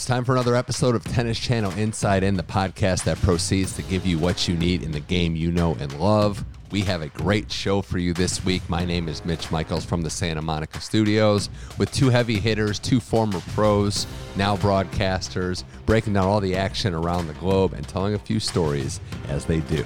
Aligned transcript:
It's 0.00 0.06
time 0.06 0.24
for 0.24 0.32
another 0.32 0.56
episode 0.56 0.94
of 0.94 1.04
Tennis 1.04 1.38
Channel 1.38 1.72
Inside 1.72 2.22
In, 2.22 2.38
the 2.38 2.42
podcast 2.42 3.04
that 3.04 3.20
proceeds 3.20 3.76
to 3.76 3.82
give 3.82 4.06
you 4.06 4.18
what 4.18 4.48
you 4.48 4.56
need 4.56 4.82
in 4.82 4.92
the 4.92 5.00
game 5.00 5.36
you 5.36 5.52
know 5.52 5.76
and 5.78 5.92
love. 6.00 6.42
We 6.70 6.80
have 6.84 7.02
a 7.02 7.08
great 7.08 7.52
show 7.52 7.82
for 7.82 7.98
you 7.98 8.14
this 8.14 8.42
week. 8.42 8.62
My 8.66 8.86
name 8.86 9.10
is 9.10 9.26
Mitch 9.26 9.52
Michals 9.52 9.84
from 9.84 10.00
the 10.00 10.08
Santa 10.08 10.40
Monica 10.40 10.80
studios 10.80 11.50
with 11.76 11.92
two 11.92 12.08
heavy 12.08 12.38
hitters, 12.38 12.78
two 12.78 12.98
former 12.98 13.40
pros, 13.48 14.06
now 14.36 14.56
broadcasters, 14.56 15.64
breaking 15.84 16.14
down 16.14 16.26
all 16.26 16.40
the 16.40 16.56
action 16.56 16.94
around 16.94 17.26
the 17.26 17.34
globe 17.34 17.74
and 17.74 17.86
telling 17.86 18.14
a 18.14 18.18
few 18.18 18.40
stories 18.40 19.00
as 19.28 19.44
they 19.44 19.60
do. 19.60 19.84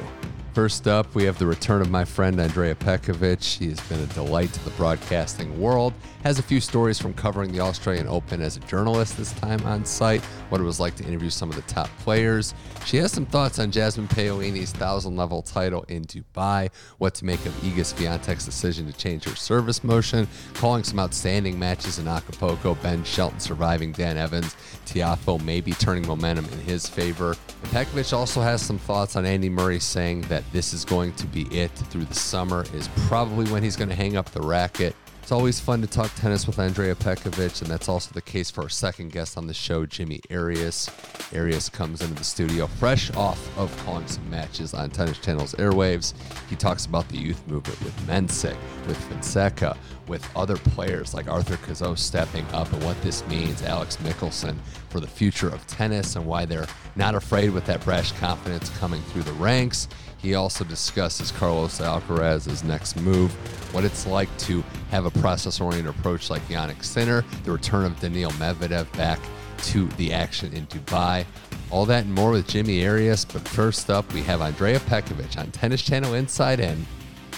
First 0.55 0.87
up, 0.87 1.13
we 1.17 1.25
have 1.25 1.37
the 1.37 1.49
return 1.49 1.83
of 1.83 1.91
my 1.91 2.05
friend 2.05 2.41
Andrea 2.41 2.77
Petkovic. 2.77 3.43
She 3.43 3.71
has 3.71 3.81
been 3.89 3.99
a 3.99 4.07
delight 4.07 4.53
to 4.53 4.65
the 4.65 4.71
broadcasting 4.71 5.61
world. 5.61 5.93
Has 6.23 6.39
a 6.39 6.45
few 6.45 6.61
stories 6.61 6.97
from 6.97 7.13
covering 7.13 7.51
the 7.51 7.59
Australian 7.59 8.07
Open 8.07 8.41
as 8.41 8.57
a 8.57 8.61
journalist 8.61 9.17
this 9.17 9.33
time 9.33 9.61
on 9.67 9.85
site, 9.85 10.23
what 10.51 10.61
it 10.61 10.65
was 10.65 10.79
like 10.79 10.95
to 10.95 11.05
interview 11.05 11.29
some 11.29 11.51
of 11.51 11.57
the 11.57 11.63
top 11.63 11.89
players. 11.99 12.55
She 12.87 12.99
has 12.99 13.11
some 13.11 13.27
thoughts 13.27 13.59
on 13.59 13.73
Jasmine 13.73 14.07
Paolini's 14.07 14.73
1,000 14.73 15.17
level 15.17 15.43
title 15.43 15.83
in 15.89 16.05
Dubai, 16.05 16.71
what 16.99 17.15
to 17.17 17.25
make 17.25 17.45
of 17.47 17.53
Iga 17.55 17.81
Swiatek's 17.81 18.45
decision 18.45 18.87
to 18.87 18.97
change 18.97 19.25
her 19.25 19.35
service 19.35 19.83
motion, 19.83 20.29
calling 20.55 20.85
some 20.85 21.01
outstanding 21.01 21.59
matches 21.59 21.99
in 21.99 22.07
Acapulco, 22.07 22.77
Ben 22.77 23.03
Shelton 23.03 23.41
surviving 23.41 23.91
Dan 23.91 24.17
Evans, 24.17 24.55
Tiafoe 24.87 25.43
maybe 25.45 25.73
turning 25.73 26.07
momentum 26.07 26.45
in 26.53 26.61
his 26.61 26.89
favor. 26.89 27.35
And 27.63 27.73
Petkovic 27.73 28.17
also 28.17 28.41
has 28.41 28.63
some 28.63 28.79
thoughts 28.79 29.17
on 29.17 29.27
Andy 29.27 29.49
Murray 29.49 29.81
saying 29.81 30.23
that 30.23 30.44
this 30.53 30.73
is 30.73 30.85
going 30.85 31.13
to 31.15 31.27
be 31.27 31.43
it 31.57 31.71
through 31.71 32.05
the 32.05 32.15
summer, 32.15 32.65
is 32.75 32.89
probably 33.07 33.51
when 33.51 33.63
he's 33.63 33.77
going 33.77 33.89
to 33.89 33.95
hang 33.95 34.17
up 34.17 34.31
the 34.31 34.41
racket. 34.41 34.95
It's 35.25 35.33
always 35.33 35.59
fun 35.59 35.81
to 35.81 35.87
talk 35.87 36.15
tennis 36.17 36.47
with 36.47 36.59
Andrea 36.59 36.95
Petkovic, 36.95 37.63
and 37.63 37.71
that's 37.71 37.89
also 37.89 38.13
the 38.13 38.21
case 38.21 38.51
for 38.51 38.61
our 38.61 38.69
second 38.69 39.11
guest 39.11 39.39
on 39.39 39.47
the 39.47 39.55
show, 39.55 39.87
Jimmy 39.87 40.21
Arias. 40.31 40.91
Arias 41.35 41.71
comes 41.71 42.03
into 42.03 42.13
the 42.13 42.25
studio 42.25 42.67
fresh 42.67 43.11
off 43.15 43.57
of 43.57 43.75
calling 43.87 44.07
some 44.07 44.29
matches 44.29 44.75
on 44.75 44.91
Tennis 44.91 45.17
Channel's 45.17 45.55
airwaves. 45.55 46.13
He 46.51 46.57
talks 46.57 46.85
about 46.85 47.09
the 47.09 47.17
youth 47.17 47.43
movement 47.49 47.83
with 47.83 47.99
Mensik, 48.07 48.59
with 48.87 48.99
Fonseca, 49.09 49.79
with 50.09 50.29
other 50.37 50.57
players 50.57 51.15
like 51.15 51.27
Arthur 51.27 51.57
Cazaux 51.57 51.95
stepping 51.95 52.45
up 52.53 52.71
and 52.75 52.85
what 52.85 53.01
this 53.01 53.27
means, 53.29 53.63
Alex 53.63 53.97
Michelsen, 54.03 54.59
for 54.91 55.01
the 55.01 55.07
future 55.07 55.49
of 55.49 55.67
tennis 55.67 56.17
and 56.17 56.27
why 56.27 56.45
they're 56.45 56.69
not 56.97 57.15
afraid 57.15 57.49
with 57.49 57.65
that 57.65 57.83
brash 57.83 58.13
confidence 58.13 58.69
coming 58.79 59.01
through 59.05 59.23
the 59.23 59.33
ranks. 59.33 59.89
He 60.25 60.37
also 60.37 60.65
discusses 60.65 61.31
Carlos 61.31 61.81
Alcaraz's 61.81 62.65
next 62.65 62.97
move, 62.97 63.31
what 63.75 63.85
it's 63.85 64.07
like 64.07 64.35
to 64.39 64.65
have 64.91 65.05
a 65.05 65.11
process-oriented 65.11 65.95
approach 65.95 66.31
like 66.31 66.41
Jannik 66.49 66.83
Sinner, 66.83 67.27
the 67.45 67.53
return 67.53 67.85
of 67.85 68.01
Daniil 68.01 68.31
Medvedev 68.31 68.91
back 68.97 69.21
to 69.65 69.87
the 69.99 70.15
action 70.15 70.51
in 70.55 70.67
Dubai. 70.69 71.27
All 71.71 71.85
that 71.85 72.07
and 72.07 72.15
more 72.15 72.31
with 72.31 72.49
Jimmy 72.49 72.87
Arias. 72.87 73.27
But 73.27 73.47
first 73.47 73.91
up, 73.91 74.11
we 74.15 74.23
have 74.23 74.41
Andrea 74.41 74.81
Petkovic 74.81 75.37
on 75.37 75.51
Tennis 75.51 75.83
Channel 75.83 76.15
Inside 76.15 76.59
In. 76.59 76.87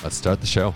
Let's 0.05 0.15
start 0.15 0.41
the 0.41 0.47
show. 0.47 0.73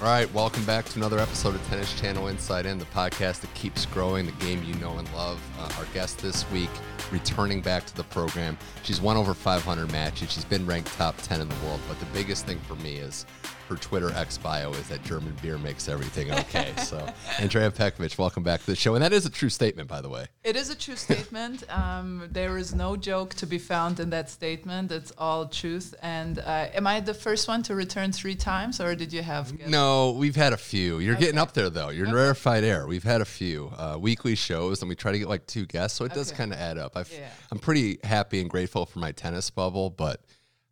All 0.00 0.06
right, 0.06 0.32
welcome 0.32 0.64
back 0.64 0.86
to 0.86 0.98
another 0.98 1.18
episode 1.18 1.54
of 1.54 1.62
Tennis 1.66 1.92
Channel 2.00 2.28
Inside 2.28 2.64
In, 2.64 2.78
the 2.78 2.86
podcast 2.86 3.40
that 3.40 3.52
keeps 3.52 3.84
growing, 3.84 4.24
the 4.24 4.32
game 4.32 4.64
you 4.64 4.72
know 4.76 4.96
and 4.96 5.12
love. 5.12 5.38
Uh, 5.58 5.70
our 5.76 5.84
guest 5.92 6.20
this 6.20 6.50
week, 6.50 6.70
returning 7.10 7.60
back 7.60 7.84
to 7.84 7.94
the 7.94 8.04
program, 8.04 8.56
she's 8.82 8.98
won 8.98 9.18
over 9.18 9.34
500 9.34 9.92
matches. 9.92 10.32
She's 10.32 10.46
been 10.46 10.64
ranked 10.64 10.90
top 10.94 11.18
10 11.18 11.42
in 11.42 11.50
the 11.50 11.54
world, 11.66 11.80
but 11.86 12.00
the 12.00 12.06
biggest 12.14 12.46
thing 12.46 12.58
for 12.60 12.76
me 12.76 12.94
is 12.94 13.26
her 13.70 13.76
Twitter 13.76 14.10
X 14.14 14.36
bio 14.36 14.72
is 14.72 14.88
that 14.88 15.02
German 15.04 15.34
beer 15.40 15.56
makes 15.56 15.88
everything 15.88 16.32
okay. 16.32 16.72
so, 16.82 17.06
Andrea 17.38 17.70
Petkovic, 17.70 18.18
welcome 18.18 18.42
back 18.42 18.60
to 18.60 18.66
the 18.66 18.76
show. 18.76 18.94
And 18.94 19.04
that 19.04 19.12
is 19.12 19.26
a 19.26 19.30
true 19.30 19.48
statement, 19.48 19.88
by 19.88 20.00
the 20.00 20.08
way. 20.08 20.26
It 20.42 20.56
is 20.56 20.70
a 20.70 20.74
true 20.74 20.96
statement. 21.08 21.62
Um, 21.70 22.28
there 22.30 22.58
is 22.58 22.74
no 22.74 22.96
joke 22.96 23.34
to 23.34 23.46
be 23.46 23.58
found 23.58 24.00
in 24.00 24.10
that 24.10 24.28
statement. 24.28 24.90
It's 24.90 25.12
all 25.16 25.46
truth. 25.46 25.94
And 26.02 26.40
uh, 26.40 26.68
am 26.74 26.86
I 26.86 26.98
the 26.98 27.14
first 27.14 27.46
one 27.46 27.62
to 27.64 27.74
return 27.76 28.10
three 28.10 28.34
times, 28.34 28.80
or 28.80 28.96
did 28.96 29.12
you 29.12 29.22
have? 29.22 29.56
guests? 29.56 29.70
No, 29.70 29.89
we've 30.16 30.36
had 30.36 30.52
a 30.52 30.56
few. 30.56 30.98
You're 30.98 31.14
getting 31.16 31.38
up 31.38 31.52
there, 31.52 31.70
though. 31.70 31.90
You're 31.90 32.06
in 32.06 32.12
rarefied 32.12 32.64
air. 32.64 32.86
We've 32.86 33.04
had 33.04 33.20
a 33.20 33.24
few 33.24 33.72
uh, 33.76 33.96
weekly 34.00 34.34
shows, 34.34 34.82
and 34.82 34.88
we 34.88 34.94
try 34.94 35.12
to 35.12 35.18
get 35.18 35.28
like 35.28 35.46
two 35.46 35.66
guests, 35.66 35.96
so 35.98 36.04
it 36.04 36.12
does 36.14 36.32
kind 36.32 36.52
of 36.52 36.58
add 36.58 36.78
up. 36.78 36.96
I've, 36.96 37.12
Yeah. 37.12 37.28
I'm 37.50 37.58
pretty 37.58 37.98
happy 38.04 38.40
and 38.40 38.50
grateful 38.50 38.86
for 38.86 38.98
my 38.98 39.12
tennis 39.12 39.50
bubble, 39.50 39.90
but 39.90 40.22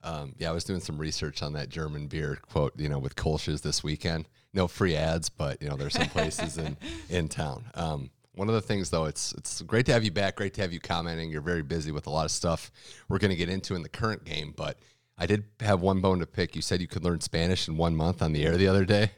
um, 0.02 0.34
yeah, 0.38 0.50
I 0.50 0.52
was 0.52 0.64
doing 0.64 0.80
some 0.80 0.98
research 0.98 1.42
on 1.42 1.52
that 1.54 1.68
German 1.68 2.06
beer 2.06 2.38
quote, 2.50 2.72
you 2.78 2.88
know, 2.88 2.98
with 2.98 3.16
Kolsch's 3.16 3.60
this 3.60 3.82
weekend. 3.82 4.28
No 4.54 4.66
free 4.68 4.94
ads, 4.96 5.28
but 5.28 5.60
you 5.62 5.68
know, 5.68 5.76
there's 5.76 5.94
some 5.94 6.08
places 6.08 6.56
in 6.58 6.76
in 7.08 7.28
town. 7.28 7.64
Um, 7.74 8.10
one 8.34 8.48
of 8.48 8.54
the 8.54 8.60
things, 8.60 8.90
though, 8.90 9.06
it's 9.06 9.32
it's 9.32 9.62
great 9.62 9.86
to 9.86 9.92
have 9.92 10.04
you 10.04 10.12
back. 10.12 10.36
Great 10.36 10.54
to 10.54 10.60
have 10.62 10.72
you 10.72 10.80
commenting. 10.80 11.30
You're 11.30 11.40
very 11.40 11.62
busy 11.62 11.90
with 11.92 12.06
a 12.06 12.10
lot 12.10 12.24
of 12.24 12.30
stuff 12.30 12.70
we're 13.08 13.18
going 13.18 13.30
to 13.32 13.36
get 13.36 13.48
into 13.48 13.74
in 13.74 13.82
the 13.82 13.88
current 13.88 14.24
game, 14.24 14.54
but 14.56 14.78
I 15.18 15.26
did 15.26 15.44
have 15.60 15.80
one 15.80 16.00
bone 16.00 16.20
to 16.20 16.26
pick. 16.26 16.54
You 16.54 16.62
said 16.62 16.80
you 16.80 16.86
could 16.86 17.04
learn 17.04 17.20
Spanish 17.20 17.66
in 17.66 17.76
one 17.76 17.96
month 17.96 18.22
on 18.22 18.32
the 18.32 18.44
air 18.44 18.56
the 18.56 18.68
other 18.68 18.84
day. 18.84 19.10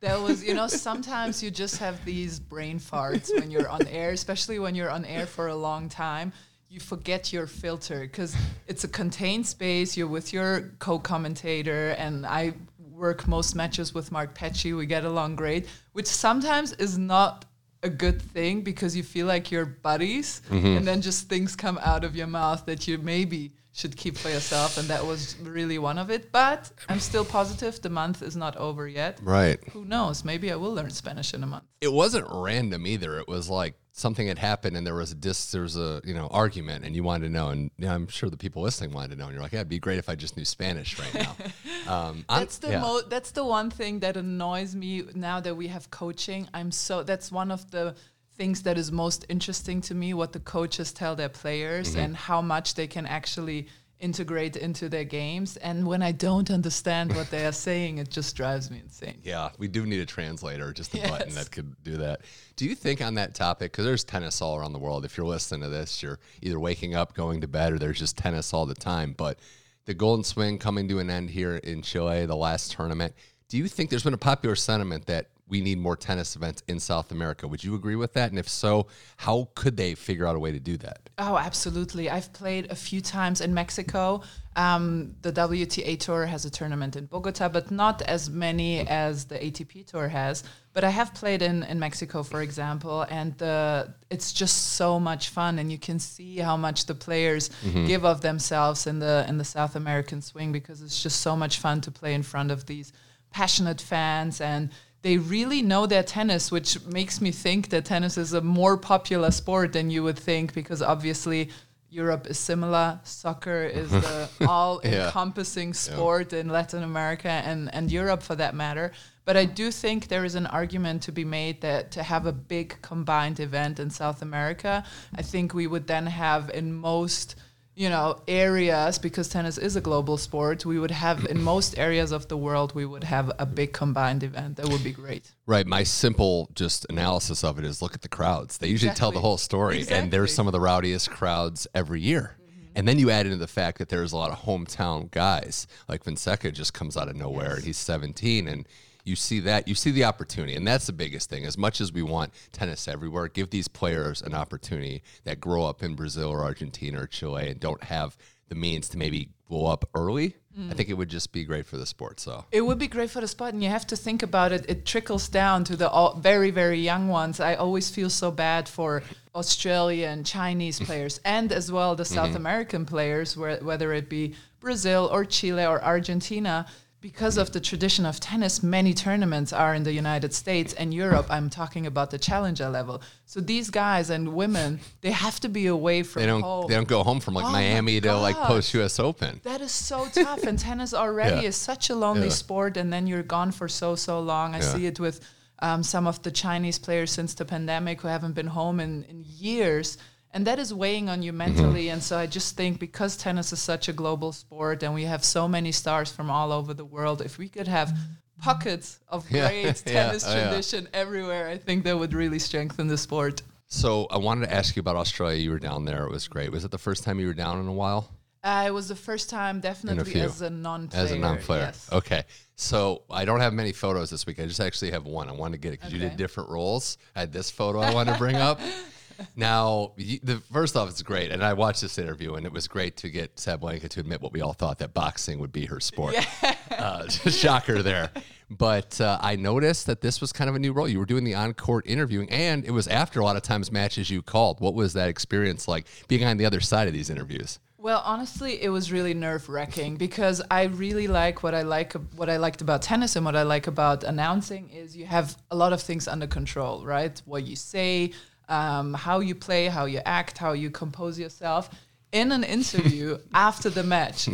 That 0.00 0.20
was, 0.20 0.44
you 0.44 0.52
know, 0.52 0.66
sometimes 0.66 1.42
you 1.42 1.50
just 1.50 1.78
have 1.78 2.04
these 2.04 2.38
brain 2.38 2.78
farts 2.78 3.32
when 3.32 3.50
you're 3.50 3.68
on 3.68 3.86
air, 3.86 4.10
especially 4.10 4.58
when 4.58 4.74
you're 4.74 4.90
on 4.90 5.04
air 5.04 5.24
for 5.24 5.46
a 5.48 5.56
long 5.56 5.88
time. 5.88 6.32
You 6.68 6.80
forget 6.80 7.32
your 7.32 7.46
filter 7.46 8.00
because 8.00 8.36
it's 8.66 8.84
a 8.84 8.88
contained 8.88 9.46
space. 9.46 9.96
You're 9.96 10.08
with 10.08 10.32
your 10.32 10.72
co-commentator, 10.80 11.90
and 11.90 12.26
I 12.26 12.54
work 12.78 13.26
most 13.26 13.54
matches 13.54 13.94
with 13.94 14.10
Mark 14.10 14.36
Petchey. 14.36 14.76
We 14.76 14.84
get 14.84 15.04
along 15.04 15.36
great, 15.36 15.66
which 15.92 16.06
sometimes 16.06 16.72
is 16.74 16.98
not 16.98 17.44
a 17.82 17.88
good 17.88 18.20
thing 18.20 18.62
because 18.62 18.96
you 18.96 19.02
feel 19.02 19.26
like 19.26 19.50
you're 19.50 19.64
buddies, 19.64 20.42
mm-hmm. 20.50 20.66
and 20.66 20.86
then 20.86 21.00
just 21.00 21.28
things 21.28 21.54
come 21.54 21.78
out 21.82 22.04
of 22.04 22.16
your 22.16 22.26
mouth 22.26 22.66
that 22.66 22.88
you 22.88 22.98
maybe 22.98 23.52
should 23.76 23.94
keep 23.96 24.16
for 24.16 24.30
yourself, 24.30 24.78
and 24.78 24.88
that 24.88 25.04
was 25.04 25.36
really 25.42 25.78
one 25.78 25.98
of 25.98 26.10
it. 26.10 26.32
But 26.32 26.70
I'm 26.88 26.98
still 27.00 27.24
positive 27.26 27.80
the 27.82 27.90
month 27.90 28.22
is 28.22 28.34
not 28.34 28.56
over 28.56 28.88
yet 28.88 29.18
Right. 29.22 29.58
who 29.74 29.84
knows? 29.84 30.24
Maybe 30.24 30.50
I 30.50 30.56
will 30.56 30.72
learn 30.72 30.90
Spanish 30.90 31.34
in 31.34 31.42
a 31.42 31.46
month. 31.46 31.64
It 31.82 31.92
wasn't 31.92 32.26
random 32.30 32.86
either. 32.86 33.18
It 33.18 33.28
was 33.28 33.50
like 33.50 33.74
something 33.92 34.26
had 34.28 34.38
happened 34.38 34.76
and 34.76 34.86
there 34.86 34.94
was 34.94 35.10
a 35.12 35.14
dis 35.14 35.50
there 35.52 35.62
was 35.62 35.76
a 35.76 36.02
you 36.04 36.12
know 36.12 36.26
argument 36.30 36.84
and 36.84 36.94
you 36.94 37.02
wanted 37.02 37.26
to 37.26 37.32
know 37.32 37.48
and 37.48 37.70
you 37.78 37.86
know, 37.86 37.94
I'm 37.94 38.06
sure 38.08 38.28
the 38.28 38.36
people 38.36 38.60
listening 38.62 38.92
wanted 38.92 39.12
to 39.12 39.16
know 39.16 39.24
and 39.24 39.32
you're 39.32 39.42
like 39.42 39.52
yeah 39.52 39.60
it'd 39.60 39.70
be 39.70 39.78
great 39.78 39.98
if 39.98 40.08
I 40.10 40.14
just 40.14 40.36
knew 40.36 40.44
Spanish 40.44 40.98
right 40.98 41.14
now. 41.14 41.36
Um, 41.86 42.24
I'm- 42.28 42.40
That's 42.40 42.58
the 42.58 42.70
yeah. 42.72 42.80
mo- 42.80 43.02
That's 43.08 43.30
the 43.30 43.44
one 43.44 43.70
thing 43.70 44.00
that 44.00 44.16
annoys 44.16 44.74
me 44.74 45.04
now 45.14 45.38
that 45.40 45.54
we 45.54 45.68
have 45.68 45.88
coaching. 45.90 46.48
I'm 46.52 46.72
so. 46.72 47.04
That's 47.04 47.30
one 47.30 47.50
of 47.52 47.70
the 47.70 47.94
things 48.36 48.62
that 48.62 48.76
is 48.78 48.92
most 48.92 49.24
interesting 49.28 49.80
to 49.82 49.94
me. 49.94 50.14
What 50.14 50.32
the 50.32 50.40
coaches 50.40 50.92
tell 50.92 51.16
their 51.16 51.28
players 51.28 51.90
Mm-hmm. 51.90 51.98
and 52.00 52.16
how 52.16 52.40
much 52.42 52.74
they 52.74 52.86
can 52.86 53.06
actually 53.06 53.68
integrate 53.98 54.56
into 54.56 54.90
their 54.90 55.04
games. 55.04 55.56
And 55.56 55.86
when 55.86 56.02
I 56.02 56.12
don't 56.12 56.50
understand 56.50 57.14
what 57.16 57.30
they 57.30 57.46
are 57.46 57.52
saying, 57.68 57.96
it 57.98 58.10
just 58.10 58.36
drives 58.36 58.70
me 58.70 58.78
insane. 58.82 59.18
Yeah, 59.24 59.48
we 59.58 59.68
do 59.68 59.86
need 59.86 60.00
a 60.00 60.06
translator, 60.06 60.70
just 60.72 60.94
a 60.94 61.00
button 61.08 61.34
that 61.34 61.50
could 61.50 61.74
do 61.82 61.96
that. 61.96 62.20
Do 62.56 62.66
you 62.66 62.74
think 62.74 63.00
on 63.00 63.14
that 63.14 63.34
topic, 63.34 63.72
because 63.72 63.86
there's 63.86 64.04
tennis 64.04 64.42
all 64.42 64.56
around 64.56 64.74
the 64.74 64.78
world, 64.78 65.06
if 65.06 65.16
you're 65.16 65.26
listening 65.26 65.62
to 65.62 65.68
this, 65.70 66.02
you're 66.02 66.18
either 66.42 66.60
waking 66.60 66.94
up, 66.94 67.14
going 67.14 67.40
to 67.40 67.48
bed, 67.48 67.72
or 67.72 67.78
there's 67.78 67.98
just 67.98 68.18
tennis 68.18 68.52
all 68.52 68.66
the 68.66 68.74
time. 68.74 69.14
But 69.16 69.38
the 69.86 69.94
Golden 69.94 70.24
Swing 70.24 70.58
coming 70.58 70.88
to 70.88 70.98
an 70.98 71.08
end 71.08 71.30
here 71.30 71.56
in 71.56 71.80
Chile, 71.80 72.26
the 72.26 72.36
last 72.36 72.72
tournament, 72.72 73.14
do 73.48 73.56
you 73.56 73.66
think 73.66 73.88
there's 73.88 74.04
been 74.04 74.12
a 74.12 74.18
popular 74.18 74.56
sentiment 74.56 75.06
that 75.06 75.28
we 75.48 75.60
need 75.60 75.78
more 75.78 75.96
tennis 75.96 76.34
events 76.34 76.62
in 76.66 76.80
South 76.80 77.12
America? 77.12 77.46
Would 77.46 77.62
you 77.62 77.74
agree 77.74 77.96
with 77.96 78.12
that? 78.14 78.30
And 78.30 78.38
if 78.38 78.48
so, 78.48 78.88
how 79.16 79.48
could 79.54 79.76
they 79.76 79.94
figure 79.94 80.26
out 80.26 80.34
a 80.34 80.38
way 80.38 80.50
to 80.52 80.58
do 80.58 80.76
that? 80.78 81.08
Oh, 81.18 81.36
absolutely. 81.36 82.10
I've 82.10 82.32
played 82.32 82.70
a 82.70 82.74
few 82.74 83.00
times 83.00 83.40
in 83.40 83.54
Mexico. 83.54 84.22
Um, 84.56 85.14
the 85.22 85.32
WTA 85.32 86.00
Tour 86.00 86.26
has 86.26 86.44
a 86.46 86.50
tournament 86.50 86.96
in 86.96 87.06
Bogota, 87.06 87.48
but 87.48 87.70
not 87.70 88.02
as 88.02 88.28
many 88.28 88.80
as 88.88 89.26
the 89.26 89.38
ATP 89.38 89.86
Tour 89.86 90.08
has. 90.08 90.42
But 90.72 90.82
I 90.82 90.90
have 90.90 91.14
played 91.14 91.42
in, 91.42 91.62
in 91.62 91.78
Mexico, 91.78 92.22
for 92.22 92.42
example, 92.42 93.02
and 93.08 93.36
the, 93.38 93.94
it's 94.10 94.32
just 94.32 94.72
so 94.74 94.98
much 94.98 95.28
fun, 95.28 95.58
and 95.58 95.70
you 95.70 95.78
can 95.78 95.98
see 95.98 96.38
how 96.38 96.56
much 96.56 96.86
the 96.86 96.94
players 96.94 97.50
give 97.86 98.04
of 98.04 98.20
themselves 98.20 98.86
in 98.86 98.98
the 98.98 99.24
in 99.28 99.38
the 99.38 99.44
South 99.44 99.76
American 99.76 100.20
swing 100.20 100.52
because 100.52 100.82
it's 100.82 101.02
just 101.02 101.20
so 101.20 101.36
much 101.36 101.60
fun 101.60 101.80
to 101.82 101.90
play 101.90 102.14
in 102.14 102.22
front 102.22 102.50
of 102.50 102.66
these 102.66 102.92
passionate 103.30 103.80
fans 103.80 104.40
and 104.40 104.70
they 105.06 105.18
really 105.18 105.62
know 105.62 105.86
their 105.86 106.02
tennis, 106.02 106.50
which 106.50 106.84
makes 106.84 107.20
me 107.20 107.30
think 107.30 107.68
that 107.68 107.84
tennis 107.84 108.18
is 108.18 108.32
a 108.32 108.40
more 108.40 108.76
popular 108.76 109.30
sport 109.30 109.72
than 109.72 109.88
you 109.88 110.02
would 110.02 110.18
think 110.18 110.52
because 110.52 110.82
obviously 110.82 111.48
Europe 111.88 112.26
is 112.26 112.40
similar. 112.40 112.98
Soccer 113.04 113.62
is 113.62 113.88
the 113.88 114.28
all 114.48 114.80
encompassing 114.80 115.74
sport 115.74 116.32
yeah. 116.32 116.40
in 116.40 116.48
Latin 116.48 116.82
America 116.82 117.28
and, 117.28 117.72
and 117.72 117.92
Europe 117.92 118.20
for 118.20 118.34
that 118.34 118.56
matter. 118.56 118.90
But 119.24 119.36
I 119.36 119.44
do 119.44 119.70
think 119.70 120.08
there 120.08 120.24
is 120.24 120.34
an 120.34 120.46
argument 120.46 121.02
to 121.02 121.12
be 121.12 121.24
made 121.24 121.60
that 121.60 121.92
to 121.92 122.02
have 122.02 122.26
a 122.26 122.32
big 122.32 122.76
combined 122.82 123.38
event 123.38 123.78
in 123.78 123.90
South 123.90 124.22
America, 124.22 124.82
I 125.14 125.22
think 125.22 125.54
we 125.54 125.68
would 125.68 125.86
then 125.86 126.06
have 126.06 126.50
in 126.50 126.72
most 126.74 127.36
you 127.76 127.90
know 127.90 128.18
areas 128.26 128.98
because 128.98 129.28
tennis 129.28 129.58
is 129.58 129.76
a 129.76 129.80
global 129.80 130.16
sport 130.16 130.64
we 130.64 130.78
would 130.78 130.90
have 130.90 131.26
in 131.26 131.40
most 131.54 131.78
areas 131.78 132.10
of 132.10 132.26
the 132.28 132.36
world 132.36 132.74
we 132.74 132.86
would 132.86 133.04
have 133.04 133.30
a 133.38 133.46
big 133.46 133.72
combined 133.72 134.22
event 134.22 134.56
that 134.56 134.66
would 134.68 134.82
be 134.82 134.90
great 134.90 135.30
right 135.44 135.66
my 135.66 135.82
simple 135.82 136.48
just 136.54 136.86
analysis 136.88 137.44
of 137.44 137.58
it 137.58 137.64
is 137.64 137.82
look 137.82 137.94
at 137.94 138.00
the 138.00 138.08
crowds 138.08 138.58
they 138.58 138.66
usually 138.66 138.88
exactly. 138.88 138.98
tell 138.98 139.12
the 139.12 139.20
whole 139.20 139.36
story 139.36 139.78
exactly. 139.78 139.98
and 139.98 140.10
there's 140.10 140.34
some 140.34 140.46
of 140.46 140.52
the 140.52 140.60
rowdiest 140.60 141.10
crowds 141.10 141.66
every 141.74 142.00
year 142.00 142.36
mm-hmm. 142.40 142.66
and 142.74 142.88
then 142.88 142.98
you 142.98 143.10
add 143.10 143.26
into 143.26 143.38
the 143.38 143.46
fact 143.46 143.78
that 143.78 143.90
there's 143.90 144.12
a 144.12 144.16
lot 144.16 144.30
of 144.30 144.38
hometown 144.38 145.10
guys 145.10 145.66
like 145.86 146.02
Fonseca 146.02 146.50
just 146.50 146.72
comes 146.72 146.96
out 146.96 147.08
of 147.08 147.14
nowhere 147.14 147.50
yes. 147.50 147.56
and 147.56 147.64
he's 147.66 147.78
17 147.78 148.48
and 148.48 148.66
you 149.06 149.16
see 149.16 149.40
that 149.40 149.68
you 149.68 149.74
see 149.74 149.90
the 149.90 150.04
opportunity 150.04 150.54
and 150.54 150.66
that's 150.66 150.86
the 150.86 150.92
biggest 150.92 151.30
thing 151.30 151.46
as 151.46 151.56
much 151.56 151.80
as 151.80 151.92
we 151.92 152.02
want 152.02 152.32
tennis 152.52 152.88
everywhere 152.88 153.28
give 153.28 153.50
these 153.50 153.68
players 153.68 154.20
an 154.20 154.34
opportunity 154.34 155.02
that 155.24 155.40
grow 155.40 155.64
up 155.64 155.82
in 155.82 155.94
brazil 155.94 156.28
or 156.28 156.42
argentina 156.42 157.00
or 157.00 157.06
chile 157.06 157.48
and 157.48 157.60
don't 157.60 157.84
have 157.84 158.16
the 158.48 158.54
means 158.54 158.88
to 158.88 158.98
maybe 158.98 159.28
blow 159.48 159.66
up 159.66 159.88
early 159.94 160.34
mm. 160.58 160.70
i 160.70 160.74
think 160.74 160.88
it 160.88 160.94
would 160.94 161.08
just 161.08 161.32
be 161.32 161.44
great 161.44 161.64
for 161.64 161.76
the 161.76 161.86
sport 161.86 162.18
so 162.18 162.44
it 162.50 162.60
would 162.60 162.78
be 162.78 162.88
great 162.88 163.08
for 163.08 163.20
the 163.20 163.28
sport 163.28 163.54
and 163.54 163.62
you 163.62 163.70
have 163.70 163.86
to 163.86 163.96
think 163.96 164.22
about 164.22 164.50
it 164.50 164.68
it 164.68 164.84
trickles 164.84 165.28
down 165.28 165.62
to 165.62 165.76
the 165.76 165.88
all, 165.88 166.16
very 166.16 166.50
very 166.50 166.80
young 166.80 167.08
ones 167.08 167.38
i 167.38 167.54
always 167.54 167.88
feel 167.88 168.10
so 168.10 168.30
bad 168.30 168.68
for 168.68 169.02
australian 169.36 170.24
chinese 170.24 170.80
players 170.86 171.20
and 171.24 171.52
as 171.52 171.70
well 171.70 171.94
the 171.94 172.04
south 172.04 172.28
mm-hmm. 172.28 172.36
american 172.36 172.84
players 172.84 173.36
where, 173.36 173.58
whether 173.58 173.92
it 173.92 174.08
be 174.08 174.34
brazil 174.58 175.08
or 175.12 175.24
chile 175.24 175.64
or 175.64 175.82
argentina 175.82 176.66
because 177.06 177.36
of 177.36 177.52
the 177.52 177.60
tradition 177.60 178.04
of 178.04 178.18
tennis, 178.18 178.64
many 178.64 178.92
tournaments 178.92 179.52
are 179.52 179.76
in 179.76 179.84
the 179.84 179.92
United 179.92 180.34
States 180.34 180.74
and 180.74 180.92
Europe. 180.92 181.26
I'm 181.30 181.48
talking 181.48 181.86
about 181.86 182.10
the 182.10 182.18
challenger 182.18 182.68
level. 182.68 183.00
So 183.26 183.38
these 183.38 183.70
guys 183.70 184.10
and 184.10 184.34
women, 184.34 184.80
they 185.02 185.12
have 185.12 185.38
to 185.44 185.48
be 185.48 185.68
away 185.68 186.02
from 186.02 186.22
they 186.22 186.26
don't, 186.26 186.40
home. 186.40 186.66
They 186.66 186.74
don't 186.74 186.88
go 186.88 187.04
home 187.04 187.20
from 187.20 187.34
like 187.34 187.44
oh 187.44 187.52
Miami 187.52 188.00
to 188.00 188.16
like 188.16 188.34
post 188.34 188.74
US 188.74 188.98
Open. 188.98 189.40
That 189.44 189.60
is 189.60 189.70
so 189.70 190.08
tough. 190.12 190.42
and 190.42 190.58
tennis 190.58 190.92
already 190.92 191.42
yeah. 191.42 191.50
is 191.50 191.54
such 191.54 191.90
a 191.90 191.94
lonely 191.94 192.30
yeah. 192.34 192.42
sport, 192.42 192.76
and 192.76 192.92
then 192.92 193.06
you're 193.06 193.22
gone 193.22 193.52
for 193.52 193.68
so 193.68 193.94
so 193.94 194.18
long. 194.18 194.56
I 194.56 194.58
yeah. 194.58 194.74
see 194.74 194.86
it 194.86 194.98
with 194.98 195.20
um, 195.60 195.84
some 195.84 196.08
of 196.08 196.20
the 196.24 196.32
Chinese 196.32 196.80
players 196.80 197.12
since 197.12 197.34
the 197.34 197.44
pandemic 197.44 198.00
who 198.00 198.08
haven't 198.08 198.34
been 198.34 198.48
home 198.48 198.80
in, 198.80 199.04
in 199.04 199.24
years 199.24 199.96
and 200.36 200.46
that 200.46 200.58
is 200.58 200.72
weighing 200.72 201.08
on 201.08 201.22
you 201.22 201.32
mm-hmm. 201.32 201.38
mentally 201.38 201.84
mm-hmm. 201.84 201.94
and 201.94 202.02
so 202.02 202.18
i 202.18 202.26
just 202.26 202.56
think 202.56 202.78
because 202.78 203.16
tennis 203.16 203.52
is 203.52 203.60
such 203.60 203.88
a 203.88 203.92
global 203.92 204.32
sport 204.32 204.82
and 204.82 204.92
we 204.92 205.04
have 205.04 205.24
so 205.24 205.48
many 205.48 205.72
stars 205.72 206.12
from 206.12 206.30
all 206.30 206.52
over 206.52 206.74
the 206.74 206.84
world 206.84 207.22
if 207.22 207.38
we 207.38 207.48
could 207.48 207.66
have 207.66 207.96
pockets 208.42 209.00
of 209.08 209.26
great 209.30 209.74
tennis 209.76 210.26
yeah. 210.26 210.48
tradition 210.48 210.84
yeah. 210.84 211.00
everywhere 211.00 211.48
i 211.48 211.56
think 211.56 211.84
that 211.84 211.98
would 211.98 212.12
really 212.12 212.38
strengthen 212.38 212.86
the 212.86 212.98
sport 212.98 213.42
so 213.66 214.06
i 214.10 214.18
wanted 214.18 214.46
to 214.46 214.52
ask 214.52 214.76
you 214.76 214.80
about 214.80 214.94
australia 214.94 215.38
you 215.38 215.50
were 215.50 215.58
down 215.58 215.86
there 215.86 216.04
it 216.04 216.10
was 216.10 216.28
great 216.28 216.52
was 216.52 216.64
it 216.66 216.70
the 216.70 216.78
first 216.78 217.02
time 217.02 217.18
you 217.18 217.26
were 217.26 217.34
down 217.34 217.58
in 217.58 217.66
a 217.66 217.72
while 217.72 218.10
uh, 218.44 218.62
it 218.64 218.70
was 218.72 218.86
the 218.86 218.94
first 218.94 219.28
time, 219.28 219.58
definitely 219.58 220.20
as 220.20 220.40
a 220.40 220.48
non-player. 220.48 221.02
As 221.02 221.10
a 221.10 221.18
non-player, 221.18 221.62
yes. 221.62 221.88
okay. 221.90 222.22
So 222.54 223.02
I 223.10 223.24
don't 223.24 223.40
have 223.40 223.52
many 223.52 223.72
photos 223.72 224.08
this 224.08 224.24
week. 224.24 224.38
I 224.38 224.46
just 224.46 224.60
actually 224.60 224.92
have 224.92 225.04
one. 225.04 225.28
I 225.28 225.32
wanted 225.32 225.54
to 225.54 225.58
get 225.58 225.70
it 225.70 225.80
because 225.80 225.92
okay. 225.92 226.00
you 226.00 226.08
did 226.08 226.16
different 226.16 226.50
roles. 226.50 226.96
I 227.16 227.20
had 227.20 227.32
this 227.32 227.50
photo 227.50 227.80
I 227.80 227.92
wanted 227.92 228.12
to 228.12 228.18
bring 228.18 228.36
up. 228.36 228.60
now, 229.36 229.92
the 229.96 230.42
first 230.52 230.76
off, 230.76 230.88
it's 230.88 231.02
great, 231.02 231.30
and 231.30 231.42
I 231.42 231.52
watched 231.52 231.82
this 231.82 231.98
interview, 231.98 232.34
and 232.34 232.46
it 232.46 232.52
was 232.52 232.68
great 232.68 232.96
to 232.98 233.08
get 233.08 233.36
Sabalenka 233.36 233.88
to 233.88 234.00
admit 234.00 234.20
what 234.20 234.32
we 234.32 234.40
all 234.40 234.52
thought 234.52 234.78
that 234.78 234.94
boxing 234.94 235.38
would 235.38 235.52
be 235.52 235.66
her 235.66 235.80
sport. 235.80 236.14
Yeah. 236.14 236.54
Uh, 236.70 237.08
shocker 237.08 237.82
there. 237.82 238.10
But 238.48 239.00
uh, 239.00 239.18
I 239.20 239.36
noticed 239.36 239.86
that 239.86 240.00
this 240.00 240.20
was 240.20 240.32
kind 240.32 240.48
of 240.48 240.56
a 240.56 240.58
new 240.58 240.72
role. 240.72 240.88
You 240.88 240.98
were 240.98 241.06
doing 241.06 241.24
the 241.24 241.34
on-court 241.34 241.86
interviewing, 241.86 242.30
and 242.30 242.64
it 242.64 242.70
was 242.70 242.86
after 242.86 243.20
a 243.20 243.24
lot 243.24 243.36
of 243.36 243.42
times 243.42 243.72
matches 243.72 244.08
you 244.08 244.22
called. 244.22 244.60
What 244.60 244.74
was 244.74 244.92
that 244.92 245.08
experience 245.08 245.66
like 245.66 245.86
being 246.08 246.24
on 246.24 246.36
the 246.36 246.46
other 246.46 246.60
side 246.60 246.86
of 246.86 246.94
these 246.94 247.10
interviews? 247.10 247.58
Well, 247.78 248.02
honestly, 248.04 248.60
it 248.60 248.70
was 248.70 248.90
really 248.90 249.14
nerve 249.14 249.48
wracking 249.48 249.96
because 249.96 250.42
I 250.50 250.64
really 250.64 251.06
like 251.06 251.44
what 251.44 251.54
I 251.54 251.62
like 251.62 251.92
what 252.16 252.28
I 252.28 252.36
liked 252.36 252.60
about 252.60 252.82
tennis 252.82 253.14
and 253.14 253.24
what 253.24 253.36
I 253.36 253.44
like 253.44 253.68
about 253.68 254.02
announcing 254.02 254.70
is 254.70 254.96
you 254.96 255.06
have 255.06 255.36
a 255.52 255.56
lot 255.56 255.72
of 255.72 255.80
things 255.80 256.08
under 256.08 256.26
control, 256.26 256.84
right? 256.84 257.20
What 257.26 257.44
you 257.44 257.54
say, 257.54 258.12
um, 258.48 258.94
how 258.94 259.20
you 259.20 259.34
play, 259.34 259.66
how 259.66 259.86
you 259.86 260.00
act, 260.04 260.38
how 260.38 260.52
you 260.52 260.70
compose 260.70 261.18
yourself. 261.18 261.70
In 262.12 262.32
an 262.32 262.44
interview 262.44 263.18
after 263.34 263.68
the 263.70 263.82
match, 263.82 264.28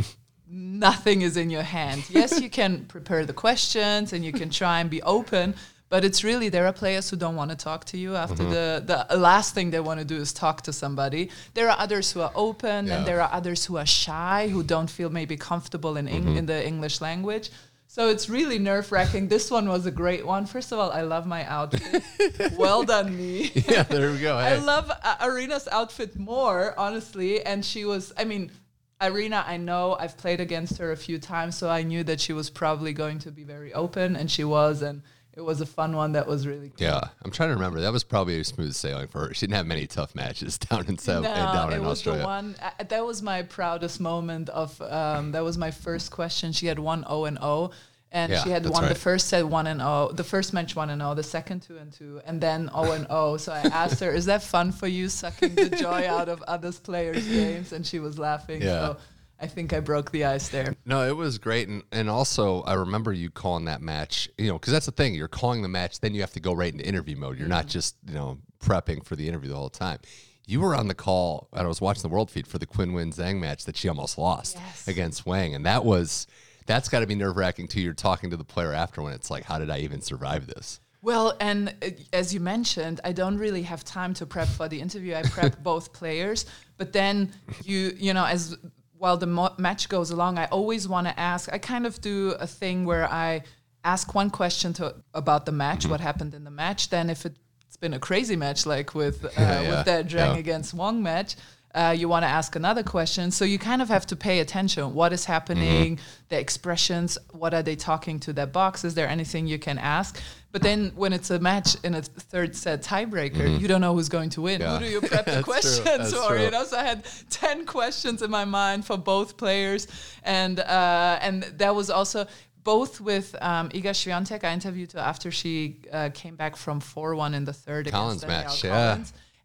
nothing 0.49 1.23
is 1.23 1.37
in 1.37 1.51
your 1.51 1.63
hand. 1.63 2.05
Yes, 2.11 2.41
you 2.41 2.51
can 2.61 2.85
prepare 2.87 3.25
the 3.25 3.33
questions 3.33 4.13
and 4.13 4.25
you 4.25 4.33
can 4.33 4.51
try 4.51 4.81
and 4.81 4.91
be 4.91 5.03
open, 5.03 5.55
but 5.89 6.05
it's 6.05 6.23
really 6.25 6.49
there 6.49 6.67
are 6.67 6.73
players 6.73 7.11
who 7.11 7.17
don't 7.17 7.37
want 7.37 7.51
to 7.51 7.57
talk 7.57 7.85
to 7.87 7.99
you 7.99 8.17
after 8.17 8.43
mm-hmm. 8.43 8.87
the 8.87 9.07
the 9.11 9.17
last 9.17 9.55
thing 9.55 9.71
they 9.71 9.81
want 9.81 10.01
to 10.01 10.07
do 10.07 10.17
is 10.17 10.33
talk 10.33 10.63
to 10.63 10.73
somebody. 10.73 11.31
There 11.55 11.69
are 11.71 11.79
others 11.79 12.13
who 12.13 12.21
are 12.21 12.33
open, 12.35 12.87
yeah. 12.87 12.97
and 12.97 13.07
there 13.07 13.21
are 13.21 13.31
others 13.33 13.67
who 13.67 13.77
are 13.77 13.87
shy, 13.87 14.49
who 14.49 14.63
don't 14.63 14.91
feel 14.91 15.11
maybe 15.11 15.37
comfortable 15.37 15.97
in 15.97 16.07
mm-hmm. 16.07 16.37
in 16.37 16.47
the 16.47 16.67
English 16.67 17.01
language. 17.01 17.51
So 17.93 18.09
it's 18.09 18.31
really 18.31 18.59
nerve 18.59 18.91
wracking. 18.91 19.29
This 19.29 19.51
one 19.51 19.69
was 19.69 19.85
a 19.85 19.91
great 19.91 20.25
one. 20.25 20.47
First 20.47 20.73
of 20.73 20.79
all, 20.79 20.91
I 20.91 21.03
love 21.03 21.27
my 21.27 21.45
outfit. 21.45 22.03
well 22.57 22.85
done, 22.85 23.15
me. 23.15 23.53
Yeah, 23.55 23.83
there 23.83 24.11
we 24.11 24.19
go. 24.19 24.39
Hey. 24.39 24.55
I 24.55 24.57
love 24.57 24.91
uh, 24.91 25.17
Aryna's 25.17 25.69
outfit 25.71 26.19
more, 26.19 26.75
honestly. 26.79 27.45
And 27.45 27.63
she 27.63 27.85
was, 27.85 28.11
I 28.17 28.25
mean, 28.25 28.51
Aryna, 28.99 29.47
I 29.47 29.59
know 29.59 29.95
I've 30.01 30.17
played 30.17 30.41
against 30.41 30.79
her 30.79 30.93
a 30.93 30.97
few 30.97 31.19
times, 31.19 31.55
so 31.59 31.69
I 31.69 31.83
knew 31.83 32.03
that 32.05 32.19
she 32.19 32.33
was 32.33 32.49
probably 32.49 32.95
going 32.95 33.19
to 33.19 33.31
be 33.31 33.45
very 33.45 33.75
open, 33.75 34.17
and 34.17 34.31
she 34.31 34.43
was. 34.43 34.81
And 34.81 35.03
it 35.35 35.41
was 35.41 35.61
a 35.63 35.67
fun 35.67 35.97
one 35.97 36.13
that 36.13 36.27
was 36.27 36.47
really 36.47 36.69
cool. 36.69 36.87
Yeah, 36.87 37.01
I'm 37.25 37.31
trying 37.31 37.49
to 37.49 37.55
remember. 37.55 37.81
That 37.81 37.93
was 37.93 38.05
probably 38.05 38.39
a 38.41 38.45
smooth 38.45 38.75
sailing 38.75 39.09
for 39.09 39.29
her. 39.29 39.35
She 39.35 39.47
didn't 39.47 39.57
have 39.57 39.67
many 39.67 39.87
tough 39.87 40.15
matches 40.15 40.59
down 40.71 40.87
in 40.87 40.99
South, 40.99 41.23
no, 41.23 41.35
down 41.35 41.73
in 41.73 41.81
was 41.81 41.99
Australia. 41.99 42.21
The 42.21 42.27
one 42.27 42.57
uh, 42.61 42.71
that 42.87 43.07
was 43.07 43.23
my 43.23 43.43
proudest 43.43 44.01
moment 44.01 44.49
of. 44.51 44.81
Um, 44.83 45.33
that 45.33 45.43
was 45.43 45.57
my 45.57 45.71
first 45.71 46.11
question. 46.11 46.53
She 46.53 46.67
had 46.67 46.79
one 46.79 47.05
O 47.09 47.25
and 47.25 47.39
O, 47.41 47.71
and 48.11 48.31
yeah, 48.31 48.43
she 48.43 48.51
had 48.51 48.67
won 48.67 48.83
right. 48.83 48.89
the 48.91 48.95
first 48.95 49.29
set 49.29 49.47
one 49.49 49.67
and 49.67 49.81
O, 49.81 50.13
the 50.13 50.25
first 50.25 50.53
match 50.53 50.77
one 50.77 50.91
and 50.91 51.03
O, 51.03 51.15
the 51.15 51.23
second 51.23 51.61
two 51.61 51.79
and 51.79 51.91
two, 51.93 52.21
and 52.27 52.39
then 52.39 52.69
O 52.75 52.93
and 52.93 53.07
O. 53.09 53.39
So 53.39 53.53
I 53.53 53.61
asked 53.61 54.01
her, 54.01 54.13
"Is 54.13 54.27
that 54.27 54.43
fun 54.43 54.71
for 54.71 54.87
you, 54.87 55.09
sucking 55.09 55.55
the 55.55 55.71
joy 55.71 56.07
out 56.09 56.29
of 56.29 56.43
others' 56.43 56.79
players' 56.79 57.27
games?" 57.27 57.73
And 57.73 57.87
she 57.87 58.01
was 58.01 58.19
laughing. 58.19 58.61
Yeah. 58.61 58.69
So 58.69 58.97
I 59.43 59.49
think 59.49 59.73
I 59.73 59.81
broke 59.81 60.13
the 60.13 60.25
ice 60.25 60.49
there. 60.49 60.77
No, 60.87 61.07
it 61.07 61.17
was 61.17 61.39
great, 61.39 61.69
and 61.69 61.83
and 61.91 62.09
also 62.09 62.63
I 62.63 62.75
remember 62.75 63.13
you 63.13 63.29
calling 63.29 63.65
that 63.65 63.83
match. 63.83 64.31
You 64.39 64.47
know, 64.47 64.55
because 64.55 64.73
that's 64.73 64.87
the 64.87 64.93
thing, 64.93 65.15
you're 65.15 65.27
calling 65.27 65.63
the 65.63 65.69
match, 65.69 65.99
then 65.99 66.15
you 66.15 66.21
have 66.21 66.33
to 66.33 66.41
go 66.41 66.53
right 66.53 66.73
into 66.73 66.87
interview 66.87 67.17
mode. 67.17 67.39
You're 67.39 67.45
mm-hmm. 67.45 67.57
not 67.57 67.67
just 67.67 67.97
you 68.07 68.15
know 68.15 68.39
prepping 68.61 69.05
for 69.05 69.17
the 69.17 69.29
interview 69.29 69.51
the 69.51 69.57
whole 69.57 69.69
time. 69.69 69.99
You 70.47 70.61
were 70.61 70.77
on 70.77 70.87
the 70.87 70.95
call, 70.95 71.49
and 71.53 71.63
I 71.63 71.67
was 71.67 71.81
watching 71.81 72.03
the 72.03 72.09
world 72.09 72.31
feed 72.31 72.47
for 72.47 72.59
the 72.59 72.67
Qinwen 72.67 73.15
Zheng 73.15 73.41
match 73.41 73.65
that 73.65 73.77
she 73.77 73.89
almost 73.89 74.17
lost 74.17 74.57
yes. 74.57 74.87
against 74.87 75.27
Wang, 75.27 75.55
and 75.57 75.67
that 75.67 75.85
was 75.85 76.29
that's 76.67 76.89
got 76.89 77.01
to 77.01 77.07
be 77.07 77.17
nerve 77.17 77.37
wracking 77.37 77.67
too. 77.67 77.81
You're 77.81 77.95
talking 77.95 78.31
to 78.31 78.37
the 78.37 78.45
player 78.45 78.73
after 78.73 79.03
when 79.03 79.13
it's 79.13 79.31
like, 79.31 79.43
how 79.43 79.59
did 79.59 79.71
I 79.71 79.79
even 79.79 80.01
survive 80.01 80.47
this? 80.47 80.81
Well, 81.01 81.37
and 81.41 81.75
uh, 81.83 81.91
as 82.13 82.33
you 82.33 82.39
mentioned, 82.39 83.01
I 83.03 83.11
don't 83.11 83.37
really 83.37 83.63
have 83.63 83.85
time 83.85 84.15
to 84.15 84.27
prep 84.27 84.47
for 84.47 84.69
the 84.69 84.81
interview. 84.81 85.15
I 85.15 85.23
prep 85.23 85.59
both 85.63 85.93
players, 85.93 86.47
but 86.77 86.93
then 86.93 87.33
you, 87.65 87.93
you 87.97 88.15
know, 88.15 88.25
as 88.25 88.57
while 89.03 89.17
the 89.17 89.27
mo- 89.27 89.53
match 89.59 89.89
goes 89.89 90.13
along, 90.13 90.39
I 90.39 90.45
always 90.47 90.87
want 90.87 91.09
to 91.09 91.19
ask. 91.19 91.53
I 91.53 91.59
kind 91.59 91.87
of 91.87 92.01
do 92.01 92.37
a 92.39 92.47
thing 92.47 92.85
where 92.85 93.05
I 93.05 93.43
ask 93.83 94.15
one 94.15 94.31
question 94.31 94.73
to 94.75 94.95
about 95.13 95.45
the 95.45 95.51
match, 95.51 95.81
mm-hmm. 95.81 95.91
what 95.91 96.01
happened 96.01 96.35
in 96.35 96.45
the 96.45 96.53
match. 96.53 96.89
Then, 96.89 97.11
if 97.11 97.27
it's 97.27 97.77
been 97.81 97.95
a 97.95 97.99
crazy 97.99 98.37
match 98.37 98.65
like 98.65 98.95
with 98.95 99.25
uh, 99.25 99.29
yeah, 99.37 99.61
yeah. 99.61 99.71
with 99.71 99.87
that 99.87 100.07
Zheng 100.07 100.35
yeah. 100.35 100.37
against 100.37 100.73
Wang 100.73 101.03
match, 101.03 101.35
uh, 101.75 101.95
you 101.97 102.09
want 102.09 102.23
to 102.25 102.29
ask 102.29 102.55
another 102.55 102.83
question. 102.83 103.31
So 103.31 103.45
you 103.45 103.59
kind 103.59 103.81
of 103.81 103.89
have 103.89 104.07
to 104.07 104.17
pay 104.17 104.41
attention. 104.41 104.93
What 104.95 105.13
is 105.13 105.25
happening? 105.25 105.97
Mm-hmm. 105.97 106.05
The 106.29 106.39
expressions. 106.39 107.17
What 107.31 107.55
are 107.55 107.63
they 107.63 107.77
talking 107.77 108.21
to 108.21 108.33
that 108.35 108.53
box? 108.53 108.85
Is 108.85 108.95
there 108.95 109.09
anything 109.09 109.47
you 109.47 109.59
can 109.59 109.79
ask? 109.79 110.21
But 110.51 110.61
then 110.61 110.93
when 110.95 111.15
it's 111.15 111.31
a 111.31 111.39
match 111.39 111.77
in 111.83 111.95
a 111.95 112.03
third 112.03 112.55
set 112.55 112.83
tiebreaker, 112.83 113.37
mm-hmm. 113.37 113.57
you 113.57 113.69
don't 113.69 113.81
know 113.81 113.95
who's 113.95 114.11
going 114.11 114.29
to 114.31 114.43
win. 114.43 114.61
Yeah. 114.61 114.79
Who 114.79 114.85
do 114.85 114.91
you 114.91 115.01
prep 115.09 115.25
the 115.25 115.43
questions 115.43 116.13
for? 116.13 116.37
You 116.37 116.51
know, 116.51 116.65
so 116.65 116.77
I 116.77 116.85
had 116.85 117.07
ten 117.31 117.65
questions 117.65 118.21
in 118.21 118.31
my 118.31 118.45
mind 118.45 118.85
for 118.85 118.99
both 118.99 119.39
players, 119.39 119.89
and 120.25 120.61
uh, 120.61 121.19
and 121.23 121.45
that 121.45 121.75
was 121.75 121.89
also 121.89 122.27
both 122.65 123.01
with 123.01 123.35
um, 123.41 123.71
Iga 123.71 123.93
Swiatek. 123.93 124.45
I 124.45 124.53
interviewed 124.53 124.93
her 124.93 125.01
after 125.01 125.31
she 125.31 125.81
uh, 125.91 126.11
came 126.13 126.37
back 126.37 126.57
from 126.57 126.81
four 126.81 127.15
one 127.15 127.33
in 127.33 127.45
the 127.47 127.55
third 127.55 127.91
Collins 127.91 128.27
match. 128.27 128.63
Yeah. 128.63 129.03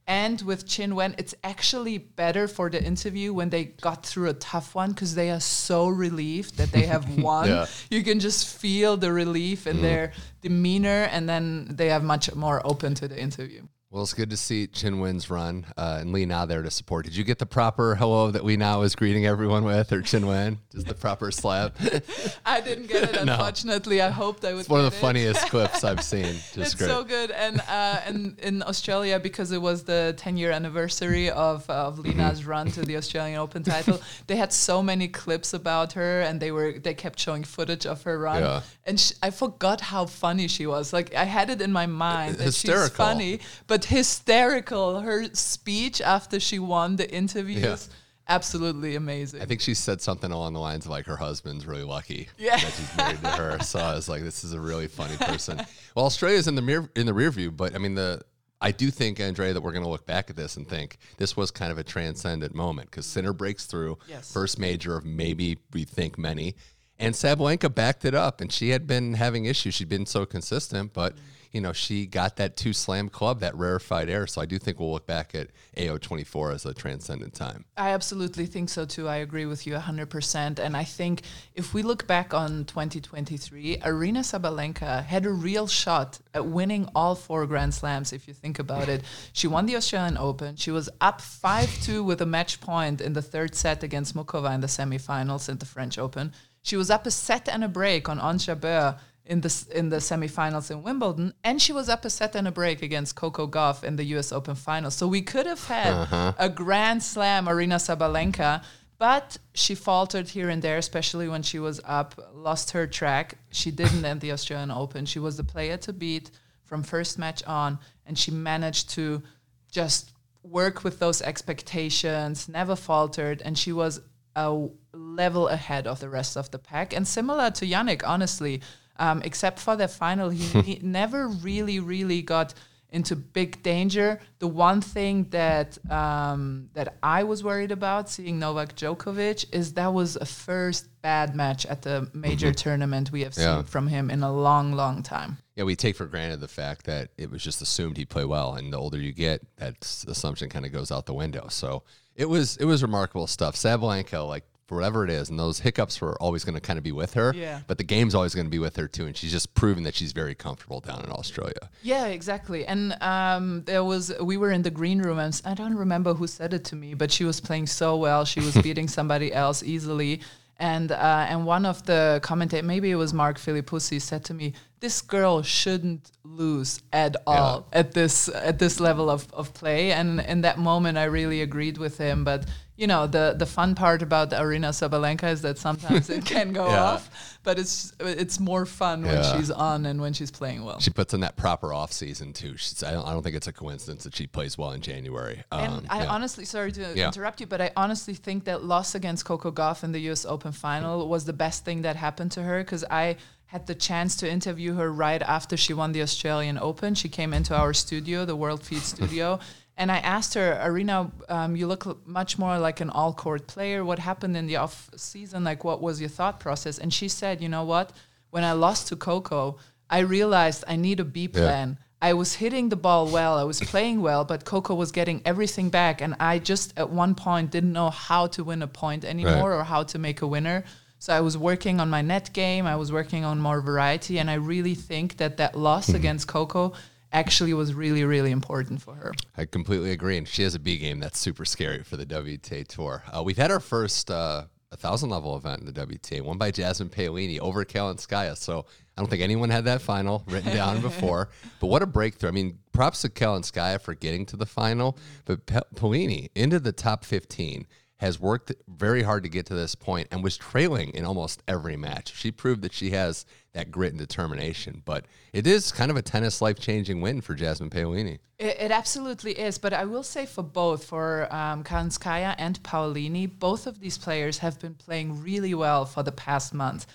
And 0.07 0.41
with 0.41 0.65
Qinwen, 0.65 1.15
it's 1.17 1.35
actually 1.43 1.97
better 1.97 2.47
for 2.47 2.69
the 2.69 2.81
interview 2.81 3.33
when 3.33 3.49
they 3.49 3.65
got 3.65 4.05
through 4.05 4.29
a 4.29 4.33
tough 4.33 4.73
one 4.73 4.91
because 4.91 5.15
they 5.15 5.29
are 5.29 5.41
so 5.41 5.89
relieved 5.89 6.57
that 6.57 6.71
they 6.71 6.83
have 6.83 7.17
won. 7.21 7.49
Yeah. 7.49 7.65
You 7.89 8.03
can 8.03 8.21
just 8.21 8.47
feel 8.47 8.95
the 8.95 9.11
relief 9.11 9.67
in 9.67 9.75
mm-hmm. 9.75 9.83
their 9.83 10.13
demeanor, 10.41 11.09
and 11.11 11.27
then 11.27 11.67
they 11.69 11.91
are 11.91 11.99
much 11.99 12.33
more 12.33 12.61
open 12.65 12.95
to 12.95 13.07
the 13.09 13.19
interview. 13.19 13.63
Well, 13.97 14.03
it's 14.03 14.13
good 14.13 14.29
to 14.29 14.37
see 14.37 14.67
Qinwen's 14.67 15.27
run 15.31 15.65
uh, 15.75 15.97
and 16.01 16.13
Li 16.13 16.23
Na 16.27 16.45
there 16.45 16.61
to 16.61 16.69
support. 16.69 17.05
Did 17.05 17.15
you 17.15 17.23
get 17.23 17.39
the 17.39 17.47
proper 17.47 17.95
hello 17.95 18.29
that 18.29 18.43
we 18.43 18.55
now 18.55 18.83
is 18.83 18.95
greeting 18.95 19.25
everyone 19.25 19.63
with, 19.63 19.91
or 19.91 20.03
Qinwen? 20.03 20.59
Just 20.71 20.85
the 20.85 20.93
proper 20.93 21.31
slap. 21.31 21.75
I 22.45 22.61
didn't 22.61 22.89
get 22.89 23.15
it, 23.15 23.15
No. 23.25 23.33
unfortunately. 23.33 23.99
I 24.03 24.11
hoped 24.11 24.45
I 24.45 24.53
would. 24.53 24.59
It's 24.59 24.69
one 24.69 24.85
of 24.85 24.91
the 24.91 24.97
it. 24.97 25.01
funniest 25.01 25.41
clips 25.49 25.83
I've 25.83 26.03
seen. 26.03 26.25
Just 26.35 26.57
it's 26.57 26.75
great. 26.75 26.89
so 26.91 27.03
good, 27.03 27.31
and 27.31 27.59
uh, 27.61 28.01
and 28.05 28.37
in 28.37 28.61
Australia 28.61 29.17
because 29.19 29.51
it 29.51 29.59
was 29.63 29.81
the 29.85 30.13
10 30.17 30.37
year 30.37 30.51
anniversary 30.51 31.31
of 31.31 31.67
of 31.67 31.97
Li 31.97 32.13
Na's 32.13 32.45
run 32.45 32.69
to 32.73 32.81
the 32.83 32.97
Australian 32.97 33.39
Open 33.39 33.63
title, 33.63 33.99
they 34.27 34.35
had 34.35 34.53
so 34.53 34.83
many 34.83 35.07
clips 35.07 35.55
about 35.55 35.93
her, 35.93 36.21
and 36.21 36.39
they 36.39 36.51
were 36.51 36.73
they 36.73 36.93
kept 36.93 37.17
showing 37.17 37.43
footage 37.43 37.87
of 37.87 38.03
her 38.03 38.19
run, 38.19 38.43
Yeah. 38.43 38.61
and 38.85 38.99
sh- 38.99 39.13
I 39.23 39.31
forgot 39.31 39.81
how 39.81 40.05
funny 40.05 40.47
she 40.47 40.67
was. 40.67 40.93
Like 40.93 41.15
I 41.15 41.23
had 41.23 41.49
it 41.49 41.63
in 41.63 41.71
my 41.71 41.87
mind 41.87 42.35
that 42.35 42.53
she's 42.53 42.89
funny, 42.89 43.39
but 43.65 43.86
hysterical. 43.87 44.99
Her 45.01 45.25
speech 45.33 46.01
after 46.01 46.39
she 46.39 46.59
won 46.59 46.95
the 46.95 47.09
interviews, 47.13 47.89
absolutely 48.27 48.95
amazing. 48.95 49.41
I 49.41 49.45
think 49.45 49.61
she 49.61 49.73
said 49.73 50.01
something 50.01 50.31
along 50.31 50.53
the 50.53 50.59
lines 50.59 50.85
of 50.85 50.91
like 50.91 51.05
her 51.05 51.15
husband's 51.17 51.65
really 51.65 51.83
lucky 51.83 52.27
Yeah. 52.37 52.57
that 52.57 52.63
he's 52.73 52.97
married 52.97 53.21
to 53.21 53.27
her. 53.29 53.59
So 53.59 53.79
I 53.79 53.95
was 53.95 54.09
like, 54.09 54.21
this 54.23 54.43
is 54.43 54.53
a 54.53 54.59
really 54.59 54.87
funny 54.87 55.17
person. 55.17 55.61
Well, 55.95 56.05
Australia's 56.05 56.47
in 56.47 56.55
the 56.55 56.61
mirror 56.61 56.89
in 56.95 57.05
the 57.05 57.13
rear 57.13 57.31
view, 57.31 57.51
but 57.51 57.75
I 57.75 57.77
mean 57.77 57.95
the 57.95 58.21
I 58.59 58.71
do 58.71 58.89
think 58.89 59.19
Andrea 59.19 59.53
that 59.53 59.61
we're 59.61 59.71
going 59.71 59.83
to 59.83 59.89
look 59.89 60.07
back 60.07 60.31
at 60.31 60.35
this 60.35 60.57
and 60.57 60.67
think 60.67 60.97
this 61.17 61.37
was 61.37 61.51
kind 61.51 61.71
of 61.71 61.77
a 61.77 61.83
transcendent 61.83 62.55
moment 62.55 62.89
because 62.89 63.05
Sinner 63.05 63.31
breaks 63.33 63.65
through 63.67 63.99
Yes. 64.07 64.33
first 64.33 64.57
major 64.57 64.97
of 64.97 65.05
maybe 65.05 65.59
we 65.73 65.83
think 65.83 66.17
many, 66.17 66.55
and 66.97 67.13
Sabalenka 67.13 67.73
backed 67.73 68.03
it 68.03 68.15
up, 68.15 68.41
and 68.41 68.51
she 68.51 68.69
had 68.69 68.87
been 68.87 69.13
having 69.13 69.45
issues. 69.45 69.75
She'd 69.75 69.89
been 69.89 70.05
so 70.07 70.25
consistent, 70.25 70.91
but. 70.93 71.15
Mm. 71.15 71.19
You 71.57 71.61
know, 71.61 71.73
she 71.73 72.05
got 72.05 72.35
that 72.35 72.55
two 72.55 72.71
slam 72.71 73.09
club, 73.09 73.39
that 73.39 73.55
rarefied 73.55 74.11
air. 74.11 74.27
So 74.27 74.39
I 74.41 74.45
do 74.45 74.59
think 74.59 74.79
we'll 74.79 74.91
look 74.91 75.07
back 75.07 75.33
at 75.33 75.47
AO24 75.75 76.53
as 76.53 76.65
a 76.67 76.73
transcendent 76.75 77.33
time. 77.33 77.65
I 77.75 77.89
absolutely 77.89 78.45
think 78.45 78.69
so 78.69 78.85
too. 78.85 79.07
I 79.07 79.15
agree 79.15 79.47
with 79.47 79.65
you 79.65 79.73
100%. 79.73 80.59
And 80.59 80.77
I 80.77 80.83
think 80.83 81.23
if 81.55 81.73
we 81.73 81.81
look 81.81 82.05
back 82.05 82.31
on 82.31 82.65
2023, 82.65 83.77
Aryna 83.77 84.19
Sabalenka 84.19 85.03
had 85.03 85.25
a 85.25 85.31
real 85.31 85.65
shot 85.65 86.19
at 86.35 86.45
winning 86.45 86.87
all 86.93 87.15
four 87.15 87.47
Grand 87.47 87.73
Slams, 87.73 88.13
if 88.13 88.27
you 88.27 88.35
think 88.35 88.59
about 88.59 88.87
it. 88.87 89.03
She 89.33 89.47
won 89.47 89.65
the 89.65 89.77
Australian 89.77 90.19
Open. 90.19 90.57
She 90.57 90.69
was 90.69 90.91
up 91.01 91.21
5 91.21 91.81
2 91.81 92.03
with 92.03 92.21
a 92.21 92.27
match 92.27 92.61
point 92.61 93.01
in 93.01 93.13
the 93.13 93.23
third 93.23 93.55
set 93.55 93.81
against 93.81 94.15
Muchova 94.15 94.53
in 94.53 94.61
the 94.61 94.67
semifinals 94.67 95.49
at 95.49 95.59
the 95.59 95.65
French 95.65 95.97
Open. 95.97 96.33
She 96.61 96.75
was 96.75 96.91
up 96.91 97.07
a 97.07 97.11
set 97.11 97.49
and 97.49 97.63
a 97.63 97.67
break 97.67 98.09
on 98.09 98.19
Ons 98.19 98.45
Jabeur 98.45 98.99
in 99.27 99.41
the 99.41 99.67
in 99.73 99.89
the 99.89 99.97
semifinals 99.97 100.71
in 100.71 100.81
Wimbledon, 100.81 101.33
and 101.43 101.61
she 101.61 101.73
was 101.73 101.89
up 101.89 102.05
a 102.05 102.09
set 102.09 102.35
and 102.35 102.47
a 102.47 102.51
break 102.51 102.81
against 102.81 103.15
Coco 103.15 103.47
Gauff 103.47 103.83
in 103.83 103.95
the 103.95 104.03
U.S. 104.15 104.31
Open 104.31 104.55
final. 104.55 104.89
So 104.91 105.07
we 105.07 105.21
could 105.21 105.45
have 105.45 105.63
had 105.65 105.93
uh-huh. 105.93 106.33
a 106.37 106.49
Grand 106.49 107.03
Slam 107.03 107.45
Aryna 107.45 107.79
Sabalenka, 107.79 108.63
but 108.97 109.37
she 109.53 109.75
faltered 109.75 110.29
here 110.29 110.49
and 110.49 110.61
there, 110.61 110.77
especially 110.77 111.27
when 111.27 111.43
she 111.43 111.59
was 111.59 111.79
up, 111.85 112.15
lost 112.33 112.71
her 112.71 112.87
track. 112.87 113.37
She 113.51 113.71
didn't 113.71 114.03
end 114.09 114.21
the 114.21 114.31
Australian 114.31 114.71
Open. 114.71 115.05
She 115.05 115.19
was 115.19 115.37
the 115.37 115.43
player 115.43 115.77
to 115.77 115.93
beat 115.93 116.31
from 116.63 116.83
first 116.83 117.19
match 117.19 117.43
on, 117.45 117.79
and 118.05 118.17
she 118.17 118.31
managed 118.31 118.89
to 118.91 119.23
just 119.71 120.11
work 120.43 120.83
with 120.83 120.99
those 120.99 121.21
expectations, 121.21 122.47
never 122.49 122.75
faltered, 122.75 123.41
and 123.41 123.57
she 123.57 123.71
was 123.71 124.01
a 124.35 124.67
level 124.93 125.47
ahead 125.47 125.87
of 125.87 125.99
the 125.99 126.09
rest 126.09 126.37
of 126.37 126.51
the 126.51 126.59
pack. 126.59 126.93
And 126.93 127.07
similar 127.07 127.49
to 127.51 127.65
Jannik, 127.65 128.03
honestly, 128.05 128.61
um, 128.99 129.21
except 129.23 129.59
for 129.59 129.75
the 129.75 129.87
final, 129.87 130.29
he, 130.29 130.61
he 130.61 130.79
never 130.83 131.27
really, 131.27 131.79
really 131.79 132.21
got 132.21 132.53
into 132.89 133.17
big 133.17 133.61
danger. 133.63 134.17
The 134.39 134.47
one 134.47 134.79
thing 134.79 135.25
that 135.31 135.77
um, 135.91 136.69
that 136.73 136.95
I 137.03 137.23
was 137.23 137.43
worried 137.43 137.71
about 137.71 138.09
seeing 138.09 138.39
Novak 138.39 138.75
Djokovic 138.77 139.45
is 139.51 139.73
that 139.73 139.93
was 139.93 140.15
a 140.15 140.25
first 140.25 140.87
bad 141.01 141.35
match 141.35 141.65
at 141.65 141.81
the 141.81 142.09
major 142.13 142.53
tournament 142.63 143.11
we 143.11 143.23
have 143.23 143.33
seen 143.33 143.43
Yeah. 143.43 143.63
from 143.63 143.87
him 143.87 144.09
in 144.09 144.23
a 144.23 144.31
long, 144.31 144.71
long 144.71 145.03
time. 145.03 145.37
Yeah, 145.55 145.65
we 145.65 145.75
take 145.75 145.97
for 145.97 146.05
granted 146.05 146.39
the 146.39 146.47
fact 146.47 146.85
that 146.85 147.09
it 147.17 147.29
was 147.29 147.43
just 147.43 147.61
assumed 147.61 147.97
he'd 147.97 148.09
play 148.09 148.23
well, 148.25 148.53
and 148.53 148.71
the 148.71 148.77
older 148.77 148.97
you 148.99 149.11
get, 149.11 149.41
that 149.57 149.75
assumption 150.07 150.49
kind 150.49 150.65
of 150.65 150.71
goes 150.71 150.89
out 150.91 151.07
the 151.07 151.13
window. 151.13 151.47
So 151.49 151.83
it 152.15 152.29
was 152.29 152.55
it 152.57 152.65
was 152.65 152.81
remarkable 152.83 153.27
stuff. 153.27 153.55
Sabalenka, 153.55 154.25
like 154.25 154.45
for 154.67 154.75
whatever 154.75 155.05
it 155.05 155.09
is, 155.09 155.29
and 155.29 155.39
those 155.39 155.59
hiccups 155.59 156.01
were 156.01 156.21
always 156.21 156.43
going 156.43 156.55
to 156.55 156.61
kind 156.61 156.77
of 156.77 156.83
be 156.83 156.91
with 156.91 157.13
her. 157.13 157.33
Yeah. 157.33 157.61
But 157.67 157.77
the 157.77 157.85
game's 157.85 158.13
always 158.13 158.35
going 158.35 158.45
to 158.45 158.51
be 158.51 158.59
with 158.59 158.75
her 158.75 158.87
too, 158.87 159.05
and 159.05 159.15
she's 159.15 159.31
just 159.31 159.55
proven 159.55 159.83
that 159.83 159.95
she's 159.95 160.11
very 160.11 160.35
comfortable 160.35 160.81
down 160.81 161.03
in 161.05 161.11
Australia. 161.11 161.69
Yeah, 161.81 162.07
exactly. 162.07 162.65
And 162.65 163.01
um, 163.01 163.63
there 163.63 163.83
was 163.83 164.13
we 164.21 164.35
were 164.35 164.51
in 164.51 164.63
the 164.63 164.69
green 164.69 165.01
room, 165.01 165.19
and 165.19 165.41
I 165.45 165.53
don't 165.53 165.75
remember 165.75 166.13
who 166.13 166.27
said 166.27 166.53
it 166.53 166.65
to 166.65 166.75
me, 166.75 166.93
but 166.93 167.11
she 167.11 167.23
was 167.23 167.39
playing 167.39 167.67
so 167.67 167.95
well. 167.95 168.25
She 168.25 168.41
was 168.41 168.55
beating 168.61 168.89
somebody 168.89 169.33
else 169.33 169.63
easily. 169.63 170.21
And 170.59 170.91
uh, 170.91 171.27
and 171.29 171.45
one 171.45 171.65
of 171.65 171.85
the 171.85 172.19
commentators, 172.23 172.65
maybe 172.65 172.89
it 172.89 172.95
was 172.95 173.13
Mark 173.13 173.37
Philippoussis, 173.37 174.01
said 174.01 174.25
to 174.25 174.33
me, 174.33 174.53
"This 174.79 175.01
girl 175.01 175.43
shouldn't 175.43 176.11
lose 176.23 176.81
at 176.91 177.15
all 177.27 177.67
at 177.71 177.93
this 177.93 178.27
at 178.27 178.57
this 178.57 178.79
level 178.79 179.07
of, 179.09 179.31
of 179.33 179.53
play." 179.53 179.91
And 179.91 180.19
in 180.19 180.41
that 180.41 180.57
moment, 180.57 180.97
I 180.97 181.03
really 181.03 181.43
agreed 181.43 181.77
with 181.77 181.99
him. 181.99 182.23
But 182.23 182.47
you 182.77 182.87
know, 182.87 183.07
the 183.07 183.35
the 183.37 183.45
fun 183.45 183.73
part 183.75 184.01
about 184.01 184.29
the 184.29 184.35
Aryna 184.37 184.69
Sabalenka 184.69 185.31
is 185.31 185.41
that 185.41 185.57
sometimes 185.57 186.09
it 186.09 186.23
can 186.33 186.53
go 186.53 186.67
Yeah. 186.69 186.83
off, 186.83 187.39
but 187.43 187.57
it's 187.59 187.91
it's 187.99 188.39
more 188.39 188.65
fun 188.65 189.01
when 189.03 189.23
she's 189.23 189.49
on 189.51 189.85
and 189.87 189.99
when 189.99 190.13
she's 190.13 190.29
playing 190.31 190.63
well. 190.63 190.79
She 190.79 190.91
puts 190.91 191.13
in 191.13 191.21
that 191.21 191.35
proper 191.35 191.73
off 191.73 191.91
season 191.91 192.33
too. 192.33 192.55
She's, 192.55 192.83
I, 192.83 192.91
don't, 192.91 193.05
I 193.07 193.11
don't 193.13 193.23
think 193.23 193.35
it's 193.35 193.47
a 193.47 193.53
coincidence 193.53 194.03
that 194.03 194.15
she 194.15 194.27
plays 194.27 194.57
well 194.57 194.71
in 194.73 194.81
January. 194.81 195.43
And 195.51 195.71
Um, 195.73 195.85
I 195.89 196.03
yeah. 196.03 196.09
honestly, 196.11 196.45
sorry 196.45 196.71
to 196.73 196.93
Yeah. 196.95 197.07
interrupt 197.07 197.41
you, 197.41 197.47
but 197.47 197.61
I 197.61 197.71
honestly 197.75 198.13
think 198.13 198.43
that 198.45 198.63
loss 198.63 198.93
against 198.95 199.25
Coco 199.25 199.51
Gauff 199.51 199.83
in 199.83 199.91
the 199.91 199.99
U.S. 200.09 200.23
Open 200.25 200.51
final 200.51 201.07
was 201.09 201.25
the 201.25 201.33
best 201.33 201.65
thing 201.65 201.81
that 201.81 201.95
happened 201.95 202.31
to 202.33 202.43
her 202.43 202.59
because 202.63 202.85
I 202.91 203.17
had 203.47 203.65
the 203.65 203.75
chance 203.75 204.17
to 204.17 204.29
interview 204.29 204.73
her 204.75 204.91
right 204.91 205.21
after 205.21 205.55
she 205.57 205.73
won 205.73 205.93
the 205.93 206.01
Australian 206.01 206.57
Open. 206.59 206.93
She 206.95 207.09
came 207.09 207.33
into 207.33 207.55
our 207.55 207.73
studio, 207.73 208.25
the 208.25 208.35
World 208.35 208.61
Feed 208.61 208.81
studio, 208.81 209.39
and 209.77 209.91
I 209.91 209.99
asked 209.99 210.33
her, 210.33 210.59
Aryna, 210.63 211.11
um, 211.29 211.55
you 211.55 211.67
look 211.67 212.07
much 212.07 212.39
more 212.39 212.57
like 212.57 212.81
an 212.81 212.89
all-court 212.89 213.45
player. 213.45 213.85
What 213.85 213.99
happened 213.99 214.35
in 214.35 214.47
the 214.47 214.55
off 214.55 214.89
season? 214.95 215.43
Like, 215.43 215.63
what 215.63 215.81
was 215.81 216.01
your 216.01 216.09
thought 216.09 216.39
process? 216.39 216.79
And 216.79 216.91
she 216.91 217.07
said, 217.07 217.41
you 217.41 217.49
know 217.49 217.63
what? 217.63 217.93
When 218.31 218.43
I 218.43 218.53
lost 218.53 218.87
to 218.87 218.95
Coco, 218.95 219.57
I 219.89 219.99
realized 219.99 220.63
I 220.67 220.77
need 220.77 220.99
a 220.99 221.05
B 221.05 221.27
plan. 221.27 221.77
I 222.01 222.13
was 222.13 222.33
hitting 222.35 222.69
the 222.69 222.75
ball 222.75 223.07
well, 223.07 223.37
I 223.37 223.43
was 223.43 223.59
playing 223.59 224.01
well, 224.01 224.23
but 224.25 224.45
Coco 224.45 224.75
was 224.75 224.91
getting 224.91 225.21
everything 225.25 225.69
back. 225.69 226.01
And 226.01 226.15
I 226.19 226.39
just 226.39 226.73
at 226.77 226.89
one 226.89 227.15
point 227.15 227.51
didn't 227.51 227.73
know 227.73 227.89
how 227.89 228.27
to 228.27 228.43
win 228.43 228.61
a 228.61 228.67
point 228.67 229.05
anymore 229.05 229.53
or 229.53 229.63
how 229.63 229.83
to 229.83 229.99
make 229.99 230.21
a 230.21 230.27
winner. 230.27 230.63
So 230.99 231.13
I 231.13 231.21
was 231.21 231.37
working 231.37 231.79
on 231.79 231.89
my 231.89 232.01
net 232.01 232.33
game, 232.33 232.65
I 232.65 232.75
was 232.75 232.91
working 232.91 233.23
on 233.23 233.39
more 233.39 233.61
variety. 233.61 234.17
And 234.19 234.29
I 234.29 234.35
really 234.35 234.75
think 234.75 235.17
that 235.17 235.37
that 235.37 235.55
loss 235.55 235.89
against 235.89 236.27
Coco 236.27 236.73
actually 237.11 237.53
was 237.53 237.73
really, 237.73 238.03
really 238.03 238.31
important 238.31 238.81
for 238.81 238.95
her. 238.95 239.13
I 239.35 239.45
completely 239.45 239.91
agree. 239.91 240.17
And 240.17 240.27
she 240.27 240.43
has 240.43 240.55
a 240.55 240.59
B 240.59 240.77
game 240.77 240.99
that's 240.99 241.19
super 241.19 241.45
scary 241.45 241.83
for 241.83 241.97
the 241.97 242.05
WTA 242.05 242.67
Tour. 242.67 243.03
Uh, 243.11 243.23
we've 243.23 243.37
had 243.37 243.51
our 243.51 243.59
first 243.59 244.11
uh, 244.11 244.45
1,000 244.69 245.09
level 245.09 245.35
event 245.37 245.61
in 245.61 245.65
the 245.65 245.85
WTA, 245.85 246.21
won 246.21 246.37
by 246.37 246.51
Jasmine 246.51 246.89
Paolini 246.89 247.39
over 247.39 247.63
Kalinskaya. 247.63 248.35
So 248.37 248.65
I 248.97 249.01
don't 249.01 249.09
think 249.09 249.21
anyone 249.21 249.49
had 249.49 249.65
that 249.65 249.81
final 249.81 250.23
written 250.27 250.53
down 250.53 250.81
before. 250.81 251.29
But 251.59 251.67
what 251.67 251.81
a 251.81 251.87
breakthrough. 251.87 252.29
I 252.29 252.33
mean, 252.33 252.59
props 252.73 253.01
to 253.03 253.09
Kalinskaya 253.09 253.81
for 253.81 253.93
getting 253.93 254.25
to 254.27 254.37
the 254.37 254.45
final. 254.45 254.97
But 255.25 255.45
Pa- 255.45 255.61
Paolini 255.75 256.29
into 256.35 256.59
the 256.59 256.73
top 256.73 257.05
15 257.05 257.65
has 257.97 258.19
worked 258.19 258.51
very 258.67 259.01
hard 259.03 259.23
to 259.23 259.29
get 259.29 259.45
to 259.47 259.55
this 259.55 259.73
point 259.73 260.07
and 260.11 260.23
was 260.23 260.37
trailing 260.37 260.89
in 260.89 261.03
almost 261.03 261.41
every 261.47 261.75
match. 261.75 262.15
She 262.15 262.31
proved 262.31 262.61
that 262.61 262.73
she 262.73 262.91
has 262.91 263.25
that 263.57 263.71
grit 263.71 263.91
and 263.91 263.99
determination. 263.99 264.81
But 264.85 265.05
it 265.33 265.47
is 265.47 265.71
kind 265.71 265.89
of 265.91 265.97
a 265.97 266.01
tennis 266.01 266.41
life 266.41 266.59
changing 266.59 267.01
win 267.01 267.21
for 267.21 267.33
Jasmine 267.33 267.69
Paolini. 267.69 268.19
It, 268.37 268.57
it 268.59 268.71
absolutely 268.71 269.31
is, 269.31 269.57
but 269.57 269.73
I 269.73 269.85
will 269.85 270.03
say 270.03 270.25
for 270.25 270.43
both, 270.43 270.85
for 270.85 271.27
um, 271.33 271.63
Kalinskaya 271.63 272.35
and 272.37 272.61
Paolini, 272.63 273.27
both 273.27 273.65
of 273.67 273.79
these 273.79 273.97
players 273.97 274.37
have 274.39 274.59
been 274.59 274.75
playing 274.75 275.23
really 275.23 275.53
well 275.55 275.85
for 275.85 276.03
the 276.03 276.11
past 276.11 276.53
month. 276.53 276.85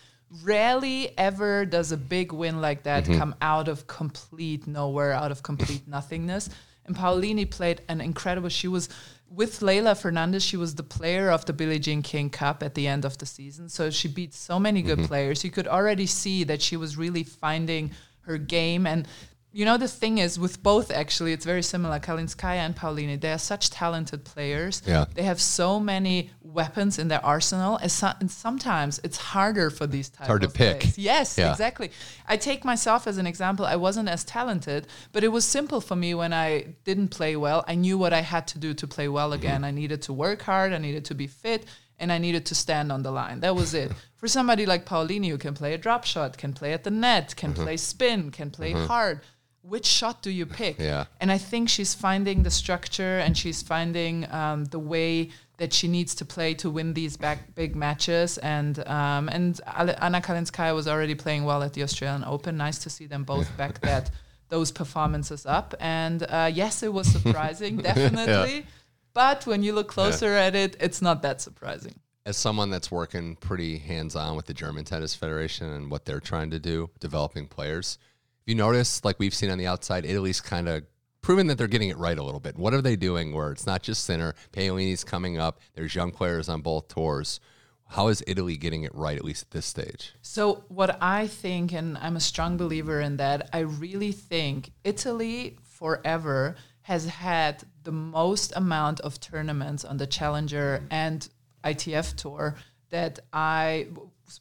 Rarely 0.44 1.16
ever 1.18 1.66
does 1.66 1.92
a 1.92 1.96
big 1.96 2.32
win 2.32 2.60
like 2.60 2.84
that 2.84 3.04
come 3.04 3.34
out 3.42 3.68
of 3.68 3.86
complete 3.86 4.66
nowhere, 4.66 5.12
out 5.12 5.30
of 5.30 5.42
complete 5.42 5.82
nothingness. 5.86 6.48
And 6.86 6.96
Paolini 6.96 7.48
played 7.50 7.82
an 7.88 8.00
incredible. 8.00 8.48
She 8.48 8.68
was 8.68 8.88
with 9.34 9.60
Leylah 9.60 9.96
Fernandez. 10.00 10.42
She 10.42 10.56
was 10.56 10.74
the 10.74 10.82
player 10.82 11.30
of 11.30 11.44
the 11.44 11.52
Billie 11.52 11.78
Jean 11.78 12.02
King 12.02 12.30
Cup 12.30 12.62
at 12.62 12.74
the 12.74 12.86
end 12.86 13.04
of 13.04 13.18
the 13.18 13.26
season. 13.26 13.68
So 13.68 13.90
she 13.90 14.08
beat 14.08 14.34
so 14.34 14.58
many 14.58 14.82
good 14.82 14.98
mm-hmm. 14.98 15.08
players. 15.08 15.44
You 15.44 15.50
could 15.50 15.68
already 15.68 16.06
see 16.06 16.44
that 16.44 16.60
she 16.60 16.76
was 16.76 16.96
really 16.96 17.24
finding 17.24 17.92
her 18.22 18.38
game 18.38 18.86
and 18.86 19.08
you 19.54 19.64
know 19.66 19.76
the 19.76 19.88
thing 19.88 20.18
is 20.18 20.38
with 20.38 20.62
both 20.62 20.90
actually 20.90 21.32
it's 21.32 21.44
very 21.44 21.62
similar 21.62 21.98
kalinskaya 22.00 22.56
and 22.66 22.74
paolini 22.74 23.20
they 23.20 23.32
are 23.32 23.38
such 23.38 23.68
talented 23.70 24.24
players 24.24 24.82
Yeah. 24.86 25.04
they 25.14 25.24
have 25.24 25.40
so 25.40 25.78
many 25.78 26.30
weapons 26.42 26.98
in 26.98 27.08
their 27.08 27.24
arsenal 27.24 27.76
and, 27.76 27.90
so, 27.90 28.12
and 28.20 28.30
sometimes 28.30 29.00
it's 29.04 29.18
harder 29.18 29.68
for 29.70 29.86
these 29.86 30.08
types 30.08 30.26
hard 30.26 30.42
to 30.42 30.48
pick. 30.48 30.80
players. 30.80 30.98
yes 30.98 31.38
Yeah. 31.38 31.50
exactly 31.50 31.90
i 32.26 32.36
take 32.36 32.64
myself 32.64 33.06
as 33.06 33.18
an 33.18 33.26
example 33.26 33.64
i 33.66 33.76
wasn't 33.76 34.08
as 34.08 34.24
talented 34.24 34.86
but 35.12 35.22
it 35.24 35.28
was 35.28 35.44
simple 35.44 35.80
for 35.80 35.96
me 35.96 36.14
when 36.14 36.32
i 36.32 36.48
didn't 36.84 37.08
play 37.08 37.36
well 37.36 37.64
i 37.68 37.74
knew 37.74 37.96
what 37.98 38.12
i 38.12 38.20
had 38.20 38.46
to 38.52 38.58
do 38.58 38.72
to 38.74 38.86
play 38.86 39.08
well 39.08 39.30
Mm-hmm. 39.32 39.42
again 39.44 39.64
i 39.64 39.70
needed 39.70 40.00
to 40.02 40.12
work 40.12 40.42
hard 40.42 40.72
i 40.72 40.78
needed 40.78 41.04
to 41.06 41.14
be 41.14 41.26
fit 41.26 41.66
and 41.98 42.10
I 42.10 42.18
needed 42.18 42.46
to 42.46 42.54
stand 42.56 42.90
on 42.90 43.04
the 43.04 43.12
line. 43.12 43.38
That 43.40 43.54
was 43.54 43.74
it. 43.74 43.92
For 44.16 44.26
somebody 44.26 44.66
like 44.66 44.84
Paolini 44.86 45.28
who 45.28 45.38
can 45.38 45.54
play 45.54 45.72
a 45.72 45.78
drop 45.78 46.02
shot, 46.04 46.36
can 46.36 46.52
play 46.52 46.72
at 46.72 46.82
the 46.82 46.90
net, 46.90 47.36
can 47.36 47.52
Mm-hmm. 47.52 47.62
play 47.62 47.76
spin, 47.76 48.30
can 48.32 48.50
play 48.50 48.72
hard, 48.72 49.20
which 49.62 49.86
shot 49.86 50.22
do 50.22 50.30
you 50.30 50.46
pick? 50.46 50.78
Yeah. 50.82 51.04
And 51.20 51.30
I 51.30 51.38
think 51.38 51.68
she's 51.68 51.94
finding 51.94 52.42
the 52.42 52.50
structure 52.50 53.18
and 53.18 53.36
she's 53.36 53.62
finding 53.62 54.30
um, 54.32 54.64
the 54.66 54.78
way 54.78 55.30
that 55.58 55.72
she 55.72 55.86
needs 55.86 56.14
to 56.16 56.24
play 56.24 56.54
to 56.54 56.68
win 56.68 56.92
these 56.94 57.16
back 57.16 57.54
big 57.54 57.76
matches. 57.76 58.38
And 58.38 58.78
um, 58.88 59.28
and 59.28 59.60
Anna 59.76 60.20
Kalinskaya 60.20 60.74
was 60.74 60.88
already 60.88 61.14
playing 61.14 61.44
well 61.44 61.62
at 61.62 61.72
the 61.74 61.82
Australian 61.84 62.24
Open. 62.24 62.56
Nice 62.56 62.78
to 62.80 62.90
see 62.90 63.06
them 63.06 63.22
both 63.22 63.56
back 63.56 63.80
that 63.88 64.10
those 64.48 64.72
performances 64.72 65.46
up. 65.46 65.74
And 65.78 66.24
uh, 66.28 66.50
yes, 66.52 66.82
it 66.82 66.92
was 66.92 67.06
surprising, 67.06 67.76
definitely. 67.90 68.66
But 69.14 69.46
when 69.46 69.62
you 69.62 69.72
look 69.72 69.88
closer 69.88 70.34
at 70.34 70.54
it, 70.56 70.76
it's 70.80 71.00
not 71.00 71.22
that 71.22 71.40
surprising. 71.40 71.94
as 72.26 72.36
someone 72.36 72.70
that's 72.70 72.90
working 72.90 73.36
pretty 73.36 73.78
hands 73.78 74.16
on 74.16 74.36
with 74.36 74.46
the 74.46 74.54
German 74.54 74.84
Tennis 74.84 75.14
Federation 75.14 75.70
and 75.70 75.90
what 75.90 76.04
they're 76.06 76.20
trying 76.20 76.50
to 76.50 76.58
do, 76.58 76.90
developing 77.00 77.46
players, 77.46 77.98
you 78.46 78.54
notice, 78.54 79.04
like 79.04 79.18
we've 79.18 79.34
seen 79.34 79.50
on 79.50 79.58
the 79.58 79.66
outside, 79.66 80.04
Italy's 80.04 80.40
kind 80.40 80.68
of 80.68 80.84
proven 81.20 81.46
that 81.46 81.56
they're 81.56 81.68
getting 81.68 81.88
it 81.88 81.96
right 81.96 82.18
a 82.18 82.22
little 82.22 82.40
bit. 82.40 82.56
What 82.56 82.74
are 82.74 82.82
they 82.82 82.96
doing 82.96 83.32
where 83.32 83.52
it's 83.52 83.66
not 83.66 83.82
just 83.82 84.04
Sinner, 84.04 84.34
Paolini's 84.52 85.04
coming 85.04 85.38
up, 85.38 85.60
there's 85.74 85.94
young 85.94 86.10
players 86.10 86.48
on 86.48 86.60
both 86.60 86.88
tours. 86.88 87.40
How 87.88 88.08
is 88.08 88.24
Italy 88.26 88.56
getting 88.56 88.84
it 88.84 88.94
right, 88.94 89.16
at 89.16 89.24
least 89.24 89.42
at 89.42 89.50
this 89.50 89.66
stage? 89.66 90.14
So, 90.22 90.64
what 90.68 90.96
I 91.02 91.26
think, 91.26 91.72
and 91.72 91.98
I'm 91.98 92.16
a 92.16 92.20
strong 92.20 92.56
believer 92.56 93.00
in 93.00 93.18
that, 93.18 93.50
I 93.52 93.60
really 93.60 94.12
think 94.12 94.72
Italy 94.82 95.58
forever 95.62 96.56
has 96.82 97.06
had 97.06 97.62
the 97.84 97.92
most 97.92 98.52
amount 98.56 99.00
of 99.00 99.20
tournaments 99.20 99.84
on 99.84 99.98
the 99.98 100.06
Challenger 100.06 100.86
and 100.90 101.28
ITF 101.64 102.16
tour 102.16 102.56
that 102.90 103.18
I 103.32 103.88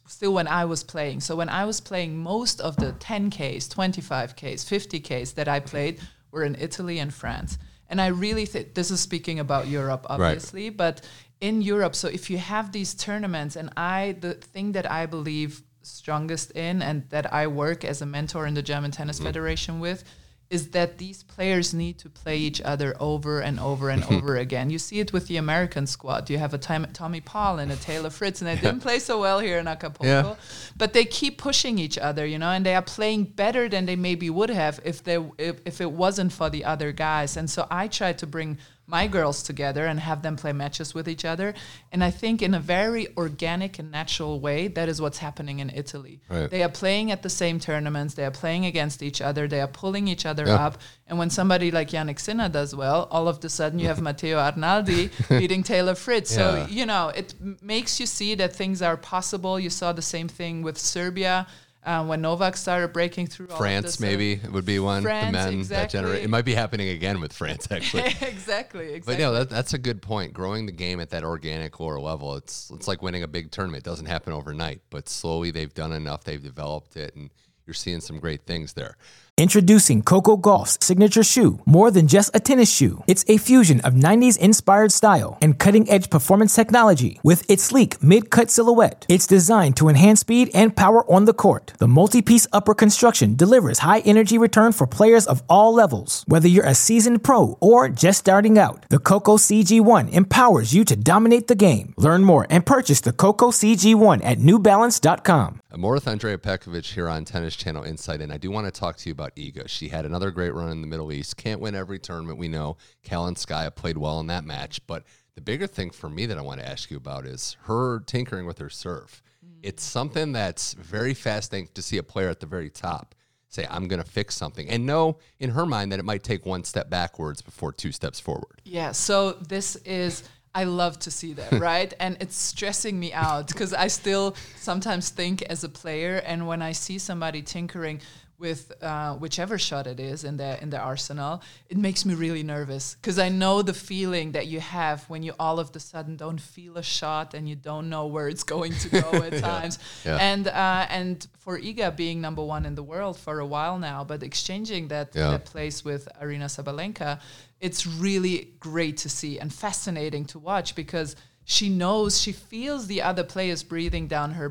still 0.06 0.34
when 0.34 0.46
I 0.46 0.64
was 0.64 0.82
playing. 0.82 1.20
So, 1.20 1.36
when 1.36 1.48
I 1.48 1.64
was 1.64 1.80
playing, 1.80 2.16
most 2.16 2.60
of 2.60 2.76
the 2.76 2.92
10Ks, 2.92 3.68
25Ks, 3.68 4.64
50Ks 4.64 5.34
that 5.34 5.48
I 5.48 5.60
played 5.60 6.00
were 6.30 6.44
in 6.44 6.56
Italy 6.58 6.98
and 6.98 7.12
France. 7.12 7.58
And 7.88 8.00
I 8.00 8.06
really 8.06 8.46
think 8.46 8.74
this 8.74 8.90
is 8.90 9.00
speaking 9.00 9.38
about 9.38 9.66
Europe, 9.66 10.06
obviously, 10.08 10.70
but 10.70 11.02
in 11.42 11.60
Europe, 11.60 11.94
so 11.94 12.08
if 12.08 12.30
you 12.30 12.38
have 12.38 12.72
these 12.72 12.94
tournaments, 12.94 13.56
and 13.56 13.70
I, 13.76 14.16
the 14.20 14.34
thing 14.34 14.72
that 14.72 14.90
I 14.90 15.06
believe 15.06 15.62
strongest 15.82 16.52
in 16.52 16.80
and 16.80 17.08
that 17.10 17.32
I 17.32 17.48
work 17.48 17.84
as 17.84 18.00
a 18.00 18.06
mentor 18.06 18.46
in 18.46 18.54
the 18.54 18.62
German 18.62 18.92
Tennis 18.92 19.20
mm. 19.20 19.24
Federation 19.24 19.80
with 19.80 20.04
is 20.52 20.68
that 20.70 20.98
these 20.98 21.22
players 21.34 21.72
need 21.72 21.96
to 21.98 22.08
play 22.10 22.36
each 22.36 22.60
other 22.72 22.94
over 23.00 23.40
and 23.40 23.58
over 23.58 23.88
and 23.88 24.04
over 24.14 24.36
again. 24.36 24.68
You 24.70 24.78
see 24.78 25.00
it 25.00 25.10
with 25.12 25.26
the 25.26 25.38
American 25.38 25.86
squad. 25.86 26.28
You 26.30 26.38
have 26.38 26.52
a 26.54 26.58
Tom, 26.58 26.86
Tommy 26.92 27.20
Paul 27.22 27.58
and 27.58 27.72
a 27.72 27.76
Taylor 27.76 28.10
Fritz, 28.10 28.40
and 28.42 28.48
they 28.48 28.56
didn't 28.56 28.80
play 28.80 28.98
so 28.98 29.18
well 29.18 29.40
here 29.40 29.58
in 29.58 29.66
Acapulco, 29.66 30.06
Yeah. 30.30 30.34
but 30.76 30.92
they 30.92 31.04
keep 31.06 31.38
pushing 31.38 31.78
each 31.78 31.96
other, 31.98 32.24
you 32.26 32.38
know, 32.38 32.50
and 32.50 32.66
they 32.66 32.74
are 32.74 32.82
playing 32.82 33.24
better 33.24 33.68
than 33.68 33.86
they 33.86 33.96
maybe 33.96 34.28
would 34.28 34.50
have 34.50 34.78
if 34.84 35.02
they 35.02 35.18
if, 35.38 35.56
if 35.64 35.80
it 35.80 35.90
wasn't 35.90 36.32
for 36.32 36.50
the 36.50 36.64
other 36.66 36.92
guys. 36.92 37.36
And 37.38 37.48
so 37.48 37.66
I 37.70 37.88
try 37.88 38.12
to 38.12 38.26
bring 38.26 38.58
my 38.92 39.06
girls 39.08 39.42
together 39.42 39.86
and 39.86 39.98
have 39.98 40.20
them 40.22 40.36
play 40.36 40.52
matches 40.52 40.94
with 40.94 41.08
each 41.08 41.24
other. 41.24 41.54
And 41.90 42.04
I 42.04 42.10
think 42.10 42.42
in 42.42 42.52
a 42.54 42.60
very 42.60 43.08
organic 43.16 43.78
and 43.78 43.90
natural 43.90 44.38
way, 44.38 44.68
that 44.68 44.86
is 44.88 45.00
what's 45.00 45.18
happening 45.18 45.58
in 45.60 45.70
Italy. 45.70 46.20
Right. 46.28 46.50
They 46.50 46.62
are 46.62 46.68
playing 46.68 47.10
at 47.10 47.22
the 47.22 47.30
same 47.30 47.58
tournaments, 47.58 48.12
they 48.14 48.24
are 48.26 48.30
playing 48.30 48.66
against 48.66 49.02
each 49.02 49.20
other, 49.22 49.48
they 49.48 49.62
are 49.62 49.66
pulling 49.82 50.06
each 50.08 50.26
other 50.26 50.44
Yeah. 50.46 50.66
up. 50.66 50.74
And 51.08 51.18
when 51.18 51.30
somebody 51.30 51.70
like 51.70 51.88
Jannik 51.88 52.20
Sinner 52.20 52.48
does 52.50 52.74
well, 52.74 53.08
all 53.10 53.28
of 53.28 53.42
a 53.42 53.48
sudden 53.48 53.78
you 53.78 53.86
have 53.88 54.00
Matteo 54.08 54.36
Arnaldi 54.38 55.10
beating 55.40 55.62
Taylor 55.62 55.94
Fritz. 55.94 56.30
Yeah. 56.36 56.36
So, 56.36 56.66
you 56.70 56.84
know, 56.84 57.08
it 57.08 57.34
m- 57.40 57.56
makes 57.62 57.98
you 57.98 58.06
see 58.06 58.34
that 58.34 58.54
things 58.54 58.82
are 58.82 58.96
possible. 58.98 59.58
You 59.58 59.70
saw 59.70 59.92
the 59.92 60.02
same 60.02 60.28
thing 60.28 60.62
with 60.62 60.76
Serbia. 60.78 61.46
Uh, 61.84 62.04
when 62.04 62.20
Novak 62.20 62.56
started 62.56 62.92
breaking 62.92 63.26
through 63.26 63.48
all 63.48 63.56
France, 63.56 63.96
this, 63.96 64.00
uh, 64.00 64.06
maybe 64.06 64.40
would 64.52 64.64
be 64.64 64.78
one. 64.78 65.02
France, 65.02 65.26
the 65.26 65.32
men 65.32 65.44
that 65.44 65.58
exactly. 65.58 65.98
generate. 65.98 66.22
It 66.22 66.30
might 66.30 66.44
be 66.44 66.54
happening 66.54 66.90
again 66.90 67.20
with 67.20 67.32
France, 67.32 67.66
actually. 67.72 68.04
exactly, 68.20 68.92
exactly. 68.92 69.00
But 69.00 69.18
no, 69.18 69.32
that, 69.32 69.50
that's 69.50 69.74
a 69.74 69.78
good 69.78 70.00
point. 70.00 70.32
Growing 70.32 70.66
the 70.66 70.72
game 70.72 71.00
at 71.00 71.10
that 71.10 71.24
organic 71.24 71.80
lower 71.80 71.98
level, 71.98 72.36
it's 72.36 72.70
it's 72.70 72.86
like 72.86 73.02
winning 73.02 73.24
a 73.24 73.28
big 73.28 73.50
tournament. 73.50 73.84
It 73.84 73.90
doesn't 73.90 74.06
happen 74.06 74.32
overnight, 74.32 74.80
but 74.90 75.08
slowly 75.08 75.50
they've 75.50 75.74
done 75.74 75.90
enough. 75.92 76.22
They've 76.22 76.42
developed 76.42 76.96
it, 76.96 77.16
and 77.16 77.30
you're 77.66 77.74
seeing 77.74 78.00
some 78.00 78.20
great 78.20 78.42
things 78.42 78.74
there. 78.74 78.96
Introducing 79.38 80.02
Coco 80.02 80.36
Gauff's 80.36 80.76
signature 80.82 81.22
shoe. 81.22 81.58
More 81.64 81.90
than 81.90 82.06
just 82.06 82.36
a 82.36 82.38
tennis 82.38 82.70
shoe, 82.70 83.02
it's 83.06 83.24
a 83.28 83.38
fusion 83.38 83.80
of 83.80 83.94
90s 83.94 84.38
inspired 84.38 84.92
style 84.92 85.38
and 85.40 85.58
cutting 85.58 85.88
edge 85.88 86.10
performance 86.10 86.54
technology. 86.54 87.18
With 87.24 87.50
its 87.50 87.62
sleek 87.62 88.02
mid 88.02 88.28
cut 88.30 88.50
silhouette, 88.50 89.06
it's 89.08 89.26
designed 89.26 89.78
to 89.78 89.88
enhance 89.88 90.20
speed 90.20 90.50
and 90.52 90.76
power 90.76 91.10
on 91.10 91.24
the 91.24 91.32
court. 91.32 91.72
The 91.78 91.88
multi 91.88 92.20
piece 92.20 92.46
upper 92.52 92.74
construction 92.74 93.34
delivers 93.34 93.78
high 93.78 94.00
energy 94.00 94.36
return 94.36 94.72
for 94.72 94.86
players 94.86 95.26
of 95.26 95.42
all 95.48 95.72
levels. 95.72 96.24
Whether 96.28 96.48
you're 96.48 96.66
a 96.66 96.74
seasoned 96.74 97.24
pro 97.24 97.56
or 97.58 97.88
just 97.88 98.18
starting 98.18 98.58
out, 98.58 98.84
the 98.90 98.98
Coco 98.98 99.38
CG1 99.38 100.12
empowers 100.12 100.74
you 100.74 100.84
to 100.84 100.94
dominate 100.94 101.46
the 101.46 101.54
game. 101.54 101.94
Learn 101.96 102.22
more 102.22 102.46
and 102.50 102.66
purchase 102.66 103.00
the 103.00 103.14
Coco 103.14 103.50
CG1 103.50 104.20
at 104.22 104.40
newbalance.com. 104.40 105.62
I'm 105.70 105.86
Andrea 105.86 106.36
Petkovic 106.36 106.92
here 106.92 107.08
on 107.08 107.24
Tennis 107.24 107.56
Channel 107.56 107.84
Insight, 107.84 108.20
and 108.20 108.30
I 108.30 108.36
do 108.36 108.50
want 108.50 108.66
to 108.66 108.70
talk 108.70 108.98
to 108.98 109.08
you 109.08 109.12
about 109.12 109.21
Iga. 109.30 109.68
She 109.68 109.88
had 109.88 110.04
another 110.04 110.30
great 110.30 110.54
run 110.54 110.70
in 110.70 110.80
the 110.80 110.86
Middle 110.86 111.12
East. 111.12 111.36
Can't 111.36 111.60
win 111.60 111.74
every 111.74 111.98
tournament, 111.98 112.38
we 112.38 112.48
know. 112.48 112.76
Kalinskaya 113.04 113.74
played 113.74 113.98
well 113.98 114.20
in 114.20 114.26
that 114.28 114.44
match, 114.44 114.86
but 114.86 115.04
the 115.34 115.40
bigger 115.40 115.66
thing 115.66 115.90
for 115.90 116.08
me 116.08 116.26
that 116.26 116.38
I 116.38 116.42
want 116.42 116.60
to 116.60 116.68
ask 116.68 116.90
you 116.90 116.96
about 116.96 117.26
is 117.26 117.56
her 117.62 118.00
tinkering 118.00 118.46
with 118.46 118.58
her 118.58 118.70
serve. 118.70 119.22
Mm. 119.44 119.60
It's 119.62 119.82
something 119.82 120.32
that's 120.32 120.74
very 120.74 121.14
fascinating 121.14 121.70
to 121.74 121.82
see 121.82 121.98
a 121.98 122.02
player 122.02 122.28
at 122.28 122.40
the 122.40 122.46
very 122.46 122.70
top 122.70 123.14
say, 123.52 123.66
I'm 123.68 123.86
going 123.86 124.02
to 124.02 124.08
fix 124.08 124.34
something, 124.34 124.68
and 124.68 124.86
know 124.86 125.18
in 125.38 125.50
her 125.50 125.66
mind 125.66 125.92
that 125.92 125.98
it 125.98 126.04
might 126.04 126.22
take 126.22 126.46
one 126.46 126.64
step 126.64 126.88
backwards 126.88 127.42
before 127.42 127.72
two 127.72 127.92
steps 127.92 128.18
forward. 128.18 128.62
Yeah, 128.64 128.92
so 128.92 129.32
this 129.32 129.76
is 129.76 130.24
I 130.54 130.64
love 130.64 130.98
to 131.00 131.10
see 131.10 131.34
that, 131.34 131.52
right? 131.60 131.92
and 132.00 132.16
it's 132.20 132.36
stressing 132.36 132.98
me 132.98 133.12
out 133.12 133.48
because 133.48 133.72
I 133.72 133.88
still 133.88 134.36
sometimes 134.56 135.10
think 135.10 135.42
as 135.42 135.64
a 135.64 135.68
player 135.68 136.22
and 136.24 136.46
when 136.46 136.62
I 136.62 136.72
see 136.72 136.98
somebody 136.98 137.42
tinkering 137.42 138.00
with 138.42 138.72
uh, 138.82 139.14
whichever 139.14 139.56
shot 139.68 139.86
it 139.86 139.98
is 140.00 140.24
in 140.24 140.36
their 140.36 140.56
in 140.62 140.68
their 140.70 140.82
arsenal, 140.82 141.40
it 141.72 141.78
makes 141.78 142.04
me 142.04 142.12
really 142.14 142.42
nervous 142.42 142.84
because 143.00 143.18
I 143.18 143.28
know 143.42 143.62
the 143.62 143.72
feeling 143.90 144.32
that 144.32 144.46
you 144.52 144.60
have 144.60 144.98
when 145.08 145.22
you 145.22 145.32
all 145.38 145.58
of 145.60 145.74
a 145.74 145.80
sudden 145.80 146.16
don't 146.16 146.40
feel 146.40 146.76
a 146.76 146.82
shot 146.82 147.32
and 147.34 147.48
you 147.48 147.56
don't 147.70 147.88
know 147.88 148.04
where 148.14 148.28
it's 148.28 148.42
going 148.54 148.74
to 148.84 148.88
go 149.00 149.08
at 149.28 149.34
times. 149.52 149.78
Yeah. 150.04 150.18
And 150.30 150.44
uh, 150.48 150.86
and 150.98 151.26
for 151.38 151.58
Iga 151.58 151.96
being 151.96 152.20
number 152.20 152.44
one 152.44 152.66
in 152.66 152.74
the 152.74 152.82
world 152.94 153.16
for 153.18 153.38
a 153.40 153.46
while 153.46 153.78
now, 153.78 154.04
but 154.04 154.22
exchanging 154.22 154.88
that, 154.88 155.08
Yeah. 155.14 155.30
that 155.30 155.44
place 155.44 155.84
with 155.84 156.02
Aryna 156.20 156.48
Sabalenka, 156.56 157.20
it's 157.60 157.86
really 157.86 158.36
great 158.60 158.96
to 159.04 159.08
see 159.08 159.38
and 159.40 159.50
fascinating 159.52 160.24
to 160.32 160.38
watch 160.50 160.74
because 160.74 161.14
she 161.44 161.68
knows, 161.68 162.20
she 162.20 162.32
feels 162.32 162.86
the 162.86 163.02
other 163.02 163.24
players 163.24 163.62
breathing 163.64 164.06
down 164.08 164.28
her 164.40 164.48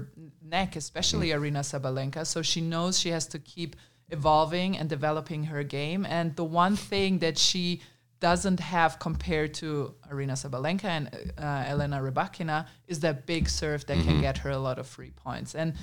neck, 0.57 0.75
especially 0.75 1.29
Mm. 1.29 1.35
Aryna 1.37 1.63
Sabalenka. 1.71 2.21
So 2.33 2.41
she 2.51 2.61
knows 2.61 2.99
she 3.03 3.09
has 3.17 3.25
to 3.33 3.39
keep 3.39 3.71
evolving 4.09 4.77
and 4.77 4.87
developing 4.89 5.41
her 5.45 5.63
game. 5.63 6.01
And 6.05 6.35
the 6.35 6.43
one 6.43 6.75
thing 6.75 7.19
that 7.19 7.37
she 7.37 7.81
doesn't 8.19 8.59
have 8.59 8.99
compared 8.99 9.51
to 9.61 9.95
Aryna 10.11 10.35
Sabalenka 10.43 10.89
and 10.97 11.05
uh, 11.39 11.71
Elena 11.71 11.97
Rybakina 12.07 12.59
is 12.87 12.99
that 12.99 13.25
big 13.25 13.49
serve 13.49 13.81
that 13.87 13.97
can 14.07 14.21
get 14.21 14.35
her 14.43 14.51
a 14.51 14.59
lot 14.67 14.77
of 14.77 14.85
free 14.85 15.09
points. 15.25 15.55
And 15.55 15.73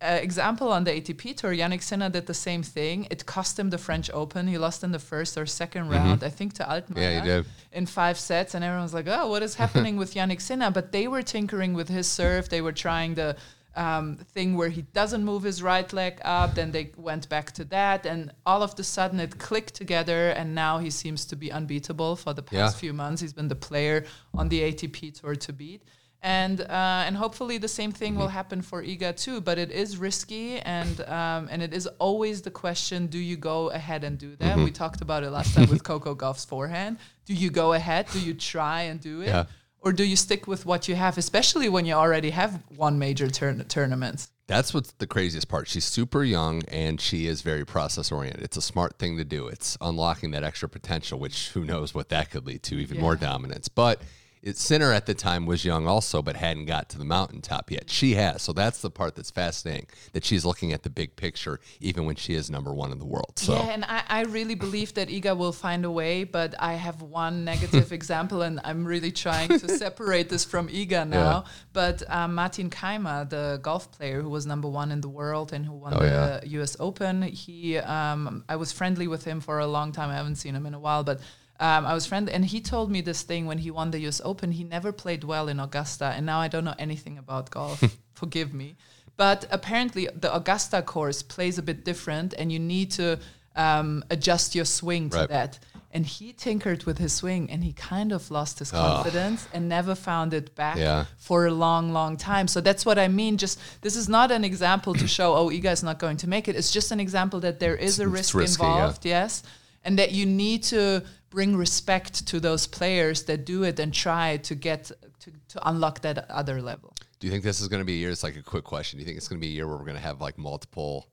uh, 0.00 0.18
example 0.28 0.68
on 0.70 0.84
the 0.84 0.92
ATP 0.98 1.22
tour, 1.38 1.52
Jannik 1.60 1.82
Sinner 1.82 2.10
did 2.10 2.26
the 2.26 2.34
same 2.48 2.62
thing. 2.62 2.96
It 3.10 3.20
cost 3.26 3.58
him 3.58 3.70
the 3.70 3.78
French 3.78 4.08
Open. 4.12 4.46
He 4.46 4.58
lost 4.58 4.84
in 4.84 4.92
the 4.92 4.98
first 5.12 5.32
or 5.40 5.44
2nd 5.46 5.84
round, 5.90 6.22
I 6.22 6.28
think, 6.38 6.52
to 6.58 6.64
Altmaier. 6.64 6.96
Yeah, 7.04 7.12
he 7.20 7.26
did. 7.30 7.46
In 7.72 7.86
five 7.86 8.18
sets, 8.18 8.54
and 8.54 8.62
everyone's 8.68 8.92
like, 8.98 9.08
"Oh, 9.08 9.26
what 9.32 9.42
is 9.42 9.54
happening 9.64 9.96
with 9.96 10.14
Jannik 10.14 10.42
Sinner?" 10.48 10.70
But 10.70 10.86
they 10.92 11.06
were 11.08 11.22
tinkering 11.22 11.72
with 11.74 11.88
his 11.88 12.06
serve. 12.06 12.42
They 12.54 12.60
were 12.60 12.76
trying 12.86 13.14
the 13.14 13.36
um, 13.76 14.16
thing 14.34 14.56
where 14.56 14.68
he 14.68 14.82
doesn't 14.82 15.24
move 15.24 15.42
his 15.42 15.62
right 15.62 15.92
leg 15.92 16.20
up. 16.24 16.54
Then 16.54 16.70
they 16.72 16.92
went 16.96 17.28
back 17.28 17.52
to 17.52 17.64
that, 17.66 18.06
and 18.06 18.32
all 18.46 18.62
of 18.62 18.78
a 18.78 18.82
sudden 18.84 19.18
it 19.20 19.38
clicked 19.38 19.74
together. 19.74 20.30
And 20.30 20.54
now 20.54 20.78
he 20.78 20.90
seems 20.90 21.24
to 21.26 21.36
be 21.36 21.50
unbeatable 21.50 22.16
for 22.16 22.32
the 22.34 22.42
past 22.42 22.76
Yeah. 22.76 22.80
few 22.80 22.92
months. 22.92 23.20
He's 23.22 23.32
been 23.32 23.48
the 23.48 23.56
player 23.56 24.04
on 24.32 24.48
the 24.48 24.60
ATP 24.60 25.10
tour 25.20 25.34
to 25.36 25.52
beat. 25.52 25.82
and 26.26 26.62
uh, 26.62 27.06
and 27.06 27.14
hopefully 27.16 27.58
the 27.58 27.68
same 27.68 27.92
thing 27.92 28.14
will 28.16 28.28
happen 28.40 28.62
for 28.62 28.82
Iga 28.82 29.14
too. 29.24 29.42
But 29.42 29.58
it 29.58 29.70
is 29.70 29.98
risky, 29.98 30.58
and 30.60 31.00
um, 31.02 31.48
and 31.52 31.62
it 31.62 31.74
is 31.74 31.86
always 31.98 32.40
the 32.40 32.50
question: 32.50 33.08
Do 33.08 33.18
you 33.18 33.36
go 33.36 33.68
ahead 33.68 34.04
and 34.04 34.16
do 34.16 34.34
that? 34.36 34.56
We 34.56 34.70
talked 34.70 35.02
about 35.02 35.22
it 35.22 35.30
last 35.38 35.54
time 35.54 35.68
with 35.68 35.82
Coco 35.84 36.14
Gauff's 36.14 36.46
forehand. 36.46 36.96
Do 37.26 37.34
you 37.34 37.50
go 37.50 37.74
ahead? 37.74 38.06
Do 38.10 38.20
you 38.20 38.32
try 38.32 38.82
and 38.90 38.98
do 39.00 39.20
it? 39.20 39.28
Yeah. 39.28 39.44
Or 39.84 39.92
do 39.92 40.02
you 40.02 40.16
stick 40.16 40.46
with 40.46 40.64
what 40.64 40.88
you 40.88 40.94
have, 40.94 41.18
especially 41.18 41.68
when 41.68 41.84
you 41.84 41.92
already 41.92 42.30
have 42.30 42.62
one 42.74 42.98
major 42.98 43.28
turn- 43.28 43.66
tournament? 43.68 44.28
That's 44.46 44.72
what's 44.72 44.92
the 44.92 45.06
craziest 45.06 45.48
part. 45.48 45.68
She's 45.68 45.84
super 45.84 46.24
young 46.24 46.62
and 46.68 46.98
she 46.98 47.26
is 47.26 47.42
very 47.42 47.66
process 47.66 48.10
oriented. 48.10 48.42
It's 48.42 48.56
a 48.56 48.62
smart 48.62 48.98
thing 48.98 49.18
to 49.18 49.24
do. 49.24 49.46
It's 49.46 49.76
unlocking 49.82 50.30
that 50.30 50.42
extra 50.42 50.70
potential, 50.70 51.18
which 51.18 51.50
who 51.50 51.64
knows 51.64 51.94
what 51.94 52.08
that 52.08 52.30
could 52.30 52.46
lead 52.46 52.62
to, 52.64 52.76
even 52.76 52.98
more 52.98 53.14
dominance. 53.14 53.68
But 53.68 54.00
it, 54.44 54.58
Sinner 54.58 54.92
at 54.92 55.06
the 55.06 55.14
time 55.14 55.46
was 55.46 55.64
young 55.64 55.88
also, 55.88 56.20
but 56.20 56.36
hadn't 56.36 56.66
got 56.66 56.90
to 56.90 56.98
the 56.98 57.04
mountaintop 57.04 57.70
yet. 57.70 57.88
She 57.88 58.14
has. 58.14 58.42
So 58.42 58.52
that's 58.52 58.82
the 58.82 58.90
part 58.90 59.14
that's 59.16 59.30
fascinating 59.30 59.86
that 60.12 60.22
she's 60.24 60.44
looking 60.44 60.72
at 60.72 60.82
the 60.82 60.90
big 60.90 61.16
picture, 61.16 61.60
even 61.80 62.04
when 62.04 62.16
she 62.16 62.34
is 62.34 62.50
number 62.50 62.72
one 62.72 62.92
in 62.92 62.98
the 62.98 63.06
world. 63.06 63.32
So 63.36 63.54
Yeah, 63.54 63.70
and 63.70 63.84
I, 63.86 64.02
I 64.06 64.20
really 64.24 64.54
believe 64.54 64.92
that 64.94 65.08
Iga 65.08 65.34
will 65.36 65.52
find 65.52 65.84
a 65.86 65.90
way, 65.90 66.24
but 66.24 66.54
I 66.58 66.74
have 66.74 67.00
one 67.00 67.44
negative 67.44 67.90
example, 67.98 68.42
and 68.42 68.60
I'm 68.64 68.84
really 68.84 69.10
trying 69.12 69.48
to 69.48 69.68
separate 69.84 70.28
this 70.28 70.44
from 70.44 70.68
Iga 70.68 71.08
now. 71.08 71.44
Yeah. 71.46 71.52
But 71.72 72.02
um, 72.10 72.34
Martin 72.34 72.68
Kaymer, 72.68 73.28
the 73.28 73.58
golf 73.62 73.90
player 73.92 74.20
who 74.20 74.28
was 74.28 74.44
number 74.44 74.68
one 74.68 74.92
in 74.92 75.00
the 75.00 75.08
world 75.08 75.52
and 75.54 75.64
who 75.64 75.72
won 75.72 75.94
Oh, 75.94 76.00
the 76.00 76.06
yeah. 76.06 76.40
U.S. 76.58 76.76
Open, 76.78 77.22
he 77.22 77.78
um, 77.78 78.44
I 78.48 78.56
was 78.56 78.72
friendly 78.72 79.06
with 79.08 79.24
him 79.24 79.40
for 79.40 79.58
a 79.60 79.66
long 79.66 79.92
time. 79.92 80.10
I 80.10 80.16
haven't 80.16 80.36
seen 80.36 80.54
him 80.54 80.66
in 80.66 80.74
a 80.74 80.78
while, 80.78 81.02
but. 81.02 81.20
Um, 81.60 81.86
I 81.86 81.94
was 81.94 82.04
friendly, 82.06 82.32
and 82.32 82.44
he 82.44 82.60
told 82.60 82.90
me 82.90 83.00
this 83.00 83.22
thing 83.22 83.46
when 83.46 83.58
he 83.58 83.70
won 83.70 83.90
the 83.92 84.00
U.S. 84.00 84.20
Open. 84.24 84.52
He 84.52 84.64
never 84.64 84.90
played 84.92 85.22
well 85.24 85.48
in 85.48 85.60
Augusta, 85.60 86.06
and 86.06 86.26
now 86.26 86.40
I 86.40 86.48
don't 86.48 86.64
know 86.64 86.74
anything 86.78 87.16
about 87.18 87.50
golf. 87.50 87.82
Forgive 88.14 88.52
me, 88.52 88.74
but 89.16 89.46
apparently 89.50 90.08
the 90.14 90.34
Augusta 90.34 90.82
course 90.82 91.22
plays 91.22 91.56
a 91.58 91.62
bit 91.62 91.84
different, 91.84 92.34
and 92.36 92.50
you 92.50 92.58
need 92.58 92.90
to 92.92 93.18
um, 93.56 94.04
adjust 94.10 94.54
your 94.56 94.64
swing 94.64 95.10
to 95.10 95.18
Right. 95.18 95.28
that. 95.28 95.58
And 95.92 96.04
he 96.04 96.32
tinkered 96.32 96.82
with 96.84 96.98
his 96.98 97.12
swing, 97.12 97.48
and 97.52 97.62
he 97.62 97.72
kind 97.72 98.10
of 98.10 98.28
lost 98.32 98.58
his 98.58 98.72
confidence 98.72 99.46
and 99.54 99.68
never 99.68 99.94
found 99.94 100.34
it 100.34 100.56
back 100.56 100.76
Yeah. 100.76 101.04
for 101.18 101.46
a 101.46 101.52
long, 101.52 101.92
long 101.92 102.16
time. 102.16 102.48
So 102.48 102.60
that's 102.60 102.84
what 102.84 102.98
I 102.98 103.06
mean. 103.06 103.36
Just 103.36 103.60
this 103.80 103.94
is 103.94 104.08
not 104.08 104.32
an 104.32 104.42
example 104.42 104.92
to 104.94 105.06
show, 105.06 105.36
oh, 105.36 105.50
Iga 105.50 105.70
is 105.72 105.84
not 105.84 106.00
going 106.00 106.16
to 106.16 106.28
make 106.28 106.48
it. 106.48 106.56
It's 106.56 106.72
just 106.72 106.90
an 106.90 106.98
example 106.98 107.38
that 107.40 107.60
there 107.60 107.76
is 107.76 108.00
a 108.00 108.02
It's- 108.02 108.12
risk 108.12 108.34
risky, 108.34 108.62
yeah. 108.64 108.72
involved, 108.74 109.04
yes, 109.06 109.44
and 109.84 109.96
that 110.00 110.10
you 110.10 110.26
need 110.26 110.64
to 110.64 111.04
bring 111.34 111.56
respect 111.56 112.26
to 112.28 112.38
those 112.40 112.66
players 112.66 113.24
that 113.24 113.44
do 113.44 113.64
it 113.64 113.78
and 113.80 113.92
try 113.92 114.36
to 114.38 114.54
get 114.54 114.84
to, 115.20 115.30
to 115.48 115.68
unlock 115.68 116.00
that 116.02 116.30
other 116.30 116.62
level. 116.62 116.94
do 117.18 117.26
you 117.26 117.32
think 117.32 117.42
this 117.44 117.60
is 117.60 117.68
going 117.68 117.80
to 117.80 117.84
be 117.84 117.94
a 117.94 117.96
year? 118.02 118.10
It's 118.10 118.22
like 118.22 118.36
a 118.36 118.42
quick 118.42 118.64
question. 118.64 118.98
Do 118.98 119.02
you 119.02 119.06
think 119.06 119.18
it's 119.18 119.28
going 119.28 119.40
to 119.40 119.46
be 119.46 119.52
a 119.52 119.56
year 119.56 119.66
where 119.66 119.76
we're 119.76 119.84
going 119.84 119.96
to 120.02 120.08
have 120.10 120.20
like 120.20 120.38
multiple 120.38 121.08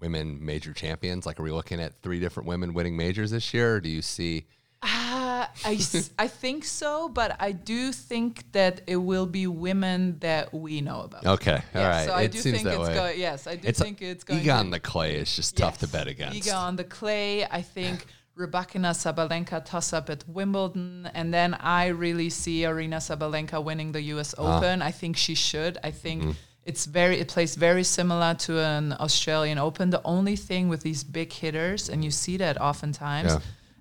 women 0.00 0.44
major 0.44 0.72
champions? 0.72 1.26
Like, 1.26 1.38
are 1.38 1.42
we 1.42 1.50
looking 1.50 1.80
at 1.80 2.00
three 2.02 2.20
different 2.20 2.48
women 2.48 2.72
winning 2.72 2.96
majors 2.96 3.30
this 3.30 3.52
year? 3.52 3.76
Or 3.76 3.80
do 3.80 3.88
you 3.90 4.02
see? 4.02 4.46
Uh, 4.82 5.46
I, 5.66 5.74
s- 5.74 6.10
I 6.18 6.26
think 6.28 6.64
so, 6.64 7.08
but 7.10 7.36
I 7.38 7.52
do 7.52 7.92
think 7.92 8.50
that 8.52 8.80
it 8.86 8.96
will 8.96 9.26
be 9.26 9.46
women 9.46 10.18
that 10.20 10.54
we 10.54 10.80
know 10.80 11.02
about. 11.02 11.26
Okay, 11.26 11.52
all 11.74 11.80
Yeah, 11.82 11.88
right. 11.88 12.06
So 12.06 12.14
I 12.14 12.22
it 12.22 12.32
do 12.32 12.38
seems 12.38 12.54
think 12.56 12.64
that 12.68 12.80
it's 12.80 12.88
way. 12.88 12.94
going. 12.94 13.20
Yes, 13.20 13.46
I 13.46 13.56
do 13.56 13.68
It's 13.68 13.78
think 13.78 14.00
it's 14.00 14.24
going. 14.24 14.40
Iga 14.40 14.44
to- 14.44 14.50
on 14.54 14.70
the 14.70 14.80
clay 14.80 15.16
is 15.16 15.34
just 15.36 15.56
tough 15.58 15.76
to 15.78 15.86
bet 15.88 16.06
against. 16.08 16.38
Iga 16.48 16.56
on 16.56 16.76
the 16.76 16.84
clay. 16.84 17.44
I 17.44 17.60
think 17.60 18.06
Rybakina 18.40 18.92
Sabalenka 18.94 19.64
toss 19.64 19.92
up 19.92 20.08
at 20.08 20.26
Wimbledon, 20.26 21.10
and 21.14 21.32
then 21.32 21.54
I 21.54 21.88
really 21.88 22.30
see 22.30 22.62
Aryna 22.62 22.96
Sabalenka 22.96 23.62
winning 23.62 23.92
the 23.92 24.02
U.S. 24.14 24.34
Ah. 24.38 24.56
Open. 24.56 24.80
I 24.82 24.90
think 24.90 25.16
she 25.16 25.34
should. 25.34 25.78
I 25.84 25.90
think. 25.90 26.22
Mm-hmm. 26.22 26.30
It's 26.64 26.84
very. 26.86 27.18
It 27.18 27.28
plays 27.28 27.54
very 27.56 27.84
similar 27.84 28.34
to 28.46 28.58
an 28.58 28.92
Australian 28.94 29.58
Open. 29.58 29.90
The 29.90 30.02
only 30.04 30.36
thing 30.36 30.68
with 30.68 30.82
these 30.82 31.04
big 31.04 31.32
hitters, 31.32 31.88
and 31.88 32.04
you 32.04 32.10
see 32.10 32.36
that 32.38 32.60
oftentimes, 32.60 33.36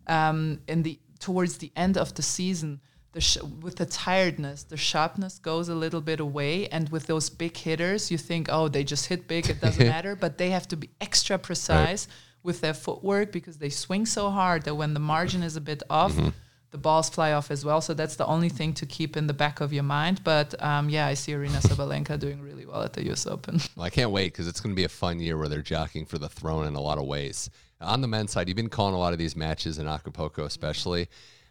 um, 0.07 0.61
in 0.67 0.83
the 0.83 0.99
towards 1.19 1.57
the 1.57 1.71
end 1.75 1.97
of 1.97 2.13
the 2.15 2.21
season, 2.21 2.79
the 3.11 3.21
sh- 3.21 3.41
with 3.61 3.75
the 3.75 3.85
tiredness, 3.85 4.63
the 4.63 4.77
sharpness 4.77 5.39
goes 5.39 5.67
a 5.69 5.75
little 5.75 6.01
bit 6.01 6.19
away, 6.19 6.67
and 6.67 6.89
with 6.89 7.07
those 7.07 7.29
big 7.29 7.57
hitters, 7.57 8.11
you 8.11 8.17
think, 8.17 8.47
oh, 8.49 8.67
they 8.69 8.83
just 8.83 9.07
hit 9.07 9.27
big, 9.27 9.49
it 9.49 9.59
doesn't 9.59 9.87
matter, 9.97 10.15
but 10.15 10.37
they 10.37 10.51
have 10.51 10.67
to 10.69 10.77
be 10.77 10.89
extra 11.01 11.37
precise 11.37 12.07
with 12.43 12.61
their 12.61 12.73
footwork 12.73 13.31
because 13.31 13.57
they 13.57 13.69
swing 13.69 14.05
so 14.05 14.29
hard 14.29 14.63
that 14.63 14.75
when 14.75 14.93
the 14.93 14.99
margin 14.99 15.43
is 15.43 15.55
a 15.55 15.61
bit 15.61 15.83
off. 15.89 16.15
The 16.71 16.77
balls 16.77 17.09
fly 17.09 17.31
off 17.31 17.49
as 17.49 17.65
well, 17.65 17.81
so 17.81 17.95
that's 17.95 18.15
the 18.15 18.27
only 18.27 18.47
thing 18.49 18.73
to 18.73 18.85
keep 18.85 19.17
in 19.17 19.25
the 19.25 19.33
back 19.33 19.59
of 19.59 19.73
your 19.73 19.81
mind. 19.81 20.23
But 20.23 20.53
um, 20.63 20.87
yeah, 20.87 21.07
I 21.07 21.15
see 21.15 21.31
Aryna 21.31 21.63
Sabalenka 21.63 22.19
doing 22.25 22.43
really 22.43 22.67
well 22.67 22.83
at 22.83 22.93
the 22.93 23.03
U.S. 23.05 23.25
Open. 23.25 23.59
Well, 23.75 23.87
I 23.87 23.89
can't 23.89 24.11
wait 24.11 24.33
because 24.33 24.47
it's 24.47 24.59
going 24.61 24.75
to 24.75 24.75
be 24.75 24.83
a 24.83 24.89
fun 24.89 25.19
year 25.19 25.35
where 25.35 25.49
they're 25.49 25.63
jockeying 25.63 26.05
for 26.05 26.19
the 26.19 26.29
throne 26.29 26.67
in 26.67 26.75
a 26.75 26.79
lot 26.79 26.99
of 26.99 27.05
ways. 27.05 27.49
On 27.81 28.01
the 28.01 28.07
men's 28.07 28.31
side, 28.31 28.47
you've 28.47 28.55
been 28.55 28.69
calling 28.69 28.93
a 28.93 28.99
lot 28.99 29.13
of 29.13 29.19
these 29.19 29.35
matches 29.35 29.79
in 29.79 29.87
Acapulco, 29.87 30.43
especially. 30.43 31.07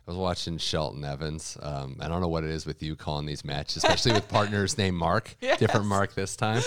I 0.09 0.11
was 0.11 0.17
watching 0.17 0.57
Shelton 0.57 1.05
Evans. 1.05 1.59
Um, 1.61 1.99
I 2.01 2.09
don't 2.09 2.23
know 2.23 2.29
what 2.29 2.43
it 2.43 2.49
is 2.49 2.65
with 2.65 2.83
you 2.83 2.97
calling 2.97 3.27
these 3.27 3.45
matches, 3.45 3.77
especially 3.77 4.13
with 4.13 4.27
partners 4.27 4.79
named 4.79 4.97
Mark, 4.97 5.37
different 5.59 5.85
Mark 5.85 6.15
this 6.15 6.35
time. 6.35 6.63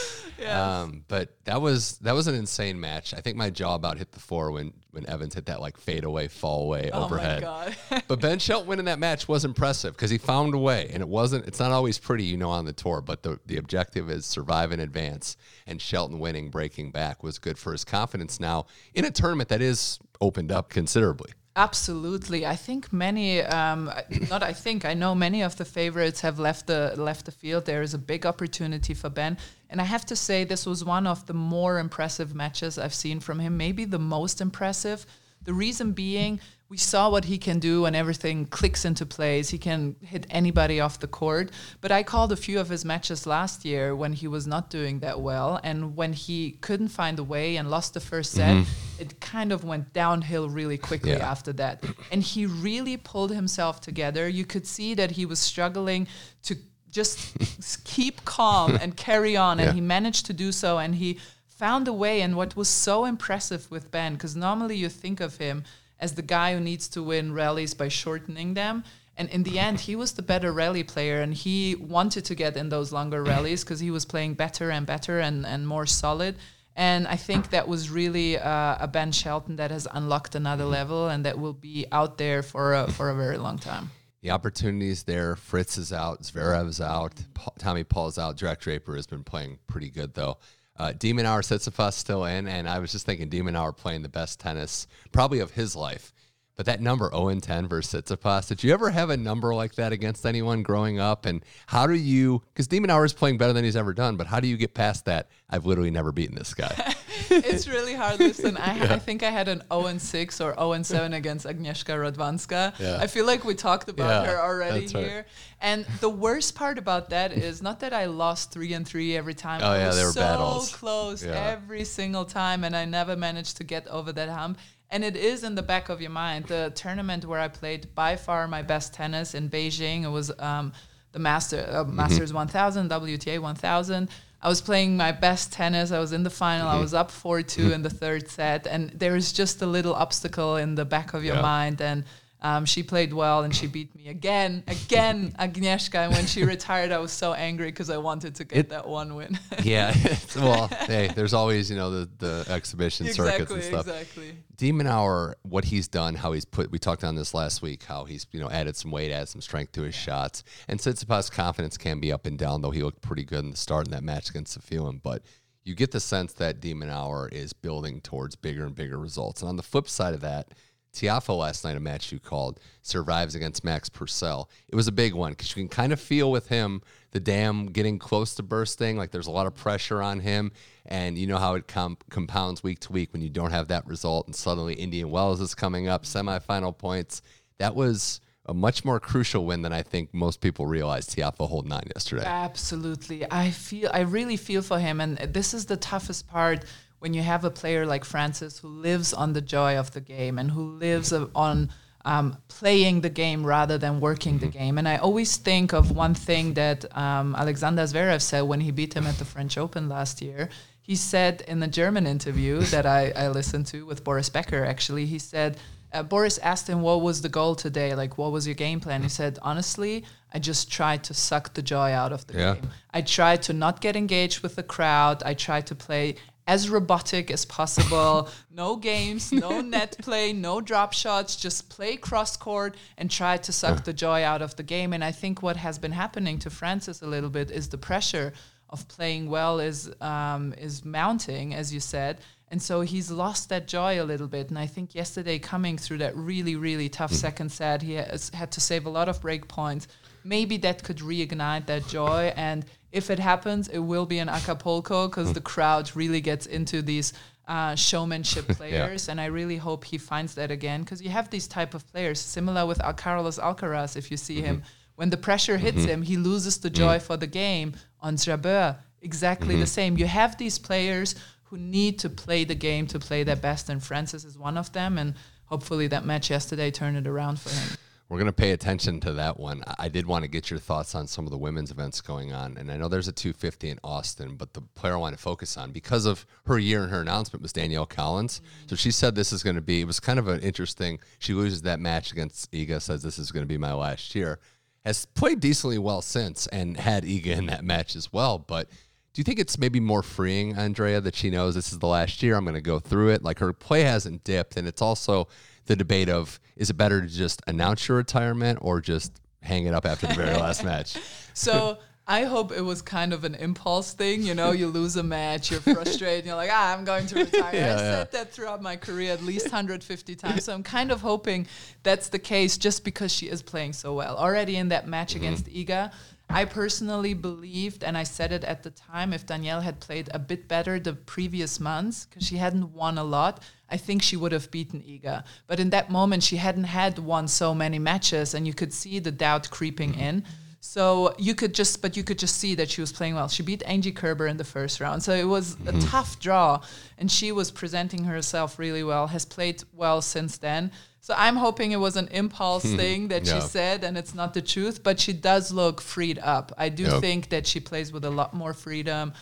Um, 0.84 1.04
but 1.08 1.30
that 1.46 1.60
was 1.60 1.98
that 2.00 2.14
was 2.14 2.28
an 2.28 2.36
insane 2.36 2.80
match. 2.80 3.16
I 3.16 3.18
think 3.20 3.38
my 3.38 3.50
jaw 3.50 3.74
about 3.74 3.98
hit 3.98 4.12
the 4.12 4.20
floor 4.20 4.52
when 4.52 4.74
when 4.92 5.10
Evans 5.10 5.34
hit 5.34 5.48
that 5.48 5.60
like 5.60 5.78
fade 5.78 6.04
away, 6.04 6.28
fall 6.28 6.66
away 6.66 6.92
overhead. 6.92 7.44
Oh 7.44 7.48
my 7.48 7.76
god! 7.90 8.04
But 8.08 8.22
Ben 8.22 8.38
Shelton 8.38 8.68
winning 8.68 8.86
that 8.86 9.00
match 9.00 9.28
was 9.28 9.44
impressive 9.44 9.96
because 9.96 10.12
he 10.12 10.20
found 10.20 10.54
a 10.54 10.60
way, 10.60 10.92
and 10.94 11.02
it 11.02 11.10
wasn't. 11.10 11.48
It's 11.48 11.60
not 11.60 11.72
always 11.72 11.98
pretty, 11.98 12.26
you 12.26 12.38
know, 12.38 12.52
on 12.52 12.66
the 12.66 12.74
tour. 12.74 13.02
But 13.02 13.24
the 13.24 13.40
the 13.48 13.58
objective 13.58 14.12
is 14.12 14.28
survive 14.28 14.72
and 14.72 14.80
advance. 14.80 15.36
And 15.66 15.82
Shelton 15.82 16.20
winning, 16.20 16.52
breaking 16.52 16.92
back, 16.92 17.24
was 17.24 17.40
good 17.40 17.58
for 17.58 17.72
his 17.72 17.86
confidence 17.86 18.40
now 18.40 18.68
in 18.94 19.04
a 19.04 19.10
tournament 19.10 19.50
that 19.50 19.64
is 19.64 19.98
opened 20.20 20.52
up 20.52 20.70
considerably. 20.70 21.32
Absolutely, 21.56 22.46
I 22.46 22.56
think 22.56 22.94
many, 22.94 23.42
um, 23.42 23.92
not 24.30 24.42
I 24.42 24.54
think, 24.54 24.86
I 24.86 24.94
know 24.94 25.14
many 25.14 25.42
of 25.42 25.58
the 25.58 25.66
favorites 25.66 26.22
have 26.22 26.40
left 26.40 26.68
the 26.68 26.94
left 26.96 27.26
the 27.26 27.32
field. 27.32 27.66
There 27.66 27.82
is 27.82 27.94
a 27.94 27.98
big 27.98 28.26
opportunity 28.26 28.94
for 28.94 29.10
Ben, 29.10 29.38
and 29.70 29.82
I 29.82 29.84
have 29.84 30.06
to 30.06 30.16
say 30.16 30.46
this 30.46 30.66
was 30.66 30.86
one 30.86 31.06
of 31.06 31.26
the 31.26 31.34
more 31.34 31.78
impressive 31.78 32.34
matches 32.34 32.78
I've 32.78 32.94
seen 32.94 33.20
from 33.20 33.40
him. 33.40 33.58
Maybe 33.58 33.84
the 33.84 34.00
most 34.00 34.40
impressive. 34.40 35.06
The 35.44 35.54
reason 35.54 35.92
being, 35.92 36.40
we 36.72 36.78
saw 36.78 37.10
what 37.10 37.26
he 37.26 37.38
can 37.38 37.60
do 37.60 37.82
when 37.82 37.94
everything 37.96 38.46
clicks 38.46 38.86
into 38.86 39.06
place. 39.06 39.50
He 39.50 39.58
can 39.58 39.98
hit 40.02 40.26
anybody 40.30 40.80
off 40.80 41.02
the 41.02 41.08
court. 41.08 41.52
But 41.82 41.92
I 41.92 42.02
called 42.02 42.32
a 42.32 42.38
few 42.38 42.62
of 42.62 42.70
his 42.70 42.86
matches 42.86 43.28
last 43.28 43.66
year 43.66 43.94
when 43.94 44.14
he 44.14 44.26
was 44.26 44.48
not 44.48 44.70
doing 44.70 45.00
that 45.00 45.20
well. 45.20 45.60
And 45.66 45.98
when 45.98 46.14
he 46.14 46.52
couldn't 46.62 46.88
find 46.88 47.20
a 47.20 47.26
way 47.26 47.58
and 47.58 47.70
lost 47.70 47.94
the 47.94 48.00
first 48.00 48.32
set, 48.32 48.56
mm-hmm. 48.56 49.02
it 49.02 49.20
kind 49.20 49.52
of 49.52 49.66
went 49.66 49.92
downhill 49.92 50.48
really 50.48 50.78
quickly 50.78 51.12
Yeah. 51.12 51.30
after 51.30 51.52
that. 51.54 51.84
And 52.10 52.24
he 52.24 52.46
really 52.46 52.96
pulled 52.96 53.32
himself 53.32 53.82
together. 53.82 54.30
You 54.30 54.46
could 54.46 54.66
see 54.66 54.94
that 54.94 55.12
he 55.12 55.26
was 55.26 55.40
struggling 55.40 56.08
to 56.44 56.56
just 56.90 57.84
keep 57.84 58.24
calm 58.24 58.78
and 58.82 58.96
carry 58.96 59.36
on. 59.36 59.60
And 59.60 59.68
Yeah. 59.68 59.74
he 59.74 59.82
managed 59.82 60.26
to 60.28 60.34
do 60.34 60.54
so. 60.54 60.78
And 60.78 60.96
he 60.96 61.20
found 61.50 61.90
a 61.90 61.94
way. 61.94 62.22
And 62.22 62.38
what 62.38 62.56
was 62.56 62.70
so 62.70 63.04
impressive 63.04 63.70
with 63.70 63.92
Ben, 63.92 64.14
because 64.14 64.38
normally 64.38 64.78
you 64.78 64.88
think 64.88 65.20
of 65.20 65.36
him 65.36 65.66
as 66.02 66.16
the 66.16 66.22
guy 66.22 66.54
who 66.54 66.60
needs 66.60 66.90
to 66.90 67.04
win 67.04 67.34
rallies 67.34 67.74
by 67.74 67.88
shortening 67.88 68.56
them. 68.56 68.84
And 69.16 69.30
in 69.30 69.44
the 69.44 69.60
end, 69.60 69.80
he 69.80 69.96
was 69.96 70.14
the 70.14 70.24
better 70.24 70.52
rally 70.52 70.84
player, 70.84 71.22
and 71.22 71.34
he 71.34 71.76
wanted 71.76 72.26
to 72.26 72.36
get 72.36 72.58
in 72.58 72.70
those 72.70 72.92
longer 72.92 73.24
rallies 73.34 73.64
because 73.64 73.80
he 73.80 73.92
was 73.92 74.04
playing 74.04 74.34
better 74.34 74.72
and 74.72 74.86
better 74.86 75.20
and, 75.20 75.46
and 75.46 75.68
more 75.68 75.86
solid. 75.86 76.36
And 76.76 77.08
I 77.08 77.18
think 77.18 77.50
that 77.50 77.68
was 77.68 77.90
really 77.90 78.38
uh, 78.38 78.78
a 78.80 78.88
Ben 78.88 79.12
Shelton 79.12 79.58
that 79.58 79.72
has 79.72 79.88
unlocked 79.92 80.36
another 80.36 80.66
level 80.66 81.10
and 81.10 81.26
that 81.26 81.38
will 81.38 81.54
be 81.54 81.86
out 81.92 82.18
there 82.18 82.42
for 82.42 82.74
a, 82.74 82.90
for 82.90 83.10
a 83.10 83.16
very 83.16 83.38
long 83.38 83.60
time. 83.60 83.92
The 84.22 84.32
opportunities 84.32 85.04
there. 85.04 85.36
Fritz 85.36 85.78
is 85.78 85.92
out. 85.92 86.22
Zverev's 86.22 86.80
out. 86.80 87.14
Pa- 87.34 87.52
Tommy 87.60 87.84
Paul's 87.84 88.18
out. 88.18 88.38
Jack 88.38 88.60
Draper 88.60 88.96
has 88.96 89.08
been 89.08 89.24
playing 89.24 89.60
pretty 89.68 89.90
good 89.90 90.14
though. 90.14 90.38
Uh, 90.78 90.94
de 90.94 91.14
Minaur 91.14 91.42
Tsitsipas 91.42 91.94
still 91.94 92.26
in, 92.26 92.48
and 92.48 92.68
I 92.68 92.80
was 92.80 92.92
just 92.92 93.06
thinking 93.06 93.30
de 93.30 93.42
Minaur 93.42 93.76
playing 93.76 94.02
the 94.02 94.10
best 94.10 94.40
tennis 94.40 94.88
probably 95.12 95.40
of 95.40 95.52
his 95.52 95.76
life. 95.76 96.14
But 96.62 96.68
that 96.68 96.80
number 96.80 97.10
0 97.10 97.30
and 97.30 97.42
10 97.42 97.68
versus 97.68 98.04
Tsitsipas, 98.04 98.48
did 98.50 98.64
you 98.64 98.72
ever 98.72 98.92
have 98.92 99.10
a 99.10 99.18
number 99.18 99.56
like 99.56 99.74
that 99.78 99.92
against 99.92 100.28
anyone 100.28 100.62
growing 100.62 101.00
up? 101.00 101.26
And 101.26 101.44
how 101.66 101.88
do 101.88 101.96
you, 101.96 102.44
because 102.54 102.68
de 102.68 102.80
Minaur 102.80 103.04
is 103.04 103.14
playing 103.14 103.40
better 103.40 103.52
than 103.52 103.64
he's 103.64 103.76
ever 103.76 103.94
done, 103.96 104.16
but 104.16 104.28
how 104.28 104.40
do 104.40 104.48
you 104.48 104.58
get 104.58 104.76
past 104.76 105.06
that? 105.06 105.32
I've 105.50 105.66
literally 105.66 105.90
never 105.90 106.12
beaten 106.12 106.36
this 106.36 106.54
guy. 106.54 106.94
it's 107.32 107.68
really 107.68 107.96
hard. 107.96 108.20
Listen, 108.20 108.58
I, 108.58 108.74
I 108.94 109.00
think 109.00 109.24
I 109.24 109.32
had 109.32 109.48
an 109.48 109.64
0 109.74 109.88
and 109.88 110.00
6 110.00 110.40
or 110.40 110.54
0 110.54 110.74
and 110.74 110.86
7 110.86 111.14
against 111.14 111.48
Agnieszka 111.48 111.96
Radwanska. 111.98 112.78
Yeah. 112.80 113.00
I 113.02 113.08
feel 113.08 113.26
like 113.26 113.44
we 113.44 113.56
talked 113.56 113.90
about 113.90 114.24
Yeah, 114.26 114.32
her 114.34 114.40
already 114.40 114.82
right. 114.82 114.90
here. 114.92 115.26
And 115.62 115.84
the 116.00 116.10
worst 116.10 116.54
part 116.54 116.78
about 116.78 117.10
that 117.10 117.32
is 117.32 117.64
not 117.64 117.80
that 117.80 117.92
I 117.92 118.06
lost 118.06 118.52
3 118.52 118.72
and 118.74 118.88
3 118.88 119.18
every 119.18 119.34
time. 119.34 119.62
Oh, 119.64 119.68
I 119.72 119.78
yeah, 119.80 119.88
was 119.88 119.96
they 119.98 120.04
were 120.06 120.12
so 120.12 120.22
battles. 120.22 120.76
close 120.76 121.26
Yeah. 121.26 121.32
every 121.32 121.86
single 121.86 122.26
time, 122.26 122.64
and 122.64 122.76
I 122.76 122.86
never 122.86 123.16
managed 123.16 123.58
to 123.58 123.64
get 123.64 123.88
over 123.88 124.12
that 124.14 124.30
hump. 124.30 124.60
And 124.94 125.04
it 125.06 125.16
is 125.16 125.44
in 125.44 125.56
the 125.56 125.64
back 125.64 125.88
of 125.90 126.02
your 126.02 126.12
mind. 126.12 126.46
The 126.48 126.72
tournament 126.76 127.24
where 127.26 127.40
I 127.40 127.48
played 127.48 127.96
by 127.96 128.18
far 128.18 128.48
my 128.48 128.62
best 128.62 128.94
tennis 128.94 129.34
in 129.34 129.50
Beijing, 129.50 130.04
it 130.04 130.10
was 130.10 130.32
um, 130.38 130.74
the 131.14 131.20
Master 131.20 131.66
uh, 131.72 131.84
Masters 131.86 132.34
1000, 132.34 132.90
WTA 132.90 133.40
1000. 133.40 134.10
I 134.44 134.50
was 134.50 134.60
playing 134.62 134.98
my 134.98 135.12
best 135.12 135.54
tennis. 135.54 135.92
I 135.92 136.00
was 136.00 136.12
in 136.12 136.24
the 136.24 136.30
final. 136.30 136.68
I 136.68 136.80
was 136.80 136.94
up 136.94 137.10
4 137.12 137.42
2 137.42 137.72
in 137.72 137.84
the 137.84 137.90
third 137.90 138.28
set. 138.30 138.68
And 138.68 138.90
there 138.90 139.16
is 139.16 139.32
just 139.32 139.62
a 139.62 139.66
little 139.68 139.94
obstacle 139.94 140.58
in 140.58 140.76
the 140.76 140.84
back 140.86 141.14
of 141.14 141.24
your 141.24 141.36
Yeah. 141.36 141.42
mind. 141.42 141.80
And 141.82 142.04
um, 142.44 142.66
she 142.66 142.82
played 142.82 143.14
well 143.14 143.44
and 143.44 143.56
she 143.56 143.68
beat 143.68 143.96
me 143.96 144.08
again, 144.08 144.64
again, 144.68 145.36
Agnieszka. 145.38 146.06
And 146.06 146.14
when 146.14 146.26
she 146.26 146.44
retired, 146.56 146.92
I 146.92 146.98
was 146.98 147.12
so 147.12 147.34
angry 147.34 147.68
because 147.68 147.90
I 147.90 147.98
wanted 147.98 148.36
to 148.36 148.44
get 148.46 148.58
It- 148.58 148.70
that 148.70 148.88
one 148.88 149.16
win. 149.16 149.38
Yeah. 149.64 149.94
well, 150.36 150.68
hey, 150.68 151.12
there's 151.16 151.34
always 151.34 151.70
you 151.70 151.76
know 151.78 151.92
the 151.92 152.10
the 152.18 152.46
exhibition 152.52 153.06
circuits 153.14 153.52
and 153.52 153.64
stuff. 153.64 153.88
exactly. 153.88 154.36
De 154.58 154.72
Minaur, 154.72 155.36
what 155.44 155.66
he's 155.66 155.88
done, 155.88 156.16
how 156.16 156.32
he's 156.32 156.46
put. 156.46 156.72
We 156.72 156.80
talked 156.80 157.04
on 157.04 157.16
this 157.16 157.34
last 157.34 157.62
week. 157.62 157.84
How 157.84 158.06
he's 158.06 158.26
you 158.32 158.40
know 158.40 158.50
added 158.50 158.76
some 158.76 158.90
weight, 158.92 159.12
added 159.12 159.30
some 159.30 159.42
strength 159.42 159.74
to 159.74 159.84
his 159.84 159.94
shots. 159.96 160.44
And 160.68 160.80
Tsitsipas' 160.80 161.32
confidence 161.32 161.78
can 161.78 162.00
be 162.00 162.12
up 162.12 162.26
and 162.26 162.38
down, 162.40 162.62
though 162.62 162.72
he 162.72 162.82
looked 162.82 163.02
pretty 163.02 163.24
good 163.24 163.44
in 163.44 163.52
the 163.52 163.58
start 163.58 163.86
in 163.88 163.92
that 163.92 164.04
match 164.04 164.30
against 164.32 164.60
Safiullin. 164.60 165.00
But 165.04 165.22
you 165.64 165.76
get 165.76 165.92
the 165.92 166.00
sense 166.00 166.34
that 166.34 166.60
de 166.60 166.74
Minaur 166.74 167.32
is 167.32 167.54
building 167.54 168.02
towards 168.02 168.36
bigger 168.36 168.66
and 168.66 168.74
bigger 168.74 168.98
results. 168.98 169.42
And 169.44 169.50
on 169.50 169.58
the 169.58 169.64
flip 169.64 169.88
side 169.88 170.16
of 170.16 170.22
that, 170.22 170.48
Tiafoe 170.94 171.38
last 171.38 171.64
night, 171.64 171.78
a 171.78 171.80
match 171.80 172.12
you 172.12 172.20
called, 172.20 172.60
survives 172.82 173.36
against 173.36 173.64
Max 173.64 173.90
Purcell. 173.90 174.50
It 174.68 174.76
was 174.76 174.88
a 174.88 174.92
big 174.92 175.14
one 175.14 175.32
because 175.32 175.50
you 175.56 175.62
can 175.62 175.70
kind 175.70 175.94
of 175.94 176.00
feel 176.00 176.32
with 176.32 176.48
him 176.48 176.82
the 177.12 177.20
dam 177.20 177.68
getting 177.68 178.00
close 178.00 178.36
to 178.36 178.44
bursting. 178.44 178.98
Like 178.98 179.12
there's 179.12 179.28
a 179.28 179.32
lot 179.32 179.48
of 179.48 179.56
pressure 179.56 180.02
on 180.02 180.20
him. 180.20 180.52
And 180.86 181.18
you 181.18 181.28
know 181.28 181.38
how 181.38 181.56
it 181.56 181.68
com- 181.68 181.98
compounds 182.10 182.64
week 182.64 182.80
to 182.82 182.92
week 182.92 183.14
when 183.14 183.22
you 183.22 183.30
don't 183.30 183.52
have 183.52 183.68
that 183.70 183.86
result. 183.86 184.28
And 184.28 184.36
suddenly 184.36 184.74
Indian 184.74 185.12
Wells 185.12 185.40
is 185.40 185.54
coming 185.54 185.88
up, 185.88 186.04
semifinal 186.04 186.78
points. 186.78 187.22
That 187.60 187.76
was 187.76 188.22
a 188.46 188.54
much 188.54 188.84
more 188.84 189.00
crucial 189.00 189.46
win 189.46 189.62
than 189.62 189.72
I 189.72 189.84
think 189.84 190.14
most 190.14 190.42
people 190.42 190.66
realized 190.66 191.16
Tiafoe 191.16 191.48
hold 191.48 191.68
nine 191.68 191.88
yesterday. 191.96 192.26
Absolutely. 192.26 193.26
I 193.30 193.52
feel 193.52 193.90
I 193.94 194.02
really 194.02 194.38
feel 194.38 194.62
for 194.62 194.80
him 194.80 195.00
and 195.00 195.18
this 195.18 195.54
is 195.54 195.68
the 195.68 195.78
toughest 195.78 196.28
part 196.28 196.66
when 197.02 197.16
you 197.16 197.24
have 197.24 197.44
a 197.44 197.50
player 197.50 197.84
like 197.94 198.06
Francis 198.06 198.60
who 198.60 198.68
lives 198.68 199.12
on 199.12 199.34
the 199.34 199.42
joy 199.42 199.76
of 199.76 199.90
the 199.92 200.02
game 200.02 200.38
and 200.38 200.52
who 200.52 200.64
lives 200.78 201.12
on 201.12 201.70
um, 202.06 202.38
playing 202.48 203.02
the 203.02 203.10
game 203.10 203.44
rather 203.44 203.80
than 203.80 204.00
working 204.00 204.38
the 204.38 204.48
game. 204.48 204.78
And 204.78 204.88
I 204.88 204.98
always 204.98 205.36
think 205.38 205.74
of 205.74 205.90
one 205.90 206.14
thing 206.14 206.54
that 206.54 206.80
um, 206.96 207.34
Alexander 207.36 207.82
Zverev 207.84 208.22
said 208.22 208.42
when 208.42 208.62
he 208.62 208.70
beat 208.70 208.94
him 208.94 209.08
at 209.08 209.18
the 209.18 209.26
French 209.26 209.58
Open 209.58 209.90
last 209.90 210.22
year. 210.22 210.50
He 210.84 210.96
said 210.96 211.44
in 211.48 211.60
the 211.60 211.68
German 211.68 212.06
interview 212.06 212.60
that 212.76 212.86
I, 212.86 213.12
I 213.16 213.30
listened 213.30 213.66
to 213.68 213.84
with 213.88 214.04
Boris 214.04 214.30
Becker, 214.30 214.64
actually, 214.64 215.08
he 215.08 215.18
said, 215.18 215.58
uh, 215.94 216.04
Boris 216.04 216.38
asked 216.38 216.68
him, 216.70 216.82
What 216.84 217.02
was 217.02 217.22
the 217.22 217.30
goal 217.30 217.56
today? 217.56 217.94
Like, 217.96 218.18
what 218.18 218.32
was 218.32 218.46
your 218.48 218.56
game 218.56 218.80
plan? 218.80 219.04
He 219.04 219.10
said, 219.10 219.38
Honestly, 219.42 220.06
I 220.34 220.40
just 220.40 220.72
tried 220.72 221.04
to 221.06 221.14
suck 221.14 221.54
the 221.54 221.62
joy 221.62 221.92
out 221.92 222.14
of 222.14 222.26
the 222.28 222.38
Yeah. 222.38 222.54
game. 222.56 222.70
I 222.94 223.02
tried 223.02 223.42
to 223.44 223.54
not 223.54 223.82
get 223.82 223.96
engaged 223.96 224.42
with 224.42 224.56
the 224.56 224.64
crowd. 224.64 225.22
I 225.24 225.34
tried 225.34 225.68
to 225.68 225.76
play 225.76 226.16
as 226.52 226.70
robotic 226.70 227.32
as 227.32 227.46
possible. 227.46 228.28
no 228.52 228.76
games, 228.76 229.32
no 229.32 229.62
net 229.62 229.96
play, 230.00 230.34
no 230.34 230.60
drop 230.60 230.92
shots, 230.92 231.38
just 231.38 231.70
play 231.70 231.96
cross 231.96 232.36
court 232.36 232.76
and 232.98 233.10
try 233.10 233.38
to 233.38 233.54
suck 233.54 233.86
the 233.86 233.94
joy 233.94 234.22
out 234.22 234.42
of 234.42 234.54
the 234.58 234.64
game. 234.64 234.92
And 234.92 235.02
I 235.02 235.14
think 235.14 235.42
what 235.42 235.56
has 235.56 235.80
been 235.80 235.94
happening 235.94 236.40
to 236.40 236.50
Francis 236.50 237.02
a 237.02 237.08
little 237.08 237.30
bit 237.30 237.52
is 237.52 237.70
the 237.70 237.78
pressure 237.78 238.34
of 238.70 238.86
playing 238.90 239.30
well 239.30 239.62
is 239.62 239.90
um, 240.02 240.54
is 240.58 240.84
mounting, 240.84 241.54
as 241.54 241.74
you 241.74 241.80
said. 241.80 242.20
And 242.50 242.62
so 242.62 242.82
he's 242.82 243.10
lost 243.10 243.48
that 243.48 243.66
joy 243.66 244.02
a 244.02 244.04
little 244.04 244.28
bit. 244.28 244.50
And 244.50 244.60
I 244.60 244.68
think 244.68 244.94
yesterday, 244.94 245.40
coming 245.40 245.78
through 245.78 246.00
that 246.00 246.14
really, 246.18 246.58
really 246.58 246.90
tough 246.90 247.14
second 247.14 247.50
set, 247.50 247.82
he 247.82 247.94
has 247.94 248.30
had 248.34 248.52
to 248.52 248.60
save 248.60 248.86
a 248.86 248.90
lot 248.90 249.08
of 249.08 249.22
break 249.22 249.48
points. 249.48 249.88
Maybe 250.26 250.58
that 250.58 250.84
could 250.84 250.98
reignite 250.98 251.68
that 251.68 251.88
joy. 251.88 252.34
And 252.36 252.66
if 252.92 253.10
it 253.10 253.20
happens, 253.20 253.68
it 253.68 253.80
will 253.80 254.06
be 254.06 254.20
in 254.20 254.30
Acapulco 254.30 255.08
because 255.08 255.28
hmm. 255.28 255.34
the 255.34 255.42
crowd 255.42 255.92
really 255.96 256.22
gets 256.22 256.46
into 256.46 256.82
these 256.82 257.14
uh, 257.48 257.76
showmanship 257.76 258.48
players. 258.58 259.10
And 259.10 259.20
I 259.20 259.26
really 259.26 259.58
hope 259.58 259.86
he 259.86 259.98
finds 259.98 260.36
that 260.36 260.52
again 260.52 260.82
because 260.82 261.02
you 261.02 261.10
have 261.10 261.30
these 261.30 261.48
type 261.48 261.74
of 261.74 261.90
players, 261.92 262.20
similar 262.20 262.66
with 262.66 262.82
Al- 262.82 262.94
Carlos 262.94 263.40
Alcaraz, 263.40 263.96
if 263.96 264.12
you 264.12 264.18
see 264.18 264.38
mm-hmm. 264.38 264.46
him. 264.46 264.64
When 264.96 265.10
the 265.10 265.18
pressure 265.18 265.58
hits 265.58 265.80
mm-hmm. 265.80 265.88
him, 265.88 266.02
he 266.04 266.18
loses 266.18 266.60
the 266.60 266.70
mm. 266.70 266.76
joy 266.76 267.00
for 267.00 267.18
the 267.18 267.26
game. 267.26 267.74
Ons 268.02 268.26
Jabeur, 268.26 268.78
exactly 269.02 269.56
the 269.56 269.64
mm-hmm. 269.64 269.66
same. 269.66 269.98
You 269.98 270.06
have 270.06 270.38
these 270.38 270.60
players 270.60 271.16
who 271.46 271.58
need 271.58 271.98
to 272.00 272.10
play 272.10 272.44
the 272.44 272.56
game 272.56 272.88
to 272.88 273.00
play 273.00 273.24
their 273.24 273.36
best, 273.36 273.70
and 273.70 273.84
Francis 273.84 274.24
is 274.26 274.38
one 274.38 274.58
of 274.58 274.72
them. 274.74 274.98
And 274.98 275.16
hopefully, 275.46 275.88
that 275.88 276.06
match 276.06 276.30
yesterday 276.30 276.72
turned 276.72 276.98
it 276.98 277.08
around 277.08 277.40
for 277.40 277.50
him. 277.50 277.78
We're 278.12 278.18
going 278.18 278.26
to 278.26 278.34
pay 278.34 278.52
attention 278.52 279.00
to 279.00 279.14
that 279.14 279.40
one. 279.40 279.64
I- 279.80 279.88
did 279.88 280.06
want 280.06 280.26
to 280.26 280.28
get 280.28 280.50
your 280.50 280.60
thoughts 280.60 280.96
on 280.96 281.08
some 281.08 281.26
of 281.26 281.32
the 281.32 281.38
women's 281.38 281.72
events 281.72 282.02
going 282.02 282.34
on. 282.34 282.58
And 282.58 282.70
I 282.70 282.76
know 282.76 282.90
there's 282.90 283.08
a 283.08 283.14
250 283.14 283.70
in 283.70 283.80
Austin, 283.86 284.36
but 284.36 284.52
the 284.54 284.60
player 284.60 284.96
I 284.96 284.98
want 284.98 285.16
to 285.16 285.22
focus 285.22 285.56
on 285.56 285.72
because 285.72 286.06
of 286.06 286.26
her 286.46 286.60
year 286.60 286.84
and 286.84 286.92
her 286.92 287.00
announcement 287.00 287.42
was 287.42 287.54
Danielle 287.54 287.86
Collins. 287.86 288.40
Mm-hmm. 288.40 288.68
So 288.68 288.76
she 288.76 288.92
said 288.92 289.16
this 289.16 289.32
is 289.32 289.44
going 289.44 289.56
to 289.56 289.62
be, 289.62 289.80
it 289.80 289.88
was 289.88 290.02
kind 290.02 290.20
of 290.20 290.28
an 290.28 290.42
interesting, 290.42 291.00
she 291.20 291.34
loses 291.34 291.62
that 291.62 291.80
match 291.80 292.12
against 292.12 292.52
Iga, 292.52 292.82
says 292.82 293.02
this 293.02 293.18
is 293.18 293.32
going 293.32 293.44
to 293.44 293.48
be 293.48 293.58
my 293.58 293.72
last 293.72 294.14
year. 294.14 294.40
Has 294.84 295.06
played 295.06 295.40
decently 295.40 295.78
well 295.78 296.02
since 296.02 296.48
and 296.48 296.76
had 296.76 297.06
Iga 297.06 297.28
in 297.28 297.46
that 297.46 297.64
match 297.64 297.96
as 297.96 298.12
well. 298.12 298.40
But 298.40 298.68
do 299.14 299.20
you 299.20 299.24
think 299.24 299.40
it's 299.40 299.58
maybe 299.58 299.80
more 299.80 300.04
freeing, 300.04 300.58
Andrea, 300.58 301.00
that 301.00 301.16
she 301.16 301.30
knows 301.30 301.56
this 301.56 301.72
is 301.72 301.80
the 301.80 301.88
last 301.88 302.22
year? 302.22 302.36
I'm 302.36 302.44
going 302.44 302.56
to 302.56 302.62
go 302.62 302.80
through 302.80 303.12
it. 303.12 303.24
Like 303.24 303.40
her 303.40 303.54
play 303.54 303.84
hasn't 303.84 304.26
dipped. 304.26 304.58
And 304.58 304.68
it's 304.68 304.82
also 304.82 305.30
the 305.72 305.76
debate 305.78 306.10
of 306.10 306.38
is 306.58 306.70
it 306.70 306.74
better 306.74 307.00
to 307.02 307.08
just 307.08 307.42
announce 307.48 307.88
your 307.88 307.96
retirement 307.98 308.60
or 308.62 308.82
just 308.82 309.22
hang 309.42 309.66
it 309.66 309.74
up 309.74 309.86
after 309.86 310.06
the 310.06 310.14
very 310.14 310.36
last 310.36 310.64
match? 310.64 310.98
So 311.34 311.78
I 312.06 312.26
hope 312.26 312.52
it 312.52 312.60
was 312.60 312.82
kind 312.82 313.14
of 313.14 313.24
an 313.24 313.36
impulse 313.36 313.94
thing. 313.94 314.22
You 314.22 314.36
know, 314.36 314.52
you 314.52 314.68
lose 314.68 314.98
a 314.98 315.02
match, 315.02 315.50
you're 315.50 315.62
frustrated, 315.62 316.26
you're 316.26 316.36
like, 316.36 316.50
ah, 316.52 316.74
I'm 316.74 316.84
going 316.84 317.08
to 317.08 317.16
retire. 317.24 317.56
Yeah, 317.56 317.62
I 317.62 317.70
yeah. 317.70 317.78
said 317.78 318.12
that 318.12 318.34
throughout 318.34 318.62
my 318.62 318.76
career 318.76 319.14
at 319.14 319.24
least 319.24 319.46
150 319.46 320.16
times. 320.18 320.44
So 320.44 320.54
I'm 320.54 320.62
kind 320.62 320.92
of 320.92 321.00
hoping 321.00 321.48
that's 321.84 322.10
the 322.10 322.20
case 322.20 322.58
just 322.58 322.84
because 322.84 323.14
she 323.14 323.28
is 323.30 323.42
playing 323.42 323.72
so 323.72 323.94
well. 323.94 324.18
Already 324.18 324.58
in 324.58 324.68
that 324.70 324.88
match 324.90 325.14
Mm-hmm. 325.14 325.24
against 325.24 325.46
Iga, 325.46 325.92
I 326.30 326.46
personally 326.46 327.14
believed, 327.14 327.84
and 327.84 327.98
I 327.98 328.04
said 328.04 328.32
it 328.32 328.44
at 328.44 328.64
the 328.64 328.72
time, 328.72 329.14
if 329.14 329.26
Danielle 329.26 329.62
had 329.62 329.80
played 329.80 330.10
a 330.14 330.20
bit 330.20 330.48
better 330.48 330.80
the 330.80 330.94
previous 330.94 331.60
months, 331.60 332.06
because 332.06 332.26
she 332.28 332.38
hadn't 332.38 332.74
won 332.74 332.98
a 332.98 333.04
lot, 333.04 333.42
I 333.72 333.78
think 333.78 334.02
she 334.02 334.18
would 334.18 334.32
have 334.32 334.52
beaten 334.52 334.82
Iga. 334.82 335.24
But 335.48 335.60
in 335.60 335.70
that 335.72 335.90
moment, 335.90 336.24
she 336.24 336.38
hadn't 336.38 336.66
had 336.66 337.00
won 337.00 337.28
so 337.28 337.56
many 337.56 337.80
matches, 337.80 338.34
and 338.34 338.46
you 338.46 338.54
could 338.54 338.74
see 338.74 339.00
the 339.00 339.12
doubt 339.12 339.50
creeping 339.50 339.94
mm-hmm. 339.94 340.02
in. 340.02 340.24
So 340.60 341.16
you 341.18 341.34
could 341.34 341.56
just, 341.56 341.82
but 341.82 341.98
you 341.98 342.04
could 342.04 342.20
just 342.20 342.36
see 342.38 342.54
that 342.56 342.70
she 342.70 342.82
was 342.82 342.92
playing 342.92 343.16
well. 343.16 343.28
She 343.28 343.42
beat 343.42 343.64
Angie 343.64 343.92
Kerber 343.92 344.28
in 344.28 344.38
the 344.38 344.44
first 344.44 344.80
round, 344.80 345.02
so 345.02 345.12
it 345.12 345.24
was 345.24 345.54
a 345.54 345.58
mm-hmm. 345.58 345.80
tough 345.80 346.20
draw, 346.20 346.62
and 347.00 347.12
she 347.12 347.32
was 347.32 347.50
presenting 347.50 348.04
herself 348.04 348.60
really 348.60 348.84
well. 348.84 349.08
Has 349.08 349.26
played 349.26 349.64
well 349.74 350.02
since 350.02 350.38
then. 350.38 350.72
So 351.04 351.16
I'm 351.18 351.36
hoping 351.36 351.72
it 351.72 351.78
was 351.78 351.96
an 351.96 352.10
impulse 352.10 352.64
thing 352.82 353.08
that 353.08 353.26
Yeah. 353.26 353.40
she 353.40 353.48
said, 353.48 353.84
and 353.84 353.98
it's 353.98 354.14
not 354.14 354.36
the 354.36 354.42
truth. 354.42 354.84
But 354.84 355.00
she 355.00 355.14
does 355.14 355.52
look 355.52 355.82
freed 355.82 356.20
up. 356.20 356.54
I 356.58 356.70
do 356.70 356.84
Yep. 356.84 357.02
think 357.02 357.30
that 357.30 357.48
she 357.48 357.60
plays 357.60 357.92
with 357.92 358.06
a 358.06 358.12
lot 358.12 358.36
more 358.36 358.54
freedom, 358.54 359.14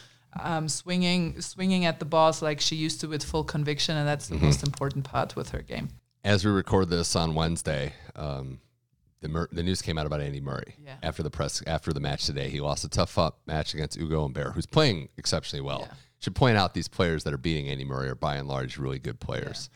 um, 0.41 0.67
swinging, 0.69 1.39
swinging 1.41 1.85
at 1.85 1.99
the 1.99 2.05
balls 2.05 2.41
like 2.41 2.59
she 2.61 2.75
used 2.75 3.01
to 3.01 3.07
with 3.07 3.23
full 3.23 3.43
conviction, 3.43 3.95
and 3.97 4.07
that's 4.07 4.27
the 4.27 4.35
most 4.37 4.63
important 4.63 5.05
part 5.05 5.35
with 5.35 5.49
her 5.49 5.61
game. 5.61 5.89
As 6.23 6.43
we 6.45 6.51
record 6.51 6.89
this 6.89 7.15
on 7.15 7.33
Wednesday, 7.33 7.93
um, 8.15 8.59
the, 9.21 9.29
Mur- 9.29 9.49
the 9.51 9.63
news 9.63 9.81
came 9.81 9.97
out 9.97 10.05
about 10.05 10.21
Andy 10.21 10.41
Murray 10.41 10.75
Yeah. 10.85 10.95
after 11.03 11.23
the 11.23 11.29
press 11.29 11.63
after 11.65 11.91
the 11.93 11.99
match 11.99 12.25
today. 12.25 12.49
He 12.49 12.59
lost 12.61 12.83
a 12.83 12.89
tough 12.89 13.17
up 13.17 13.39
match 13.45 13.73
against 13.73 13.97
Ugo 13.97 14.21
Humbert, 14.23 14.53
who's 14.53 14.65
playing 14.65 15.09
exceptionally 15.17 15.61
well. 15.61 15.81
Yeah. 15.81 15.93
Should 16.19 16.35
point 16.35 16.57
out 16.57 16.73
these 16.73 16.87
players 16.89 17.23
that 17.23 17.33
are 17.33 17.37
beating 17.37 17.69
Andy 17.69 17.85
Murray 17.85 18.09
are 18.09 18.15
by 18.15 18.35
and 18.35 18.47
large 18.47 18.77
really 18.77 18.99
good 18.99 19.19
players. 19.21 19.69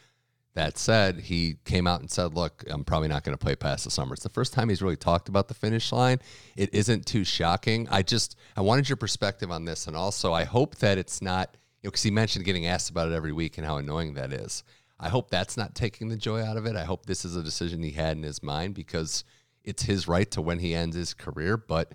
That 0.56 0.78
said, 0.78 1.22
he 1.22 1.56
came 1.66 1.88
out 1.88 2.02
and 2.02 2.12
said, 2.12 2.36
"Look, 2.36 2.64
I'm 2.70 2.84
probably 2.84 3.08
not 3.08 3.24
going 3.24 3.36
to 3.36 3.44
play 3.44 3.56
past 3.56 3.86
the 3.86 3.92
summer." 3.92 4.14
It's 4.14 4.24
the 4.24 4.30
first 4.30 4.54
time 4.54 4.70
he's 4.70 4.84
really 4.84 4.96
talked 4.96 5.28
about 5.28 5.48
the 5.48 5.56
finish 5.56 5.92
line. 5.92 6.20
It 6.56 6.72
isn't 6.74 7.08
too 7.08 7.24
shocking. 7.24 7.88
I 7.90 8.04
just 8.04 8.36
I 8.56 8.62
wanted 8.62 8.88
your 8.88 8.98
perspective 8.98 9.50
on 9.50 9.66
this, 9.66 9.88
and 9.88 9.96
also 9.96 10.32
I 10.32 10.44
hope 10.44 10.76
that 10.76 11.00
it's 11.00 11.22
not 11.22 11.58
you 11.82 11.88
know 11.88 11.92
because 11.92 12.04
he 12.04 12.12
mentioned 12.12 12.46
getting 12.46 12.68
asked 12.68 12.92
about 12.92 13.10
it 13.10 13.16
every 13.16 13.32
week 13.32 13.58
and 13.58 13.66
how 13.66 13.78
annoying 13.78 14.14
that 14.14 14.32
is. 14.32 14.64
I 15.00 15.10
hope 15.10 15.32
that's 15.32 15.58
not 15.58 15.74
taking 15.74 16.10
the 16.10 16.16
joy 16.16 16.42
out 16.44 16.56
of 16.56 16.66
it. 16.68 16.76
I 16.76 16.84
hope 16.84 17.08
this 17.08 17.26
is 17.26 17.36
a 17.36 17.44
decision 17.44 17.82
he 17.82 17.92
had 17.92 18.16
in 18.16 18.24
his 18.24 18.44
mind 18.44 18.76
because 18.76 19.24
it's 19.64 19.84
his 19.84 20.08
right 20.08 20.30
to 20.32 20.42
when 20.42 20.60
he 20.60 20.76
ends 20.76 20.96
his 20.96 21.14
career. 21.14 21.58
But 21.58 21.94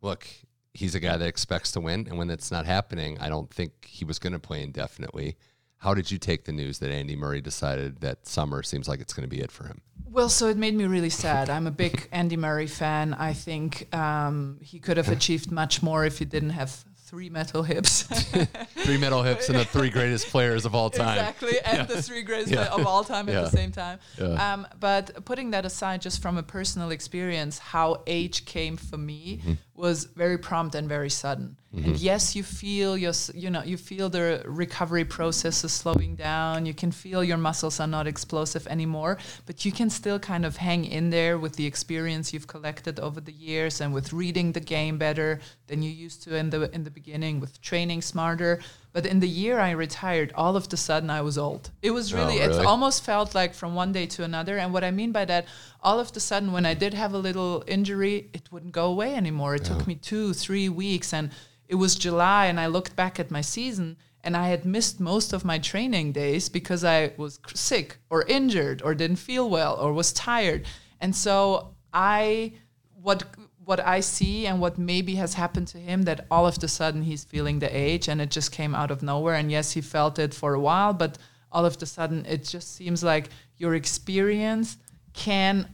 look, 0.00 0.26
he's 0.72 0.94
a 0.94 1.00
guy 1.00 1.16
that 1.16 1.28
expects 1.28 1.72
to 1.72 1.80
win, 1.80 2.06
and 2.08 2.16
when 2.16 2.30
it's 2.30 2.50
not 2.50 2.66
happening, 2.66 3.18
I 3.20 3.28
don't 3.28 3.50
think 3.50 3.84
he 3.84 4.04
was 4.04 4.18
going 4.18 4.32
to 4.32 4.38
play 4.38 4.62
indefinitely. 4.62 5.36
How 5.78 5.94
did 5.94 6.10
you 6.10 6.18
take 6.18 6.44
the 6.44 6.52
news 6.52 6.78
that 6.80 6.90
Andy 6.90 7.14
Murray 7.16 7.40
decided 7.40 8.00
that 8.00 8.26
summer 8.26 8.62
seems 8.62 8.88
like 8.88 9.00
it's 9.00 9.12
going 9.12 9.28
to 9.28 9.34
be 9.34 9.40
it 9.40 9.52
for 9.52 9.64
him? 9.66 9.80
Well, 10.10 10.28
so 10.28 10.48
it 10.48 10.56
made 10.56 10.74
me 10.74 10.86
really 10.86 11.10
sad. 11.10 11.48
I'm 11.50 11.66
a 11.66 11.70
big 11.70 12.08
Andy 12.10 12.36
Murray 12.36 12.66
fan. 12.66 13.14
I 13.14 13.32
think 13.32 13.94
um, 13.94 14.58
he 14.62 14.80
could 14.80 14.96
have 14.96 15.08
achieved 15.08 15.50
much 15.52 15.82
more 15.82 16.04
if 16.04 16.18
he 16.18 16.24
didn't 16.24 16.50
have 16.50 16.84
three 17.04 17.30
metal 17.30 17.62
hips. 17.62 18.02
three 18.84 18.98
metal 18.98 19.22
hips 19.22 19.48
and 19.48 19.58
the 19.58 19.64
three 19.64 19.88
greatest 19.88 20.26
players 20.28 20.64
of 20.66 20.74
all 20.74 20.90
time. 20.90 21.16
Exactly, 21.18 21.60
and 21.64 21.86
the 21.88 22.02
three 22.02 22.22
greatest 22.22 22.52
Yeah. 22.52 22.66
of 22.66 22.86
all 22.86 23.04
time 23.04 23.28
at 23.28 23.34
Yeah. 23.34 23.40
the 23.42 23.50
same 23.50 23.70
time. 23.72 23.98
Yeah. 24.18 24.52
Um, 24.52 24.66
but 24.80 25.24
putting 25.24 25.52
that 25.52 25.64
aside, 25.64 26.02
just 26.02 26.20
from 26.20 26.36
a 26.36 26.42
personal 26.42 26.90
experience, 26.90 27.58
how 27.58 28.02
age 28.06 28.44
came 28.44 28.76
for 28.76 28.98
me 28.98 29.38
Mm-hmm. 29.38 29.52
Was 29.78 30.04
very 30.04 30.36
prompt 30.36 30.74
and 30.74 30.88
very 30.88 31.08
sudden. 31.08 31.56
And 31.72 31.84
mm-hmm. 31.84 31.94
yes, 31.98 32.34
you 32.34 32.42
feel 32.42 32.98
your, 32.98 33.12
you 33.34 33.50
know, 33.50 33.62
you 33.62 33.76
feel 33.76 34.08
the 34.08 34.42
recovery 34.46 35.04
process 35.04 35.62
is 35.62 35.72
slowing 35.72 36.16
down. 36.16 36.66
You 36.66 36.74
can 36.74 36.90
feel 36.90 37.22
your 37.22 37.36
muscles 37.36 37.78
are 37.78 37.86
not 37.86 38.06
explosive 38.06 38.66
anymore, 38.66 39.18
but 39.46 39.64
you 39.64 39.70
can 39.70 39.88
still 39.88 40.18
kind 40.18 40.44
of 40.44 40.56
hang 40.56 40.84
in 40.84 41.10
there 41.10 41.38
with 41.38 41.54
the 41.56 41.66
experience 41.66 42.32
you've 42.32 42.48
collected 42.48 42.98
over 42.98 43.20
the 43.20 43.32
years 43.32 43.80
and 43.80 43.94
with 43.94 44.12
reading 44.12 44.52
the 44.52 44.60
game 44.60 44.98
better 44.98 45.40
than 45.68 45.82
you 45.82 45.90
used 45.90 46.22
to 46.24 46.34
in 46.34 46.50
the 46.50 46.74
in 46.74 46.82
the 46.84 46.90
beginning, 46.90 47.38
with 47.38 47.60
training 47.60 48.02
smarter. 48.02 48.60
But 48.98 49.06
in 49.06 49.20
the 49.20 49.28
year 49.28 49.60
I 49.60 49.70
retired, 49.70 50.32
all 50.34 50.56
of 50.56 50.70
the 50.70 50.76
sudden 50.76 51.08
I 51.08 51.20
was 51.22 51.38
old. 51.38 51.70
It 51.82 51.92
was 51.92 52.12
Oh, 52.12 52.16
really, 52.16 52.38
it 52.38 52.50
almost 52.66 53.04
felt 53.04 53.32
like 53.32 53.54
from 53.54 53.76
one 53.76 53.92
day 53.92 54.06
to 54.06 54.24
another. 54.24 54.58
And 54.58 54.72
what 54.72 54.82
I 54.82 54.90
mean 54.90 55.12
by 55.12 55.24
that, 55.26 55.44
all 55.84 56.00
of 56.00 56.10
the 56.10 56.18
sudden 56.18 56.50
when 56.50 56.66
I 56.66 56.74
did 56.74 56.94
have 56.94 57.12
a 57.12 57.18
little 57.18 57.62
injury, 57.68 58.28
it 58.32 58.50
wouldn't 58.50 58.72
go 58.72 58.86
away 58.86 59.14
anymore. 59.14 59.54
It 59.54 59.62
took 59.62 59.86
me 59.86 59.94
two, 59.94 60.32
three 60.32 60.68
weeks, 60.68 61.12
and 61.12 61.30
it 61.68 61.76
was 61.76 61.94
July, 61.94 62.46
and 62.46 62.58
I 62.58 62.66
looked 62.66 62.96
back 62.96 63.20
at 63.20 63.30
my 63.30 63.40
season. 63.40 63.98
And 64.24 64.36
I 64.36 64.48
had 64.48 64.64
missed 64.64 64.98
most 64.98 65.32
of 65.32 65.44
my 65.44 65.60
training 65.60 66.10
days 66.10 66.48
because 66.48 66.82
I 66.82 67.12
was 67.16 67.38
sick 67.54 67.98
or 68.10 68.24
injured 68.26 68.82
or 68.82 68.96
didn't 68.96 69.22
feel 69.30 69.48
well 69.48 69.76
or 69.76 69.92
was 69.92 70.12
tired. 70.12 70.66
And 71.00 71.14
so 71.14 71.76
I, 71.94 72.54
what 73.00 73.22
what 73.68 73.80
I 73.86 74.00
see 74.00 74.46
and 74.46 74.60
what 74.62 74.78
maybe 74.78 75.16
has 75.16 75.34
happened 75.34 75.68
to 75.68 75.78
him 75.78 76.04
that 76.04 76.26
all 76.30 76.46
of 76.46 76.56
a 76.62 76.68
sudden 76.68 77.02
he's 77.02 77.24
feeling 77.24 77.58
the 77.58 77.68
age 77.76 78.08
and 78.08 78.18
it 78.18 78.30
just 78.30 78.50
came 78.50 78.74
out 78.74 78.90
of 78.90 79.02
nowhere. 79.02 79.34
And 79.34 79.50
yes, 79.52 79.72
he 79.72 79.82
felt 79.82 80.18
it 80.18 80.32
for 80.32 80.54
a 80.54 80.60
while, 80.60 80.94
but 80.94 81.18
all 81.52 81.66
of 81.66 81.76
a 81.82 81.84
sudden 81.84 82.24
it 82.24 82.44
just 82.44 82.74
seems 82.76 83.04
like 83.04 83.28
your 83.58 83.74
experience 83.74 84.78
can 85.12 85.68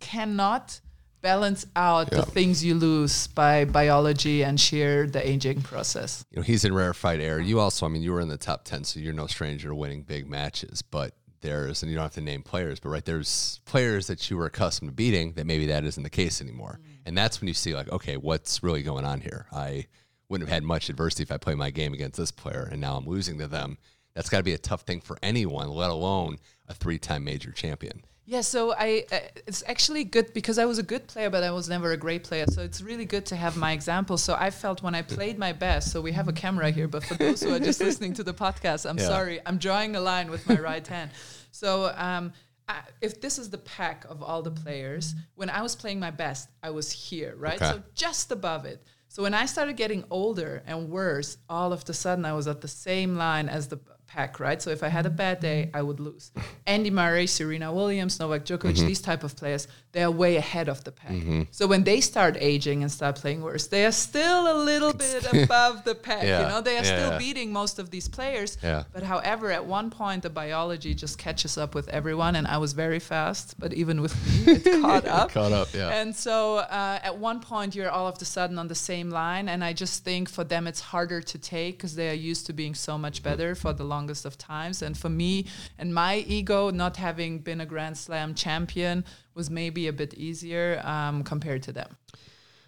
cannot 0.00 0.80
balance 1.20 1.66
out 1.76 2.08
Yeah. 2.10 2.20
the 2.20 2.26
things 2.30 2.64
you 2.64 2.74
lose 2.74 3.26
by 3.26 3.66
biology 3.66 4.42
and 4.42 4.58
sheer 4.58 5.06
the 5.06 5.20
aging 5.28 5.60
process. 5.60 6.24
You 6.30 6.36
know, 6.36 6.42
he's 6.42 6.64
in 6.64 6.72
rarefied 6.72 7.20
air. 7.20 7.40
You 7.40 7.60
also, 7.60 7.84
I 7.84 7.90
mean, 7.90 8.02
you 8.02 8.12
were 8.12 8.20
in 8.22 8.28
the 8.28 8.38
top 8.38 8.64
10, 8.64 8.84
so 8.84 9.00
you're 9.00 9.12
no 9.12 9.26
stranger 9.26 9.68
to 9.68 9.74
winning 9.74 10.02
big 10.02 10.30
matches. 10.30 10.80
But 10.80 11.12
there's, 11.40 11.82
and 11.82 11.90
you 11.90 11.96
don't 11.96 12.04
have 12.04 12.14
to 12.14 12.20
name 12.20 12.42
players, 12.42 12.80
but 12.80 12.90
right, 12.90 13.04
there's 13.04 13.60
players 13.64 14.06
that 14.08 14.30
you 14.30 14.36
were 14.36 14.46
accustomed 14.46 14.90
to 14.90 14.94
beating 14.94 15.32
that 15.34 15.46
maybe 15.46 15.66
that 15.66 15.84
isn't 15.84 16.02
the 16.02 16.10
case 16.10 16.40
anymore. 16.40 16.78
Mm. 16.80 16.98
And 17.06 17.18
that's 17.18 17.40
when 17.40 17.48
you 17.48 17.54
see, 17.54 17.74
like, 17.74 17.90
okay, 17.90 18.16
what's 18.16 18.62
really 18.62 18.82
going 18.82 19.04
on 19.04 19.20
here? 19.20 19.46
I 19.52 19.86
wouldn't 20.28 20.48
have 20.48 20.54
had 20.54 20.62
much 20.62 20.88
adversity 20.88 21.22
if 21.22 21.32
I 21.32 21.38
played 21.38 21.56
my 21.56 21.70
game 21.70 21.94
against 21.94 22.18
this 22.18 22.30
player, 22.30 22.68
and 22.70 22.80
now 22.80 22.96
I'm 22.96 23.06
losing 23.06 23.38
to 23.38 23.46
them. 23.46 23.78
That's 24.14 24.28
got 24.28 24.38
to 24.38 24.44
be 24.44 24.54
a 24.54 24.58
tough 24.58 24.82
thing 24.82 25.00
for 25.00 25.16
anyone, 25.22 25.68
let 25.70 25.90
alone 25.90 26.38
a 26.66 26.74
three 26.74 26.98
time 26.98 27.24
major 27.24 27.52
champion. 27.52 28.04
Yeah, 28.30 28.42
so 28.42 28.74
I 28.74 29.06
uh, 29.10 29.20
it's 29.46 29.64
actually 29.66 30.04
good 30.04 30.34
because 30.34 30.58
I 30.58 30.66
was 30.66 30.78
a 30.78 30.82
good 30.82 31.06
player, 31.06 31.30
but 31.30 31.42
I 31.42 31.50
was 31.50 31.66
never 31.66 31.92
a 31.92 31.96
great 31.96 32.24
player. 32.24 32.44
So 32.46 32.60
it's 32.60 32.82
really 32.82 33.06
good 33.06 33.24
to 33.26 33.36
have 33.36 33.56
my 33.56 33.72
example. 33.72 34.18
So 34.18 34.36
I 34.38 34.50
felt 34.50 34.82
when 34.82 34.94
I 34.94 35.00
played 35.00 35.38
my 35.38 35.54
best. 35.54 35.90
So 35.92 36.02
we 36.02 36.12
have 36.12 36.28
a 36.28 36.32
camera 36.34 36.70
here, 36.70 36.88
but 36.88 37.02
for 37.04 37.14
those 37.14 37.42
who 37.42 37.54
are 37.54 37.58
just 37.58 37.80
listening 37.80 38.12
to 38.14 38.22
the 38.22 38.34
podcast, 38.34 38.84
I'm 38.88 38.98
Yeah. 38.98 39.06
sorry, 39.06 39.40
I'm 39.46 39.56
drawing 39.56 39.96
a 39.96 40.00
line 40.00 40.30
with 40.30 40.46
my 40.46 40.58
right 40.60 40.86
hand. 40.86 41.10
So 41.52 41.90
um, 41.96 42.34
I, 42.68 42.80
if 43.00 43.18
this 43.18 43.38
is 43.38 43.48
the 43.48 43.62
pack 43.78 44.04
of 44.10 44.22
all 44.22 44.42
the 44.42 44.50
players, 44.50 45.14
when 45.34 45.48
I 45.48 45.62
was 45.62 45.74
playing 45.74 45.98
my 45.98 46.10
best, 46.10 46.50
I 46.62 46.68
was 46.68 46.92
here, 46.92 47.34
right? 47.38 47.56
Okay. 47.62 47.72
So 47.72 47.82
just 47.94 48.30
above 48.30 48.66
it. 48.66 48.82
So 49.08 49.22
when 49.22 49.32
I 49.32 49.46
started 49.46 49.78
getting 49.78 50.04
older 50.10 50.62
and 50.66 50.90
worse, 50.90 51.38
all 51.48 51.72
of 51.72 51.82
a 51.88 51.94
sudden 51.94 52.26
I 52.26 52.34
was 52.34 52.46
at 52.46 52.60
the 52.60 52.68
same 52.68 53.16
line 53.16 53.48
as 53.48 53.68
the 53.68 53.80
pack, 54.08 54.40
right? 54.40 54.60
So 54.60 54.70
if 54.70 54.82
I 54.82 54.88
had 54.88 55.06
a 55.06 55.10
bad 55.10 55.40
day, 55.40 55.70
I 55.72 55.82
would 55.82 56.00
lose. 56.00 56.32
Andy 56.66 56.90
Murray, 56.90 57.26
Serena 57.26 57.72
Williams, 57.72 58.18
Novak 58.18 58.44
Djokovic, 58.44 58.76
Mm-hmm. 58.78 58.86
these 58.86 59.00
type 59.00 59.22
of 59.22 59.36
players, 59.36 59.68
they 59.92 60.02
are 60.02 60.10
way 60.10 60.36
ahead 60.36 60.68
of 60.68 60.82
the 60.84 60.92
pack. 60.92 61.12
So 61.50 61.66
when 61.66 61.84
they 61.84 62.00
start 62.00 62.36
aging 62.40 62.82
and 62.82 62.90
start 62.92 63.16
playing 63.16 63.40
worse, 63.42 63.66
they 63.68 63.84
are 63.86 63.92
still 63.92 64.42
a 64.54 64.56
little 64.70 64.92
bit 64.92 65.22
above 65.44 65.84
the 65.84 65.94
pack. 65.94 66.24
Yeah, 66.24 66.40
You 66.42 66.48
know, 66.48 66.60
they 66.60 66.76
are 66.80 66.84
yeah, 66.84 66.96
still 66.96 67.12
yeah. 67.12 67.18
beating 67.18 67.52
most 67.52 67.78
of 67.78 67.90
these 67.90 68.08
players. 68.08 68.58
Yeah. 68.62 68.84
But 68.92 69.02
however, 69.02 69.50
at 69.50 69.64
one 69.66 69.90
point 69.90 70.22
the 70.22 70.30
biology 70.30 70.94
just 70.94 71.18
catches 71.18 71.56
up 71.58 71.74
with 71.74 71.88
everyone, 71.88 72.34
and 72.36 72.46
I 72.46 72.58
was 72.58 72.72
very 72.74 72.98
fast, 72.98 73.54
but 73.58 73.72
even 73.72 74.00
with 74.00 74.14
me, 74.26 74.52
it 74.52 74.82
caught 74.82 75.06
up. 75.06 75.30
Caught 75.32 75.52
up, 75.52 75.68
yeah. 75.74 75.90
And 76.00 76.14
so 76.14 76.58
uh, 76.58 76.98
at 77.02 77.16
one 77.18 77.40
point, 77.40 77.74
you're 77.74 77.90
all 77.90 78.06
of 78.06 78.16
a 78.20 78.24
sudden 78.24 78.58
on 78.58 78.68
the 78.68 78.74
same 78.74 79.10
line. 79.10 79.48
And 79.48 79.62
I 79.64 79.72
just 79.72 80.04
think 80.04 80.28
for 80.28 80.44
them, 80.44 80.66
it's 80.66 80.80
harder 80.80 81.20
to 81.22 81.38
take 81.38 81.76
because 81.78 81.94
they 81.94 82.08
are 82.10 82.20
used 82.30 82.46
to 82.46 82.52
being 82.52 82.74
so 82.74 82.96
much 82.98 83.22
better 83.22 83.54
for 83.54 83.72
the 83.72 83.84
longest 83.98 84.24
of 84.24 84.38
times. 84.38 84.82
And 84.82 84.96
for 84.96 85.08
me 85.08 85.46
and 85.78 85.92
my 85.92 86.18
ego, 86.38 86.70
not 86.70 86.96
having 86.96 87.40
been 87.40 87.60
a 87.60 87.66
Grand 87.66 87.96
Slam 87.98 88.34
champion 88.34 89.04
was 89.34 89.50
maybe 89.50 89.88
a 89.88 89.92
bit 89.92 90.14
easier 90.14 90.80
um, 90.84 91.24
compared 91.24 91.62
to 91.64 91.72
them. 91.72 91.96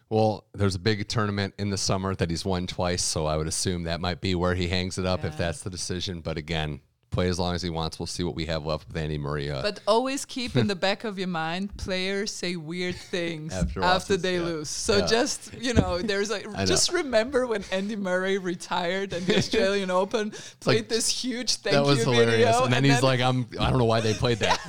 Well, 0.08 0.44
there's 0.52 0.74
a 0.74 0.80
big 0.80 1.06
tournament 1.06 1.54
in 1.56 1.70
the 1.70 1.78
summer 1.78 2.16
that 2.16 2.30
he's 2.30 2.44
won 2.44 2.66
twice, 2.66 3.02
so 3.02 3.26
I 3.26 3.36
would 3.36 3.46
assume 3.46 3.84
that 3.84 4.00
might 4.00 4.20
be 4.20 4.34
where 4.34 4.56
he 4.56 4.66
hangs 4.66 4.98
it 4.98 5.06
up 5.06 5.24
if 5.24 5.36
that's 5.36 5.62
the 5.62 5.70
decision. 5.70 6.20
But 6.20 6.36
again, 6.36 6.80
play 7.10 7.28
as 7.28 7.38
long 7.38 7.54
as 7.54 7.62
he 7.62 7.70
wants. 7.70 7.98
We'll 7.98 8.06
see 8.06 8.22
what 8.22 8.34
we 8.34 8.46
have 8.46 8.64
left 8.64 8.86
with 8.88 8.96
Andy 8.96 9.18
Murray. 9.18 9.48
But 9.48 9.80
always 9.86 10.24
keep 10.24 10.56
in 10.56 10.66
the 10.68 10.76
back 10.76 11.04
of 11.04 11.18
your 11.18 11.28
mind, 11.28 11.76
players 11.76 12.32
say 12.32 12.56
weird 12.56 12.94
things 12.96 13.52
After 13.60 13.82
after, 13.82 14.16
they 14.16 14.36
yeah. 14.36 14.42
lose. 14.44 14.68
So 14.68 14.98
Yeah. 14.98 15.06
just 15.06 15.54
you 15.60 15.74
know, 15.74 15.98
there's 16.02 16.30
like 16.30 16.46
just 16.66 16.92
remember 16.92 17.46
when 17.46 17.64
Andy 17.72 17.96
Murray 17.96 18.38
retired 18.38 19.12
and 19.12 19.26
the 19.26 19.36
Australian 19.38 19.90
Open 19.90 20.30
played 20.60 20.76
like- 20.80 20.88
this 20.88 21.08
huge 21.08 21.56
thank 21.56 21.74
that 21.74 21.84
was 21.84 21.98
you 21.98 22.04
hilarious. 22.12 22.36
video, 22.48 22.64
and 22.64 22.72
then 22.72 22.84
he's 22.84 23.02
like, 23.02 23.20
I'm 23.20 23.46
I 23.58 23.70
don't 23.70 23.78
know 23.78 23.84
why 23.84 24.00
they 24.00 24.14
played 24.14 24.38
that. 24.38 24.60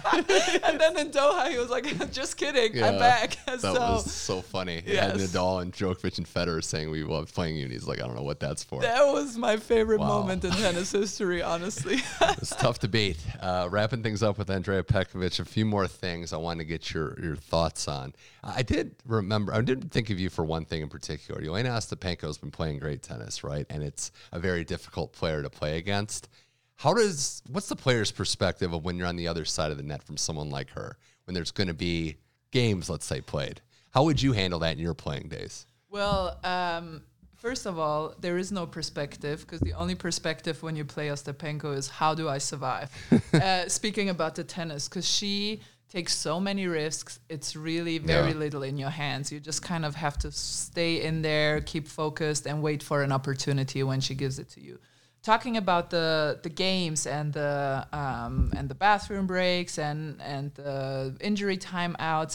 and 0.64 0.80
then 0.80 0.98
in 0.98 1.12
Doha 1.12 1.50
he 1.50 1.58
was 1.58 1.70
like, 1.70 2.12
just 2.12 2.38
kidding, 2.38 2.76
Yeah, 2.76 2.90
I'm 2.90 3.00
back. 3.00 3.38
That 3.46 3.62
so 3.62 3.74
was 3.74 4.12
so 4.12 4.42
funny. 4.42 4.82
He 4.86 4.96
had 4.96 5.18
Yes. 5.18 5.32
Nadal 5.32 5.62
and 5.62 5.72
Djokovic 5.74 6.18
and 6.18 6.28
Federer 6.28 6.64
saying 6.64 6.90
we 6.90 7.04
love 7.04 7.34
playing 7.34 7.58
you, 7.58 7.64
and 7.64 7.72
he's 7.72 7.86
like, 7.88 8.00
I 8.02 8.08
don't 8.08 8.16
know 8.16 8.24
what 8.24 8.40
that's 8.40 8.64
for. 8.64 8.82
that 8.82 9.06
was 9.06 9.38
my 9.38 9.58
favorite 9.58 10.00
Wow. 10.00 10.08
moment 10.22 10.44
in 10.44 10.52
tennis 10.52 10.92
history, 10.92 11.42
honestly. 11.44 12.02
It's 12.38 12.56
tough 12.56 12.80
to 12.80 12.88
beat. 12.88 13.18
Uh, 13.40 13.68
wrapping 13.70 14.04
things 14.04 14.24
up 14.24 14.38
with 14.38 14.50
Andrea 14.50 14.84
Petkovic, 14.84 15.40
a 15.40 15.46
few 15.46 15.66
more 15.66 15.88
things 15.88 16.34
I 16.34 16.38
want 16.38 16.60
to 16.60 16.66
get 16.66 16.94
your, 16.94 17.20
your 17.22 17.36
thoughts 17.36 17.88
on. 17.88 18.14
I 18.44 18.64
did 18.64 18.96
remember, 19.06 19.54
I 19.54 19.62
didn't 19.62 19.90
think 19.90 20.10
of 20.10 20.20
you 20.20 20.30
for 20.30 20.44
one 20.44 20.66
thing 20.66 20.82
in 20.82 20.90
particular. 20.90 21.42
Jelena 21.42 21.70
Ostapenko 21.70 22.24
has 22.24 22.38
been 22.38 22.52
playing 22.52 22.80
great 22.80 23.02
tennis, 23.02 23.44
right? 23.44 23.66
And 23.70 23.84
it's 23.84 24.12
a 24.32 24.40
very 24.40 24.64
difficult 24.64 25.14
player 25.14 25.42
to 25.42 25.50
play 25.50 25.78
against. 25.78 26.30
How 26.78 26.94
does, 26.94 27.44
what's 27.50 27.70
the 27.70 27.76
player's 27.76 28.12
perspective 28.12 28.74
of 28.74 28.84
when 28.84 28.98
you're 28.98 29.08
on 29.08 29.18
the 29.18 29.28
other 29.28 29.46
side 29.46 29.72
of 29.72 29.78
the 29.78 29.84
net 29.84 30.04
from 30.04 30.18
someone 30.18 30.50
like 30.50 30.72
her, 30.72 30.98
when 31.26 31.36
there's 31.36 31.52
going 31.52 31.68
to 31.68 31.74
be 31.74 32.18
games, 32.52 32.90
let's 32.90 33.06
say, 33.06 33.22
played? 33.22 33.62
How 33.92 34.04
would 34.04 34.22
you 34.22 34.32
handle 34.32 34.60
that 34.60 34.74
in 34.74 34.80
your 34.80 34.94
playing 34.94 35.28
days? 35.28 35.66
Well, 35.90 36.40
um, 36.44 37.04
first 37.42 37.66
of 37.66 37.76
all, 37.80 38.14
there 38.20 38.38
is 38.38 38.52
no 38.52 38.66
perspective 38.78 39.42
because 39.42 39.62
the 39.62 39.74
only 39.74 39.96
perspective 39.96 40.62
when 40.64 40.76
you 40.76 40.86
play 40.86 41.08
Ostapenko 41.08 41.76
is 41.76 41.90
how 41.90 42.14
do 42.14 42.30
I 42.30 42.38
survive? 42.38 42.90
uh, 43.34 43.68
speaking 43.68 44.10
about 44.10 44.36
the 44.36 44.44
tennis, 44.44 44.88
because 44.88 45.08
she 45.18 45.62
takes 45.90 46.14
so 46.16 46.40
many 46.40 46.68
risks, 46.68 47.20
it's 47.30 47.56
really 47.56 47.98
very 47.98 48.32
Yeah. 48.32 48.38
little 48.46 48.64
in 48.64 48.78
your 48.78 48.92
hands. 49.04 49.32
You 49.32 49.40
just 49.40 49.62
kind 49.62 49.84
of 49.86 49.96
have 49.96 50.18
to 50.20 50.32
stay 50.32 50.94
in 51.08 51.22
there, 51.22 51.62
keep 51.62 51.88
focused, 51.88 52.46
and 52.50 52.62
wait 52.62 52.82
for 52.84 53.04
an 53.04 53.12
opportunity 53.12 53.82
when 53.84 54.00
she 54.02 54.16
gives 54.16 54.40
it 54.40 54.50
to 54.56 54.62
you. 54.62 54.80
Talking 55.24 55.56
about 55.58 55.90
the 55.90 56.40
the 56.42 56.50
games 56.50 57.06
and 57.06 57.34
the 57.34 57.86
um, 58.02 58.52
and 58.58 58.66
the 58.70 58.76
bathroom 58.86 59.28
breaks 59.28 59.78
and 59.78 60.20
and 60.34 60.46
the 60.56 61.16
injury 61.30 61.58
timeouts, 61.58 62.34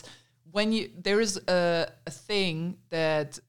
when 0.52 0.72
you 0.72 0.90
there 1.06 1.20
is 1.20 1.32
a, 1.48 1.88
a 2.06 2.10
thing 2.28 2.76
that 2.90 3.40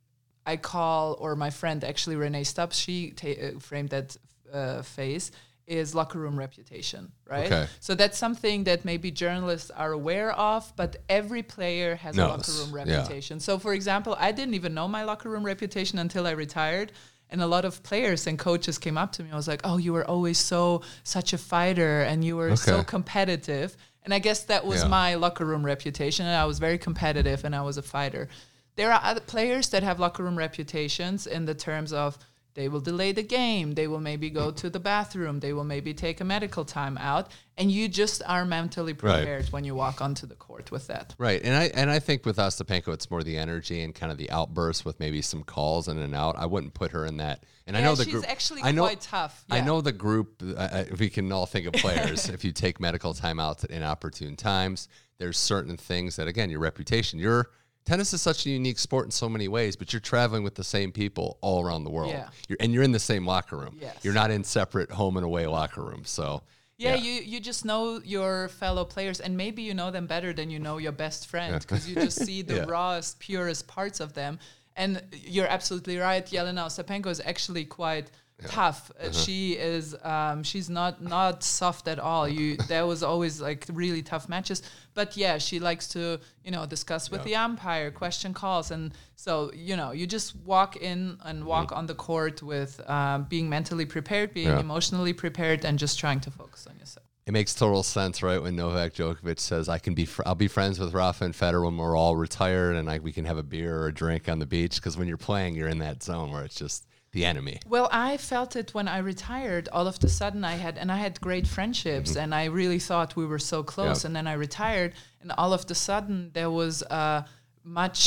I 0.54 0.56
call, 0.58 1.18
or 1.20 1.36
my 1.36 1.52
friend 1.52 1.84
actually 1.84 2.16
Rennae 2.16 2.46
Stubbs, 2.46 2.78
she 2.80 3.12
ta- 3.12 3.28
uh, 3.46 3.60
framed 3.60 3.90
that 3.90 4.18
uh, 4.54 4.82
phase 4.82 5.32
is 5.68 5.94
locker 5.94 6.18
room 6.18 6.40
reputation, 6.40 7.12
right? 7.30 7.48
Okay. 7.52 7.68
So 7.82 7.94
that's 7.94 8.18
something 8.18 8.64
that 8.64 8.86
maybe 8.86 9.12
journalists 9.12 9.70
are 9.70 9.92
aware 9.92 10.32
of, 10.32 10.72
but 10.78 10.96
every 11.10 11.44
player 11.44 11.96
has 11.98 12.18
a 12.18 12.26
locker 12.26 12.54
room 12.54 12.70
yeah. 12.72 12.84
reputation. 12.84 13.42
So, 13.42 13.60
for 13.60 13.74
example, 13.74 14.16
I 14.18 14.32
didn't 14.32 14.54
even 14.56 14.74
know 14.74 14.88
my 14.88 15.04
locker 15.04 15.30
room 15.30 15.46
reputation 15.46 16.00
until 16.00 16.26
I 16.26 16.32
retired. 16.32 16.94
And 17.30 17.42
a 17.42 17.48
lot 17.56 17.66
of 17.66 17.84
players 17.84 18.26
and 18.28 18.40
coaches 18.40 18.78
came 18.78 18.98
up 18.98 19.12
to 19.16 19.24
me. 19.24 19.30
I 19.34 19.36
was 19.36 19.50
like, 19.50 19.60
"Oh, 19.66 19.76
you 19.76 19.92
were 19.92 20.08
always 20.10 20.38
so 20.38 20.82
such 21.04 21.34
a 21.34 21.38
fighter, 21.38 22.02
and 22.10 22.24
you 22.24 22.38
were 22.38 22.56
so 22.56 22.76
Okay. 22.76 22.86
competitive." 22.86 23.76
And 24.04 24.14
I 24.14 24.20
guess 24.20 24.46
that 24.46 24.66
was 24.66 24.84
Yeah. 24.84 24.88
my 25.00 25.16
locker 25.16 25.44
room 25.44 25.66
reputation. 25.66 26.26
And 26.26 26.38
I 26.38 26.46
was 26.46 26.58
very 26.60 26.78
competitive, 26.78 27.44
and 27.44 27.54
I 27.54 27.64
was 27.64 27.78
a 27.78 27.82
fighter. 27.82 28.30
There 28.78 28.94
are 28.94 29.02
other 29.04 29.20
players 29.20 29.70
that 29.70 29.84
have 29.84 30.00
locker 30.00 30.24
room 30.24 30.38
reputations 30.38 31.28
in 31.28 31.46
the 31.46 31.56
terms 31.56 31.92
of 31.92 32.18
they 32.58 32.70
will 32.70 32.80
delay 32.80 33.12
the 33.12 33.22
game. 33.22 33.76
They 33.76 33.88
will 33.88 34.00
maybe 34.00 34.32
go 34.32 34.50
to 34.50 34.68
the 34.68 34.80
bathroom. 34.80 35.40
They 35.40 35.54
will 35.54 35.64
maybe 35.64 35.94
take 35.94 36.22
a 36.22 36.24
medical 36.24 36.66
time 36.66 36.98
out. 36.98 37.32
And 37.56 37.72
you 37.72 37.88
just 37.88 38.24
are 38.26 38.46
mentally 38.46 38.96
prepared 38.96 39.44
right. 39.44 39.54
when 39.54 39.64
you 39.64 39.76
walk 39.76 40.02
onto 40.02 40.26
the 40.26 40.34
court 40.34 40.72
with 40.72 40.88
that. 40.88 41.14
Right. 41.20 41.40
And 41.44 41.56
I 41.56 41.66
and 41.76 41.92
I 41.92 42.00
think 42.00 42.26
with 42.26 42.38
Ostapenko, 42.38 42.94
it's 42.94 43.12
more 43.12 43.22
the 43.22 43.38
energy 43.38 43.82
and 43.82 43.94
kind 43.94 44.12
of 44.12 44.18
the 44.18 44.32
outburst 44.32 44.86
with 44.86 45.00
maybe 45.00 45.22
some 45.22 45.44
calls 45.44 45.88
in 45.88 46.00
and 46.00 46.16
out. 46.16 46.36
I 46.36 46.48
wouldn't 46.48 46.74
put 46.74 46.92
her 46.92 47.06
in 47.06 47.18
that. 47.18 47.44
And 47.68 47.76
yeah, 47.76 47.82
I 47.82 47.86
know 47.86 47.94
the 47.94 48.06
she's 48.06 48.14
group. 48.14 48.26
actually 48.28 48.64
I 48.64 48.72
know, 48.72 48.84
quite 48.84 49.02
tough. 49.02 49.46
Yeah. 49.50 49.56
I 49.58 49.62
know 49.62 49.82
the 49.82 49.92
group. 49.92 50.42
Uh, 50.42 50.86
if 50.90 51.00
we 51.00 51.12
can 51.12 51.32
all 51.32 51.46
think 51.46 51.68
of 51.68 51.74
players, 51.82 52.28
if 52.28 52.44
you 52.44 52.52
take 52.52 52.80
medical 52.80 53.14
timeouts 53.14 53.66
at 53.66 53.70
inopportune 53.70 54.36
times, 54.36 54.88
there's 55.20 55.38
certain 55.38 55.78
things 55.78 56.16
that 56.16 56.28
again, 56.28 56.50
your 56.50 56.60
reputation, 56.60 57.20
you're 57.20 57.52
tennis 57.88 58.14
is 58.14 58.22
such 58.22 58.46
a 58.46 58.50
unique 58.50 58.78
sport 58.78 59.06
in 59.06 59.12
so 59.12 59.30
many 59.30 59.48
ways, 59.48 59.76
but 59.78 59.94
you're 59.94 60.00
traveling 60.02 60.44
with 60.44 60.56
the 60.56 60.64
same 60.64 60.92
people 60.92 61.38
all 61.42 61.64
around 61.66 61.86
the 61.86 61.90
world. 61.90 62.12
Yeah. 62.12 62.30
You're, 62.50 62.58
and 62.60 62.74
you're 62.74 62.84
in 62.84 62.92
the 62.92 63.00
same 63.00 63.26
locker 63.26 63.58
room. 63.58 63.78
Yes. 63.80 63.96
You're 64.04 64.14
not 64.14 64.30
in 64.30 64.44
separate 64.44 64.92
home 64.92 65.16
and 65.18 65.26
away 65.26 65.48
locker 65.48 65.82
rooms. 65.82 66.10
So 66.10 66.44
yeah, 66.78 66.96
yeah, 66.96 67.02
you 67.02 67.14
you 67.24 67.40
just 67.40 67.66
know 67.66 68.00
your 68.04 68.50
fellow 68.50 68.86
players, 68.86 69.20
and 69.20 69.36
maybe 69.36 69.62
you 69.64 69.74
know 69.74 69.90
them 69.90 70.06
better 70.06 70.32
than 70.34 70.50
you 70.52 70.60
know 70.60 70.78
your 70.78 70.92
best 70.92 71.28
friend 71.28 71.60
because 71.60 71.90
you 71.90 71.96
just 71.96 72.24
see 72.24 72.44
the 72.44 72.56
Yeah. 72.62 72.66
rawest, 72.68 73.20
purest 73.20 73.68
parts 73.68 74.00
of 74.00 74.14
them. 74.14 74.38
And 74.76 75.02
you're 75.12 75.48
absolutely 75.48 75.98
right. 75.98 76.24
Jelena 76.24 76.66
Ostapenko 76.68 77.08
is 77.08 77.20
actually 77.26 77.66
quite 77.66 78.12
tough. 78.46 78.92
Uh, 79.00 79.12
She 79.12 79.54
is. 79.54 79.96
Um, 80.04 80.44
she's 80.44 80.70
not 80.70 81.02
not 81.02 81.44
soft 81.44 81.88
at 81.88 82.00
all. 82.00 82.28
You 82.28 82.58
there 82.68 82.86
was 82.86 83.02
always 83.04 83.42
like 83.42 83.66
really 83.74 84.02
tough 84.04 84.30
matches. 84.30 84.62
But 84.94 85.18
yeah, 85.18 85.38
she 85.38 85.60
likes 85.60 85.88
to 85.90 86.20
you 86.44 86.52
know 86.52 86.66
discuss 86.66 87.10
with 87.12 87.22
Yeah. 87.22 87.26
the 87.26 87.36
umpire, 87.36 87.92
question 87.92 88.34
calls, 88.34 88.72
and 88.72 88.94
so 89.16 89.52
you 89.54 89.76
know 89.76 89.92
you 89.92 90.06
just 90.08 90.36
walk 90.46 90.76
in 90.76 91.18
and 91.24 91.46
walk 91.46 91.72
on 91.72 91.86
the 91.88 91.96
court 91.96 92.42
with 92.44 92.80
um, 92.90 93.24
being 93.24 93.50
mentally 93.50 93.86
prepared, 93.86 94.34
being 94.34 94.48
Yeah. 94.50 94.60
emotionally 94.60 95.14
prepared, 95.14 95.66
and 95.66 95.80
just 95.80 95.98
trying 96.00 96.20
to 96.22 96.32
focus 96.32 96.68
on 96.68 96.78
yourself. 96.78 97.06
It 97.26 97.34
makes 97.34 97.54
total 97.54 97.84
sense, 97.84 98.24
right? 98.24 98.42
When 98.42 98.56
Novak 98.56 98.94
Djokovic 98.94 99.40
says, 99.40 99.68
"I 99.68 99.80
can 99.80 99.94
be, 99.94 100.06
fr- 100.06 100.22
I'll 100.26 100.34
be 100.36 100.48
friends 100.48 100.80
with 100.80 100.94
Rafa 100.94 101.26
and 101.26 101.34
Federer 101.34 101.66
when 101.66 101.76
we're 101.76 101.98
all 101.98 102.16
retired, 102.16 102.78
and 102.78 102.90
I, 102.90 103.00
we 103.00 103.12
can 103.12 103.26
have 103.26 103.38
a 103.38 103.44
beer 103.44 103.78
or 103.82 103.88
a 103.88 103.94
drink 103.94 104.30
on 104.30 104.40
the 104.40 104.46
beach." 104.46 104.76
Because 104.78 104.96
when 104.96 105.10
you're 105.10 105.18
playing, 105.18 105.56
you're 105.56 105.68
in 105.68 105.80
that 105.80 106.02
zone 106.02 106.32
where 106.32 106.46
it's 106.46 106.56
just 106.56 106.86
the 107.18 107.26
enemy. 107.26 107.56
Well, 107.76 107.88
I 107.92 108.10
felt 108.32 108.52
it 108.62 108.68
when 108.78 108.88
I 108.98 109.00
retired. 109.14 109.66
All 109.76 109.88
of 109.92 109.98
the 110.04 110.10
sudden, 110.20 110.42
I 110.54 110.56
had 110.66 110.76
and 110.82 110.90
I 110.98 111.00
had 111.06 111.14
great 111.30 111.48
friendships, 111.56 112.12
and 112.22 112.30
I 112.42 112.44
really 112.62 112.82
thought 112.90 113.10
we 113.22 113.26
were 113.34 113.44
so 113.54 113.60
close. 113.74 113.98
Mm-hmm. 114.00 114.08
And 114.08 114.16
then 114.18 114.28
I 114.34 114.36
retired, 114.48 114.92
and 115.22 115.30
all 115.40 115.52
of 115.58 115.64
the 115.70 115.76
sudden, 115.88 116.16
there 116.38 116.52
was 116.62 116.76
a 116.84 117.26
much 117.64 118.02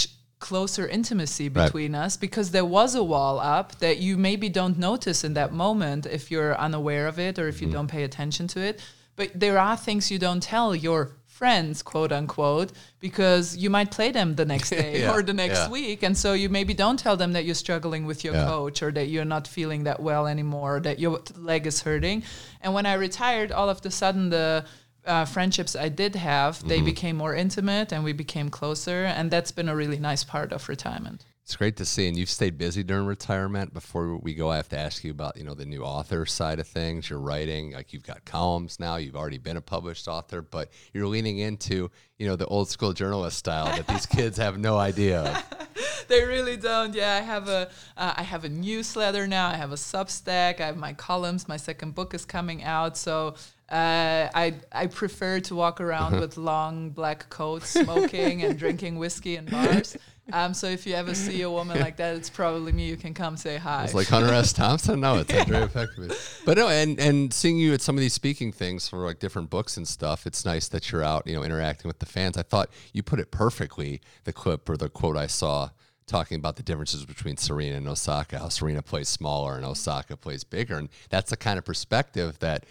closer 0.49 0.85
intimacy 0.99 1.47
Right. 1.49 1.65
between 1.67 1.95
us 2.05 2.13
because 2.27 2.49
there 2.57 2.65
was 2.79 2.91
a 2.95 3.05
wall 3.13 3.35
up 3.57 3.69
that 3.85 3.97
you 4.07 4.13
maybe 4.29 4.49
don't 4.61 4.79
notice 4.91 5.21
in 5.29 5.35
that 5.35 5.51
moment 5.53 6.07
if 6.19 6.31
you're 6.31 6.55
unaware 6.67 7.07
of 7.13 7.17
it 7.19 7.35
or 7.39 7.47
if 7.53 7.57
you 7.61 7.67
Mm-hmm. 7.67 7.77
don't 7.77 7.91
pay 7.97 8.05
attention 8.11 8.47
to 8.55 8.59
it. 8.69 8.81
But 9.17 9.29
there 9.45 9.59
are 9.59 9.77
things 9.77 10.11
you 10.11 10.19
don't 10.19 10.43
tell 10.55 10.75
your 10.75 11.01
friends, 11.41 11.83
quote 11.93 12.13
unquote, 12.19 12.71
because 13.07 13.45
you 13.63 13.71
might 13.77 13.91
play 13.91 14.11
them 14.19 14.29
the 14.41 14.45
next 14.55 14.69
day 14.85 15.01
Yeah, 15.01 15.13
or 15.15 15.23
the 15.31 15.33
next 15.45 15.61
yeah. 15.61 15.71
week. 15.79 15.99
And 16.07 16.15
so 16.23 16.29
you 16.43 16.49
maybe 16.59 16.75
don't 16.85 16.99
tell 17.07 17.17
them 17.23 17.33
that 17.37 17.45
you're 17.47 17.63
struggling 17.67 18.03
with 18.11 18.21
your 18.27 18.35
Yeah. 18.35 18.47
coach 18.53 18.79
or 18.85 18.91
that 18.99 19.07
you're 19.13 19.31
not 19.37 19.45
feeling 19.49 19.85
that 19.89 19.99
well 20.09 20.25
anymore, 20.35 20.71
or 20.77 20.81
that 20.89 20.99
your 21.05 21.15
leg 21.51 21.63
is 21.67 21.79
hurting. 21.89 22.19
And 22.63 22.71
when 22.77 22.87
I 22.93 22.95
retired, 23.09 23.51
all 23.59 23.69
of 23.75 23.79
a 23.85 23.91
sudden 23.91 24.29
the 24.39 24.65
uh, 25.07 25.25
friendships 25.25 25.73
I 25.87 25.89
did 26.03 26.15
have, 26.33 26.55
they 26.73 26.81
became 26.93 27.17
more 27.25 27.35
intimate 27.35 27.89
and 27.95 28.05
we 28.05 28.13
became 28.25 28.49
closer. 28.51 29.01
And 29.17 29.31
that's 29.35 29.53
been 29.59 29.69
a 29.75 29.77
really 29.83 29.99
nice 30.11 30.25
part 30.25 30.53
of 30.53 30.69
retirement. 30.69 31.25
It's 31.51 31.57
great 31.57 31.79
to 31.79 31.85
see, 31.85 32.07
and 32.07 32.17
you've 32.17 32.31
stayed 32.31 32.59
busy 32.59 32.85
during 32.85 33.07
retirement. 33.07 33.75
Before 33.75 34.17
we 34.17 34.35
go, 34.35 34.53
I 34.53 34.57
have 34.57 34.69
to 34.69 34.79
ask 34.79 35.03
you 35.03 35.11
about 35.11 35.37
you 35.37 35.43
know 35.43 35.55
the 35.55 35.67
new 35.67 35.83
author 35.83 36.25
side 36.25 36.61
of 36.61 36.69
things. 36.69 37.11
You're 37.11 37.19
writing, 37.19 37.73
like 37.73 37.93
you've 37.93 38.05
got 38.05 38.25
columns 38.25 38.79
now. 38.79 38.95
You've 38.95 39.17
already 39.17 39.39
been 39.39 39.57
a 39.57 39.61
published 39.61 40.07
author, 40.07 40.43
but 40.43 40.71
you're 40.95 41.09
leaning 41.09 41.41
into 41.41 41.91
you 42.21 42.29
know 42.29 42.37
the 42.37 42.47
old 42.47 42.69
school 42.69 42.93
journalist 42.93 43.37
style 43.37 43.65
that 43.65 43.89
these 43.89 44.07
kids 44.07 44.39
have 44.39 44.61
no 44.61 44.79
idea 44.79 45.23
of. 45.23 46.07
they 46.09 46.23
really 46.23 46.57
don't. 46.57 46.95
Yeah, 46.95 47.17
I 47.17 47.21
have 47.21 47.49
a 47.49 47.69
uh, 47.97 48.15
I 48.17 48.23
have 48.23 48.45
a 48.45 48.49
newsletter 48.49 49.27
now. 49.27 49.49
I 49.49 49.57
have 49.57 49.73
a 49.73 49.75
Substack. 49.75 50.61
I 50.61 50.67
have 50.67 50.77
my 50.77 50.93
columns. 50.93 51.49
My 51.49 51.57
second 51.57 51.97
book 51.97 52.15
is 52.15 52.25
coming 52.25 52.63
out. 52.63 52.97
So 52.97 53.35
uh, 53.71 54.29
I 54.35 54.55
I 54.71 54.87
prefer 54.87 55.41
to 55.41 55.57
walk 55.57 55.81
around 55.81 56.21
with 56.21 56.37
long 56.37 56.91
black 56.91 57.29
coats, 57.29 57.71
smoking 57.71 58.45
and 58.45 58.57
drinking 58.57 58.99
whiskey 58.99 59.35
in 59.35 59.47
bars. 59.47 59.97
Um, 60.33 60.55
so 60.55 60.67
if 60.67 60.87
you 60.87 60.95
ever 60.95 61.15
see 61.15 61.43
a 61.43 61.51
woman 61.51 61.81
like 61.81 61.97
that, 61.97 62.17
it's 62.17 62.31
probably 62.31 62.73
me. 62.73 62.89
You 62.89 62.97
can 62.97 63.15
come 63.15 63.37
say 63.37 63.57
hi. 63.57 63.85
It's 63.85 63.95
like 63.95 64.09
Hunter 64.09 64.33
S. 64.33 64.53
Thompson. 64.53 65.01
No, 65.01 65.19
it's 65.19 65.33
Andrea 65.35 65.69
Petkovic. 65.69 66.45
But 66.45 66.59
no, 66.59 66.69
and 66.69 66.99
and 66.99 67.33
seeing 67.33 67.59
you 67.59 67.75
at 67.75 67.81
some 67.81 67.97
of 67.97 68.01
these 68.01 68.15
speaking 68.15 68.53
things 68.53 68.89
for 68.89 68.99
like 68.99 69.19
different 69.19 69.51
books 69.51 69.77
and 69.77 69.87
stuff, 69.87 70.27
it's 70.27 70.45
nice 70.45 70.69
that 70.69 70.91
you're 70.91 71.05
out, 71.05 71.27
you 71.27 71.35
know, 71.35 71.43
interacting 71.43 71.89
with 71.89 71.99
the 71.99 72.07
fans. 72.07 72.37
I 72.37 72.43
thought 72.43 72.71
you 72.93 73.03
put 73.03 73.21
it 73.21 73.31
perfectly. 73.31 74.01
The 74.25 74.33
clip 74.33 74.69
or 74.69 74.77
the 74.77 74.89
quote 74.89 75.17
I 75.17 75.27
saw 75.27 75.71
talking 76.07 76.37
about 76.37 76.57
the 76.57 76.63
differences 76.63 77.05
between 77.05 77.37
Serena 77.37 77.77
and 77.77 77.89
Osaka. 77.89 78.39
How 78.39 78.49
Serena 78.49 78.83
plays 78.83 79.09
smaller 79.09 79.57
and 79.57 79.65
Osaka 79.65 80.17
plays 80.17 80.45
bigger, 80.45 80.77
and 80.77 80.89
that's 81.09 81.31
the 81.31 81.37
kind 81.37 81.59
of 81.59 81.65
perspective 81.65 82.39
that 82.41 82.67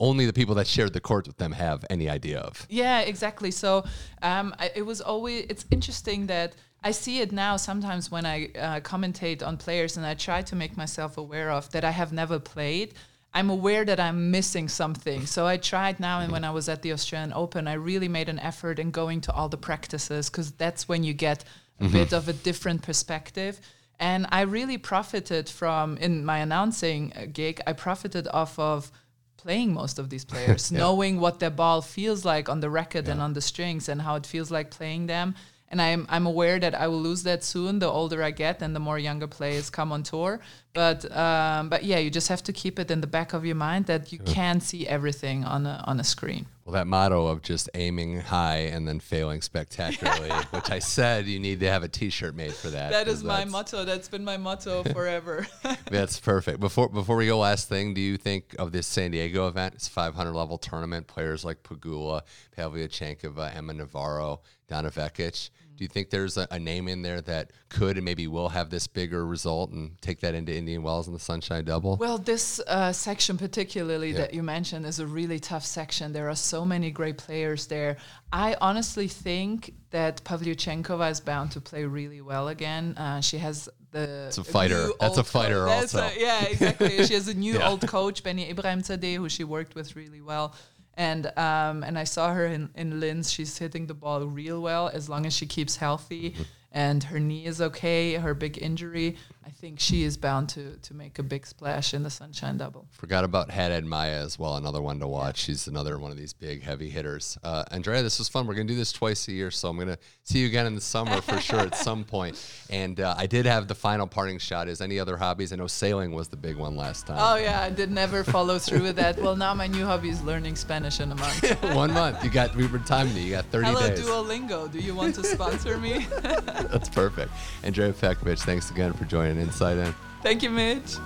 only 0.00 0.26
the 0.26 0.32
people 0.32 0.54
that 0.56 0.66
shared 0.66 0.92
the 0.92 1.00
court 1.00 1.26
with 1.26 1.36
them 1.36 1.52
have 1.52 1.84
any 1.88 2.08
idea 2.08 2.40
of. 2.40 2.66
Yeah, 2.68 3.00
exactly. 3.00 3.50
So 3.50 3.84
um, 4.22 4.54
I, 4.58 4.70
it 4.74 4.82
was 4.82 5.00
always 5.00 5.46
it's 5.48 5.64
interesting 5.70 6.26
that 6.26 6.54
I 6.84 6.90
see 6.90 7.20
it 7.20 7.32
now 7.32 7.56
sometimes 7.56 8.10
when 8.10 8.26
I 8.26 8.44
uh, 8.44 8.80
commentate 8.80 9.44
on 9.44 9.56
players 9.56 9.96
and 9.96 10.04
I 10.04 10.12
try 10.12 10.42
to 10.42 10.54
make 10.54 10.76
myself 10.76 11.16
aware 11.16 11.50
of 11.50 11.70
that 11.70 11.82
I 11.82 11.90
have 11.90 12.12
never 12.12 12.38
played. 12.38 12.92
I'm 13.32 13.48
aware 13.48 13.86
that 13.86 13.98
I'm 13.98 14.30
missing 14.30 14.68
something. 14.68 15.24
So 15.24 15.46
I 15.46 15.56
tried 15.56 15.98
now, 15.98 16.20
and 16.20 16.30
when 16.30 16.44
I 16.44 16.50
was 16.50 16.68
at 16.68 16.82
the 16.82 16.92
Australian 16.92 17.32
Open, 17.32 17.66
I 17.66 17.72
really 17.72 18.06
made 18.06 18.28
an 18.28 18.38
effort 18.38 18.78
in 18.78 18.90
going 18.90 19.22
to 19.22 19.32
all 19.32 19.48
the 19.48 19.56
practices 19.56 20.28
because 20.28 20.52
that's 20.52 20.86
when 20.86 21.02
you 21.02 21.14
get 21.14 21.42
a 21.80 21.88
bit 21.88 22.12
of 22.12 22.28
a 22.28 22.32
different 22.32 22.82
perspective. 22.82 23.60
And 23.98 24.26
I 24.30 24.42
really 24.42 24.78
profited 24.78 25.48
from 25.48 25.96
in 25.96 26.24
my 26.24 26.38
announcing 26.38 27.12
uh, 27.16 27.26
gig. 27.32 27.60
I 27.66 27.72
profited 27.72 28.28
off 28.28 28.58
of 28.58 28.92
playing 29.36 29.72
most 29.72 29.98
of 29.98 30.10
these 30.10 30.24
players, 30.32 30.70
knowing 30.70 31.18
what 31.18 31.40
their 31.40 31.50
ball 31.50 31.80
feels 31.80 32.24
like 32.24 32.48
on 32.48 32.60
the 32.60 32.70
racket 32.70 33.08
and 33.08 33.20
on 33.22 33.32
the 33.32 33.40
strings, 33.40 33.88
and 33.88 34.02
how 34.02 34.16
it 34.16 34.26
feels 34.26 34.50
like 34.50 34.70
playing 34.70 35.06
them. 35.06 35.34
And 35.74 35.82
I'm 35.82 36.06
I'm 36.08 36.24
aware 36.24 36.60
that 36.60 36.72
I 36.76 36.86
will 36.86 37.02
lose 37.02 37.24
that 37.24 37.42
soon. 37.42 37.80
The 37.80 37.88
older 37.88 38.22
I 38.22 38.30
get, 38.30 38.62
and 38.62 38.76
the 38.76 38.78
more 38.78 38.96
younger 38.96 39.26
players 39.26 39.70
come 39.70 39.90
on 39.90 40.04
tour. 40.04 40.38
But 40.72 41.10
um, 41.10 41.68
but 41.68 41.82
yeah, 41.82 41.98
you 41.98 42.10
just 42.10 42.28
have 42.28 42.44
to 42.44 42.52
keep 42.52 42.78
it 42.78 42.92
in 42.92 43.00
the 43.00 43.08
back 43.08 43.32
of 43.32 43.44
your 43.44 43.56
mind 43.56 43.86
that 43.86 44.12
you 44.12 44.20
can't 44.20 44.62
see 44.62 44.86
everything 44.86 45.42
on 45.42 45.66
a 45.66 45.82
on 45.84 45.98
a 45.98 46.04
screen. 46.04 46.46
Well, 46.64 46.74
that 46.74 46.86
motto 46.86 47.26
of 47.26 47.42
just 47.42 47.68
aiming 47.74 48.20
high 48.20 48.70
and 48.72 48.86
then 48.86 49.00
failing 49.00 49.42
spectacularly, 49.42 50.30
which 50.50 50.70
I 50.70 50.78
said 50.78 51.26
you 51.26 51.40
need 51.40 51.58
to 51.58 51.68
have 51.68 51.82
a 51.82 51.88
T-shirt 51.88 52.36
made 52.36 52.54
for 52.54 52.68
that. 52.68 52.92
That 52.92 53.08
is 53.08 53.24
my 53.24 53.44
motto. 53.44 53.84
That's 53.84 54.08
been 54.08 54.24
my 54.24 54.36
motto 54.36 54.84
forever. 54.92 55.44
That's 55.90 56.20
perfect. 56.20 56.60
Before 56.60 56.88
before 56.88 57.16
we 57.16 57.26
go, 57.26 57.38
last 57.38 57.68
thing, 57.68 57.94
do 57.94 58.00
you 58.00 58.16
think 58.16 58.54
of 58.60 58.70
this 58.70 58.86
San 58.86 59.10
Diego 59.10 59.48
event? 59.48 59.74
It's 59.74 59.88
500 59.88 60.32
level 60.32 60.56
tournament. 60.56 61.08
Players 61.08 61.44
like 61.44 61.64
Pegula, 61.64 62.22
Pavlyuchenkova, 62.56 63.56
Emma 63.56 63.74
Navarro, 63.74 64.40
Donna 64.68 64.90
Vekic. 64.90 65.50
Do 65.76 65.82
you 65.84 65.88
think 65.88 66.10
there's 66.10 66.36
a, 66.36 66.46
a 66.50 66.58
name 66.58 66.88
in 66.88 67.02
there 67.02 67.20
that 67.22 67.50
could 67.68 67.96
and 67.96 68.04
maybe 68.04 68.26
will 68.28 68.48
have 68.48 68.70
this 68.70 68.86
bigger 68.86 69.26
result 69.26 69.70
and 69.70 70.00
take 70.00 70.20
that 70.20 70.34
into 70.34 70.54
Indian 70.54 70.82
Wells 70.82 71.06
and 71.08 71.14
the 71.16 71.20
Sunshine 71.20 71.64
Double? 71.64 71.96
Well, 71.96 72.18
this 72.18 72.60
uh, 72.66 72.92
section, 72.92 73.36
particularly 73.36 74.12
that 74.12 74.32
you 74.34 74.42
mentioned, 74.42 74.86
is 74.86 75.00
a 75.00 75.06
really 75.06 75.40
tough 75.40 75.64
section. 75.64 76.12
There 76.12 76.28
are 76.28 76.36
so 76.36 76.64
many 76.64 76.90
great 76.90 77.18
players 77.18 77.66
there. 77.66 77.96
I 78.32 78.56
honestly 78.60 79.08
think 79.08 79.74
that 79.90 80.22
Pavlyuchenkova 80.24 81.10
is 81.10 81.20
bound 81.20 81.50
to 81.52 81.60
play 81.60 81.84
really 81.84 82.20
well 82.20 82.48
again. 82.48 82.96
Uh, 82.96 83.20
she 83.20 83.38
has 83.38 83.68
the 83.92 84.26
It's 84.26 84.38
a 84.38 84.44
fighter. 84.44 84.88
That's 85.00 85.18
a 85.18 85.24
fighter 85.24 85.64
That's 85.66 85.94
also. 85.94 86.06
a- 86.06 86.20
yeah, 86.20 86.44
exactly. 86.46 87.04
she 87.06 87.14
has 87.14 87.28
a 87.28 87.34
new 87.34 87.54
Yeah. 87.54 87.68
old 87.70 87.86
coach, 87.86 88.22
Benny 88.22 88.52
Ibrahimzadeh, 88.52 89.16
who 89.16 89.28
she 89.28 89.44
worked 89.44 89.74
with 89.74 89.94
really 89.96 90.20
well. 90.20 90.54
And 90.96 91.26
um, 91.36 91.82
and 91.82 91.98
I 91.98 92.04
saw 92.04 92.32
her 92.32 92.46
in, 92.46 92.70
in 92.76 93.00
Linz. 93.00 93.32
She's 93.32 93.58
hitting 93.58 93.86
the 93.86 93.94
ball 93.94 94.24
real 94.26 94.62
well 94.62 94.88
as 94.88 95.08
long 95.08 95.26
as 95.26 95.32
she 95.32 95.46
keeps 95.46 95.76
healthy 95.76 96.30
Mm-hmm. 96.30 96.42
and 96.72 97.04
her 97.04 97.20
knee 97.20 97.44
is 97.46 97.60
okay, 97.60 98.14
her 98.14 98.34
big 98.34 98.58
injury. 98.60 99.16
I 99.46 99.50
think 99.50 99.78
she 99.78 100.04
is 100.04 100.16
bound 100.16 100.48
to, 100.50 100.76
to 100.76 100.94
make 100.94 101.18
a 101.18 101.22
big 101.22 101.46
splash 101.46 101.92
in 101.92 102.02
the 102.02 102.10
Sunshine 102.10 102.56
Double. 102.56 102.86
Forgot 102.92 103.24
about 103.24 103.50
Haddad 103.50 103.84
Maia 103.84 104.22
as 104.22 104.38
well. 104.38 104.56
Another 104.56 104.80
one 104.80 105.00
to 105.00 105.06
watch. 105.06 105.38
She's 105.38 105.66
another 105.68 105.98
one 105.98 106.10
of 106.10 106.16
these 106.16 106.32
big, 106.32 106.62
heavy 106.62 106.88
hitters. 106.88 107.36
Uh, 107.42 107.64
Andrea, 107.70 108.02
this 108.02 108.18
was 108.18 108.28
fun. 108.28 108.46
We're 108.46 108.54
going 108.54 108.66
to 108.66 108.72
do 108.72 108.78
this 108.78 108.92
twice 108.92 109.28
a 109.28 109.32
year, 109.32 109.50
so 109.50 109.68
I'm 109.68 109.76
going 109.76 109.88
to 109.88 109.98
see 110.22 110.38
you 110.38 110.46
again 110.46 110.64
in 110.64 110.74
the 110.74 110.80
summer 110.80 111.20
for 111.20 111.38
sure 111.40 111.60
at 111.60 111.76
some 111.76 112.04
point. 112.14 112.42
And 112.70 113.00
uh, 113.00 113.14
I 113.18 113.26
did 113.26 113.44
have 113.44 113.68
the 113.68 113.74
final 113.74 114.06
parting 114.06 114.38
shot. 114.38 114.68
Is 114.68 114.80
any 114.80 114.98
other 114.98 115.18
hobbies? 115.18 115.52
I 115.52 115.56
know 115.56 115.66
sailing 115.66 116.12
was 116.12 116.28
the 116.28 116.36
big 116.36 116.56
one 116.56 116.74
last 116.74 117.06
time. 117.06 117.18
Oh 117.20 117.36
yeah, 117.36 117.60
I 117.60 117.68
did 117.68 117.90
never 117.90 118.24
follow 118.24 118.58
through 118.58 118.82
with 118.82 118.96
that. 118.96 119.18
Well, 119.18 119.36
now 119.36 119.52
my 119.52 119.66
new 119.66 119.84
hobby 119.84 120.08
is 120.08 120.22
learning 120.22 120.56
Spanish 120.56 121.00
in 121.00 121.12
a 121.12 121.16
month. 121.16 121.62
one 121.74 121.92
month. 121.92 122.24
You 122.24 122.30
got 122.30 122.54
we 122.56 122.66
were 122.66 122.78
timing 122.78 123.16
it. 123.16 123.20
You 123.20 123.30
got 123.32 123.44
30 123.46 123.66
Hello 123.66 123.88
days. 123.88 124.00
Duolingo, 124.00 124.72
do 124.72 124.78
you 124.78 124.94
want 124.94 125.14
to 125.16 125.24
sponsor 125.24 125.76
me? 125.76 126.06
That's 126.22 126.88
perfect. 126.88 127.30
Andrea 127.62 127.92
Petkovic, 127.92 128.42
thanks 128.42 128.70
again 128.70 128.92
for 128.94 129.04
joining 129.04 129.33
Inside 129.38 129.78
In. 129.78 129.94
Thank 130.22 130.42
you, 130.42 130.50
Mitch. 130.50 130.96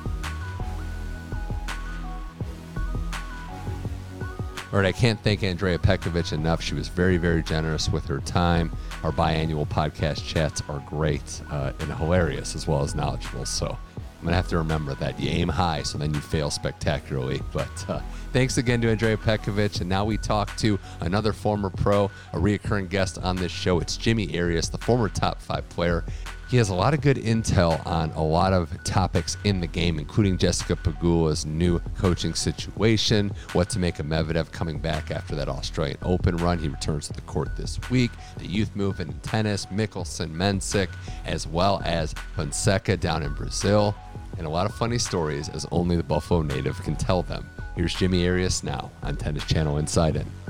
All 4.70 4.78
right, 4.78 4.86
I 4.86 4.92
can't 4.92 5.18
thank 5.24 5.42
Andrea 5.42 5.78
Petkovic 5.78 6.32
enough. 6.34 6.60
She 6.60 6.74
was 6.74 6.88
very, 6.88 7.16
very 7.16 7.42
generous 7.42 7.88
with 7.88 8.04
her 8.04 8.20
time. 8.20 8.70
Our 9.02 9.10
biannual 9.12 9.66
podcast 9.66 10.26
chats 10.26 10.62
are 10.68 10.84
great 10.86 11.40
uh, 11.50 11.72
and 11.80 11.90
hilarious 11.94 12.54
as 12.54 12.66
well 12.66 12.82
as 12.82 12.94
knowledgeable. 12.94 13.46
So 13.46 13.66
I'm 13.66 14.24
going 14.24 14.32
to 14.32 14.36
have 14.36 14.48
to 14.48 14.58
remember 14.58 14.94
that. 14.96 15.18
You 15.18 15.30
aim 15.30 15.48
high, 15.48 15.84
so 15.84 15.96
then 15.96 16.12
you 16.12 16.20
fail 16.20 16.50
spectacularly. 16.50 17.40
But 17.50 17.70
uh, 17.88 18.02
thanks 18.34 18.58
again 18.58 18.82
to 18.82 18.90
Andrea 18.90 19.16
Petkovic. 19.16 19.80
And 19.80 19.88
now 19.88 20.04
we 20.04 20.18
talk 20.18 20.54
to 20.58 20.78
another 21.00 21.32
former 21.32 21.70
pro, 21.70 22.10
a 22.34 22.36
reoccurring 22.36 22.90
guest 22.90 23.16
on 23.16 23.36
this 23.36 23.52
show. 23.52 23.80
It's 23.80 23.96
Jimmy 23.96 24.38
Arias, 24.38 24.68
the 24.68 24.76
former 24.76 25.08
top 25.08 25.40
five 25.40 25.66
player 25.70 26.04
he 26.48 26.56
has 26.56 26.70
a 26.70 26.74
lot 26.74 26.94
of 26.94 27.02
good 27.02 27.18
intel 27.18 27.84
on 27.86 28.10
a 28.12 28.22
lot 28.22 28.54
of 28.54 28.72
topics 28.82 29.36
in 29.44 29.60
the 29.60 29.66
game, 29.66 29.98
including 29.98 30.38
Jessica 30.38 30.76
Pegula's 30.76 31.44
new 31.44 31.78
coaching 31.98 32.32
situation, 32.32 33.30
what 33.52 33.68
to 33.70 33.78
make 33.78 33.98
of 33.98 34.06
Medvedev 34.06 34.50
coming 34.50 34.78
back 34.78 35.10
after 35.10 35.34
that 35.34 35.48
Australian 35.48 35.98
Open 36.02 36.36
run. 36.38 36.58
He 36.58 36.68
returns 36.68 37.06
to 37.08 37.12
the 37.12 37.20
court 37.22 37.54
this 37.56 37.78
week. 37.90 38.10
The 38.38 38.46
youth 38.46 38.74
movement 38.74 39.10
in 39.10 39.20
tennis, 39.20 39.66
Michelsen, 39.66 40.30
Mensik, 40.30 40.88
as 41.26 41.46
well 41.46 41.82
as 41.84 42.14
Fonseca 42.34 42.96
down 42.96 43.22
in 43.22 43.34
Brazil, 43.34 43.94
and 44.38 44.46
a 44.46 44.50
lot 44.50 44.64
of 44.64 44.74
funny 44.74 44.98
stories 44.98 45.50
as 45.50 45.66
only 45.70 45.96
the 45.96 46.02
Buffalo 46.02 46.40
native 46.40 46.80
can 46.82 46.96
tell 46.96 47.22
them. 47.22 47.48
Here's 47.76 47.94
Jimmy 47.94 48.26
Arias 48.26 48.64
now 48.64 48.90
on 49.02 49.16
Tennis 49.16 49.44
Channel 49.44 49.76
Inside 49.76 50.16
In. 50.16 50.47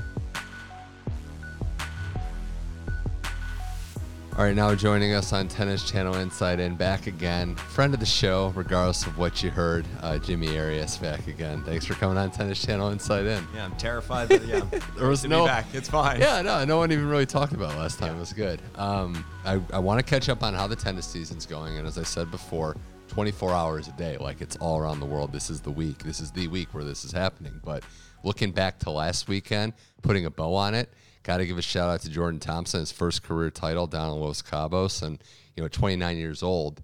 All 4.39 4.45
right, 4.45 4.55
now 4.55 4.73
joining 4.73 5.11
us 5.11 5.33
on 5.33 5.49
Tennis 5.49 5.83
Channel 5.83 6.15
Inside 6.15 6.61
In, 6.61 6.77
back 6.77 7.07
again, 7.07 7.57
friend 7.57 7.93
of 7.93 7.99
the 7.99 8.05
show, 8.05 8.53
regardless 8.55 9.05
of 9.05 9.17
what 9.17 9.43
you 9.43 9.49
heard, 9.49 9.85
uh, 10.01 10.17
Jimmy 10.17 10.57
Arias 10.57 10.95
back 10.95 11.27
again. 11.27 11.61
Thanks 11.63 11.83
for 11.83 11.93
coming 11.95 12.17
on 12.17 12.31
Tennis 12.31 12.61
Channel 12.61 12.91
Inside 12.91 13.25
In. 13.25 13.45
Yeah, 13.53 13.65
I'm 13.65 13.75
terrified, 13.75 14.29
but 14.29 14.45
yeah, 14.45 14.61
there 14.97 15.09
was 15.09 15.25
no 15.25 15.45
back. 15.45 15.65
It's 15.73 15.89
fine. 15.89 16.21
Yeah, 16.21 16.41
no, 16.41 16.63
no 16.63 16.77
one 16.77 16.89
even 16.93 17.09
really 17.09 17.25
talked 17.25 17.51
about 17.51 17.77
last 17.77 17.99
time. 17.99 18.15
It 18.15 18.19
was 18.21 18.31
good. 18.31 18.61
Um, 18.75 19.25
I, 19.43 19.59
I 19.73 19.79
want 19.79 19.99
to 19.99 20.05
catch 20.09 20.29
up 20.29 20.41
on 20.41 20.53
how 20.53 20.67
the 20.67 20.75
tennis 20.77 21.05
season's 21.05 21.45
going, 21.45 21.77
and 21.77 21.85
as 21.85 21.97
I 21.97 22.03
said 22.03 22.31
before, 22.31 22.77
24 23.09 23.51
hours 23.51 23.89
a 23.89 23.91
day, 23.97 24.15
like 24.15 24.39
it's 24.39 24.55
all 24.55 24.79
around 24.79 25.01
the 25.01 25.05
world. 25.05 25.33
This 25.33 25.49
is 25.49 25.59
the 25.59 25.71
week. 25.71 26.01
This 26.03 26.21
is 26.21 26.31
the 26.31 26.47
week 26.47 26.73
where 26.73 26.85
this 26.85 27.03
is 27.03 27.11
happening. 27.11 27.59
But 27.65 27.83
looking 28.23 28.53
back 28.53 28.79
to 28.79 28.89
last 28.89 29.27
weekend, 29.27 29.73
putting 30.01 30.25
a 30.25 30.29
bow 30.29 30.55
on 30.55 30.75
it 30.75 30.93
Got 31.29 31.37
to 31.37 31.45
give 31.45 31.59
a 31.59 31.61
shout 31.61 31.91
out 31.91 32.01
to 32.01 32.09
Jordan 32.09 32.39
Thompson, 32.39 32.79
his 32.79 32.91
first 32.91 33.21
career 33.21 33.51
title 33.51 33.85
down 33.85 34.11
in 34.11 34.19
Los 34.19 34.41
Cabos, 34.41 35.03
and 35.03 35.23
you 35.55 35.61
know, 35.61 35.69
29 35.69 36.17
years 36.17 36.41
old, 36.41 36.81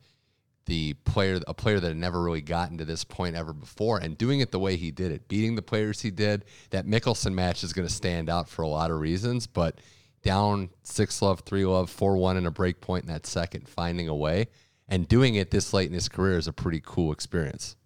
the 0.67 0.93
player, 1.03 1.39
a 1.47 1.53
player 1.55 1.79
that 1.79 1.87
had 1.87 1.97
never 1.97 2.21
really 2.21 2.43
gotten 2.43 2.77
to 2.77 2.85
this 2.85 3.03
point 3.03 3.35
ever 3.35 3.53
before, 3.53 3.97
and 3.97 4.19
doing 4.19 4.41
it 4.41 4.51
the 4.51 4.59
way 4.59 4.75
he 4.75 4.91
did 4.91 5.11
it, 5.11 5.27
beating 5.27 5.55
the 5.55 5.63
players 5.63 6.01
he 6.01 6.11
did. 6.11 6.45
That 6.69 6.85
Michelsen 6.85 7.33
match 7.33 7.63
is 7.63 7.73
going 7.73 7.87
to 7.87 7.93
stand 7.93 8.29
out 8.29 8.47
for 8.47 8.61
a 8.61 8.67
lot 8.67 8.91
of 8.91 8.99
reasons, 8.99 9.47
but 9.47 9.81
down 10.21 10.69
six 10.83 11.23
love, 11.23 11.39
three 11.39 11.65
love, 11.65 11.89
four 11.89 12.15
one, 12.15 12.37
and 12.37 12.45
a 12.45 12.51
break 12.51 12.81
point 12.81 13.05
in 13.05 13.11
that 13.11 13.25
second, 13.25 13.67
finding 13.67 14.07
a 14.07 14.15
way, 14.15 14.49
and 14.87 15.07
doing 15.07 15.33
it 15.33 15.49
this 15.49 15.73
late 15.73 15.87
in 15.87 15.95
his 15.95 16.07
career 16.07 16.37
is 16.37 16.47
a 16.47 16.53
pretty 16.53 16.83
cool 16.85 17.11
experience. 17.11 17.77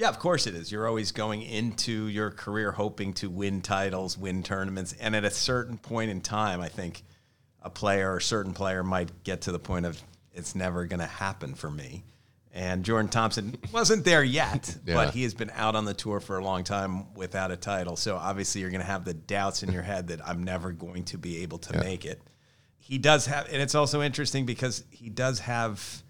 Yeah, 0.00 0.08
of 0.08 0.18
course 0.18 0.46
it 0.46 0.54
is. 0.54 0.72
You're 0.72 0.88
always 0.88 1.12
going 1.12 1.42
into 1.42 2.06
your 2.06 2.30
career 2.30 2.72
hoping 2.72 3.12
to 3.14 3.28
win 3.28 3.60
titles, 3.60 4.16
win 4.16 4.42
tournaments, 4.42 4.94
and 4.98 5.14
at 5.14 5.26
a 5.26 5.30
certain 5.30 5.76
point 5.76 6.10
in 6.10 6.22
time, 6.22 6.62
I 6.62 6.68
think 6.68 7.02
a 7.60 7.68
player 7.68 8.12
or 8.12 8.16
a 8.16 8.22
certain 8.22 8.54
player 8.54 8.82
might 8.82 9.24
get 9.24 9.42
to 9.42 9.52
the 9.52 9.58
point 9.58 9.84
of 9.84 10.02
it's 10.32 10.54
never 10.54 10.86
going 10.86 11.00
to 11.00 11.06
happen 11.06 11.52
for 11.52 11.70
me. 11.70 12.02
And 12.54 12.82
Jordan 12.82 13.10
Thompson 13.10 13.58
wasn't 13.74 14.06
there 14.06 14.24
yet, 14.24 14.74
yeah. 14.86 14.94
but 14.94 15.12
he 15.12 15.22
has 15.24 15.34
been 15.34 15.50
out 15.54 15.76
on 15.76 15.84
the 15.84 15.92
tour 15.92 16.18
for 16.18 16.38
a 16.38 16.42
long 16.42 16.64
time 16.64 17.12
without 17.12 17.50
a 17.50 17.56
title. 17.58 17.94
So 17.96 18.16
obviously, 18.16 18.62
you're 18.62 18.70
going 18.70 18.80
to 18.80 18.86
have 18.86 19.04
the 19.04 19.12
doubts 19.12 19.62
in 19.62 19.70
your 19.70 19.82
head 19.82 20.08
that 20.08 20.26
I'm 20.26 20.44
never 20.44 20.72
going 20.72 21.04
to 21.04 21.18
be 21.18 21.42
able 21.42 21.58
to 21.58 21.74
yeah. 21.74 21.82
make 21.82 22.06
it. 22.06 22.22
He 22.78 22.96
does 22.96 23.26
have, 23.26 23.52
and 23.52 23.60
it's 23.60 23.74
also 23.74 24.00
interesting 24.00 24.46
because 24.46 24.82
he 24.88 25.10
does 25.10 25.40
have 25.40 26.02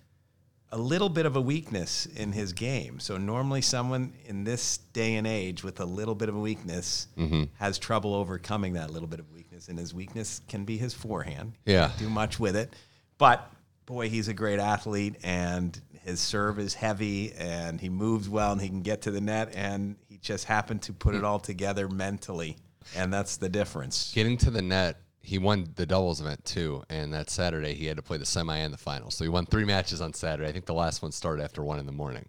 a 0.73 0.79
little 0.79 1.09
bit 1.09 1.27
of 1.27 1.37
a 1.37 1.41
weakness 1.41 2.07
in 2.07 2.33
his 2.33 2.53
game. 2.53 3.01
So 3.01 3.17
normally 3.17 3.61
someone 3.61 4.13
in 4.27 4.45
this 4.45 4.79
day 4.93 5.17
and 5.17 5.27
age 5.27 5.65
with 5.65 5.81
a 5.81 5.85
little 5.85 6.15
bit 6.15 6.29
of 6.29 6.37
a 6.37 6.39
weakness 6.39 7.09
mm-hmm. 7.17 7.45
has 7.59 7.79
trouble 7.79 8.15
overcoming 8.15 8.75
that 8.75 8.91
little 8.91 9.09
bit 9.09 9.19
of 9.19 9.31
weakness. 9.33 9.69
And 9.69 9.79
his 9.79 9.93
weakness 9.93 10.41
can 10.49 10.65
be 10.65 10.77
his 10.77 10.95
forehand. 10.95 11.55
Yeah. 11.67 11.91
do 11.99 12.09
much 12.09 12.39
with 12.39 12.55
it. 12.55 12.75
But 13.19 13.51
boy, 13.85 14.09
he's 14.09 14.29
a 14.29 14.35
great 14.35 14.61
athlete 14.61 15.17
and 15.25 15.79
his 16.05 16.21
serve 16.21 16.59
is 16.59 16.75
heavy 16.75 17.33
and 17.33 17.81
he 17.81 17.89
moves 17.89 18.29
well 18.29 18.53
and 18.53 18.61
he 18.61 18.69
can 18.69 18.83
get 18.83 19.03
to 19.03 19.11
the 19.11 19.21
net 19.21 19.53
and 19.55 19.97
he 20.09 20.19
just 20.19 20.45
happened 20.45 20.83
to 20.83 20.93
put 20.93 21.15
it 21.15 21.25
all 21.25 21.41
together 21.41 21.89
mentally. 21.89 22.57
And 22.97 23.13
that's 23.13 23.37
the 23.37 23.49
difference. 23.49 24.13
Getting 24.15 24.39
to 24.39 24.51
the 24.51 24.63
net 24.63 24.97
he 25.23 25.39
won 25.39 25.69
the 25.77 25.87
doubles 25.87 26.21
event 26.21 26.45
too, 26.45 26.83
and 26.89 27.13
that 27.13 27.31
Saturday 27.31 27.75
he 27.75 27.87
had 27.87 27.97
to 27.97 28.03
play 28.03 28.17
the 28.17 28.27
semi 28.27 28.57
and 28.57 28.73
the 28.73 28.79
final. 28.79 29.11
So 29.11 29.25
he 29.25 29.29
won 29.29 29.47
three 29.47 29.65
matches 29.65 30.01
on 30.01 30.13
Saturday. 30.13 30.49
I 30.49 30.53
think 30.53 30.67
the 30.67 30.75
last 30.75 31.03
one 31.03 31.13
started 31.13 31.43
after 31.43 31.63
one 31.63 31.79
in 31.79 31.87
the 31.87 31.93
morning. 31.93 32.27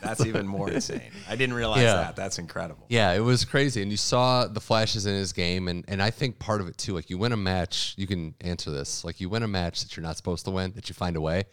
That's 0.00 0.24
even 0.26 0.46
more 0.46 0.70
insane. 0.70 1.12
I 1.28 1.36
didn't 1.36 1.54
realize 1.54 1.82
yeah. 1.82 1.94
that. 1.94 2.16
That's 2.16 2.38
incredible. 2.38 2.86
Yeah, 2.88 3.12
it 3.12 3.20
was 3.20 3.44
crazy. 3.44 3.82
And 3.82 3.90
you 3.90 3.96
saw 3.96 4.46
the 4.46 4.60
flashes 4.60 5.06
in 5.06 5.14
his 5.14 5.32
game. 5.32 5.68
And, 5.68 5.84
and 5.88 6.02
I 6.02 6.10
think 6.10 6.38
part 6.38 6.60
of 6.60 6.68
it 6.68 6.76
too, 6.76 6.94
like 6.94 7.10
you 7.10 7.18
win 7.18 7.32
a 7.32 7.36
match, 7.36 7.94
you 7.96 8.06
can 8.06 8.34
answer 8.40 8.70
this. 8.70 9.04
Like 9.04 9.20
you 9.20 9.28
win 9.28 9.42
a 9.42 9.48
match 9.48 9.82
that 9.82 9.96
you're 9.96 10.02
not 10.02 10.16
supposed 10.16 10.44
to 10.46 10.50
win, 10.50 10.72
that 10.72 10.88
you 10.88 10.94
find 10.94 11.16
a 11.16 11.20
way, 11.20 11.44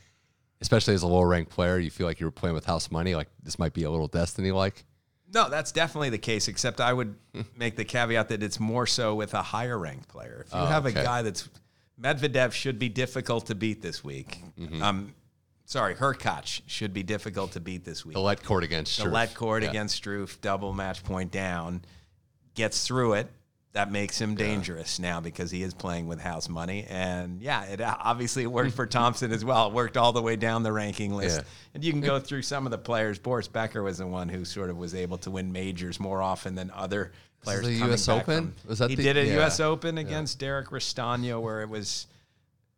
especially 0.62 0.94
as 0.94 1.04
a 1.04 1.08
lower 1.08 1.28
ranked 1.28 1.52
player, 1.52 1.78
you 1.78 1.92
feel 1.92 2.08
like 2.08 2.20
you 2.20 2.26
were 2.26 2.32
playing 2.32 2.56
with 2.56 2.66
house 2.66 2.92
money. 2.92 3.16
Like 3.16 3.30
this 3.44 3.60
might 3.60 3.74
be 3.74 3.84
a 3.84 3.92
little 3.92 4.08
destiny 4.08 4.52
like. 4.52 4.86
No, 5.34 5.50
that's 5.50 5.72
definitely 5.72 6.10
the 6.10 6.18
case. 6.18 6.48
Except 6.48 6.82
I 6.82 6.94
would 6.94 7.16
make 7.56 7.76
the 7.76 7.86
caveat 7.86 8.30
that 8.30 8.44
it's 8.44 8.60
more 8.60 8.86
so 8.86 9.16
with 9.16 9.34
a 9.34 9.42
higher 9.42 9.78
ranked 9.78 10.08
player. 10.08 10.44
If 10.46 10.54
you 10.54 10.60
oh, 10.60 10.66
have 10.66 10.86
okay. 10.86 11.00
a 11.00 11.04
guy 11.04 11.22
that's 11.22 11.50
Medvedev 12.02 12.52
should 12.52 12.80
be 12.80 12.90
difficult 12.90 13.48
to 13.48 13.56
beat 13.56 13.82
this 13.82 14.04
week. 14.04 14.42
Mm-hmm. 14.60 14.82
Um, 14.82 15.16
sorry, 15.66 15.96
Hurkacz 15.96 16.62
should 16.66 16.94
be 16.94 17.04
difficult 17.04 17.52
to 17.54 17.60
beat 17.60 17.84
this 17.84 18.06
week. 18.06 18.16
The 18.16 18.22
let 18.22 18.44
court 18.44 18.64
against 18.64 19.00
Struff. 19.00 19.04
The 19.04 19.10
let 19.10 19.36
court 19.36 19.64
yeah. 19.64 19.70
against 19.70 20.02
Struff, 20.02 20.40
double 20.42 20.74
match 20.74 21.04
point 21.04 21.32
down, 21.32 21.82
gets 22.56 22.86
through 22.86 23.14
it 23.14 23.32
that 23.74 23.92
makes 23.92 24.20
him 24.20 24.36
dangerous 24.36 25.00
yeah. 25.00 25.10
now 25.10 25.22
because 25.22 25.52
he 25.52 25.62
is 25.62 25.74
playing 25.74 26.08
with 26.08 26.20
house 26.20 26.50
money. 26.50 26.86
And 26.90 27.42
yeah, 27.42 27.66
it 27.66 27.80
obviously 27.82 28.48
worked 28.48 28.74
for 28.74 28.86
Thompson 28.88 29.32
as 29.32 29.46
well. 29.46 29.68
It 29.68 29.74
worked 29.74 29.96
all 29.96 30.12
the 30.12 30.22
way 30.22 30.36
down 30.36 30.64
the 30.64 30.72
ranking 30.72 31.14
list. 31.14 31.40
Yeah. 31.40 31.48
And 31.76 31.84
you 31.84 31.92
can 31.92 32.02
go 32.02 32.20
through 32.20 32.42
some 32.42 32.66
of 32.66 32.72
the 32.72 32.80
players. 32.80 33.20
Boris 33.20 33.48
Becker 33.48 33.84
was 33.84 34.00
the 34.00 34.08
one 34.08 34.28
who 34.28 34.44
sort 34.44 34.72
of 34.72 34.78
was 34.78 34.96
able 34.96 35.20
to 35.20 35.32
win 35.32 35.52
majors 35.52 36.00
more 36.00 36.22
often 36.22 36.56
than 36.56 36.72
other 36.72 37.12
players. 37.42 37.66
The 37.66 37.74
U.S. 37.74 38.10
Open 38.10 38.54
from, 38.54 38.70
was 38.70 38.80
that? 38.80 38.90
He 38.90 38.96
the, 38.96 39.04
did 39.04 39.18
a 39.18 39.26
yeah. 39.26 39.34
U.S. 39.36 39.60
Open 39.60 40.00
against 40.00 40.40
Derrick 40.40 40.70
Rostagno, 40.70 41.40
where 41.40 41.62
it 41.62 41.70
was 41.70 42.08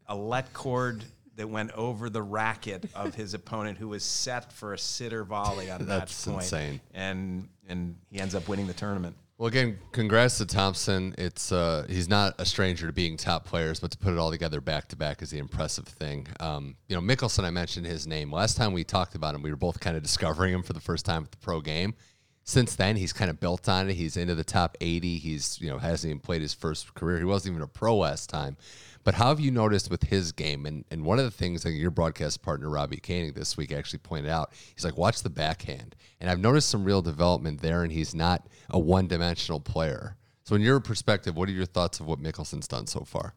a 0.07 0.15
let 0.15 0.51
cord 0.51 1.03
that 1.37 1.47
went 1.47 1.71
over 1.71 2.09
the 2.09 2.21
racket 2.21 2.85
of 2.93 3.15
his 3.15 3.33
opponent, 3.33 3.77
who 3.77 3.87
was 3.87 4.03
set 4.03 4.51
for 4.51 4.73
a 4.73 4.77
sitter 4.77 5.23
volley 5.23 5.71
on 5.71 5.85
That's 5.85 6.27
match 6.27 6.33
point. 6.33 6.43
insane. 6.43 6.81
And 6.93 7.47
and 7.69 7.95
he 8.09 8.19
ends 8.19 8.35
up 8.35 8.49
winning 8.49 8.67
the 8.67 8.73
tournament. 8.73 9.15
Well, 9.41 9.47
again, 9.47 9.79
congrats 9.91 10.37
to 10.37 10.45
Thompson. 10.45 11.15
It's 11.17 11.51
uh, 11.51 11.87
he's 11.89 12.07
not 12.07 12.35
a 12.37 12.45
stranger 12.45 12.85
to 12.85 12.93
being 12.93 13.17
top 13.17 13.43
players, 13.43 13.79
but 13.79 13.89
to 13.89 13.97
put 13.97 14.13
it 14.13 14.19
all 14.19 14.29
together 14.29 14.61
back 14.61 14.87
to 14.89 14.95
back 14.95 15.23
is 15.23 15.31
the 15.31 15.39
impressive 15.39 15.85
thing. 15.85 16.27
Um, 16.39 16.75
you 16.87 16.95
know, 16.95 17.01
Michelsen, 17.01 17.43
I 17.43 17.49
mentioned 17.49 17.87
his 17.87 18.05
name 18.05 18.31
last 18.31 18.55
time 18.55 18.71
we 18.71 18.83
talked 18.83 19.15
about 19.15 19.33
him. 19.33 19.41
We 19.41 19.49
were 19.49 19.57
both 19.57 19.79
kind 19.79 19.97
of 19.97 20.03
discovering 20.03 20.53
him 20.53 20.61
for 20.61 20.73
the 20.73 20.79
first 20.79 21.07
time 21.07 21.23
at 21.23 21.31
the 21.31 21.37
pro 21.37 21.59
game. 21.59 21.95
Since 22.43 22.75
then, 22.75 22.97
he's 22.97 23.13
kind 23.13 23.31
of 23.31 23.39
built 23.39 23.67
on 23.67 23.89
it. 23.89 23.95
He's 23.95 24.15
into 24.15 24.35
the 24.35 24.43
top 24.43 24.77
80. 24.79 25.17
He's 25.17 25.59
you 25.59 25.71
know 25.71 25.79
hasn't 25.79 26.11
even 26.11 26.19
played 26.19 26.43
his 26.43 26.53
first 26.53 26.93
career. 26.93 27.17
He 27.17 27.25
wasn't 27.25 27.53
even 27.53 27.63
a 27.63 27.67
pro 27.67 27.97
last 27.97 28.29
time, 28.29 28.57
but 29.03 29.15
how 29.15 29.29
have 29.29 29.39
you 29.39 29.51
noticed 29.51 29.89
with 29.89 30.03
his 30.03 30.31
game? 30.31 30.65
And 30.65 30.85
and 30.91 31.03
one 31.03 31.19
of 31.19 31.25
the 31.25 31.31
things 31.31 31.63
that 31.63 31.71
your 31.71 31.91
broadcast 31.91 32.41
partner 32.41 32.69
Robbie 32.69 32.97
Koenig 32.97 33.35
this 33.35 33.57
week 33.57 33.71
actually 33.71 33.99
pointed 33.99 34.29
out, 34.29 34.53
he's 34.75 34.85
like, 34.85 34.97
watch 34.97 35.23
the 35.23 35.29
backhand. 35.29 35.95
And 36.19 36.29
I've 36.29 36.39
noticed 36.39 36.69
some 36.69 36.83
real 36.83 37.01
development 37.01 37.61
there, 37.61 37.83
and 37.83 37.91
he's 37.91 38.13
not 38.13 38.47
a 38.69 38.79
one 38.79 39.07
dimensional 39.07 39.59
player. 39.59 40.17
So, 40.43 40.55
in 40.55 40.61
your 40.61 40.79
perspective, 40.79 41.35
what 41.35 41.49
are 41.49 41.53
your 41.53 41.65
thoughts 41.65 41.99
of 41.99 42.07
what 42.07 42.19
Michelsen's 42.19 42.67
done 42.67 42.87
so 42.87 43.01
far? 43.01 43.33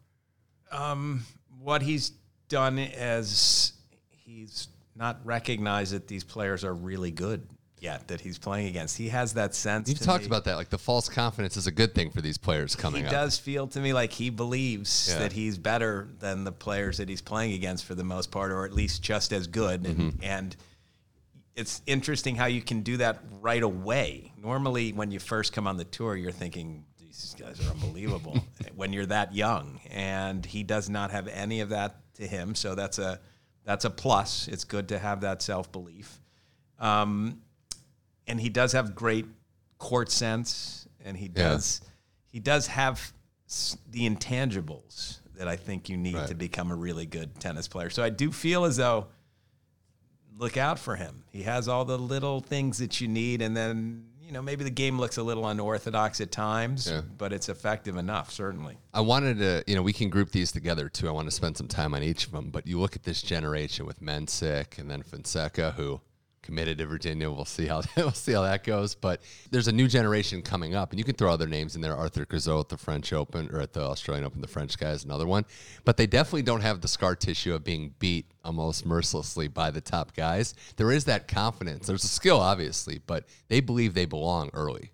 Um, 0.70 1.24
what 1.60 1.82
he's 1.82 2.12
done 2.48 2.78
is 2.78 3.72
he's 4.10 4.68
not 4.96 5.24
recognized 5.24 5.92
that 5.92 6.08
these 6.08 6.24
players 6.24 6.64
are 6.64 6.74
really 6.74 7.10
good 7.10 7.48
yet 7.84 8.08
that 8.08 8.20
he's 8.20 8.38
playing 8.38 8.66
against. 8.66 8.96
He 8.96 9.10
has 9.10 9.34
that 9.34 9.54
sense. 9.54 9.88
You've 9.88 10.00
talked 10.00 10.22
me. 10.22 10.26
about 10.26 10.44
that. 10.46 10.56
Like 10.56 10.70
the 10.70 10.78
false 10.78 11.08
confidence 11.08 11.56
is 11.56 11.66
a 11.66 11.70
good 11.70 11.94
thing 11.94 12.10
for 12.10 12.22
these 12.22 12.38
players 12.38 12.74
coming 12.74 13.02
he 13.02 13.06
up. 13.06 13.12
He 13.12 13.16
does 13.16 13.38
feel 13.38 13.68
to 13.68 13.80
me 13.80 13.92
like 13.92 14.10
he 14.10 14.30
believes 14.30 15.10
yeah. 15.12 15.20
that 15.20 15.32
he's 15.32 15.58
better 15.58 16.08
than 16.18 16.42
the 16.42 16.50
players 16.50 16.96
that 16.96 17.08
he's 17.08 17.20
playing 17.20 17.52
against 17.52 17.84
for 17.84 17.94
the 17.94 18.02
most 18.02 18.30
part, 18.32 18.50
or 18.50 18.64
at 18.64 18.72
least 18.72 19.02
just 19.02 19.32
as 19.32 19.46
good. 19.46 19.86
And, 19.86 19.96
mm-hmm. 19.96 20.24
and 20.24 20.56
it's 21.54 21.82
interesting 21.86 22.34
how 22.34 22.46
you 22.46 22.62
can 22.62 22.80
do 22.80 22.96
that 22.96 23.20
right 23.40 23.62
away. 23.62 24.32
Normally, 24.42 24.92
when 24.92 25.10
you 25.10 25.20
first 25.20 25.52
come 25.52 25.66
on 25.66 25.76
the 25.76 25.84
tour, 25.84 26.16
you're 26.16 26.32
thinking, 26.32 26.84
these 26.98 27.36
guys 27.38 27.60
are 27.64 27.70
unbelievable 27.70 28.42
when 28.74 28.92
you're 28.92 29.06
that 29.06 29.34
young. 29.34 29.78
And 29.90 30.44
he 30.44 30.62
does 30.62 30.88
not 30.88 31.10
have 31.10 31.28
any 31.28 31.60
of 31.60 31.68
that 31.68 31.96
to 32.14 32.26
him. 32.26 32.54
So 32.54 32.74
that's 32.74 32.98
a 32.98 33.20
that's 33.64 33.84
a 33.84 33.90
plus. 33.90 34.48
It's 34.48 34.64
good 34.64 34.88
to 34.88 34.98
have 34.98 35.20
that 35.20 35.42
self 35.42 35.70
belief. 35.70 36.20
Um, 36.78 37.40
and 38.26 38.40
he 38.40 38.48
does 38.48 38.72
have 38.72 38.94
great 38.94 39.26
court 39.78 40.10
sense, 40.10 40.86
and 41.04 41.16
he 41.16 41.26
Yeah. 41.26 41.50
does 41.50 41.80
he 42.26 42.40
does 42.40 42.66
have 42.66 43.12
the 43.90 44.08
intangibles 44.10 45.18
that 45.36 45.46
I 45.46 45.54
think 45.56 45.88
you 45.88 45.96
need 45.96 46.14
Right. 46.16 46.26
to 46.28 46.34
become 46.34 46.70
a 46.72 46.74
really 46.74 47.06
good 47.06 47.38
tennis 47.38 47.68
player. 47.68 47.90
So 47.90 48.02
I 48.02 48.10
do 48.10 48.32
feel 48.32 48.64
as 48.64 48.76
though 48.76 49.06
look 50.36 50.56
out 50.56 50.78
for 50.78 50.96
him. 50.96 51.24
He 51.30 51.42
has 51.44 51.68
all 51.68 51.84
the 51.84 51.98
little 51.98 52.40
things 52.40 52.78
that 52.78 53.00
you 53.00 53.06
need, 53.08 53.40
and 53.40 53.56
then 53.56 54.06
you 54.20 54.32
know 54.32 54.42
maybe 54.42 54.64
the 54.64 54.70
game 54.70 54.98
looks 54.98 55.16
a 55.16 55.22
little 55.22 55.46
unorthodox 55.46 56.20
at 56.20 56.32
times, 56.32 56.88
Yeah. 56.88 57.02
but 57.18 57.32
it's 57.32 57.48
effective 57.48 57.96
enough, 57.96 58.32
certainly. 58.32 58.78
I 58.92 59.00
wanted 59.02 59.38
to, 59.38 59.62
you 59.66 59.74
know, 59.76 59.82
we 59.82 59.92
can 59.92 60.08
group 60.10 60.32
these 60.32 60.50
together 60.50 60.88
too. 60.88 61.06
I 61.08 61.12
want 61.12 61.28
to 61.28 61.30
spend 61.30 61.56
some 61.56 61.68
time 61.68 61.94
on 61.94 62.02
each 62.02 62.26
of 62.26 62.32
them. 62.32 62.50
But 62.50 62.66
you 62.66 62.80
look 62.80 62.96
at 62.96 63.02
this 63.04 63.22
generation 63.22 63.86
with 63.86 64.00
Mensik 64.00 64.78
and 64.78 64.90
then 64.90 65.02
Fonseca, 65.02 65.72
who 65.72 66.00
committed 66.44 66.78
to 66.78 66.86
Virginia. 66.86 67.30
We'll 67.30 67.44
see 67.44 67.66
how 67.66 67.82
we'll 67.96 68.12
see 68.12 68.32
how 68.32 68.42
that 68.42 68.62
goes. 68.62 68.94
But 68.94 69.22
there's 69.50 69.66
a 69.66 69.72
new 69.72 69.88
generation 69.88 70.42
coming 70.42 70.74
up, 70.74 70.90
and 70.90 70.98
you 70.98 71.04
can 71.04 71.14
throw 71.14 71.32
other 71.32 71.48
names 71.48 71.74
in 71.74 71.80
there. 71.80 71.96
Arthur 71.96 72.24
Cazaux 72.24 72.60
at 72.60 72.68
the 72.68 72.76
French 72.76 73.12
Open 73.12 73.50
or 73.52 73.60
at 73.60 73.72
the 73.72 73.82
Australian 73.82 74.24
Open. 74.24 74.40
The 74.40 74.46
French 74.46 74.78
guy 74.78 74.90
is 74.90 75.04
another 75.04 75.26
one. 75.26 75.44
But 75.84 75.96
they 75.96 76.06
definitely 76.06 76.42
don't 76.42 76.60
have 76.60 76.80
the 76.80 76.88
scar 76.88 77.16
tissue 77.16 77.54
of 77.54 77.64
being 77.64 77.94
beat 77.98 78.30
almost 78.44 78.86
mercilessly 78.86 79.48
by 79.48 79.70
the 79.70 79.80
top 79.80 80.14
guys. 80.14 80.54
There 80.76 80.92
is 80.92 81.06
that 81.06 81.26
confidence. 81.26 81.86
There's 81.86 82.04
a 82.04 82.08
skill, 82.08 82.38
obviously, 82.38 83.00
but 83.06 83.24
they 83.48 83.60
believe 83.60 83.94
they 83.94 84.04
belong 84.04 84.50
early. 84.52 84.92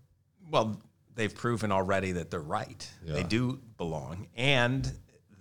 Well, 0.51 0.81
they've 1.15 1.35
proven 1.35 1.73
already 1.73 2.13
that 2.13 2.31
they're 2.31 2.41
right. 2.41 2.89
They 3.05 3.25
do 3.25 3.61
belong, 3.77 4.29
and 4.37 4.91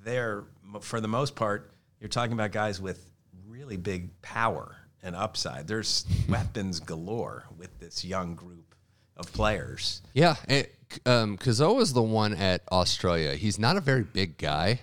they're 0.03 0.45
for 0.82 0.99
the 0.99 1.07
most 1.07 1.36
part. 1.36 1.72
You're 1.99 2.10
talking 2.10 2.34
about 2.34 2.51
guys 2.51 2.80
with 2.80 3.12
really 3.47 3.78
big 3.78 4.22
power 4.22 4.78
and 5.04 5.16
upside. 5.16 5.68
There's 5.68 6.06
weapons 6.28 6.80
galore 6.80 7.45
with 7.58 7.80
this 7.80 8.04
young 8.04 8.36
group 8.36 8.76
of 9.18 9.32
players. 9.34 10.02
Yeah, 10.14 10.36
and, 10.47 10.68
um, 11.06 11.38
the 11.38 12.02
one 12.02 12.34
at 12.34 12.62
Australia. 12.72 13.36
He's 13.36 13.60
not 13.60 13.78
a 13.78 13.82
very 13.82 14.04
big 14.04 14.38
guy. 14.38 14.82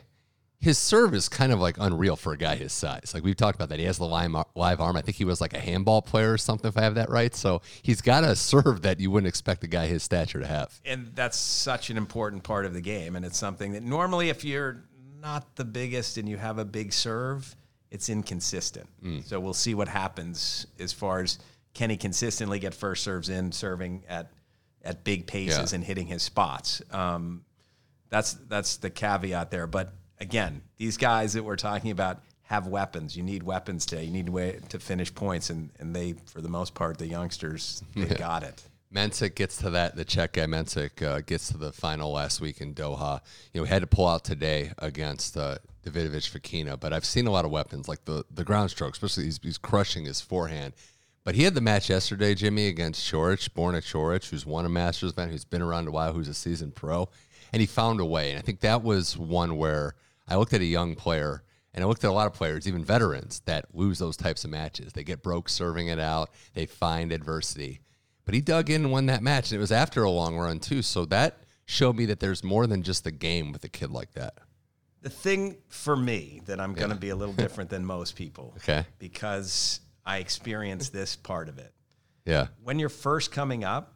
His 0.59 0.79
serve 0.79 1.15
is 1.15 1.29
kind 1.29 1.53
of 1.53 1.61
like 1.61 1.77
unreal 1.79 2.17
for 2.17 2.33
a 2.33 2.37
guy 2.37 2.57
his 2.57 2.73
size. 2.73 3.13
Like 3.15 3.23
we've 3.23 3.37
talked 3.37 3.57
about 3.57 3.69
that. 3.69 3.79
He 3.79 3.85
has 3.85 3.99
the 3.99 4.07
live, 4.07 4.35
live 4.55 4.81
arm. 4.81 4.97
I 4.97 5.03
think 5.03 5.17
he 5.17 5.25
was 5.25 5.41
like 5.41 5.53
a 5.53 5.61
handball 5.61 6.01
player 6.03 6.33
or 6.33 6.39
something, 6.39 6.69
if 6.69 6.79
I 6.79 6.83
have 6.83 6.95
that 6.95 7.11
right. 7.11 7.35
So 7.35 7.61
he's 7.83 8.01
got 8.01 8.25
a 8.25 8.35
serve 8.35 8.83
that 8.83 8.99
you 8.99 9.11
wouldn't 9.11 9.29
expect 9.29 9.63
a 9.65 9.67
guy 9.67 9.87
his 9.87 10.03
stature 10.03 10.41
to 10.41 10.47
have. 10.47 10.81
and 10.85 11.13
that's 11.15 11.37
such 11.37 11.91
an 11.91 11.97
important 11.97 12.43
part 12.43 12.65
of 12.65 12.73
the 12.73 12.81
game 12.81 13.17
and 13.17 13.25
it's 13.25 13.39
something 13.39 13.73
that 13.73 13.83
normally 13.83 14.31
if 14.31 14.45
you're 14.45 14.83
not 15.21 15.57
the 15.57 15.65
biggest 15.65 16.17
and 16.17 16.29
you 16.29 16.37
have 16.37 16.59
a 16.59 16.65
big 16.65 16.93
serve 16.93 17.55
it's 17.91 18.09
inconsistent. 18.09 18.89
So 19.25 19.39
we'll 19.41 19.55
see 19.55 19.75
what 19.75 19.89
happens 19.89 20.67
as 20.79 20.93
far 20.93 21.21
as 21.21 21.39
can 21.75 21.91
he 21.91 21.97
consistently 21.97 22.59
get 22.59 22.75
first 22.75 23.03
serves 23.05 23.29
in 23.29 23.53
serving 23.53 24.03
at 24.09 24.33
at 24.85 25.05
big 25.05 25.27
paces 25.27 25.73
Yeah. 25.73 25.77
and 25.77 25.85
hitting 25.85 26.07
his 26.07 26.23
spots. 26.23 26.81
Um, 26.91 27.45
that's 28.09 28.35
that's 28.35 28.77
the 28.79 28.91
caveat 28.91 29.51
there. 29.51 29.67
But 29.67 29.93
again 30.21 30.63
these 30.79 30.97
guys 30.97 31.33
that 31.35 31.43
we're 31.45 31.57
talking 31.57 31.91
about 31.91 32.23
have 32.43 32.67
weapons. 32.67 33.17
You 33.17 33.23
need 33.23 33.43
weapons 33.43 33.85
today 33.87 34.05
you 34.05 34.13
need 34.13 34.29
a 34.29 34.33
way 34.33 34.59
to 34.71 34.79
finish 34.79 35.15
points. 35.15 35.51
And 35.51 35.71
and 35.79 35.95
they 35.95 36.15
for 36.27 36.41
the 36.41 36.49
most 36.49 36.75
part 36.75 36.99
the 36.99 37.07
youngsters 37.09 37.83
they 37.95 38.07
got 38.15 38.43
it. 38.43 38.63
Mensik 38.95 39.35
gets 39.35 39.57
to 39.59 39.71
that. 39.71 39.97
The 39.97 40.05
Czech 40.05 40.33
guy 40.35 40.47
Mensik 40.47 41.03
uh, 41.03 41.21
gets 41.21 41.49
to 41.49 41.59
the 41.59 41.73
final 41.73 42.13
last 42.13 42.41
week 42.41 42.61
in 42.61 42.73
Doha. 42.73 43.21
You 43.53 43.59
know, 43.59 43.63
we 43.65 43.69
had 43.69 43.83
to 43.83 43.87
pull 43.89 44.07
out 44.07 44.25
today 44.25 44.71
against 44.79 45.37
uh, 45.37 45.59
Davidovich 45.87 46.31
Fokina, 46.31 46.79
but 46.79 46.93
I've 46.93 47.05
seen 47.05 47.27
a 47.27 47.31
lot 47.31 47.45
of 47.45 47.51
weapons 47.51 47.89
like 47.89 48.05
the 48.05 48.25
the 48.31 48.45
ground 48.45 48.71
stroke, 48.71 48.95
especially 48.95 49.25
he's, 49.25 49.41
he's 49.43 49.59
crushing 49.59 50.05
his 50.05 50.21
forehand. 50.21 50.75
But 51.25 51.35
he 51.35 51.43
had 51.43 51.55
the 51.55 51.61
match 51.61 51.91
yesterday, 51.91 52.35
Jimmy, 52.35 52.69
against 52.69 53.13
Coric, 53.13 53.53
born 53.55 53.75
at 53.75 53.83
Chorich, 53.83 54.31
who's 54.31 54.47
won 54.47 54.65
a 54.65 54.69
Masters 54.69 55.13
event, 55.13 55.33
who's 55.33 55.45
been 55.45 55.63
around 55.63 55.89
a 55.89 55.91
while, 55.91 56.13
who's 56.13 56.29
a 56.29 56.35
seasoned 56.35 56.77
pro, 56.77 57.09
and 57.53 57.61
he 57.61 57.67
found 57.67 58.01
a 58.01 58.05
way. 58.05 58.31
And 58.31 58.39
I 58.39 58.43
think 58.43 58.61
that 58.61 58.83
was 58.83 59.19
one 59.19 59.57
where 59.57 59.95
I 60.29 60.37
looked 60.37 60.53
at 60.53 60.61
a 60.61 60.67
young 60.67 60.95
player. 60.95 61.43
And 61.75 61.85
I 61.85 61.89
looked 61.89 62.05
at 62.05 62.11
a 62.11 62.13
lot 62.13 62.27
of 62.27 62.33
players, 62.33 62.67
even 62.67 62.83
veterans, 62.83 63.43
that 63.45 63.67
lose 63.75 63.99
those 63.99 64.17
types 64.17 64.45
of 64.45 64.51
matches. 64.51 64.95
They 64.95 65.05
get 65.05 65.23
broke 65.23 65.51
serving 65.51 65.89
it 65.89 65.99
out. 65.99 66.31
They 66.55 66.65
find 66.65 67.13
adversity. 67.13 67.81
But 68.25 68.35
he 68.35 68.41
dug 68.41 68.71
in 68.71 68.85
and 68.85 68.93
won 68.93 69.05
that 69.07 69.23
match, 69.23 69.51
and 69.51 69.59
it 69.59 69.61
was 69.61 69.71
after 69.71 70.03
a 70.03 70.11
long 70.11 70.39
run 70.39 70.59
too. 70.59 70.81
So 70.81 71.05
that 71.07 71.37
showed 71.67 71.97
me 71.97 72.07
that 72.07 72.19
there's 72.19 72.43
more 72.43 72.67
than 72.67 72.83
just 72.83 73.05
the 73.05 73.11
game 73.11 73.53
with 73.53 73.63
a 73.63 73.69
kid 73.69 73.91
like 73.91 74.13
that. 74.15 74.39
The 75.07 75.11
thing 75.11 75.59
for 75.69 75.95
me 75.95 76.43
that 76.47 76.59
I'm 76.59 76.75
going 76.75 76.91
to 76.91 76.97
be 76.97 77.11
a 77.11 77.15
little 77.15 77.33
different 77.45 77.71
than 77.71 77.85
most 77.85 78.17
people. 78.17 78.55
Okay. 78.57 78.85
Because 78.99 79.79
I 80.05 80.19
experienced 80.19 80.93
this 80.93 81.15
part 81.15 81.49
of 81.49 81.59
it. 81.59 81.73
Yeah. 82.25 82.49
When 82.65 82.81
you're 82.81 82.89
first 82.89 83.31
coming 83.31 83.63
up, 83.63 83.95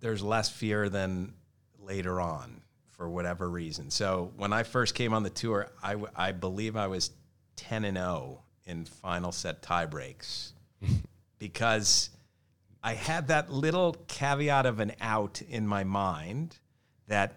there's 0.00 0.22
less 0.22 0.50
fear 0.50 0.90
than 0.90 1.32
later 1.78 2.20
on 2.20 2.60
for 2.90 3.08
whatever 3.08 3.48
reason. 3.48 3.88
So 3.88 4.32
when 4.36 4.52
I 4.52 4.64
first 4.64 4.94
came 4.94 5.14
on 5.14 5.22
the 5.22 5.30
tour, 5.30 5.70
I, 5.82 5.92
w- 5.92 6.12
I 6.14 6.32
believe 6.32 6.76
I 6.76 6.88
was 6.88 7.12
10 7.56 7.86
and 7.86 7.96
0 7.96 8.42
in 8.66 8.84
final 8.84 9.32
set 9.32 9.62
tie 9.62 9.86
breaks 9.86 10.52
because 11.38 12.10
I 12.82 12.92
had 12.92 13.28
that 13.28 13.50
little 13.50 13.96
caveat 14.08 14.66
of 14.66 14.78
an 14.78 14.92
out 15.00 15.40
in 15.40 15.66
my 15.66 15.84
mind 15.84 16.58
that 17.08 17.32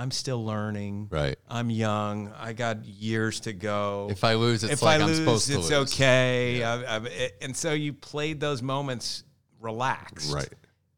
I'm 0.00 0.10
still 0.10 0.44
learning. 0.44 1.08
Right. 1.10 1.36
I'm 1.48 1.68
young. 1.70 2.32
I 2.38 2.52
got 2.54 2.84
years 2.86 3.40
to 3.40 3.52
go. 3.52 4.08
If 4.10 4.24
I 4.24 4.34
lose, 4.34 4.64
it's 4.64 4.72
if 4.74 4.82
like 4.82 4.98
I 4.98 5.02
I'm 5.02 5.08
lose, 5.08 5.18
supposed 5.18 5.46
to 5.48 5.54
it's 5.58 5.70
lose. 5.70 5.82
It's 5.82 5.94
okay. 5.94 6.62
I, 6.64 6.96
I, 6.96 7.30
and 7.42 7.54
so 7.56 7.72
you 7.72 7.92
played 7.92 8.40
those 8.40 8.62
moments 8.62 9.24
relaxed. 9.60 10.32
Right. 10.32 10.48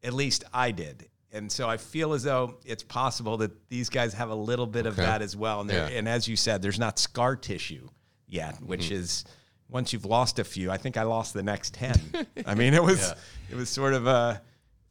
At 0.03 0.13
least 0.13 0.45
I 0.53 0.71
did. 0.71 1.09
And 1.31 1.51
so 1.51 1.67
I 1.67 1.77
feel 1.77 2.13
as 2.13 2.23
though 2.23 2.57
it's 2.65 2.83
possible 2.83 3.37
that 3.37 3.51
these 3.69 3.89
guys 3.89 4.13
have 4.13 4.29
a 4.29 4.35
little 4.35 4.67
bit 4.67 4.85
of 4.85 4.95
that 4.97 5.21
as 5.21 5.35
well. 5.35 5.61
And, 5.61 5.69
Yeah. 5.69 5.87
and 5.87 6.07
as 6.07 6.27
you 6.27 6.35
said, 6.35 6.61
there's 6.61 6.79
not 6.79 6.97
scar 6.99 7.35
tissue 7.35 7.89
yet, 8.27 8.61
which 8.63 8.85
Mm-hmm. 8.85 8.95
is 8.95 9.25
once 9.69 9.91
you've 9.93 10.05
lost 10.05 10.37
a 10.39 10.43
few. 10.43 10.69
I 10.71 10.77
think 10.77 10.95
I 10.97 11.03
lost 11.03 11.33
the 11.33 11.43
next 11.43 11.73
ten. 11.73 11.99
I 12.45 12.53
mean, 12.55 12.73
it 12.73 12.83
was 12.83 13.13
it 13.51 13.55
was 13.55 13.69
sort 13.69 13.93
of 13.95 14.07
uh, 14.07 14.37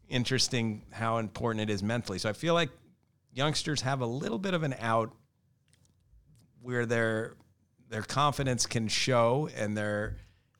interesting 0.09 0.83
how 0.91 1.19
important 1.19 1.63
it 1.63 1.73
is 1.73 1.83
mentally. 1.83 2.19
So 2.19 2.29
I 2.29 2.33
feel 2.33 2.55
like 2.55 2.71
youngsters 3.33 3.83
have 3.83 4.01
a 4.01 4.07
little 4.07 4.39
bit 4.39 4.55
of 4.55 4.63
an 4.63 4.75
out 4.81 5.13
where 6.61 6.87
their 6.87 7.35
their 7.89 8.03
confidence 8.03 8.65
can 8.67 8.89
show 8.89 9.49
and 9.57 9.77
their 9.77 10.17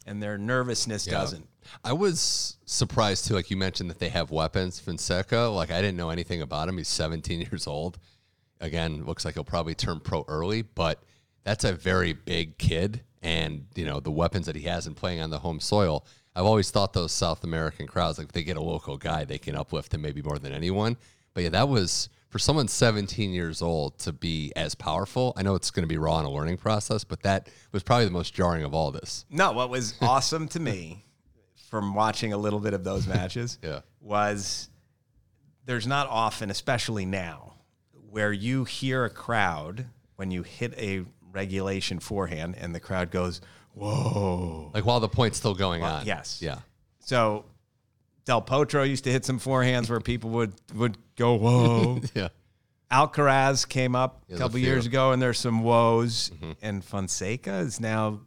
and 0.07 0.23
their 0.23 0.37
nervousness 0.37 1.07
Yeah. 1.07 1.13
doesn't. 1.15 1.49
I 1.85 1.93
was 1.93 2.57
surprised 2.67 3.27
too, 3.27 3.35
like 3.35 3.51
you 3.51 3.57
mentioned 3.57 3.89
that 3.91 4.01
they 4.01 4.09
have 4.09 4.31
weapons. 4.31 4.81
Fonseca, 4.81 5.43
like 5.43 5.71
I 5.71 5.81
didn't 5.81 5.97
know 5.97 6.11
anything 6.11 6.43
about 6.43 6.69
him. 6.69 6.77
He's 6.77 6.89
17 6.89 7.41
years 7.41 7.67
old. 7.67 7.99
Again, 8.61 9.05
looks 9.05 9.25
like 9.25 9.35
he'll 9.35 9.45
probably 9.45 9.75
turn 9.75 10.01
pro 10.01 10.25
early, 10.29 10.63
but 10.63 11.03
that's 11.45 11.65
a 11.65 11.73
very 11.73 12.13
big 12.13 12.59
kid. 12.59 13.03
And, 13.23 13.67
you 13.77 13.85
know, 13.85 14.01
the 14.01 14.11
weapons 14.11 14.47
that 14.47 14.57
he 14.57 14.63
has 14.63 14.87
in 14.89 14.95
playing 14.95 15.21
on 15.21 15.31
the 15.31 15.39
home 15.39 15.61
soil. 15.61 16.05
I've 16.35 16.45
always 16.45 16.71
thought 16.71 16.93
those 16.93 17.13
South 17.13 17.45
American 17.45 17.87
crowds, 17.87 18.19
like 18.19 18.27
if 18.29 18.33
they 18.33 18.43
get 18.43 18.57
a 18.57 18.63
local 18.63 18.97
guy, 18.97 19.25
they 19.25 19.39
can 19.39 19.55
uplift 19.55 19.95
him 19.95 20.03
maybe 20.03 20.23
more 20.23 20.39
than 20.39 20.53
anyone. 20.53 20.97
But 21.35 21.45
yeah, 21.45 21.51
that 21.51 21.69
was 21.69 22.09
for 22.33 22.39
someone 22.39 22.67
17 22.67 23.31
years 23.31 23.61
old 23.61 23.99
to 23.99 24.11
be 24.13 24.53
as 24.57 24.75
powerful. 24.75 25.35
I 25.37 25.43
know 25.43 25.55
it's 25.55 25.71
going 25.71 25.83
to 25.83 25.87
be 25.87 25.99
raw 25.99 26.19
in 26.19 26.25
a 26.25 26.31
learning 26.31 26.57
process, 26.57 27.05
but 27.05 27.23
that 27.25 27.51
was 27.73 27.83
probably 27.83 28.07
the 28.07 28.11
most 28.11 28.33
jarring 28.33 28.65
of 28.65 28.73
all 28.73 28.91
this. 28.91 29.27
No, 29.29 29.53
what 29.53 29.69
was 29.69 29.95
awesome 30.01 30.49
to 30.49 30.59
me 30.61 31.05
from 31.69 31.95
watching 31.95 32.33
a 32.33 32.39
little 32.39 32.59
bit 32.59 32.73
of 32.73 32.85
those 32.85 33.07
matches 33.07 33.59
Yeah. 33.63 33.81
was 34.01 34.71
there's 35.67 35.87
not 35.87 36.09
often, 36.09 36.51
especially 36.51 37.05
now, 37.05 37.53
where 38.11 38.33
you 38.33 38.65
hear 38.65 39.05
a 39.05 39.11
crowd 39.11 39.85
when 40.17 40.31
you 40.31 40.43
hit 40.43 40.73
a 40.79 41.05
regulation 41.33 41.99
forehand 41.99 42.57
and 42.59 42.75
the 42.75 42.81
crowd 42.81 43.11
goes, 43.11 43.43
Whoa. 43.75 44.71
Like 44.73 44.87
while 44.87 45.01
the 45.01 45.09
point's 45.09 45.37
still 45.37 45.55
going 45.55 45.83
on. 45.83 46.07
yes. 46.07 46.41
Yeah. 46.43 46.61
So 47.01 47.45
Del 48.25 48.41
Potro 48.43 48.89
used 48.89 49.05
to 49.05 49.11
hit 49.11 49.25
some 49.25 49.39
forehands 49.41 49.91
where 49.91 50.01
people 50.01 50.31
would 50.31 50.53
would 50.75 50.97
go, 51.17 51.35
Whoa. 51.35 52.01
Yeah. 52.15 52.29
Alcaraz 52.91 53.67
came 53.69 53.97
up 53.97 54.23
a 54.31 54.35
a 54.35 54.39
couple 54.39 54.59
years 54.59 54.85
ago, 54.87 55.13
and 55.13 55.21
there's 55.23 55.39
some 55.39 55.63
woes, 55.63 56.31
Mm-hmm. 56.35 56.53
and 56.63 56.85
Fonseca 56.85 57.55
is 57.59 57.81
now 57.81 58.21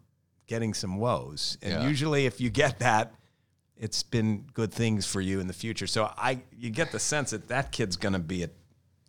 getting 0.47 0.73
some 0.73 0.97
woes. 0.97 1.57
And 1.61 1.71
Yeah. 1.83 1.87
usually, 1.87 2.25
if 2.25 2.41
you 2.41 2.49
get 2.49 2.79
that, 2.79 3.13
it's 3.77 4.01
been 4.03 4.45
good 4.53 4.73
things 4.73 5.05
for 5.05 5.21
you 5.21 5.39
in 5.39 5.47
the 5.47 5.53
future. 5.53 5.85
So 5.87 6.11
I, 6.17 6.39
you 6.57 6.69
get 6.71 6.91
the 6.91 6.99
sense 6.99 7.31
that 7.31 7.47
that 7.49 7.71
kid's 7.71 7.95
going 7.95 8.13
to 8.13 8.19
be 8.19 8.43
a 8.43 8.49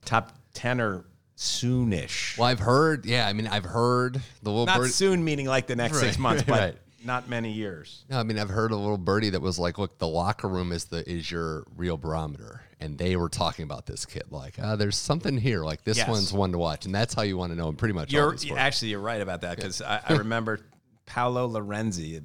top 0.04 0.32
tenor 0.54 1.04
soonish. 1.36 2.36
Well, 2.38 2.48
I've 2.48 2.58
heard, 2.58 3.06
yeah, 3.06 3.26
I 3.26 3.32
mean, 3.32 3.46
I've 3.46 3.64
heard 3.64 4.20
the 4.42 4.50
little 4.50 4.66
Not 4.66 4.78
birdie. 4.78 4.90
soon, 4.90 5.24
meaning 5.24 5.46
like 5.46 5.66
the 5.66 5.76
next 5.76 5.98
six 6.00 6.18
months, 6.18 6.42
but 6.46 6.60
right. 6.60 6.76
Not 7.06 7.28
many 7.28 7.52
years. 7.52 8.04
No, 8.10 8.18
I 8.18 8.22
mean, 8.24 8.38
I've 8.38 8.48
heard 8.50 8.72
a 8.72 8.76
little 8.76 8.98
birdie 8.98 9.30
that 9.30 9.40
was 9.40 9.58
like, 9.58 9.78
look, 9.78 9.98
the 9.98 10.08
locker 10.08 10.48
room 10.48 10.72
is 10.72 10.86
the 10.86 11.08
is 11.08 11.30
your 11.30 11.64
real 11.76 11.96
barometer. 11.96 12.62
and 12.80 12.98
they 12.98 13.16
were 13.16 13.28
talking 13.30 13.62
about 13.62 13.86
this 13.86 14.04
kid. 14.04 14.24
Like, 14.30 14.58
uh, 14.58 14.76
there's 14.76 14.96
something 14.96 15.38
here. 15.38 15.64
Like 15.64 15.82
this 15.84 15.96
Yes. 15.96 16.08
one's 16.08 16.32
one 16.32 16.52
to 16.52 16.58
watch, 16.58 16.84
and 16.84 16.94
that's 16.94 17.14
how 17.14 17.22
you 17.22 17.38
want 17.38 17.52
to 17.52 17.56
know 17.56 17.68
him. 17.68 17.76
Pretty 17.76 17.94
much. 17.94 18.12
You're 18.12 18.36
actually 18.56 18.88
you're 18.88 19.00
right 19.00 19.20
about 19.22 19.40
that 19.42 19.56
because 19.56 19.80
I, 19.80 20.02
I 20.06 20.12
remember 20.18 20.60
Paolo 21.06 21.48
Lorenzi 21.48 22.22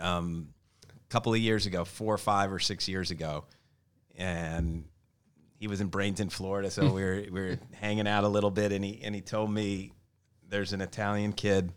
um, 0.00 0.48
a 0.84 1.08
couple 1.12 1.32
of 1.32 1.38
years 1.38 1.66
ago, 1.66 1.84
four 1.84 2.12
or 2.14 2.18
five 2.18 2.52
or 2.52 2.58
six 2.58 2.88
years 2.88 3.10
ago, 3.12 3.44
and 4.16 4.84
he 5.58 5.68
was 5.68 5.80
in 5.80 5.90
Bradenton, 5.90 6.32
Florida. 6.32 6.70
So 6.70 6.92
we 6.92 7.02
were 7.04 7.24
we 7.30 7.40
were 7.40 7.58
hanging 7.74 8.08
out 8.08 8.24
a 8.24 8.28
little 8.28 8.50
bit, 8.50 8.72
and 8.72 8.84
he 8.84 9.00
and 9.04 9.14
he 9.14 9.20
told 9.20 9.50
me 9.52 9.92
there's 10.48 10.72
an 10.72 10.80
Italian 10.80 11.32
kid 11.32 11.72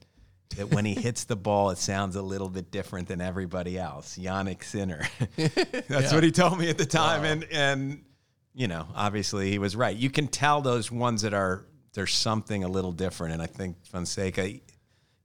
that 0.58 0.70
when 0.70 0.86
he 0.86 0.94
hits 0.94 1.26
the 1.26 1.36
ball, 1.36 1.70
it 1.72 1.78
sounds 1.78 2.16
a 2.16 2.22
little 2.22 2.50
bit 2.50 2.72
different 2.72 3.08
than 3.08 3.22
everybody 3.22 3.78
else. 3.78 4.18
Jannik 4.18 4.64
Sinner. 4.64 5.02
That's 5.88 6.14
what 6.14 6.24
he 6.24 6.32
told 6.32 6.60
me 6.60 6.70
at 6.70 6.78
the 6.78 6.86
time, 6.86 7.24
and 7.24 7.44
and 7.52 8.04
you 8.54 8.68
know, 8.68 8.88
obviously 8.96 9.52
he 9.52 9.60
was 9.60 9.76
right. 9.76 9.96
You 9.96 10.10
can 10.10 10.28
tell 10.28 10.62
those 10.62 10.92
ones 10.92 11.24
that 11.24 11.34
are 11.34 11.66
there's 11.94 12.14
something 12.14 12.64
a 12.64 12.68
little 12.68 12.92
different, 12.92 13.34
and 13.34 13.42
I 13.42 13.48
think 13.48 13.86
Fonseca, 13.86 14.54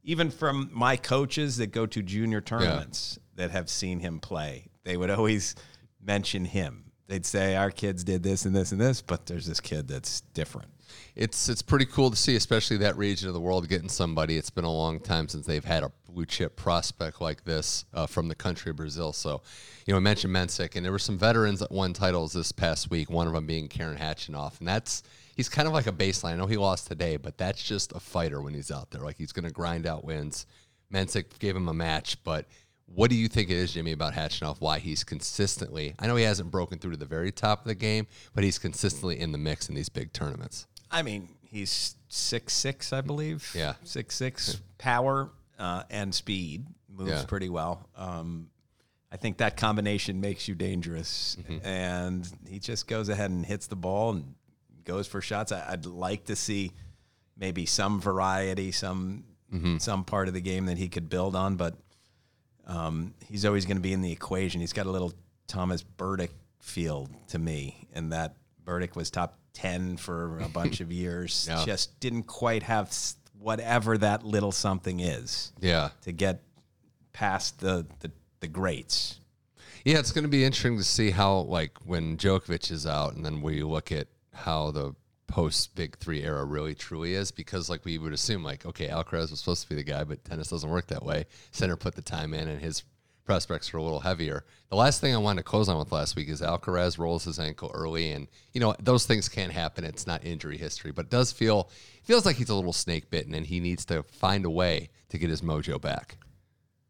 even 0.03 0.31
from 0.31 0.71
my 0.73 0.97
coaches 0.97 1.59
that 1.59 1.69
go 1.69 1.87
to 1.87 2.03
junior 2.03 2.41
tournaments 2.41 3.19
that 3.37 3.51
have 3.51 3.69
seen 3.69 4.01
him 4.01 4.21
play, 4.21 4.71
they 4.85 4.97
would 4.97 5.11
always 5.11 5.55
mention 6.03 6.45
him. 6.45 6.85
They'd 7.07 7.27
say 7.27 7.57
our 7.57 7.71
kids 7.71 8.05
did 8.05 8.23
this 8.23 8.45
and 8.45 8.55
this 8.55 8.73
and 8.73 8.81
this, 8.81 9.03
but 9.03 9.27
there's 9.27 9.47
this 9.47 9.61
kid 9.61 9.89
that's 9.89 10.21
different. 10.33 10.69
It's 11.17 11.49
it's 11.49 11.63
pretty 11.63 11.87
cool 11.87 12.11
to 12.11 12.17
see, 12.17 12.37
especially 12.37 12.79
that 12.79 12.97
region 12.97 13.29
of 13.29 13.35
the 13.35 13.41
world 13.41 13.69
getting 13.69 13.89
somebody. 13.89 14.37
It's 14.37 14.51
been 14.51 14.65
a 14.65 14.73
long 14.73 15.01
time 15.01 15.29
since 15.29 15.47
they've 15.47 15.65
had 15.65 15.83
a 15.83 15.93
blue 16.07 16.27
chip 16.27 16.57
prospect 16.57 17.21
like 17.21 17.45
this 17.45 17.85
uh, 17.95 18.07
from 18.07 18.29
the 18.29 18.35
country 18.35 18.71
of 18.71 18.77
Brazil. 18.77 19.13
So, 19.13 19.43
you 19.87 19.93
know, 19.93 19.99
I 19.99 20.01
mentioned 20.01 20.35
Mensik, 20.35 20.77
and 20.77 20.85
there 20.85 20.93
were 20.93 20.99
some 20.99 21.19
veterans 21.19 21.61
that 21.61 21.71
won 21.71 21.93
titles 21.93 22.33
this 22.33 22.53
past 22.53 22.91
week. 22.91 23.11
One 23.11 23.27
of 23.27 23.33
them 23.33 23.47
being 23.47 23.69
Karen 23.69 23.97
Khachanov, 23.97 24.59
and 24.59 24.69
that's 24.69 25.03
he's 25.37 25.49
kind 25.49 25.69
of 25.69 25.75
like 25.75 25.87
a 25.87 25.93
baseline. 25.93 26.33
I 26.33 26.37
know 26.37 26.47
he 26.47 26.57
lost 26.57 26.87
today, 26.87 27.17
but 27.17 27.39
that's 27.39 27.63
just 27.63 27.93
a 27.93 28.01
fighter 28.01 28.41
when 28.41 28.55
he's 28.55 28.71
out 28.71 28.91
there. 28.91 29.03
Like 29.03 29.17
he's 29.17 29.33
going 29.33 29.47
to 29.47 29.53
grind 29.53 29.87
out 29.87 30.05
wins. 30.05 30.47
Mensik 30.93 31.39
gave 31.39 31.55
him 31.55 31.69
a 31.69 31.75
match, 31.75 32.23
but 32.25 32.47
what 32.93 33.09
do 33.09 33.17
you 33.17 33.29
think 33.29 33.51
it 33.51 33.55
is, 33.55 33.73
Jimmy, 33.73 33.93
about 33.93 34.15
Khachanov? 34.15 34.61
Why 34.61 34.81
he's 34.81 35.05
consistently? 35.05 35.95
I 35.99 36.09
know 36.09 36.17
he 36.17 36.25
hasn't 36.25 36.51
broken 36.51 36.79
through 36.79 36.93
to 36.93 36.97
the 36.97 37.07
very 37.07 37.31
top 37.31 37.61
of 37.61 37.69
the 37.69 37.75
game, 37.75 38.09
but 38.35 38.43
he's 38.43 38.59
consistently 38.59 39.21
in 39.21 39.31
the 39.31 39.39
mix 39.39 39.69
in 39.69 39.77
these 39.77 39.89
big 39.89 40.13
tournaments. 40.13 40.67
I 40.91 41.03
mean, 41.03 41.29
he's 41.43 41.95
six 42.09 42.53
six, 42.55 42.93
I 42.93 43.01
believe. 43.01 43.51
Yeah. 43.55 43.75
six 43.85 44.15
six, 44.15 44.61
power 44.79 45.31
uh, 45.59 45.85
and 45.91 46.15
speed 46.15 46.67
moves 46.89 47.11
Yeah. 47.11 47.25
pretty 47.27 47.49
well. 47.49 47.89
Um, 47.97 48.51
I 49.13 49.17
think 49.17 49.39
that 49.39 49.57
combination 49.57 50.21
makes 50.21 50.47
you 50.49 50.55
dangerous, 50.55 51.37
Mm-hmm. 51.41 51.67
and 51.67 52.29
he 52.49 52.59
just 52.61 52.87
goes 52.87 53.09
ahead 53.09 53.31
and 53.31 53.45
hits 53.45 53.67
the 53.67 53.77
ball 53.77 54.11
and 54.13 54.35
goes 54.85 55.07
for 55.07 55.21
shots. 55.21 55.51
I, 55.53 55.65
I'd 55.73 55.87
like 55.87 56.27
to 56.27 56.37
see 56.37 56.73
maybe 57.37 57.67
some 57.67 58.01
variety, 58.01 58.73
some 58.73 59.25
Mm-hmm. 59.53 59.79
some 59.79 60.05
part 60.05 60.29
of 60.29 60.35
the 60.35 60.41
game 60.41 60.67
that 60.67 60.79
he 60.79 60.89
could 60.89 61.09
build 61.09 61.35
on, 61.35 61.57
but 61.57 61.75
um, 62.69 63.15
he's 63.29 63.45
always 63.45 63.67
going 63.67 63.79
to 63.79 63.83
be 63.83 63.93
in 63.93 64.01
the 64.01 64.13
equation. 64.13 64.61
He's 64.61 64.73
got 64.73 64.87
a 64.87 64.91
little 64.91 65.13
Tomas 65.49 65.83
Berdych 65.83 66.31
feel 66.61 67.09
to 67.31 67.39
me, 67.41 67.89
and 67.93 68.13
that 68.13 68.37
Berdych 68.65 68.95
was 68.95 69.11
top 69.11 69.40
10 69.55 69.97
for 69.97 70.39
a 70.41 70.49
bunch 70.53 70.81
of 70.81 70.91
years. 70.93 71.47
Yeah. 71.49 71.65
Just 71.65 71.99
didn't 72.01 72.25
quite 72.25 72.63
have 72.63 72.95
whatever 73.39 73.97
that 73.99 74.25
little 74.25 74.53
something 74.53 75.01
is 75.01 75.53
Yeah. 75.61 75.91
to 76.03 76.13
get 76.13 76.43
past 77.13 77.61
the, 77.61 77.87
the, 78.01 78.11
the 78.41 78.49
greats. 78.49 79.19
Yeah, 79.85 79.99
it's 79.99 80.13
going 80.13 80.25
to 80.25 80.29
be 80.29 80.45
interesting 80.45 80.77
to 80.77 80.85
see 80.85 81.11
how, 81.11 81.39
like, 81.39 81.79
when 81.87 82.19
Djokovic 82.19 82.71
is 82.71 82.87
out, 82.87 83.15
and 83.15 83.25
then 83.25 83.41
we 83.41 83.63
look 83.63 83.91
at 83.91 84.09
how 84.35 84.71
the 84.73 84.95
post 85.27 85.75
Big 85.75 85.97
Three 85.97 86.23
era 86.23 86.45
really 86.45 86.75
truly 86.75 87.15
is, 87.15 87.31
because, 87.31 87.71
like, 87.71 87.87
we 87.87 87.97
would 87.97 88.13
assume, 88.13 88.45
like, 88.45 88.67
okay, 88.67 88.89
Alcaraz 88.89 89.31
was 89.31 89.41
supposed 89.41 89.63
to 89.63 89.69
be 89.71 89.77
the 89.77 89.83
guy, 89.83 90.05
but 90.05 90.23
tennis 90.23 90.49
doesn't 90.49 90.69
work 90.69 90.89
that 90.89 91.03
way. 91.03 91.25
Sinner 91.51 91.77
put 91.77 91.95
the 91.95 92.03
time 92.03 92.35
in, 92.35 92.47
and 92.49 92.61
his 92.61 92.83
prospects 93.25 93.73
are 93.73 93.79
a 93.79 93.83
little 93.83 94.01
heavier. 94.01 94.45
The 94.71 94.77
last 94.77 95.01
thing 95.01 95.15
I 95.15 95.19
wanted 95.19 95.41
to 95.41 95.45
close 95.45 95.69
on 95.69 95.79
with 95.79 95.93
last 95.93 96.17
week 96.17 96.29
is 96.29 96.41
Alcaraz 96.41 96.99
rolls 96.99 97.25
his 97.25 97.39
ankle 97.39 97.71
early, 97.75 98.13
and 98.13 98.29
you 98.53 98.61
know 98.61 98.75
those 98.81 99.07
things 99.07 99.29
can't 99.29 99.53
happen. 99.53 99.85
It's 99.85 100.07
not 100.07 100.25
injury 100.25 100.57
history, 100.59 100.93
but 100.93 101.07
it 101.07 101.11
does 101.11 101.33
feel 101.33 101.71
feels 102.05 102.25
like 102.27 102.37
he's 102.37 102.49
a 102.49 102.55
little 102.55 102.73
snake 102.73 103.11
bitten, 103.11 103.35
and 103.35 103.47
he 103.47 103.61
needs 103.61 103.85
to 103.87 104.03
find 104.03 104.45
a 104.45 104.51
way 104.51 104.91
to 105.11 105.19
get 105.19 105.31
his 105.31 105.43
mojo 105.43 105.81
back. 105.81 106.17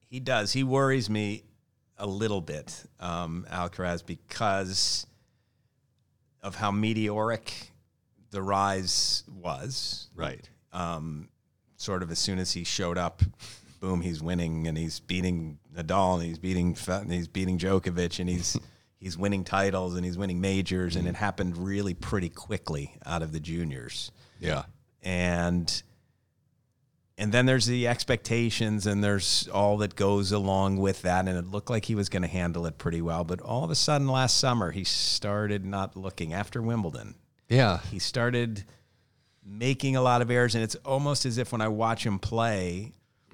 He 0.08 0.20
does. 0.20 0.52
He 0.52 0.62
worries 0.64 1.08
me 1.08 1.44
a 1.98 2.06
little 2.06 2.40
bit, 2.40 2.84
um, 2.98 3.46
Alcaraz, 3.50 4.04
because 4.04 5.06
of 6.42 6.56
how 6.56 6.70
meteoric 6.70 7.72
the 8.30 8.42
rise 8.42 9.24
was. 9.28 10.08
Right. 10.14 10.48
um, 10.72 11.28
sort 11.76 12.02
of 12.02 12.10
as 12.10 12.18
soon 12.18 12.38
as 12.38 12.52
he 12.52 12.62
showed 12.64 12.98
up, 12.98 13.22
boom, 13.80 14.02
he's 14.02 14.22
winning 14.22 14.66
and 14.66 14.76
he's 14.76 15.00
beating 15.00 15.58
Nadal 15.82 16.14
and 16.14 16.24
he's 16.24 16.38
beating 16.38 16.76
and 16.88 17.12
he's 17.12 17.28
beating 17.28 17.58
Djokovic 17.58 18.18
and 18.18 18.28
he's 18.28 18.58
he's 19.00 19.16
winning 19.16 19.42
titles 19.42 19.96
and 19.96 20.04
he's 20.04 20.18
winning 20.18 20.40
majors 20.40 20.94
and 20.94 21.06
it 21.06 21.14
mm-hmm. 21.14 21.24
happened 21.24 21.56
really 21.56 21.94
pretty 21.94 22.28
quickly 22.28 22.94
out 23.04 23.22
of 23.22 23.32
the 23.32 23.40
juniors 23.40 24.12
Yeah. 24.38 24.64
and 25.02 25.82
and 27.18 27.32
then 27.32 27.44
there's 27.44 27.66
the 27.66 27.86
expectations 27.86 28.86
and 28.86 29.02
there's 29.02 29.48
all 29.52 29.78
that 29.78 29.94
goes 29.94 30.32
along 30.32 30.76
with 30.76 31.02
that 31.02 31.26
and 31.26 31.36
it 31.36 31.46
looked 31.46 31.68
like 31.68 31.86
he 31.86 31.94
was 31.94 32.08
going 32.08 32.22
to 32.22 32.28
handle 32.28 32.66
it 32.66 32.78
pretty 32.78 33.02
well 33.02 33.24
but 33.24 33.40
all 33.40 33.64
of 33.64 33.70
a 33.70 33.74
sudden 33.74 34.06
last 34.06 34.36
summer 34.36 34.70
he 34.70 34.84
started 34.84 35.64
not 35.64 35.96
looking 35.96 36.32
after 36.32 36.62
Wimbledon 36.62 37.14
Yeah. 37.48 37.78
he 37.90 37.98
started 37.98 38.64
making 39.44 39.96
a 39.96 40.02
lot 40.02 40.22
of 40.22 40.30
errors 40.30 40.54
and 40.54 40.62
it's 40.62 40.76
almost 40.76 41.24
as 41.24 41.38
if 41.38 41.52
when 41.52 41.62
I 41.62 41.68
watch 41.68 42.04
him 42.04 42.18
play 42.18 42.92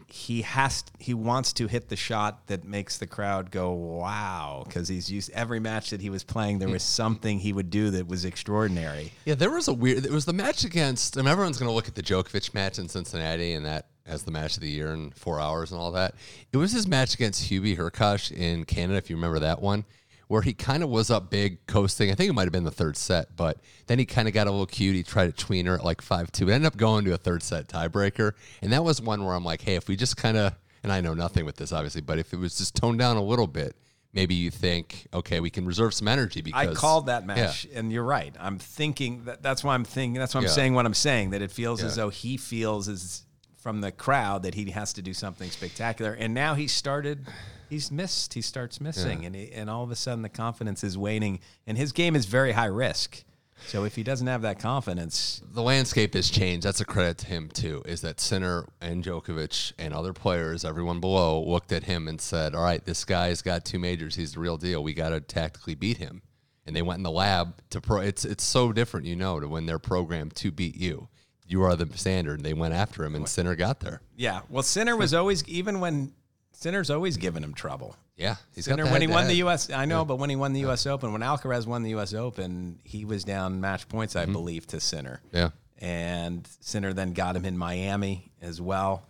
he 0.09 0.42
has 0.42 0.84
he 0.98 1.12
wants 1.12 1.52
to 1.52 1.66
hit 1.66 1.88
the 1.88 1.96
shot 1.96 2.46
that 2.46 2.64
makes 2.64 2.98
the 2.98 3.07
crowd 3.07 3.50
go 3.50 3.72
wow 3.72 4.62
because 4.64 4.86
he's 4.88 5.11
used 5.11 5.30
every 5.32 5.59
match 5.59 5.90
that 5.90 6.00
he 6.00 6.11
was 6.11 6.22
playing 6.22 6.59
there 6.61 6.68
was 6.68 6.82
something 6.82 7.40
he 7.40 7.52
would 7.52 7.70
do 7.70 7.90
that 7.90 8.07
was 8.07 8.24
extraordinary 8.24 9.12
Yeah, 9.24 9.34
there 9.34 9.50
was 9.50 9.68
a 9.68 9.74
weird. 9.74 10.04
It 10.04 10.12
was 10.12 10.24
the 10.24 10.32
match 10.32 10.64
against. 10.64 11.18
I 11.18 11.22
mean, 11.22 11.28
everyone's 11.28 11.59
going 11.59 11.68
to 11.68 11.74
look 11.74 11.88
at 11.88 11.94
the 11.94 12.02
Djokovic 12.02 12.54
match 12.54 12.78
in 12.78 12.88
Cincinnati 12.88 13.52
and 13.54 13.66
that 13.66 13.88
as 14.07 14.22
the 14.22 14.30
match 14.30 14.57
of 14.57 14.61
the 14.61 14.70
year 14.70 14.92
in 14.92 15.11
four 15.11 15.40
hours 15.40 15.72
and 15.72 15.80
all 15.80 15.90
that. 15.92 16.14
It 16.52 16.57
was 16.57 16.72
his 16.72 16.86
match 16.86 17.14
against 17.14 17.50
Hubie 17.50 17.76
Hurkacz 17.76 18.30
in 18.30 18.64
Canada, 18.64 18.98
if 18.98 19.11
you 19.11 19.16
remember 19.16 19.40
that 19.40 19.61
one, 19.61 19.84
where 20.28 20.42
he 20.42 20.52
kind 20.52 20.82
of 20.82 20.88
was 20.88 21.10
up 21.10 21.30
big, 21.30 21.64
coasting. 21.66 22.10
I 22.10 22.14
think 22.14 22.28
it 22.30 22.32
might 22.32 22.44
have 22.44 22.52
been 22.52 22.64
the 22.64 22.70
third 22.70 22.96
set, 22.96 23.36
but 23.36 23.58
then 23.86 23.98
he 23.98 24.04
kind 24.04 24.26
of 24.26 24.34
got 24.34 24.46
a 24.46 24.50
little 24.50 24.66
cute. 24.66 24.96
He 24.96 25.02
tried 25.02 25.26
to 25.26 25.32
tween 25.32 25.66
her 25.66 25.74
at 25.74 25.84
like 25.84 26.02
five 26.02 26.32
two. 26.32 26.48
It 26.48 26.52
ended 26.52 26.66
up 26.66 26.76
going 26.76 27.04
to 27.04 27.12
a 27.14 27.16
third 27.18 27.42
set 27.42 27.68
tiebreaker, 27.68 28.32
and 28.62 28.72
that 28.72 28.82
was 28.84 29.00
one 29.00 29.24
where 29.24 29.34
I'm 29.34 29.44
like, 29.44 29.60
hey, 29.62 29.76
if 29.76 29.88
we 29.88 29.94
just 29.96 30.16
kind 30.16 30.36
of, 30.36 30.54
and 30.82 30.92
I 30.92 31.00
know 31.00 31.14
nothing 31.14 31.44
with 31.44 31.56
this 31.56 31.72
obviously, 31.72 32.00
but 32.00 32.18
if 32.18 32.32
it 32.32 32.38
was 32.38 32.58
just 32.58 32.74
toned 32.74 32.98
down 32.98 33.16
a 33.16 33.22
little 33.22 33.46
bit. 33.46 33.76
Maybe 34.12 34.34
you 34.34 34.50
think, 34.50 35.06
okay, 35.12 35.40
we 35.40 35.50
can 35.50 35.66
reserve 35.66 35.92
some 35.92 36.08
energy 36.08 36.40
because 36.40 36.68
I 36.68 36.72
called 36.72 37.04
that 37.06 37.22
Yeah. 37.24 37.26
match, 37.26 37.66
and 37.74 37.92
you're 37.92 38.02
right. 38.02 38.34
I'm 38.40 38.58
thinking 38.58 39.24
that 39.24 39.42
that's 39.42 39.62
why 39.62 39.74
I'm 39.74 39.84
thinking. 39.84 40.18
That's 40.18 40.34
why 40.34 40.38
I'm 40.38 40.46
Yeah. 40.46 40.52
saying 40.52 40.72
what 40.72 40.86
I'm 40.86 40.94
saying. 40.94 41.30
That 41.30 41.42
it 41.42 41.50
feels 41.52 41.82
as 41.82 41.96
though 41.96 42.08
he 42.08 42.38
feels 42.38 42.88
as 42.88 43.25
from 43.66 43.80
the 43.80 43.90
crowd 43.90 44.44
that 44.44 44.54
he 44.54 44.70
has 44.70 44.92
to 44.92 45.02
do 45.02 45.12
something 45.12 45.50
spectacular, 45.50 46.12
and 46.12 46.32
now 46.32 46.54
he 46.54 46.68
started. 46.68 47.26
He's 47.68 47.90
missed. 47.90 48.34
He 48.34 48.40
starts 48.40 48.80
missing, 48.80 49.26
and 49.26 49.34
he, 49.34 49.50
and 49.50 49.68
all 49.68 49.82
of 49.82 49.90
a 49.90 49.96
sudden 49.96 50.22
the 50.22 50.28
confidence 50.28 50.84
is 50.84 50.96
waning, 50.96 51.40
and 51.66 51.76
his 51.76 51.90
game 51.90 52.14
is 52.14 52.26
very 52.26 52.52
high 52.52 52.66
risk. 52.66 53.24
So 53.66 53.82
if 53.82 53.96
he 53.96 54.04
doesn't 54.04 54.28
have 54.28 54.42
that 54.42 54.60
confidence, 54.60 55.42
the 55.52 55.62
landscape 55.62 56.14
has 56.14 56.30
changed. 56.30 56.64
That's 56.64 56.80
a 56.80 56.84
credit 56.84 57.18
to 57.18 57.26
him 57.26 57.48
too. 57.48 57.82
Is 57.86 58.02
that 58.02 58.20
Sinner 58.20 58.68
and 58.80 59.02
Djokovic 59.02 59.72
and 59.80 59.92
other 59.92 60.12
players, 60.12 60.64
everyone 60.64 61.00
below, 61.00 61.42
looked 61.44 61.72
at 61.72 61.82
him 61.82 62.06
and 62.06 62.20
said, 62.20 62.54
"All 62.54 62.62
right, 62.62 62.84
this 62.84 63.04
guy's 63.04 63.42
got 63.42 63.64
two 63.64 63.80
majors. 63.80 64.14
He's 64.14 64.34
the 64.34 64.38
real 64.38 64.58
deal. 64.58 64.80
We 64.80 64.94
got 64.94 65.08
to 65.08 65.20
tactically 65.20 65.74
beat 65.74 65.96
him." 65.96 66.22
And 66.64 66.76
they 66.76 66.82
went 66.82 66.98
in 66.98 67.02
the 67.02 67.10
lab 67.10 67.56
to 67.70 67.80
pro. 67.80 67.98
It's 67.98 68.24
it's 68.24 68.44
so 68.44 68.70
different, 68.70 69.06
you 69.06 69.16
know, 69.16 69.40
to 69.40 69.48
when 69.48 69.66
they're 69.66 69.80
programmed 69.80 70.36
to 70.36 70.52
beat 70.52 70.76
you. 70.76 71.08
You 71.49 71.62
are 71.62 71.76
the 71.76 71.88
standard. 71.97 72.42
They 72.42 72.53
went 72.55 72.74
after 72.74 73.05
him, 73.05 73.14
and 73.14 73.28
Sinner 73.28 73.55
got 73.55 73.80
there. 73.80 74.01
yeah. 74.16 74.40
Well, 74.49 74.62
Sinner 74.62 74.97
was 74.97 75.14
always 75.14 75.47
even 75.49 75.80
when 75.80 76.12
Sinner's 76.53 76.90
always 76.90 77.16
giving 77.16 77.42
him 77.42 77.55
trouble. 77.55 77.97
Yeah, 78.16 78.36
he's 78.55 78.66
got 78.66 78.78
Sinner 78.78 78.90
when 78.90 79.03
he 79.03 79.07
won 79.07 79.26
the 79.26 79.34
head-to-head. 79.34 79.38
U.S. 79.38 79.70
I 79.70 79.84
know, 79.84 80.05
but 80.05 80.16
when 80.16 80.30
he 80.30 80.36
won 80.36 80.53
the 80.55 80.61
U.S. 80.61 80.86
Open, 80.86 81.12
when 81.12 81.20
Alcaraz 81.20 81.66
won 81.66 81.82
the 81.82 81.90
U.S. 81.90 82.14
Open, 82.14 82.78
he 82.82 83.05
was 83.05 83.24
down 83.24 83.61
match 83.61 83.88
points, 83.88 84.16
I 84.16 84.24
believe, 84.24 84.66
to 84.68 84.80
Sinner. 84.80 85.20
Yeah, 85.32 85.51
and 85.78 86.49
Sinner 86.61 86.92
then 86.94 87.12
got 87.12 87.36
him 87.36 87.44
in 87.44 87.57
Miami 87.59 88.32
as 88.40 88.61
well. 88.61 89.07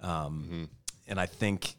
Um, 0.00 0.44
Mm-hmm. 0.44 0.64
And 1.08 1.20
I 1.20 1.26
think 1.26 1.76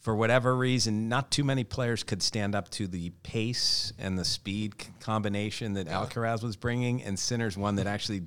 for 0.00 0.14
whatever 0.14 0.54
reason, 0.54 1.08
not 1.08 1.30
too 1.30 1.42
many 1.42 1.64
players 1.64 2.02
could 2.02 2.22
stand 2.22 2.54
up 2.54 2.68
to 2.72 2.86
the 2.86 3.10
pace 3.22 3.92
and 3.98 4.18
the 4.18 4.24
speed 4.26 4.74
combination 5.00 5.72
that 5.74 5.86
Alcaraz 5.88 6.42
was 6.42 6.54
bringing, 6.56 7.02
and 7.02 7.18
Sinner's 7.18 7.56
one 7.56 7.76
that 7.76 7.86
actually 7.86 8.22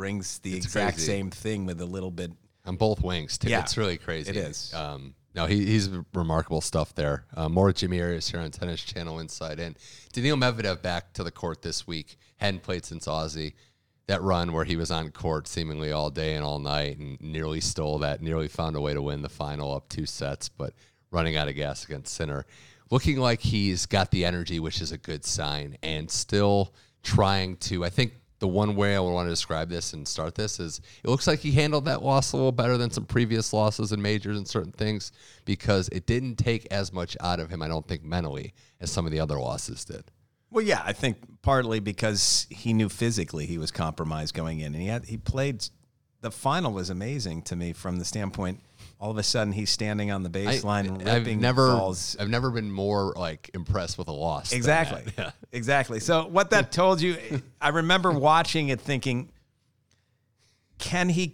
brings 0.00 0.38
the 0.38 0.56
It's 0.56 0.64
exact 0.66 0.96
crazy. 0.96 1.06
same 1.12 1.30
thing 1.30 1.66
with 1.66 1.78
a 1.82 1.84
little 1.86 2.10
bit. 2.10 2.32
on 2.64 2.76
both 2.76 3.02
wings 3.02 3.36
too. 3.36 3.50
Yeah, 3.50 3.60
it's 3.60 3.76
really 3.76 3.98
crazy. 3.98 4.30
it 4.30 4.36
is. 4.36 4.72
Um, 4.72 5.14
No, 5.34 5.44
he, 5.46 5.64
he's 5.66 5.90
remarkable 6.14 6.60
stuff 6.62 6.94
there. 6.94 7.26
Uh, 7.36 7.48
more 7.50 7.70
Jimmy 7.72 8.00
Arias 8.00 8.28
here 8.30 8.40
on 8.40 8.50
Tennis 8.50 8.82
Channel 8.82 9.18
Inside 9.20 9.60
In. 9.60 9.76
Daniil 10.12 10.36
Medvedev 10.36 10.80
back 10.82 11.12
to 11.12 11.22
the 11.22 11.30
court 11.30 11.60
this 11.62 11.86
week. 11.86 12.16
Hadn't 12.38 12.62
played 12.62 12.84
since 12.86 13.06
Aussie. 13.06 13.52
That 14.08 14.22
run 14.22 14.52
where 14.54 14.64
he 14.64 14.74
was 14.76 14.90
on 14.90 15.10
court 15.10 15.46
seemingly 15.46 15.92
all 15.92 16.08
day 16.10 16.34
and 16.34 16.44
all 16.44 16.58
night 16.58 16.96
and 16.98 17.20
nearly 17.20 17.60
stole 17.60 17.98
that, 17.98 18.20
nearly 18.22 18.48
found 18.48 18.74
a 18.74 18.80
way 18.80 18.92
to 18.94 19.02
win 19.02 19.20
the 19.22 19.28
final 19.28 19.72
up 19.74 19.88
two 19.88 20.06
sets, 20.06 20.48
but 20.48 20.72
running 21.12 21.36
out 21.36 21.46
of 21.48 21.54
gas 21.54 21.84
against 21.84 22.14
Sinner. 22.14 22.44
Looking 22.90 23.18
like 23.18 23.40
he's 23.40 23.86
got 23.86 24.10
the 24.10 24.24
energy, 24.24 24.58
which 24.58 24.80
is 24.80 24.90
a 24.92 24.98
good 24.98 25.24
sign, 25.24 25.76
and 25.82 26.10
still 26.10 26.74
trying 27.04 27.56
to. 27.58 27.84
I 27.84 27.88
think 27.90 28.14
the 28.40 28.48
one 28.48 28.74
way 28.74 28.96
I 28.96 29.00
would 29.00 29.12
want 29.12 29.26
to 29.26 29.30
describe 29.30 29.68
this 29.68 29.92
and 29.92 30.08
start 30.08 30.34
this 30.34 30.58
is 30.58 30.80
it 31.04 31.08
looks 31.08 31.26
like 31.26 31.40
he 31.40 31.52
handled 31.52 31.84
that 31.84 32.02
loss 32.02 32.32
a 32.32 32.36
little 32.36 32.52
better 32.52 32.76
than 32.76 32.90
some 32.90 33.04
previous 33.04 33.52
losses 33.52 33.92
in 33.92 34.02
majors 34.02 34.36
and 34.36 34.48
certain 34.48 34.72
things 34.72 35.12
because 35.44 35.88
it 35.90 36.06
didn't 36.06 36.36
take 36.36 36.66
as 36.70 36.92
much 36.92 37.16
out 37.20 37.38
of 37.38 37.50
him, 37.50 37.62
I 37.62 37.68
don't 37.68 37.86
think, 37.86 38.02
mentally, 38.02 38.54
as 38.80 38.90
some 38.90 39.06
of 39.06 39.12
the 39.12 39.20
other 39.20 39.38
losses 39.38 39.84
did. 39.84 40.10
Well, 40.50 40.64
yeah, 40.64 40.82
I 40.84 40.92
think 40.92 41.18
partly 41.42 41.78
because 41.78 42.46
he 42.50 42.72
knew 42.72 42.88
physically 42.88 43.46
he 43.46 43.58
was 43.58 43.70
compromised 43.70 44.34
going 44.34 44.60
in, 44.60 44.74
and 44.74 44.82
he 44.82 44.88
had 44.88 45.04
he 45.04 45.16
played. 45.16 45.64
The 46.22 46.30
final 46.30 46.72
was 46.72 46.90
amazing 46.90 47.42
to 47.42 47.56
me 47.56 47.72
from 47.72 47.98
the 47.98 48.04
standpoint. 48.04 48.60
All 49.00 49.10
of 49.10 49.16
a 49.16 49.22
sudden, 49.22 49.54
he's 49.54 49.70
standing 49.70 50.10
on 50.10 50.22
the 50.22 50.28
baseline, 50.28 51.06
I, 51.06 51.14
have 51.14 51.26
never, 51.26 51.68
balls. 51.68 52.18
I've 52.20 52.28
never 52.28 52.50
been 52.50 52.70
more 52.70 53.14
like 53.16 53.50
impressed 53.54 53.96
with 53.96 54.08
a 54.08 54.12
loss. 54.12 54.52
Exactly. 54.52 55.04
Yeah. 55.18 55.30
Exactly. 55.52 56.00
So 56.00 56.26
what 56.26 56.50
that 56.50 56.70
told 56.72 57.00
you, 57.00 57.16
I 57.60 57.70
remember 57.70 58.12
watching 58.12 58.68
it 58.68 58.80
thinking, 58.80 59.32
can 60.78 61.08
he 61.08 61.28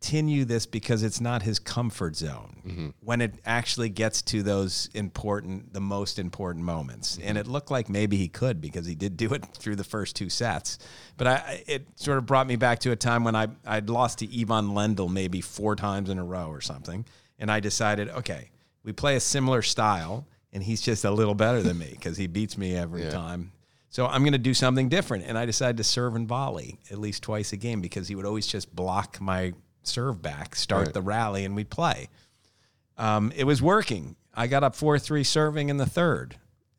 continue 0.00 0.44
this 0.44 0.64
because 0.66 1.02
it's 1.02 1.20
not 1.20 1.42
his 1.42 1.58
comfort 1.58 2.14
zone 2.14 2.62
mm-hmm. 2.66 2.88
when 3.00 3.20
it 3.20 3.34
actually 3.44 3.88
gets 3.88 4.22
to 4.22 4.42
those 4.42 4.88
important, 4.94 5.72
the 5.72 5.80
most 5.80 6.18
important 6.18 6.64
moments? 6.64 7.16
And 7.16 7.30
mm-hmm. 7.30 7.38
it 7.38 7.46
looked 7.46 7.70
like 7.70 7.88
maybe 7.88 8.16
he 8.16 8.28
could 8.28 8.60
because 8.60 8.86
he 8.86 8.94
did 8.94 9.16
do 9.16 9.32
it 9.34 9.44
through 9.58 9.76
the 9.76 9.84
first 9.84 10.14
two 10.16 10.28
sets. 10.28 10.78
But 11.16 11.26
I, 11.26 11.64
it 11.66 11.86
sort 11.96 12.18
of 12.18 12.26
brought 12.26 12.46
me 12.46 12.56
back 12.56 12.78
to 12.80 12.92
a 12.92 12.96
time 12.96 13.24
when 13.24 13.34
I 13.34 13.48
I'd 13.66 13.90
lost 13.90 14.18
to 14.20 14.40
Ivan 14.40 14.70
Lendl 14.70 15.10
maybe 15.10 15.40
four 15.40 15.74
times 15.74 16.10
in 16.10 16.18
a 16.18 16.24
row 16.24 16.48
or 16.48 16.60
something, 16.60 17.04
and 17.38 17.50
I 17.50 17.60
decided, 17.60 18.08
okay, 18.10 18.50
we 18.84 18.92
play 18.92 19.16
a 19.16 19.20
similar 19.20 19.62
style. 19.62 20.26
And 20.50 20.62
he's 20.62 20.80
just 20.80 21.04
a 21.04 21.10
little 21.10 21.34
better 21.34 21.60
than 21.60 21.76
me 21.76 21.88
because 21.90 22.16
he 22.16 22.26
beats 22.26 22.56
me 22.56 22.74
every 22.74 23.02
Yeah. 23.02 23.10
time. 23.10 23.52
So 23.90 24.06
I'm 24.06 24.22
going 24.22 24.32
to 24.32 24.38
do 24.38 24.54
something 24.54 24.88
different. 24.88 25.24
And 25.26 25.36
I 25.36 25.44
decided 25.44 25.76
to 25.76 25.84
serve 25.84 26.16
and 26.16 26.26
volley 26.26 26.78
at 26.90 26.98
least 26.98 27.22
twice 27.22 27.52
a 27.52 27.58
game 27.58 27.82
because 27.82 28.08
he 28.08 28.14
would 28.14 28.24
always 28.24 28.46
just 28.46 28.74
block 28.74 29.20
my 29.20 29.52
serve 29.88 30.22
back, 30.22 30.54
start 30.54 30.86
Right. 30.86 30.94
the 30.94 31.02
rally, 31.02 31.44
and 31.44 31.56
we'd 31.56 31.70
play. 31.70 32.08
Um, 32.96 33.32
it 33.36 33.44
was 33.44 33.60
working. 33.62 34.16
I 34.34 34.46
got 34.46 34.62
up 34.62 34.74
4 34.76 34.98
3 34.98 35.24
serving 35.24 35.68
in 35.68 35.76
the 35.78 35.86
third. 35.86 36.36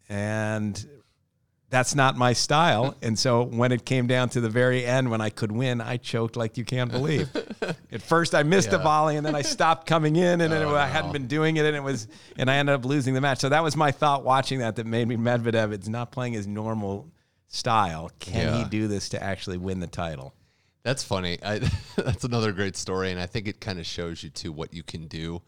And 0.08 0.88
that's 1.70 1.94
not 1.94 2.18
my 2.18 2.34
style. 2.34 2.96
And 3.02 3.18
so 3.18 3.44
when 3.44 3.72
it 3.72 3.86
came 3.86 4.08
down 4.08 4.30
to 4.30 4.42
the 4.42 4.50
very 4.50 4.86
end, 4.86 5.12
when 5.12 5.22
I 5.22 5.30
could 5.30 5.52
win, 5.52 5.82
I 5.82 5.98
choked 5.98 6.36
like 6.36 6.58
you 6.58 6.66
can't 6.66 6.92
believe. 6.92 7.30
At 7.92 8.02
first, 8.02 8.34
I 8.36 8.44
missed 8.44 8.74
a 8.74 8.78
volley, 8.80 9.18
and 9.18 9.26
then 9.26 9.36
I 9.36 9.42
stopped 9.44 9.86
coming 9.88 10.16
in, 10.16 10.42
and 10.42 10.52
then 10.52 10.64
Oh, 10.64 10.76
I 10.76 10.88
hadn't 10.88 11.12
been 11.14 11.28
doing 11.28 11.58
it, 11.58 11.66
and 11.66 11.76
it 11.76 11.84
was, 11.84 12.08
and 12.38 12.50
I 12.50 12.56
ended 12.58 12.76
up 12.76 12.86
losing 12.86 13.14
the 13.14 13.22
match. 13.22 13.40
So 13.40 13.50
that 13.50 13.64
was 13.64 13.76
my 13.76 13.92
thought 13.92 14.24
watching 14.24 14.60
that 14.60 14.76
that 14.78 14.86
made 14.86 15.08
me 15.08 15.16
Medvedev. 15.16 15.72
It's 15.72 15.88
not 15.88 16.12
playing 16.12 16.34
his 16.34 16.48
normal 16.48 17.08
style. 17.48 18.10
Can 18.20 18.54
he 18.64 18.64
do 18.70 18.88
this 18.88 19.10
to 19.10 19.22
actually 19.24 19.58
win 19.58 19.80
the 19.80 19.88
title? 19.88 20.34
That's 20.84 21.04
funny. 21.04 21.38
I, 21.44 21.60
that's 21.96 22.24
another 22.24 22.52
great 22.52 22.76
story, 22.76 23.12
and 23.12 23.20
I 23.20 23.26
think 23.26 23.48
it 23.48 23.60
kind 23.60 23.80
of 23.80 23.86
shows 23.86 24.24
you 24.24 24.30
too 24.30 24.52
what 24.52 24.74
you 24.74 24.84
can 24.84 25.08
do. 25.08 25.42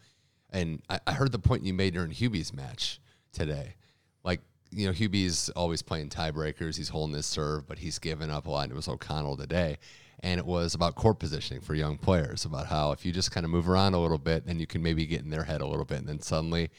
And 0.50 0.82
I, 0.88 1.00
I 1.06 1.12
heard 1.12 1.32
the 1.32 1.38
point 1.38 1.64
you 1.64 1.72
made 1.72 1.94
during 1.94 2.10
Hubie's 2.10 2.52
match 2.52 3.00
today. 3.32 3.76
Like 4.24 4.40
you 4.70 4.86
know, 4.86 4.92
Hubie's 4.92 5.48
always 5.50 5.82
playing 5.82 6.10
tiebreakers. 6.10 6.76
He's 6.76 6.90
holding 6.90 7.16
his 7.16 7.26
serve, 7.26 7.66
but 7.66 7.78
he's 7.78 7.98
given 7.98 8.30
up 8.30 8.46
a 8.46 8.50
lot. 8.50 8.64
And 8.64 8.72
it 8.72 8.76
was 8.76 8.88
O'Connell 8.88 9.36
today, 9.36 9.78
and 10.20 10.38
it 10.38 10.46
was 10.46 10.74
about 10.74 10.94
court 10.94 11.18
positioning 11.18 11.62
for 11.62 11.74
young 11.74 11.96
players. 11.96 12.44
About 12.44 12.66
how 12.66 12.92
if 12.92 13.06
you 13.06 13.12
just 13.12 13.32
kind 13.32 13.44
of 13.44 13.50
move 13.50 13.68
around 13.68 13.94
a 13.94 14.00
little 14.00 14.18
bit, 14.18 14.46
then 14.46 14.58
you 14.58 14.66
can 14.66 14.82
maybe 14.82 15.06
get 15.06 15.22
in 15.22 15.30
their 15.30 15.44
head 15.44 15.62
a 15.62 15.66
little 15.66 15.84
bit, 15.84 15.98
and 15.98 16.08
then 16.08 16.20
suddenly. 16.20 16.70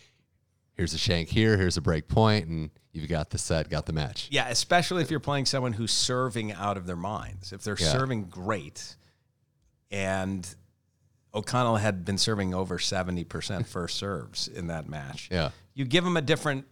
Here's 0.75 0.93
a 0.93 0.97
shank 0.97 1.29
here. 1.29 1.57
Here's 1.57 1.77
a 1.77 1.81
break 1.81 2.07
point, 2.07 2.47
and 2.47 2.71
you've 2.91 3.07
got 3.09 3.29
the 3.29 3.37
set, 3.37 3.69
got 3.69 3.85
the 3.85 3.93
match. 3.93 4.27
Yeah, 4.31 4.47
especially 4.49 5.01
if 5.03 5.11
you're 5.11 5.19
playing 5.19 5.45
someone 5.45 5.73
who's 5.73 5.91
serving 5.91 6.51
out 6.51 6.77
of 6.77 6.87
their 6.87 6.95
minds. 6.95 7.53
If 7.53 7.63
they're 7.63 7.77
Yeah. 7.79 7.91
serving 7.91 8.25
great, 8.25 8.95
and 9.91 10.47
O'Connell 11.33 11.77
had 11.77 12.05
been 12.05 12.17
serving 12.17 12.53
over 12.53 12.77
70% 12.79 13.67
first 13.67 13.97
serves 13.97 14.47
in 14.47 14.67
that 14.67 14.87
match. 14.87 15.29
Yeah. 15.31 15.51
You 15.73 15.85
give 15.85 16.03
them 16.03 16.17
a 16.17 16.21
different 16.21 16.65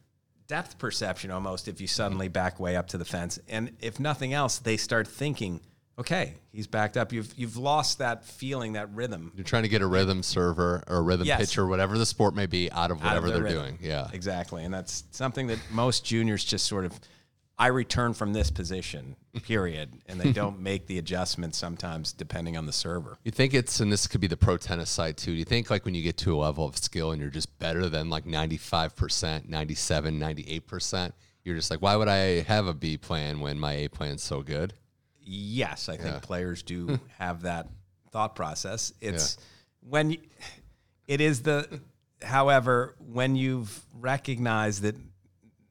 depth 0.48 0.78
perception 0.78 1.32
almost 1.32 1.68
if 1.68 1.80
you 1.80 1.88
suddenly 1.88 2.28
back 2.28 2.60
way 2.60 2.76
up 2.76 2.88
to 2.90 2.98
the 2.98 3.06
fence. 3.06 3.40
And 3.48 3.76
if 3.80 4.00
nothing 4.00 4.34
else, 4.34 4.58
they 4.60 4.78
start 4.78 5.08
thinking, 5.08 5.62
okay, 6.00 6.36
he's 6.52 6.68
backed 6.68 6.98
up. 6.98 7.12
You've 7.14 7.34
you've 7.38 7.58
lost 7.58 8.00
that 8.00 8.26
feeling, 8.26 8.74
that 8.74 8.94
rhythm. 8.94 9.32
You're 9.36 9.44
trying 9.44 9.64
to 9.64 9.70
get 9.70 9.82
a 9.82 9.88
rhythm 9.88 10.24
server 10.24 10.84
or 10.88 10.98
a 10.98 11.02
rhythm 11.02 11.28
Yes. 11.28 11.40
pitcher, 11.40 11.68
whatever 11.68 11.98
the 11.98 12.06
sport 12.06 12.36
may 12.36 12.46
be, 12.46 12.72
out 12.72 12.92
of 12.92 12.98
out 13.04 13.18
of 13.18 13.24
whatever 13.24 13.30
they're 13.32 13.44
rhythm. 13.44 13.78
doing. 13.78 13.78
Yeah. 13.82 14.08
Exactly. 14.14 14.64
And 14.64 14.74
that's 14.74 15.04
something 15.12 15.48
that 15.48 15.60
most 15.72 16.06
juniors 16.06 16.44
just 16.44 16.66
sort 16.66 16.86
of 16.86 17.00
I 17.60 17.68
return 17.68 18.16
from 18.16 18.34
this 18.34 18.50
position, 18.50 19.16
period. 19.44 19.94
And 20.08 20.20
they 20.20 20.32
don't 20.32 20.60
make 20.64 20.88
the 20.88 20.98
adjustments 20.98 21.60
sometimes 21.60 22.12
depending 22.12 22.58
on 22.58 22.66
the 22.66 22.72
server. 22.74 23.18
You 23.24 23.30
think 23.32 23.54
it's, 23.54 23.80
and 23.80 23.92
this 23.92 24.08
could 24.08 24.20
be 24.20 24.26
the 24.26 24.38
pro 24.38 24.58
tennis 24.58 24.90
side 24.90 25.16
too. 25.16 25.34
Do 25.34 25.38
you 25.38 25.46
think 25.46 25.70
like 25.70 25.86
when 25.86 25.94
you 25.94 26.02
get 26.02 26.18
to 26.20 26.34
a 26.34 26.38
level 26.38 26.66
of 26.66 26.76
skill 26.76 27.12
and 27.12 27.22
you're 27.22 27.30
just 27.30 27.60
better 27.60 27.88
than 27.88 28.10
like 28.10 28.26
95%, 28.26 29.48
97, 29.48 30.20
98%, 30.20 31.12
you're 31.44 31.56
just 31.56 31.70
like, 31.70 31.84
why 31.84 31.96
would 31.96 32.08
I 32.08 32.42
have 32.42 32.66
a 32.66 32.74
B 32.74 32.98
plan 32.98 33.40
when 33.42 33.60
my 33.60 33.74
A 33.74 33.88
plan's 33.90 34.24
so 34.24 34.42
good? 34.42 34.74
Yes, 35.34 35.88
I 35.88 35.96
think 35.96 36.16
Yeah. 36.16 36.20
players 36.20 36.62
do 36.62 36.88
hmm. 36.88 36.96
have 37.18 37.44
that 37.44 37.70
thought 38.12 38.36
process. 38.36 38.92
It's 39.00 39.38
when 39.80 40.12
you, 40.12 40.18
it 41.08 41.22
is 41.22 41.44
the, 41.44 41.82
however, 42.22 42.96
when 43.00 43.36
you've 43.38 43.82
recognized 43.98 44.82
that, 44.84 44.96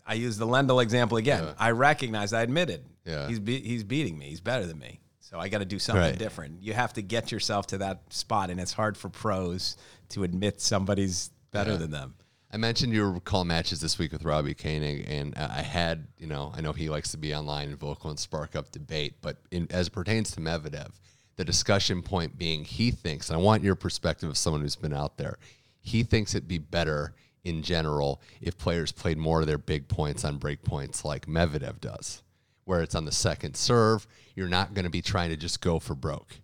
I 0.07 0.15
use 0.15 0.39
the 0.39 0.47
Lendl 0.47 0.83
example 0.83 1.19
again. 1.19 1.45
Yeah. 1.45 1.55
I 1.59 1.73
recognize, 1.73 2.33
I 2.33 2.43
admitted, 2.43 2.85
Yeah. 3.05 3.29
he's 3.29 3.39
be, 3.39 3.61
he's 3.61 3.85
beating 3.85 4.19
me. 4.19 4.31
He's 4.31 4.41
better 4.41 4.65
than 4.67 4.79
me. 4.79 5.01
So 5.21 5.39
I 5.39 5.49
got 5.49 5.59
to 5.59 5.65
do 5.65 5.79
something 5.79 6.03
Right. 6.03 6.19
different. 6.19 6.63
You 6.63 6.73
have 6.73 6.95
to 6.95 7.03
get 7.03 7.31
yourself 7.31 7.69
to 7.69 7.79
that 7.79 8.03
spot, 8.13 8.51
and 8.51 8.59
it's 8.59 8.73
hard 8.73 8.97
for 8.97 9.09
pros 9.11 9.77
to 10.09 10.25
admit 10.25 10.61
somebody's 10.61 11.31
better 11.53 11.73
Yeah. 11.73 11.77
than 11.77 11.91
them. 11.91 12.15
I 12.53 12.57
mentioned 12.57 12.93
you 12.93 13.09
were 13.09 13.21
calling 13.21 13.49
matches 13.49 13.81
this 13.81 13.99
week 13.99 14.11
with 14.11 14.25
Robbie 14.25 14.55
Koenig, 14.55 15.09
and 15.09 15.35
I 15.37 15.59
I 15.59 15.63
had, 15.63 16.09
you 16.19 16.27
know, 16.27 16.53
I 16.55 16.61
know 16.61 16.73
he 16.73 16.89
likes 16.89 17.13
to 17.13 17.17
be 17.17 17.35
online 17.35 17.69
and 17.69 17.79
vocal 17.79 18.11
and 18.11 18.19
spark 18.19 18.57
up 18.57 18.73
debate, 18.73 19.15
but 19.21 19.37
in, 19.51 19.69
as 19.71 19.87
it 19.87 19.93
pertains 19.93 20.33
to 20.33 20.41
Medvedev, 20.41 20.91
the 21.37 21.45
discussion 21.45 22.03
point 22.03 22.37
being 22.37 22.65
he 22.65 22.91
thinks, 22.91 23.31
and 23.31 23.39
I 23.39 23.41
want 23.41 23.63
your 23.63 23.77
perspective 23.77 24.29
of 24.29 24.37
someone 24.37 24.63
who's 24.63 24.77
been 24.77 24.93
out 24.93 25.17
there, 25.17 25.39
he 25.81 26.03
thinks 26.03 26.35
it'd 26.35 26.49
be 26.49 26.59
better 26.59 27.15
in 27.45 27.63
general 27.63 28.21
if 28.41 28.59
players 28.59 28.93
played 28.93 29.17
more 29.17 29.41
of 29.41 29.47
their 29.47 29.59
big 29.59 29.89
points 29.89 30.25
on 30.25 30.37
break 30.37 30.63
points 30.63 31.05
like 31.05 31.27
Medvedev 31.27 31.81
does, 31.81 32.23
where 32.65 32.83
it's 32.83 32.95
on 32.95 33.05
the 33.05 33.13
second 33.13 33.57
serve, 33.57 34.07
you're 34.35 34.49
not 34.49 34.75
going 34.75 34.85
to 34.85 34.91
be 34.91 35.03
trying 35.03 35.31
to 35.31 35.37
just 35.37 35.61
go 35.61 35.79
for 35.79 35.95
broke. 35.95 36.41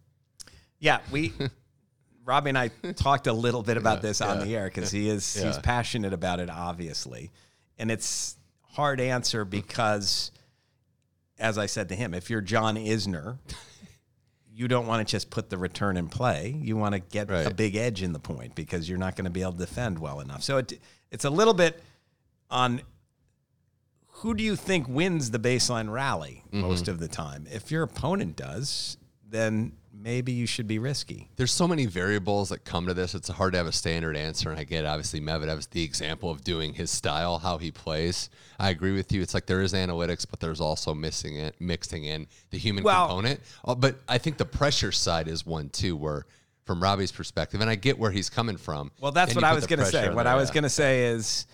Yeah, 0.78 1.00
we 1.10 1.32
Robbie 2.26 2.50
and 2.50 2.58
I 2.58 2.68
talked 2.96 3.26
a 3.28 3.32
little 3.32 3.62
bit 3.62 3.76
about 3.78 4.02
this 4.02 4.20
on 4.20 4.40
the 4.40 4.54
air 4.54 4.66
because 4.66 4.90
he 4.90 5.08
is 5.08 5.34
he's 5.34 5.58
passionate 5.58 6.12
about 6.12 6.40
it, 6.40 6.50
obviously, 6.50 7.30
and 7.78 7.90
it's 7.90 8.36
hard 8.62 9.00
answer 9.00 9.44
because, 9.44 10.32
as 11.38 11.56
I 11.56 11.66
said 11.66 11.88
to 11.88 11.94
him, 11.94 12.12
if 12.12 12.28
you're 12.28 12.42
John 12.42 12.76
Isner, 12.76 13.38
you 14.52 14.68
don't 14.68 14.86
want 14.86 15.06
to 15.06 15.10
just 15.10 15.30
put 15.30 15.48
the 15.48 15.56
return 15.56 15.96
in 15.96 16.08
play. 16.08 16.54
You 16.58 16.76
want 16.76 16.94
to 16.94 16.98
get 16.98 17.30
a 17.30 17.54
big 17.54 17.76
edge 17.76 18.02
in 18.02 18.12
the 18.12 18.18
point 18.18 18.54
because 18.54 18.88
you're 18.88 18.98
not 18.98 19.14
going 19.14 19.26
to 19.26 19.30
be 19.30 19.42
able 19.42 19.52
to 19.52 19.58
defend 19.58 19.98
well 19.98 20.20
enough. 20.20 20.42
So 20.42 20.58
it 20.58 20.80
it's 21.10 21.24
a 21.24 21.30
little 21.30 21.54
bit 21.54 21.80
on 22.50 22.82
who 24.08 24.34
do 24.34 24.42
you 24.42 24.56
think 24.56 24.88
wins 24.88 25.30
the 25.30 25.38
baseline 25.38 25.92
rally 25.92 26.42
mm-hmm. 26.46 26.62
most 26.62 26.88
of 26.88 26.98
the 26.98 27.08
time? 27.08 27.46
If 27.52 27.70
your 27.70 27.82
opponent 27.82 28.34
does, 28.34 28.96
then 29.28 29.72
maybe 29.92 30.32
you 30.32 30.46
should 30.46 30.66
be 30.66 30.78
risky. 30.78 31.30
there's 31.36 31.50
so 31.50 31.66
many 31.66 31.86
variables 31.86 32.50
that 32.50 32.64
come 32.64 32.86
to 32.86 32.94
this. 32.94 33.14
It's 33.14 33.28
hard 33.28 33.52
to 33.52 33.58
have 33.58 33.66
a 33.66 33.72
standard 33.72 34.16
answer. 34.16 34.50
And 34.50 34.58
I 34.60 34.64
get 34.64 34.84
obviously 34.84 35.20
Medvedev's 35.20 35.66
the 35.68 35.82
example 35.82 36.30
of 36.30 36.44
doing 36.44 36.74
his 36.74 36.90
style, 36.90 37.38
how 37.38 37.58
he 37.58 37.70
plays. 37.70 38.30
I 38.58 38.70
agree 38.70 38.92
with 38.92 39.10
you. 39.12 39.22
It's 39.22 39.34
like 39.34 39.46
there 39.46 39.62
is 39.62 39.72
analytics, 39.72 40.26
but 40.28 40.40
there's 40.40 40.60
also 40.60 40.94
missing 40.94 41.36
it, 41.36 41.56
mixing 41.60 42.04
in 42.04 42.26
the 42.50 42.58
human 42.58 42.84
Well- 42.84 43.08
component. 43.08 43.40
Uh, 43.64 43.74
but 43.74 43.96
I 44.08 44.18
think 44.18 44.36
the 44.36 44.44
pressure 44.44 44.92
side 44.92 45.28
is 45.28 45.46
one 45.46 45.70
too, 45.70 45.96
where 45.96 46.26
from 46.64 46.82
Robbie's 46.82 47.12
perspective, 47.12 47.60
and 47.60 47.70
I 47.70 47.76
get 47.76 47.96
where 47.96 48.10
he's 48.10 48.28
coming 48.28 48.56
from. 48.56 48.90
Well, 49.00 49.12
that's 49.12 49.34
what 49.34 49.44
I 49.44 49.54
was 49.54 49.66
going 49.66 49.78
to 49.78 49.86
say. 49.86 50.08
What 50.08 50.24
there, 50.24 50.32
I 50.32 50.36
was 50.36 50.50
yeah. 50.50 50.54
going 50.54 50.64
to 50.64 50.68
say 50.68 51.06
is 51.06 51.46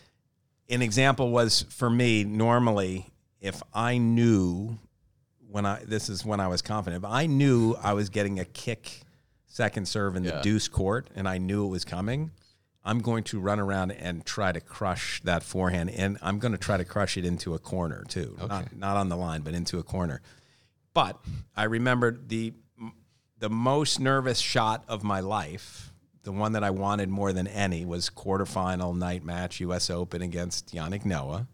an 0.70 0.80
example 0.80 1.30
was 1.30 1.66
for 1.68 1.90
me 1.90 2.24
normally 2.24 3.12
if 3.40 3.62
I 3.74 3.98
knew 3.98 4.78
when 5.52 5.66
I 5.66 5.82
this 5.84 6.08
is 6.08 6.24
when 6.24 6.40
I 6.40 6.48
was 6.48 6.62
confident. 6.62 7.04
If 7.04 7.10
I 7.10 7.26
knew 7.26 7.74
I 7.82 7.92
was 7.92 8.08
getting 8.08 8.40
a 8.40 8.44
kick 8.44 9.02
second 9.46 9.86
serve 9.86 10.16
in 10.16 10.22
the 10.24 10.30
Yeah. 10.30 10.40
deuce 10.42 10.66
court 10.68 11.08
and 11.14 11.28
I 11.28 11.38
knew 11.38 11.66
it 11.66 11.68
was 11.68 11.84
coming, 11.84 12.30
I'm 12.84 13.00
going 13.00 13.22
to 13.24 13.38
run 13.38 13.60
around 13.60 13.92
and 13.92 14.24
try 14.24 14.50
to 14.50 14.60
crush 14.60 15.20
that 15.24 15.42
forehand, 15.42 15.90
and 15.90 16.18
I'm 16.22 16.38
going 16.38 16.52
to 16.52 16.58
try 16.58 16.78
to 16.78 16.84
crush 16.84 17.16
it 17.16 17.24
into 17.24 17.54
a 17.54 17.58
corner 17.58 18.02
too, 18.08 18.36
not 18.48 18.74
not 18.74 18.96
on 18.96 19.08
the 19.08 19.16
line, 19.16 19.42
but 19.42 19.54
into 19.54 19.78
a 19.78 19.82
corner. 19.82 20.20
But 20.94 21.18
I 21.56 21.64
remember 21.64 22.10
the 22.26 22.54
the 23.38 23.50
most 23.50 23.98
nervous 24.00 24.38
shot 24.38 24.84
of 24.88 25.02
my 25.02 25.20
life, 25.20 25.92
the 26.22 26.32
one 26.32 26.52
that 26.52 26.62
I 26.64 26.70
wanted 26.70 27.08
more 27.08 27.32
than 27.32 27.46
any, 27.48 27.84
was 27.84 28.08
quarterfinal 28.08 28.96
night 28.96 29.24
match, 29.24 29.58
U.S. 29.60 29.90
Open 29.90 30.22
against 30.22 30.72
Yannick 30.74 31.04
Noah, 31.04 31.46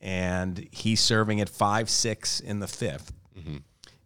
and 0.00 0.68
he's 0.70 1.00
serving 1.00 1.40
at 1.40 1.48
five 1.48 1.90
six 1.90 2.40
in 2.40 2.60
the 2.60 2.66
5th 2.66 3.10
mm-hmm. 3.38 3.56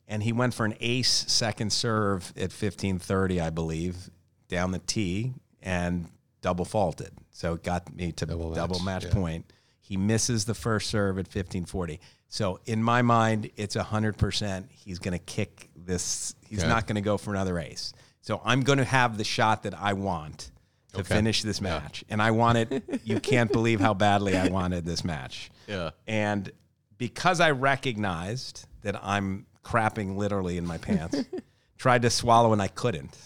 and 0.09 0.23
he 0.23 0.33
went 0.33 0.55
for 0.55 0.65
an 0.65 0.75
ace 0.81 1.25
second 1.29 1.73
serve 1.73 2.33
at 2.37 2.51
15:30, 2.51 3.43
I 3.43 3.51
believe, 3.51 4.11
down 4.49 4.73
the 4.73 4.79
tee 4.79 5.35
and 5.61 6.09
double 6.41 6.65
faulted. 6.65 7.13
So 7.31 7.55
it 7.55 7.63
got 7.63 7.95
me 7.95 8.13
to 8.13 8.27
double, 8.27 8.51
match, 8.51 8.83
match 8.83 9.05
yeah. 9.05 9.13
point. 9.13 9.53
He 9.81 9.97
misses 9.97 10.45
the 10.45 10.55
first 10.55 10.91
serve 10.91 11.19
at 11.19 11.29
15:40. 11.29 11.99
So 12.29 12.61
in 12.65 12.83
my 12.83 13.03
mind, 13.03 13.51
it's 13.57 13.77
100% 13.77 14.65
he's 14.71 14.99
going 14.99 15.13
to 15.13 15.25
kick 15.25 15.69
this 15.77 16.35
he's 16.49 16.61
Okay. 16.61 16.69
not 16.69 16.87
going 16.87 16.95
to 16.95 17.03
go 17.03 17.19
for 17.19 17.31
another 17.31 17.59
ace. 17.59 17.93
So 18.23 18.41
I'm 18.45 18.63
going 18.63 18.79
to 18.79 18.85
have 18.85 19.19
the 19.19 19.25
shot 19.25 19.65
that 19.65 19.75
I 19.75 19.95
want 19.95 20.52
to 20.93 21.01
Okay. 21.01 21.15
finish 21.15 21.43
this 21.43 21.61
match. 21.61 22.05
And 22.09 22.21
I 22.21 22.31
wanted, 22.31 23.01
you 23.05 23.21
can't 23.21 23.51
believe 23.51 23.81
how 23.81 23.95
badly 23.95 24.37
I 24.37 24.49
wanted 24.49 24.85
this 24.85 25.05
match. 25.05 25.51
Yeah. 25.67 25.91
And 26.07 26.51
because 26.99 27.41
I 27.41 27.51
recognized 27.53 28.67
that 28.83 29.03
I'm 29.03 29.47
crapping 29.65 30.17
literally 30.17 30.59
in 30.59 30.67
my 30.67 30.79
pants, 30.79 31.25
tried 31.79 32.03
to 32.03 32.11
swallow 32.11 32.53
and 32.53 32.61
I 32.61 32.69
couldn't. 32.69 33.17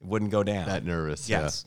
It 0.00 0.06
wouldn't 0.06 0.30
go 0.30 0.42
down. 0.42 0.68
That 0.68 0.84
nervous. 0.84 1.28
Yes. 1.28 1.64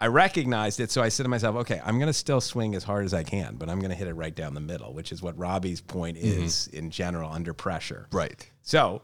I 0.00 0.06
recognized 0.06 0.78
it, 0.78 0.92
so 0.92 1.02
I 1.02 1.08
said 1.08 1.24
to 1.24 1.28
myself, 1.28 1.56
okay, 1.56 1.80
I'm 1.84 1.98
going 1.98 2.06
to 2.06 2.12
still 2.12 2.40
swing 2.40 2.76
as 2.76 2.84
hard 2.84 3.04
as 3.04 3.12
I 3.12 3.24
can, 3.24 3.56
but 3.56 3.68
I'm 3.68 3.80
going 3.80 3.90
to 3.90 3.96
hit 3.96 4.06
it 4.06 4.14
right 4.14 4.34
down 4.34 4.54
the 4.54 4.60
middle, 4.60 4.94
which 4.94 5.10
is 5.10 5.22
what 5.22 5.36
Robbie's 5.36 5.80
point 5.80 6.16
mm-hmm. 6.16 6.44
is 6.44 6.68
in 6.68 6.90
general 6.90 7.30
under 7.32 7.52
pressure. 7.52 8.06
Right. 8.12 8.48
So 8.62 9.02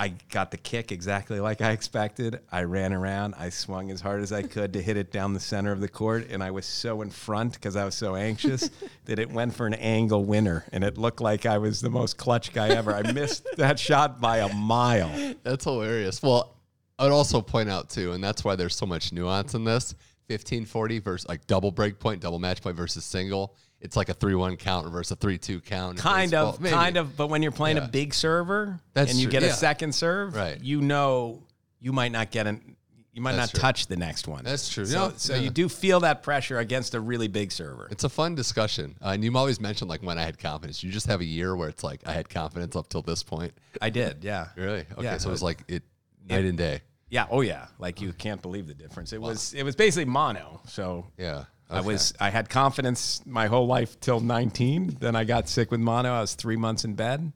I 0.00 0.14
got 0.30 0.50
the 0.50 0.56
kick 0.56 0.92
exactly 0.92 1.40
like 1.40 1.60
I 1.60 1.72
expected. 1.72 2.40
I 2.50 2.62
ran 2.62 2.94
around. 2.94 3.34
I 3.36 3.50
swung 3.50 3.90
as 3.90 4.00
hard 4.00 4.22
as 4.22 4.32
I 4.32 4.40
could 4.40 4.72
to 4.72 4.80
hit 4.80 4.96
it 4.96 5.12
down 5.12 5.34
the 5.34 5.40
center 5.40 5.72
of 5.72 5.82
the 5.82 5.90
court. 5.90 6.28
And 6.30 6.42
I 6.42 6.52
was 6.52 6.64
so 6.64 7.02
in 7.02 7.10
front 7.10 7.52
because 7.52 7.76
I 7.76 7.84
was 7.84 7.96
so 7.96 8.16
anxious 8.16 8.70
that 9.04 9.18
it 9.18 9.30
went 9.30 9.54
for 9.54 9.66
an 9.66 9.74
angle 9.74 10.24
winner. 10.24 10.64
And 10.72 10.84
it 10.84 10.96
looked 10.96 11.20
like 11.20 11.44
I 11.44 11.58
was 11.58 11.82
the 11.82 11.90
most 11.90 12.16
clutch 12.16 12.54
guy 12.54 12.68
ever. 12.68 12.94
I 12.94 13.12
missed 13.12 13.46
that 13.58 13.78
shot 13.78 14.22
by 14.22 14.38
a 14.38 14.50
mile. 14.54 15.34
That's 15.42 15.64
hilarious. 15.64 16.22
Well, 16.22 16.56
I'd 16.98 17.10
also 17.10 17.42
point 17.42 17.68
out 17.68 17.90
too, 17.90 18.12
and 18.12 18.24
that's 18.24 18.42
why 18.42 18.56
there's 18.56 18.76
so 18.76 18.86
much 18.86 19.12
nuance 19.12 19.52
in 19.52 19.64
this. 19.64 19.94
1540 20.28 20.98
versus 21.00 21.28
like 21.28 21.46
double 21.46 21.72
break 21.72 21.98
point, 21.98 22.22
double 22.22 22.38
match 22.38 22.62
point 22.62 22.74
versus 22.74 23.04
single. 23.04 23.54
It's 23.80 23.96
like 23.96 24.08
a 24.10 24.14
3 24.14 24.34
1 24.34 24.56
count 24.56 24.90
versus 24.92 25.12
a 25.12 25.16
3 25.16 25.38
2 25.38 25.60
count. 25.60 25.98
Kind 25.98 26.32
baseball. 26.32 26.50
of, 26.54 26.60
Maybe. 26.60 26.74
kind 26.74 26.96
of. 26.96 27.16
But 27.16 27.28
when 27.28 27.42
you're 27.42 27.50
playing 27.52 27.78
Yeah. 27.78 27.84
a 27.84 27.88
big 27.88 28.12
server 28.14 28.78
That's 28.92 29.10
and 29.10 29.18
you 29.18 29.26
true, 29.26 29.32
get 29.32 29.42
yeah. 29.42 29.48
a 29.48 29.52
second 29.54 29.94
serve, 29.94 30.34
Right. 30.34 30.62
you 30.62 30.80
know 30.82 31.42
you 31.80 31.92
might 31.92 32.12
not 32.12 32.30
get 32.30 32.46
an. 32.46 32.76
You 33.12 33.22
might 33.22 33.32
That's 33.32 33.52
not 33.54 33.58
true. 33.58 33.60
touch 33.62 33.86
the 33.88 33.96
next 33.96 34.28
one. 34.28 34.44
That's 34.44 34.68
true. 34.68 34.86
So, 34.86 35.06
Yeah, 35.06 35.12
so 35.16 35.34
yeah. 35.34 35.40
you 35.40 35.50
do 35.50 35.68
feel 35.68 35.98
that 36.00 36.22
pressure 36.22 36.58
against 36.58 36.94
a 36.94 37.00
really 37.00 37.26
big 37.26 37.50
server. 37.50 37.88
It's 37.90 38.04
a 38.04 38.08
fun 38.08 38.36
discussion. 38.36 38.94
Uh, 39.02 39.08
and 39.08 39.24
you 39.24 39.36
always 39.36 39.60
mention 39.60 39.88
like 39.88 40.00
when 40.02 40.16
I 40.16 40.22
had 40.22 40.38
confidence. 40.38 40.84
You 40.84 40.92
just 40.92 41.08
have 41.08 41.20
a 41.20 41.24
year 41.24 41.56
where 41.56 41.68
it's 41.68 41.82
like 41.82 42.02
I 42.06 42.12
had 42.12 42.28
confidence 42.28 42.76
up 42.76 42.88
till 42.88 43.02
this 43.02 43.24
point. 43.24 43.52
I 43.82 43.90
did, 43.90 44.22
yeah. 44.22 44.48
Really? 44.56 44.80
Okay. 44.92 45.02
Yeah. 45.02 45.16
so 45.18 45.28
it 45.28 45.32
was 45.32 45.42
like 45.42 45.64
it 45.66 45.82
night 46.28 46.44
and 46.44 46.56
day. 46.56 46.82
Yeah. 47.08 47.26
Oh 47.30 47.40
yeah. 47.40 47.66
Like 47.80 48.00
you 48.00 48.12
can't 48.12 48.40
believe 48.40 48.68
the 48.68 48.74
difference. 48.74 49.12
It 49.12 49.20
was 49.20 49.54
it 49.54 49.64
was 49.64 49.74
basically 49.74 50.04
mono. 50.04 50.60
So 50.68 51.06
Yeah. 51.18 51.46
I 51.70 51.80
was 51.80 52.12
I 52.20 52.30
had 52.30 52.48
confidence 52.48 53.20
my 53.26 53.46
whole 53.46 53.66
life 53.66 53.98
till 54.00 54.20
19. 54.20 54.96
Then 55.00 55.14
I 55.14 55.24
got 55.24 55.48
sick 55.48 55.70
with 55.70 55.80
mono. 55.80 56.12
I 56.12 56.20
was 56.20 56.34
three 56.34 56.56
months 56.56 56.84
in 56.84 56.94
bed. 56.94 57.32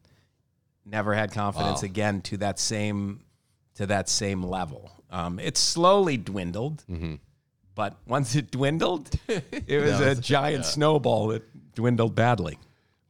Never 0.85 1.15
had 1.15 1.33
confidence 1.33 1.83
Wow. 1.83 1.87
again 1.87 2.21
to 2.23 2.37
that 2.39 2.59
same 2.59 3.21
to 3.77 3.87
that 3.87 4.09
same 4.09 4.43
level. 4.43 4.91
Um, 5.11 5.39
it 5.39 5.57
slowly 5.57 6.17
dwindled, 6.17 6.85
Mm-hmm. 6.91 7.15
but 7.75 7.97
once 8.07 8.35
it 8.35 8.51
dwindled, 8.51 9.11
it 9.29 9.83
was 9.83 10.01
a 10.01 10.15
giant 10.21 10.65
snowball 10.65 11.29
that 11.29 11.43
dwindled 11.75 12.15
badly. 12.15 12.59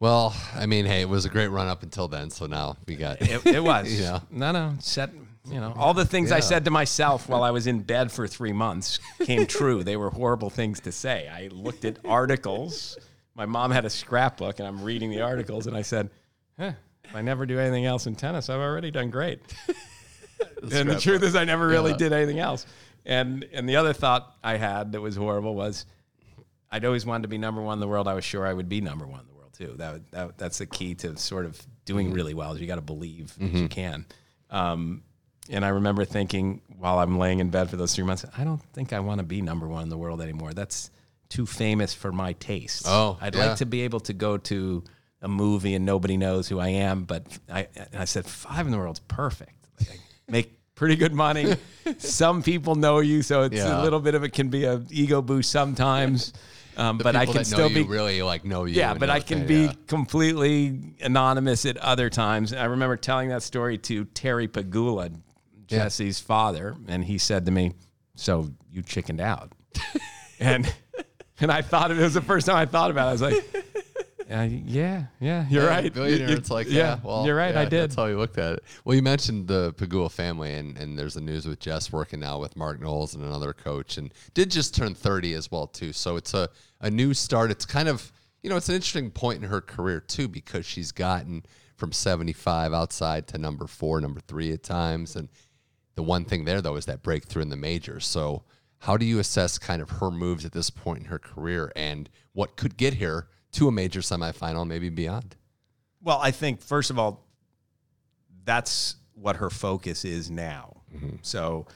Well, 0.00 0.34
I 0.54 0.66
mean, 0.66 0.84
hey, 0.84 1.00
it 1.00 1.08
was 1.08 1.24
a 1.24 1.30
great 1.30 1.48
run 1.48 1.66
up 1.68 1.82
until 1.82 2.08
then. 2.08 2.28
So 2.30 2.44
now 2.46 2.76
we 2.86 2.96
got 2.96 3.22
It, 3.22 3.46
it 3.46 3.62
was. 3.64 3.90
Yeah. 4.00 4.20
No, 4.30 4.52
no. 4.52 4.74
Set. 4.80 5.10
You 5.46 5.60
know, 5.60 5.74
all 5.76 5.92
the 5.92 6.06
things 6.06 6.32
I 6.32 6.40
said 6.40 6.64
to 6.64 6.70
myself 6.70 7.28
while 7.28 7.42
I 7.42 7.50
was 7.50 7.66
in 7.66 7.80
bed 7.80 8.10
for 8.10 8.26
three 8.26 8.52
months 8.52 8.98
came 9.24 9.46
true. 9.58 9.84
They 9.84 9.96
were 9.96 10.08
horrible 10.10 10.48
things 10.48 10.80
to 10.80 10.92
say. 10.92 11.28
I 11.28 11.48
looked 11.52 11.84
at 11.84 11.98
articles. 12.06 12.96
My 13.34 13.44
mom 13.44 13.70
had 13.70 13.84
a 13.84 13.90
scrapbook, 13.90 14.58
and 14.58 14.66
I'm 14.66 14.82
reading 14.82 15.10
the 15.10 15.20
articles, 15.20 15.66
and 15.66 15.76
I 15.76 15.82
said, 15.82 16.08
huh, 16.58 16.72
"If 17.04 17.14
I 17.14 17.20
never 17.20 17.44
do 17.44 17.58
anything 17.58 17.84
else 17.84 18.06
in 18.06 18.14
tennis, 18.14 18.48
I've 18.48 18.60
already 18.60 18.90
done 18.90 19.10
great." 19.10 19.40
and 20.72 20.88
the 20.90 20.98
truth 20.98 21.22
is, 21.22 21.36
I 21.36 21.44
never 21.44 21.66
really 21.66 21.90
Yeah. 21.92 21.96
did 21.98 22.12
anything 22.12 22.38
else. 22.38 22.66
And 23.06 23.44
and 23.52 23.68
the 23.68 23.76
other 23.76 23.92
thought 23.92 24.34
I 24.42 24.56
had 24.56 24.92
that 24.92 25.00
was 25.00 25.14
horrible 25.14 25.54
was, 25.54 25.84
I'd 26.70 26.84
always 26.86 27.04
wanted 27.04 27.22
to 27.22 27.28
be 27.28 27.38
number 27.38 27.60
one 27.60 27.74
in 27.74 27.80
the 27.80 27.88
world. 27.88 28.08
I 28.08 28.14
was 28.14 28.24
sure 28.24 28.46
I 28.46 28.52
would 28.54 28.68
be 28.68 28.80
number 28.80 29.06
one 29.06 29.20
in 29.20 29.26
the 29.26 29.34
world 29.34 29.52
too. 29.52 29.74
That, 29.76 30.10
that 30.12 30.38
that's 30.38 30.58
the 30.58 30.66
key 30.66 30.94
to 30.96 31.16
sort 31.18 31.44
of 31.44 31.60
doing 31.84 32.12
really 32.12 32.32
well. 32.34 32.52
Is 32.52 32.60
you 32.60 32.66
got 32.66 32.76
to 32.76 32.80
believe 32.80 33.34
that 33.38 33.52
you 33.52 33.68
can. 33.68 34.06
Um, 34.48 35.02
and 35.50 35.64
I 35.64 35.68
remember 35.68 36.04
thinking 36.04 36.62
while 36.78 36.98
I'm 36.98 37.18
laying 37.18 37.40
in 37.40 37.50
bed 37.50 37.70
for 37.70 37.76
those 37.76 37.94
three 37.94 38.04
months, 38.04 38.24
I 38.36 38.44
don't 38.44 38.62
think 38.72 38.92
I 38.92 39.00
want 39.00 39.18
to 39.18 39.24
be 39.24 39.42
number 39.42 39.66
one 39.68 39.82
in 39.82 39.88
the 39.88 39.98
world 39.98 40.20
anymore. 40.20 40.52
That's 40.52 40.90
too 41.28 41.46
famous 41.46 41.92
for 41.94 42.12
my 42.12 42.32
taste. 42.34 42.84
Oh, 42.86 43.18
I'd 43.20 43.34
yeah. 43.34 43.46
like 43.46 43.56
to 43.58 43.66
be 43.66 43.82
able 43.82 44.00
to 44.00 44.12
go 44.12 44.36
to 44.38 44.84
a 45.22 45.28
movie 45.28 45.74
and 45.74 45.84
nobody 45.84 46.16
knows 46.16 46.48
who 46.48 46.58
I 46.60 46.68
am. 46.68 47.04
But 47.04 47.26
I, 47.50 47.66
and 47.76 47.88
I 48.00 48.04
said 48.04 48.26
five 48.26 48.66
in 48.66 48.72
the 48.72 48.78
world's 48.78 49.00
perfect. 49.00 49.54
Like, 49.80 50.00
make 50.28 50.58
pretty 50.74 50.96
good 50.96 51.12
money. 51.12 51.56
Some 51.98 52.42
people 52.42 52.74
know 52.74 53.00
you, 53.00 53.22
so 53.22 53.42
it's 53.42 53.56
Yeah. 53.56 53.80
a 53.80 53.82
little 53.82 54.00
bit 54.00 54.14
of 54.14 54.24
it 54.24 54.32
can 54.32 54.48
be 54.48 54.64
an 54.64 54.86
ego 54.90 55.22
boost 55.22 55.50
sometimes. 55.50 56.32
Um, 56.76 56.98
but 56.98 57.14
I 57.14 57.24
can 57.24 57.44
still 57.44 57.68
you 57.68 57.84
be 57.84 57.88
really 57.88 58.20
like 58.22 58.44
know 58.44 58.64
you. 58.64 58.74
yeah, 58.74 58.94
but 58.94 59.08
I 59.08 59.20
can 59.20 59.46
be 59.46 59.66
yeah. 59.66 59.72
completely 59.86 60.76
anonymous 61.00 61.66
at 61.66 61.76
other 61.76 62.10
times. 62.10 62.52
I 62.52 62.64
remember 62.64 62.96
telling 62.96 63.28
that 63.28 63.44
story 63.44 63.78
to 63.78 64.06
Terry 64.06 64.48
Pegula, 64.48 65.14
Yeah. 65.68 65.84
Jesse's 65.84 66.20
father, 66.20 66.76
and 66.88 67.04
he 67.04 67.18
said 67.18 67.46
to 67.46 67.50
me, 67.52 67.72
"So 68.14 68.50
you 68.70 68.82
chickened 68.82 69.20
out?" 69.20 69.52
and 70.40 70.72
and 71.40 71.50
I 71.50 71.62
thought 71.62 71.90
it 71.90 71.96
was 71.96 72.14
the 72.14 72.20
first 72.22 72.46
time 72.46 72.56
I 72.56 72.66
thought 72.66 72.90
about 72.90 73.06
it. 73.06 73.08
I 73.08 73.12
was 73.12 73.22
like, 73.22 73.64
uh, 74.30 74.48
"Yeah, 74.50 75.04
yeah, 75.20 75.46
you're 75.48 75.64
Yeah, 75.64 75.68
right." 75.68 75.92
Billionaire, 75.92 76.30
You- 76.30 76.36
it's 76.36 76.50
like, 76.50 76.68
yeah, 76.70 76.98
well, 77.02 77.26
you're 77.26 77.36
right. 77.36 77.54
yeah, 77.54 77.60
I 77.60 77.64
did. 77.64 77.82
That's 77.82 77.94
how 77.96 78.06
you 78.06 78.16
looked 78.18 78.38
at 78.38 78.54
it. 78.54 78.64
Well, 78.84 78.94
you 78.94 79.02
mentioned 79.02 79.48
the 79.48 79.72
Pegula 79.74 80.10
family, 80.10 80.54
and, 80.54 80.76
and 80.78 80.98
there's 80.98 81.14
the 81.14 81.20
news 81.20 81.46
with 81.46 81.60
Jess 81.60 81.90
working 81.92 82.20
now 82.20 82.38
with 82.38 82.56
Mark 82.56 82.80
Knowles 82.80 83.14
and 83.14 83.24
another 83.24 83.52
coach, 83.52 83.96
and 83.98 84.12
did 84.34 84.50
just 84.50 84.74
turn 84.74 84.94
30 84.94 85.34
as 85.34 85.50
well 85.50 85.66
too. 85.66 85.92
So 85.92 86.16
it's 86.16 86.34
a 86.34 86.48
a 86.80 86.90
new 86.90 87.14
start. 87.14 87.50
It's 87.50 87.64
kind 87.64 87.88
of 87.88 88.12
you 88.42 88.50
know 88.50 88.56
it's 88.56 88.68
an 88.68 88.74
interesting 88.74 89.10
point 89.10 89.42
in 89.42 89.48
her 89.48 89.60
career 89.60 90.00
too 90.00 90.28
because 90.28 90.66
she's 90.66 90.92
gotten 90.92 91.44
from 91.76 91.90
75 91.90 92.72
outside 92.72 93.26
to 93.26 93.36
number 93.38 93.66
four, 93.66 94.00
number 94.00 94.20
three 94.20 94.52
at 94.52 94.62
times, 94.62 95.16
and 95.16 95.28
the 95.94 96.02
one 96.02 96.24
thing 96.24 96.44
there 96.44 96.60
though 96.60 96.76
is 96.76 96.86
that 96.86 97.02
breakthrough 97.02 97.42
in 97.42 97.48
the 97.50 97.56
majors. 97.56 98.06
So 98.06 98.44
how 98.78 98.96
do 98.96 99.04
you 99.06 99.18
assess 99.18 99.58
kind 99.58 99.80
of 99.80 99.90
her 99.90 100.10
moves 100.10 100.44
at 100.44 100.52
this 100.52 100.70
point 100.70 101.00
in 101.00 101.04
her 101.06 101.18
career 101.18 101.72
and 101.74 102.10
what 102.32 102.56
could 102.56 102.76
get 102.76 102.94
her 102.94 103.28
to 103.52 103.68
a 103.68 103.72
major 103.72 104.00
semifinal, 104.00 104.66
maybe 104.66 104.88
beyond? 104.88 105.36
Well, 106.02 106.18
I 106.20 106.32
think 106.32 106.60
first 106.60 106.90
of 106.90 106.98
all, 106.98 107.24
that's 108.44 108.96
what 109.14 109.36
her 109.36 109.48
focus 109.50 110.04
is 110.04 110.30
now. 110.30 110.82
Mm-hmm. 110.94 111.16
So, 111.22 111.66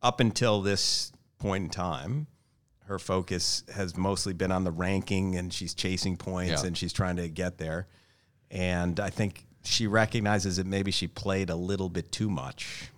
up 0.00 0.20
until 0.20 0.62
this 0.62 1.12
point 1.38 1.64
in 1.64 1.70
time, 1.70 2.26
her 2.86 2.98
focus 2.98 3.64
has 3.74 3.96
mostly 3.96 4.32
been 4.32 4.52
on 4.52 4.64
the 4.64 4.70
ranking, 4.70 5.36
and 5.36 5.52
she's 5.52 5.74
chasing 5.74 6.16
points, 6.16 6.62
Yeah. 6.62 6.66
and 6.66 6.76
she's 6.76 6.92
trying 6.92 7.16
to 7.16 7.28
get 7.28 7.58
there. 7.58 7.88
And 8.50 9.00
I 9.00 9.10
think 9.10 9.46
she 9.64 9.86
recognizes 9.86 10.56
that 10.56 10.66
maybe 10.66 10.90
she 10.90 11.06
played 11.08 11.50
a 11.50 11.56
little 11.56 11.88
bit 11.88 12.12
too 12.12 12.28
much 12.30 12.90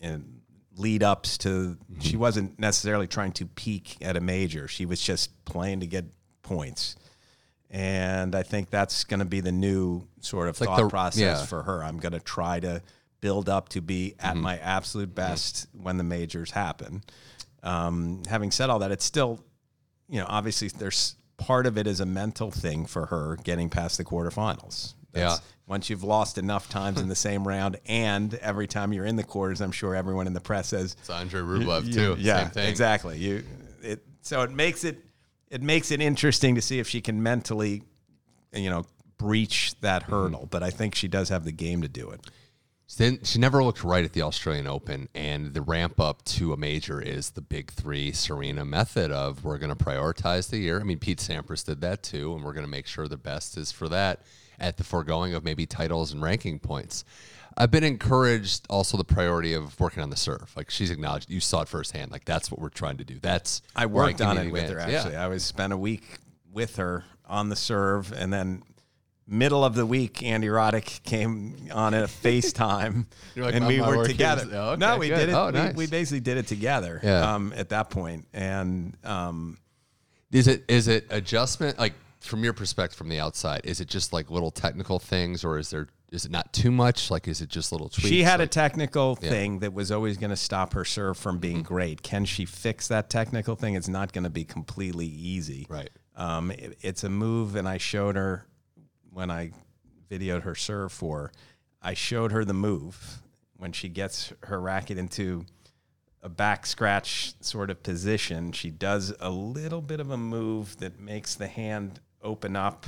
in 0.00 0.40
lead 0.76 1.02
ups 1.02 1.38
to. 1.38 1.76
She 2.00 2.16
wasn't 2.16 2.58
necessarily 2.58 3.06
trying 3.06 3.32
to 3.32 3.46
peak 3.46 3.96
at 4.00 4.16
a 4.16 4.20
major. 4.20 4.66
She 4.68 4.86
was 4.86 5.00
just 5.00 5.44
playing 5.44 5.80
to 5.80 5.86
get 5.86 6.06
points. 6.42 6.96
And 7.72 8.34
I 8.34 8.42
think 8.42 8.70
that's 8.70 9.04
going 9.04 9.20
to 9.20 9.26
be 9.26 9.40
the 9.40 9.52
new 9.52 10.08
sort 10.20 10.48
of 10.48 10.56
thought 10.56 10.76
the- 10.76 10.88
process 10.88 11.20
yeah. 11.20 11.44
for 11.46 11.62
her. 11.62 11.84
I'm 11.84 11.98
going 11.98 12.12
to 12.12 12.20
try 12.20 12.58
to 12.60 12.82
build 13.20 13.48
up 13.48 13.68
to 13.70 13.80
be 13.80 14.14
at 14.18 14.32
Mm-hmm. 14.34 14.42
my 14.42 14.58
absolute 14.58 15.14
best 15.14 15.68
when 15.72 15.96
the 15.96 16.02
majors 16.04 16.50
happen. 16.50 17.02
Um, 17.62 18.22
having 18.28 18.50
said 18.50 18.70
all 18.70 18.78
that, 18.80 18.90
it's 18.90 19.04
still, 19.04 19.44
you 20.08 20.18
know, 20.18 20.26
obviously 20.28 20.68
there's 20.68 21.14
part 21.36 21.66
of 21.66 21.78
it 21.78 21.86
is 21.86 22.00
a 22.00 22.06
mental 22.06 22.50
thing 22.50 22.86
for 22.86 23.06
her 23.06 23.36
getting 23.44 23.68
past 23.70 23.98
the 23.98 24.04
quarterfinals. 24.04 24.94
Yeah. 25.14 25.36
Once 25.66 25.88
you've 25.88 26.02
lost 26.02 26.36
enough 26.38 26.68
times 26.68 27.00
in 27.00 27.08
the 27.08 27.14
same 27.28 27.46
round, 27.46 27.78
and 27.86 28.34
every 28.34 28.66
time 28.66 28.92
you're 28.92 29.06
in 29.06 29.16
the 29.16 29.22
quarters, 29.22 29.60
I'm 29.60 29.72
sure 29.72 29.94
everyone 29.94 30.26
in 30.26 30.32
the 30.32 30.40
press 30.40 30.68
says, 30.68 30.96
It's 30.98 31.10
Andre 31.10 31.40
Rublev 31.40 31.86
you- 31.86 31.92
too. 31.92 32.16
Yeah, 32.18 32.44
Same 32.44 32.50
thing. 32.50 32.68
exactly. 32.68 33.18
You, 33.18 33.44
it, 33.82 34.04
so 34.22 34.42
it 34.42 34.50
makes 34.50 34.84
it 34.84 34.98
it 35.50 35.62
makes 35.62 35.90
it 35.90 36.00
interesting 36.00 36.54
to 36.54 36.62
see 36.62 36.78
if 36.78 36.88
she 36.88 37.00
can 37.00 37.22
mentally, 37.22 37.82
you 38.52 38.70
know, 38.70 38.84
breach 39.18 39.74
that 39.80 40.02
mm-hmm. 40.02 40.12
hurdle. 40.12 40.48
But 40.50 40.62
I 40.62 40.70
think 40.70 40.94
she 40.94 41.08
does 41.08 41.28
have 41.28 41.44
the 41.44 41.52
game 41.52 41.82
to 41.82 41.88
do 41.88 42.10
it. 42.10 42.20
Then 42.96 43.20
she 43.22 43.38
never 43.38 43.62
looked 43.62 43.84
right 43.84 44.04
at 44.04 44.14
the 44.14 44.22
Australian 44.22 44.66
Open, 44.66 45.08
and 45.14 45.54
the 45.54 45.62
ramp 45.62 46.00
up 46.00 46.24
to 46.24 46.52
a 46.52 46.56
major 46.56 47.00
is 47.00 47.30
the 47.30 47.40
big 47.40 47.70
three 47.70 48.10
Serena 48.10 48.64
method 48.64 49.12
of 49.12 49.44
we're 49.44 49.58
going 49.58 49.74
to 49.74 49.84
prioritize 49.84 50.50
the 50.50 50.58
year. 50.58 50.80
I 50.80 50.82
mean, 50.82 50.98
Pete 50.98 51.18
Sampras 51.18 51.64
did 51.64 51.80
that 51.82 52.02
too, 52.02 52.34
and 52.34 52.42
we're 52.42 52.52
going 52.52 52.66
to 52.66 52.70
make 52.70 52.88
sure 52.88 53.06
the 53.06 53.16
best 53.16 53.56
is 53.56 53.70
for 53.70 53.88
that 53.90 54.22
at 54.60 54.76
the 54.76 54.84
foregoing 54.84 55.34
of 55.34 55.44
maybe 55.44 55.66
titles 55.66 56.12
and 56.12 56.22
ranking 56.22 56.58
points. 56.58 57.04
I've 57.56 57.70
been 57.70 57.84
encouraged 57.84 58.66
also 58.70 58.96
the 58.96 59.04
priority 59.04 59.54
of 59.54 59.78
working 59.80 60.02
on 60.02 60.10
the 60.10 60.16
serve. 60.16 60.52
Like 60.56 60.70
she's 60.70 60.90
acknowledged, 60.90 61.28
you 61.30 61.40
saw 61.40 61.62
it 61.62 61.68
firsthand. 61.68 62.10
Like 62.12 62.24
that's 62.24 62.50
what 62.50 62.60
we're 62.60 62.68
trying 62.68 62.96
to 62.98 63.04
do. 63.04 63.18
That's 63.20 63.60
I 63.74 63.86
worked 63.86 64.20
on 64.20 64.38
it 64.38 64.50
with 64.50 64.70
her 64.70 64.78
actually. 64.78 65.16
I 65.16 65.26
was 65.26 65.44
spent 65.44 65.72
a 65.72 65.76
week 65.76 66.18
with 66.52 66.76
her 66.76 67.04
on 67.26 67.48
the 67.48 67.56
serve, 67.56 68.12
and 68.12 68.32
then 68.32 68.62
middle 69.26 69.64
of 69.64 69.74
the 69.74 69.86
week, 69.86 70.22
Andy 70.22 70.48
Roddick 70.48 71.02
came 71.04 71.54
on 71.72 71.94
a 71.94 72.04
FaceTime, 72.04 73.06
like, 73.36 73.54
and 73.54 73.66
we 73.66 73.80
were 73.80 74.04
together. 74.06 74.42
is- 74.42 74.52
oh, 74.52 74.74
no, 74.76 74.98
we 74.98 75.08
good. 75.08 75.16
did 75.16 75.28
it. 75.28 75.34
Oh, 75.34 75.50
we- 75.52 75.84
we, 75.84 75.86
basically 75.86 76.20
did 76.20 76.36
it 76.38 76.48
together. 76.48 77.00
Yeah. 77.02 77.34
Um, 77.34 77.52
at 77.56 77.68
that 77.68 77.90
point, 77.90 78.26
and 78.32 78.96
um, 79.04 79.58
Is 80.32 80.48
it 80.48 80.64
is 80.68 80.88
it 80.88 81.06
adjustment 81.10 81.78
like 81.78 81.92
from 82.20 82.44
your 82.44 82.52
perspective 82.52 82.96
from 82.96 83.08
the 83.08 83.18
outside? 83.20 83.62
Is 83.64 83.80
it 83.80 83.88
just 83.88 84.12
like 84.12 84.30
little 84.30 84.50
technical 84.50 84.98
things, 84.98 85.44
or 85.44 85.58
is 85.58 85.70
there 85.70 85.88
is 86.12 86.24
it 86.24 86.30
not 86.30 86.52
too 86.52 86.70
much? 86.70 87.10
Like 87.10 87.28
is 87.28 87.40
it 87.40 87.48
just 87.48 87.72
little 87.72 87.88
tweaks? 87.88 88.08
she 88.08 88.22
had 88.22 88.40
a 88.40 88.44
like, 88.44 88.50
technical 88.50 89.14
thing 89.16 89.60
that 89.60 89.72
was 89.72 89.90
always 89.92 90.16
going 90.18 90.30
to 90.30 90.36
stop 90.36 90.72
her 90.74 90.84
serve 90.84 91.16
from 91.16 91.38
being 91.38 91.58
Mm-hmm. 91.58 91.74
great. 91.74 92.02
Can 92.02 92.24
she 92.24 92.44
fix 92.44 92.88
that 92.88 93.10
technical 93.10 93.54
thing? 93.56 93.74
It's 93.74 93.88
not 93.88 94.12
going 94.12 94.24
to 94.24 94.30
be 94.30 94.44
completely 94.44 95.06
easy. 95.06 95.66
right. 95.68 95.90
Um, 96.16 96.50
it- 96.50 96.76
it's 96.82 97.04
a 97.04 97.08
move, 97.08 97.54
and 97.56 97.68
I 97.68 97.78
showed 97.78 98.16
her 98.16 98.44
when 99.12 99.30
I 99.30 99.52
videoed 100.10 100.42
her 100.42 100.54
serve 100.54 100.92
for. 100.92 101.32
I 101.80 101.94
showed 101.94 102.32
her 102.32 102.44
the 102.44 102.52
move 102.54 103.22
when 103.56 103.72
she 103.72 103.88
gets 103.88 104.32
her 104.44 104.60
racket 104.60 104.98
into 104.98 105.46
a 106.22 106.28
back 106.28 106.66
scratch 106.66 107.32
sort 107.40 107.70
of 107.70 107.82
position. 107.82 108.52
She 108.52 108.70
does 108.70 109.14
a 109.20 109.30
little 109.30 109.80
bit 109.80 110.00
of 110.00 110.10
a 110.10 110.16
move 110.18 110.76
that 110.80 111.00
makes 111.00 111.34
the 111.34 111.46
hand 111.46 112.00
open 112.22 112.56
up 112.56 112.86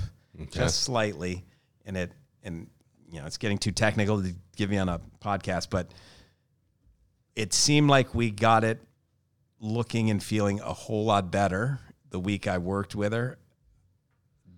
just 0.50 0.82
slightly, 0.82 1.44
and 1.84 1.96
it 1.96 2.12
and 2.42 2.68
you 3.10 3.20
know 3.20 3.26
it's 3.26 3.38
getting 3.38 3.58
too 3.58 3.72
technical 3.72 4.22
to 4.22 4.34
give 4.56 4.70
me 4.70 4.78
on 4.78 4.88
a 4.88 5.00
podcast, 5.20 5.68
but 5.70 5.92
it 7.36 7.52
seemed 7.52 7.88
like 7.88 8.14
we 8.14 8.30
got 8.30 8.64
it 8.64 8.80
looking 9.60 10.10
and 10.10 10.22
feeling 10.22 10.60
a 10.60 10.72
whole 10.72 11.04
lot 11.04 11.30
better 11.30 11.78
the 12.10 12.18
week 12.20 12.46
I 12.46 12.58
worked 12.58 12.94
with 12.94 13.12
her. 13.12 13.38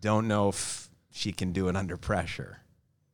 Don't 0.00 0.28
know 0.28 0.48
if 0.48 0.88
she 1.10 1.32
can 1.32 1.52
do 1.52 1.68
it 1.68 1.76
under 1.76 1.96
pressure. 1.96 2.58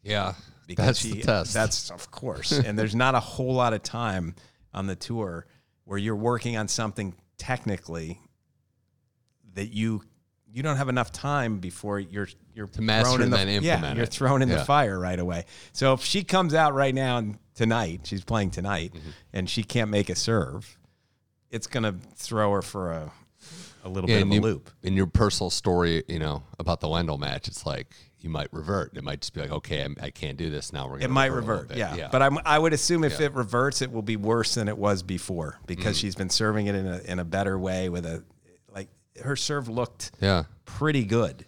Yeah, 0.02 0.34
Because 0.66 0.86
that's 0.86 0.98
she, 1.00 1.10
the 1.12 1.22
test. 1.22 1.52
That's 1.52 1.90
of 1.90 2.10
course. 2.10 2.52
and 2.52 2.78
there's 2.78 2.94
not 2.94 3.14
a 3.14 3.20
whole 3.20 3.52
lot 3.54 3.74
of 3.74 3.82
time 3.82 4.34
on 4.72 4.86
the 4.86 4.96
tour 4.96 5.46
where 5.84 5.98
you're 5.98 6.16
working 6.16 6.56
on 6.56 6.68
something 6.68 7.14
technically 7.36 8.20
that 9.54 9.74
you 9.74 10.02
you 10.52 10.62
don't 10.62 10.76
have 10.76 10.88
enough 10.88 11.12
time 11.12 11.58
before 11.58 12.00
you're 12.00 12.28
you're 12.54 12.66
To 12.68 12.82
master 12.82 13.16
thrown 13.16 13.22
in 13.22 13.30
the, 13.30 13.60
yeah, 13.62 13.94
you're 13.94 14.04
thrown 14.06 14.42
in 14.42 14.48
Yeah. 14.48 14.56
the 14.58 14.64
fire 14.64 14.98
right 14.98 15.18
away. 15.18 15.44
So 15.72 15.92
if 15.94 16.02
she 16.02 16.24
comes 16.24 16.52
out 16.54 16.74
right 16.74 16.94
now 16.94 17.18
and 17.18 17.38
tonight, 17.54 18.00
she's 18.04 18.24
playing 18.24 18.50
tonight, 18.50 18.92
Mm-hmm. 18.94 19.10
and 19.32 19.48
she 19.48 19.62
can't 19.62 19.90
make 19.90 20.10
a 20.10 20.14
serve, 20.16 20.78
it's 21.50 21.66
gonna 21.66 21.94
throw 22.16 22.52
her 22.52 22.62
for 22.62 22.92
a 22.92 23.12
a 23.82 23.88
little 23.88 24.10
Yeah, 24.10 24.16
bit 24.16 24.22
of 24.26 24.30
a 24.32 24.34
you- 24.34 24.40
loop. 24.42 24.70
In 24.82 24.94
your 24.94 25.06
personal 25.06 25.48
story, 25.48 26.02
you 26.06 26.18
know 26.18 26.42
about 26.58 26.80
the 26.80 26.88
Wendell 26.88 27.16
match, 27.16 27.48
it's 27.48 27.64
like 27.64 27.94
you 28.18 28.28
might 28.28 28.52
revert. 28.52 28.94
It 28.94 29.02
might 29.02 29.22
just 29.22 29.32
be 29.32 29.40
like, 29.40 29.50
okay, 29.50 29.82
I'm, 29.82 29.96
I 30.02 30.10
can't 30.10 30.36
do 30.36 30.50
this 30.50 30.74
now. 30.74 30.84
We're 30.86 30.96
gonna 30.98 31.04
It 31.06 31.10
might 31.10 31.32
revert, 31.32 31.62
revert, 31.62 31.68
bit. 31.68 31.78
yeah. 31.78 32.08
But 32.12 32.20
I'm, 32.20 32.36
I 32.44 32.58
would 32.58 32.74
assume 32.74 33.02
if 33.04 33.18
it 33.22 33.32
reverts, 33.32 33.80
it 33.80 33.90
will 33.90 34.02
be 34.02 34.16
worse 34.16 34.54
than 34.56 34.68
it 34.68 34.76
was 34.76 35.02
before 35.02 35.58
because 35.66 35.96
Mm. 35.96 36.00
she's 36.00 36.14
been 36.14 36.28
serving 36.28 36.66
it 36.66 36.74
in 36.74 36.86
a 36.86 36.98
in 37.06 37.18
a 37.18 37.24
better 37.24 37.58
way 37.58 37.88
with 37.88 38.04
a 38.04 38.22
her 39.22 39.36
serve 39.36 39.68
looked 39.68 40.12
yeah. 40.20 40.44
pretty 40.64 41.04
good. 41.04 41.46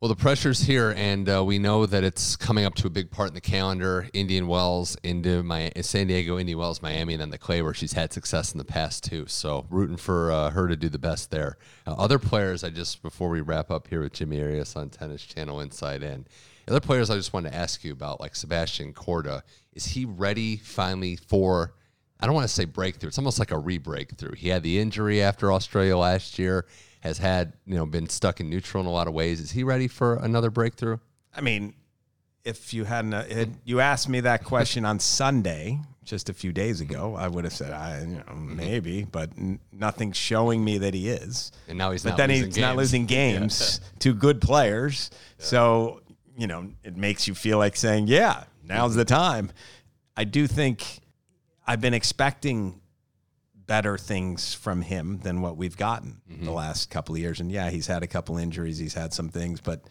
Well, 0.00 0.10
the 0.10 0.16
pressure's 0.16 0.60
here, 0.60 0.92
and 0.98 1.26
uh, 1.30 1.42
we 1.42 1.58
know 1.58 1.86
that 1.86 2.04
it's 2.04 2.36
coming 2.36 2.66
up 2.66 2.74
to 2.74 2.86
a 2.86 2.90
big 2.90 3.10
part 3.10 3.28
in 3.28 3.34
the 3.34 3.40
calendar. 3.40 4.06
Indian 4.12 4.46
Wells 4.46 4.98
into 5.02 5.42
my 5.42 5.72
San 5.80 6.08
Diego, 6.08 6.38
Indian 6.38 6.58
Wells, 6.58 6.82
Miami, 6.82 7.14
and 7.14 7.22
then 7.22 7.30
the 7.30 7.38
Clay, 7.38 7.62
where 7.62 7.72
she's 7.72 7.94
had 7.94 8.12
success 8.12 8.52
in 8.52 8.58
the 8.58 8.66
past 8.66 9.04
too. 9.04 9.24
So 9.28 9.64
rooting 9.70 9.96
for 9.96 10.30
uh, 10.30 10.50
her 10.50 10.68
to 10.68 10.76
do 10.76 10.90
the 10.90 10.98
best 10.98 11.30
there. 11.30 11.56
Uh, 11.86 11.92
other 11.92 12.18
players, 12.18 12.62
I 12.62 12.68
just 12.68 13.02
before 13.02 13.30
we 13.30 13.40
wrap 13.40 13.70
up 13.70 13.88
here 13.88 14.02
with 14.02 14.12
Jimmy 14.12 14.42
Arias 14.42 14.76
on 14.76 14.90
Tennis 14.90 15.22
Channel 15.22 15.60
Inside 15.60 16.02
In. 16.02 16.26
Other 16.68 16.80
players, 16.80 17.08
I 17.08 17.16
just 17.16 17.32
wanted 17.32 17.52
to 17.52 17.56
ask 17.56 17.82
you 17.82 17.92
about, 17.92 18.20
like 18.20 18.36
Sebastian 18.36 18.92
Korda. 18.92 19.40
Is 19.72 19.86
he 19.86 20.04
ready 20.04 20.58
finally 20.58 21.16
for? 21.16 21.72
I 22.20 22.26
don't 22.26 22.34
want 22.34 22.46
to 22.46 22.54
say 22.54 22.66
breakthrough. 22.66 23.08
It's 23.08 23.18
almost 23.18 23.38
like 23.38 23.50
a 23.50 23.58
re-breakthrough. 23.58 24.34
He 24.34 24.48
had 24.48 24.62
the 24.62 24.78
injury 24.78 25.22
after 25.22 25.52
Australia 25.52 25.96
last 25.96 26.38
year. 26.38 26.66
Has 27.04 27.18
had 27.18 27.52
you 27.66 27.76
know 27.76 27.86
been 27.86 28.08
stuck 28.08 28.40
in 28.40 28.50
neutral 28.50 28.80
in 28.80 28.86
a 28.86 28.90
lot 28.90 29.06
of 29.06 29.14
ways. 29.14 29.38
Is 29.38 29.52
he 29.52 29.62
ready 29.62 29.88
for 29.88 30.16
another 30.16 30.50
breakthrough? 30.50 30.98
I 31.36 31.42
mean, 31.42 31.74
if 32.44 32.74
you 32.74 32.84
hadn't 32.84 33.12
had, 33.12 33.54
you 33.64 33.80
asked 33.80 34.08
me 34.08 34.20
that 34.20 34.42
question 34.42 34.84
on 34.84 34.98
Sunday 34.98 35.80
just 36.04 36.28
a 36.28 36.34
few 36.34 36.52
days 36.52 36.80
ago, 36.80 37.14
I 37.14 37.28
would 37.28 37.44
have 37.44 37.52
said, 37.52 37.72
I 37.72 38.00
you 38.00 38.06
know, 38.06 38.22
mm-hmm. 38.22 38.56
maybe, 38.56 39.04
but 39.04 39.30
n- 39.36 39.58
nothing's 39.72 40.16
showing 40.16 40.64
me 40.64 40.78
that 40.78 40.94
he 40.94 41.08
is. 41.08 41.52
And 41.68 41.78
now 41.78 41.90
he's 41.90 42.02
but 42.02 42.10
not 42.10 42.16
then 42.18 42.30
he's 42.30 42.56
not 42.56 42.76
losing 42.76 43.06
games 43.06 43.80
to 44.00 44.14
good 44.14 44.40
players. 44.40 45.10
So, 45.38 46.02
you 46.36 46.46
know, 46.46 46.70
it 46.82 46.96
makes 46.96 47.26
you 47.26 47.34
feel 47.34 47.58
like 47.58 47.76
saying, 47.76 48.06
yeah, 48.08 48.44
now's 48.62 48.92
mm-hmm. 48.92 48.98
the 49.00 49.04
time. 49.04 49.50
I 50.16 50.24
do 50.24 50.46
think 50.46 50.84
I've 51.66 51.80
been 51.80 51.94
expecting 51.94 52.80
better 53.66 53.96
things 53.96 54.54
from 54.54 54.82
him 54.82 55.18
than 55.18 55.40
what 55.40 55.56
we've 55.56 55.76
gotten 55.76 56.20
the 56.28 56.34
mm-hmm. 56.34 56.50
last 56.50 56.90
couple 56.90 57.14
of 57.14 57.20
years. 57.20 57.40
And 57.40 57.50
yeah, 57.50 57.70
he's 57.70 57.86
had 57.86 58.02
a 58.02 58.06
couple 58.06 58.36
injuries, 58.36 58.78
he's 58.78 58.94
had 58.94 59.12
some 59.12 59.28
things, 59.28 59.60
but 59.60 59.84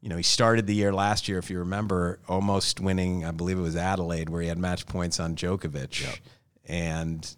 you 0.00 0.08
know, 0.08 0.16
he 0.16 0.24
started 0.24 0.66
the 0.66 0.74
year 0.74 0.92
last 0.92 1.28
year, 1.28 1.38
if 1.38 1.48
you 1.48 1.60
remember, 1.60 2.18
almost 2.28 2.80
winning, 2.80 3.24
I 3.24 3.30
believe 3.30 3.56
it 3.56 3.62
was 3.62 3.76
Adelaide, 3.76 4.28
where 4.28 4.42
he 4.42 4.48
had 4.48 4.58
match 4.58 4.84
points 4.86 5.20
on 5.20 5.36
Djokovic. 5.36 6.18
And 6.66 7.36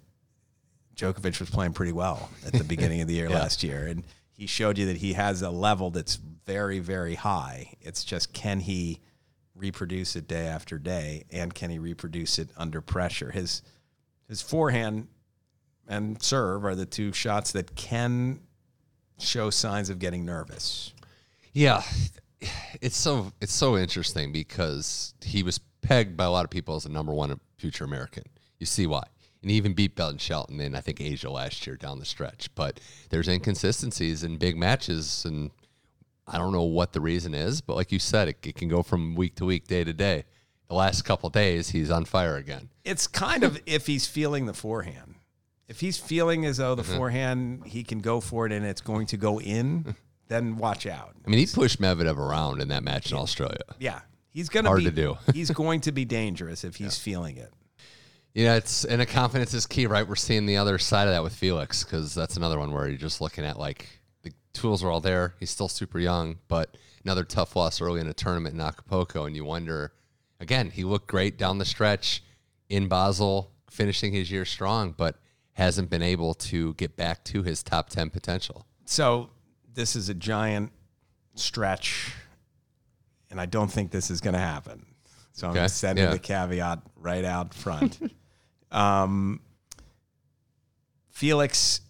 Djokovic 0.96 1.38
was 1.40 1.50
playing 1.50 1.74
pretty 1.74 1.92
well 1.92 2.30
at 2.46 2.54
the 2.54 2.64
beginning 2.68 3.02
of 3.02 3.08
the 3.08 3.14
year 3.14 3.28
last 3.28 3.62
year. 3.62 3.86
And 3.86 4.04
he 4.32 4.46
showed 4.46 4.78
you 4.78 4.86
that 4.86 4.96
he 4.96 5.12
has 5.12 5.42
a 5.42 5.50
level 5.50 5.90
that's 5.90 6.16
very, 6.16 6.78
very 6.78 7.16
high. 7.16 7.74
It's 7.82 8.02
just 8.02 8.32
can 8.32 8.60
he 8.60 9.00
reproduce 9.54 10.16
it 10.16 10.26
day 10.26 10.46
after 10.46 10.78
day 10.78 11.24
and 11.30 11.54
can 11.54 11.70
he 11.70 11.78
reproduce 11.78 12.38
it 12.38 12.48
under 12.56 12.80
pressure? 12.80 13.30
His 13.30 13.62
his 14.26 14.40
forehand 14.40 15.08
and 15.88 16.22
serve 16.22 16.64
are 16.64 16.74
the 16.74 16.86
two 16.86 17.12
shots 17.12 17.52
that 17.52 17.74
can 17.74 18.40
show 19.18 19.50
signs 19.50 19.90
of 19.90 19.98
getting 19.98 20.24
nervous. 20.24 20.92
Yeah, 21.52 21.82
it's 22.80 22.96
so 22.96 23.32
it's 23.40 23.52
so 23.52 23.76
interesting 23.76 24.32
because 24.32 25.14
he 25.22 25.42
was 25.42 25.58
pegged 25.82 26.16
by 26.16 26.24
a 26.24 26.30
lot 26.30 26.44
of 26.44 26.50
people 26.50 26.76
as 26.76 26.84
the 26.84 26.88
number 26.88 27.12
one 27.12 27.38
future 27.58 27.84
American. 27.84 28.24
You 28.58 28.66
see 28.66 28.86
why, 28.86 29.04
and 29.42 29.50
he 29.50 29.56
even 29.56 29.74
beat 29.74 29.94
Ben 29.94 30.18
Shelton 30.18 30.60
in 30.60 30.74
I 30.74 30.80
think 30.80 31.00
Asia 31.00 31.30
last 31.30 31.66
year 31.66 31.76
down 31.76 31.98
the 31.98 32.04
stretch. 32.04 32.52
But 32.54 32.80
there's 33.10 33.28
inconsistencies 33.28 34.24
in 34.24 34.36
big 34.36 34.56
matches, 34.56 35.24
and 35.24 35.50
I 36.26 36.38
don't 36.38 36.52
know 36.52 36.62
what 36.62 36.92
the 36.92 37.00
reason 37.00 37.34
is. 37.34 37.60
But 37.60 37.76
like 37.76 37.92
you 37.92 37.98
said, 37.98 38.28
it, 38.28 38.38
it 38.44 38.54
can 38.56 38.68
go 38.68 38.82
from 38.82 39.14
week 39.14 39.36
to 39.36 39.44
week, 39.44 39.66
day 39.66 39.84
to 39.84 39.92
day. 39.92 40.24
The 40.68 40.74
last 40.74 41.02
couple 41.02 41.26
of 41.26 41.34
days, 41.34 41.70
he's 41.70 41.90
on 41.90 42.06
fire 42.06 42.36
again. 42.36 42.70
It's 42.84 43.06
kind 43.06 43.44
of 43.44 43.60
if 43.66 43.86
he's 43.86 44.06
feeling 44.06 44.46
the 44.46 44.54
forehand. 44.54 45.13
If 45.68 45.80
he's 45.80 45.96
feeling 45.96 46.44
as 46.44 46.58
though 46.58 46.74
the 46.74 46.82
mm-hmm. 46.82 46.96
forehand 46.96 47.66
he 47.66 47.84
can 47.84 48.00
go 48.00 48.20
for 48.20 48.46
it 48.46 48.52
and 48.52 48.64
it's 48.66 48.80
going 48.80 49.06
to 49.06 49.16
go 49.16 49.40
in, 49.40 49.96
then 50.28 50.56
watch 50.56 50.86
out. 50.86 51.14
I 51.26 51.30
mean, 51.30 51.38
he 51.38 51.46
pushed 51.46 51.80
Medvedev 51.80 52.16
around 52.16 52.60
in 52.60 52.68
that 52.68 52.82
match 52.82 53.10
in 53.10 53.16
Australia. 53.16 53.60
Yeah, 53.78 54.00
he's 54.32 54.48
going 54.48 54.64
to 54.64 54.70
Hard 54.70 54.80
be 54.80 54.86
to 54.86 54.90
do. 54.90 55.16
he's 55.32 55.50
going 55.62 55.80
to 55.82 55.92
be 55.92 56.04
dangerous 56.04 56.64
if 56.64 56.76
he's 56.76 56.98
feeling 56.98 57.36
it. 57.36 57.52
Yeah, 58.34 58.56
it's 58.56 58.84
and 58.84 59.00
a 59.00 59.06
confidence 59.06 59.54
is 59.54 59.64
key, 59.64 59.86
right? 59.86 60.06
We're 60.06 60.16
seeing 60.16 60.44
the 60.44 60.56
other 60.56 60.76
side 60.78 61.06
of 61.06 61.14
that 61.14 61.22
with 61.22 61.34
Felix 61.34 61.84
because 61.84 62.14
that's 62.14 62.36
another 62.36 62.58
one 62.58 62.72
where 62.72 62.88
you're 62.88 62.98
just 62.98 63.20
looking 63.20 63.44
at 63.44 63.58
like 63.58 63.88
the 64.22 64.32
tools 64.52 64.82
are 64.82 64.90
all 64.90 65.00
there. 65.00 65.34
He's 65.38 65.50
still 65.50 65.68
super 65.68 66.00
young, 66.00 66.38
but 66.48 66.76
another 67.04 67.22
tough 67.22 67.54
loss 67.54 67.80
early 67.80 68.00
in 68.00 68.08
a 68.08 68.14
tournament 68.14 68.56
in 68.56 68.60
Acapulco, 68.60 69.24
and 69.24 69.36
you 69.36 69.44
wonder 69.44 69.92
again. 70.40 70.70
He 70.70 70.82
looked 70.82 71.06
great 71.06 71.38
down 71.38 71.58
the 71.58 71.64
stretch 71.64 72.24
in 72.68 72.88
Basel, 72.88 73.52
finishing 73.70 74.12
his 74.12 74.32
year 74.32 74.44
strong, 74.44 74.92
but 74.96 75.16
hasn't 75.54 75.90
been 75.90 76.02
able 76.02 76.34
to 76.34 76.74
get 76.74 76.96
back 76.96 77.24
to 77.24 77.42
his 77.42 77.62
top 77.62 77.88
ten 77.88 78.10
potential. 78.10 78.66
So 78.84 79.30
this 79.72 79.96
is 79.96 80.08
a 80.08 80.14
giant 80.14 80.70
stretch, 81.34 82.12
and 83.30 83.40
I 83.40 83.46
don't 83.46 83.70
think 83.70 83.90
this 83.90 84.10
is 84.10 84.20
going 84.20 84.34
to 84.34 84.40
happen. 84.40 84.86
So 85.32 85.48
I'm 85.48 85.56
Okay, 85.56 85.66
setting 85.68 86.04
yeah. 86.04 86.10
the 86.10 86.18
caveat 86.18 86.80
right 86.96 87.24
out 87.24 87.54
front. 87.54 87.98
um, 88.70 89.40
Felix 91.10 91.80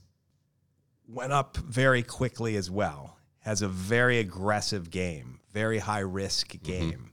went 1.09 1.33
up 1.33 1.57
very 1.59 2.03
quickly 2.03 2.57
as 2.57 2.71
well. 2.71 3.19
Has 3.41 3.61
a 3.61 3.69
very 3.69 4.19
aggressive 4.19 4.91
game, 4.91 5.41
very 5.53 5.79
high 5.79 5.99
risk 6.01 6.55
game. 6.63 7.11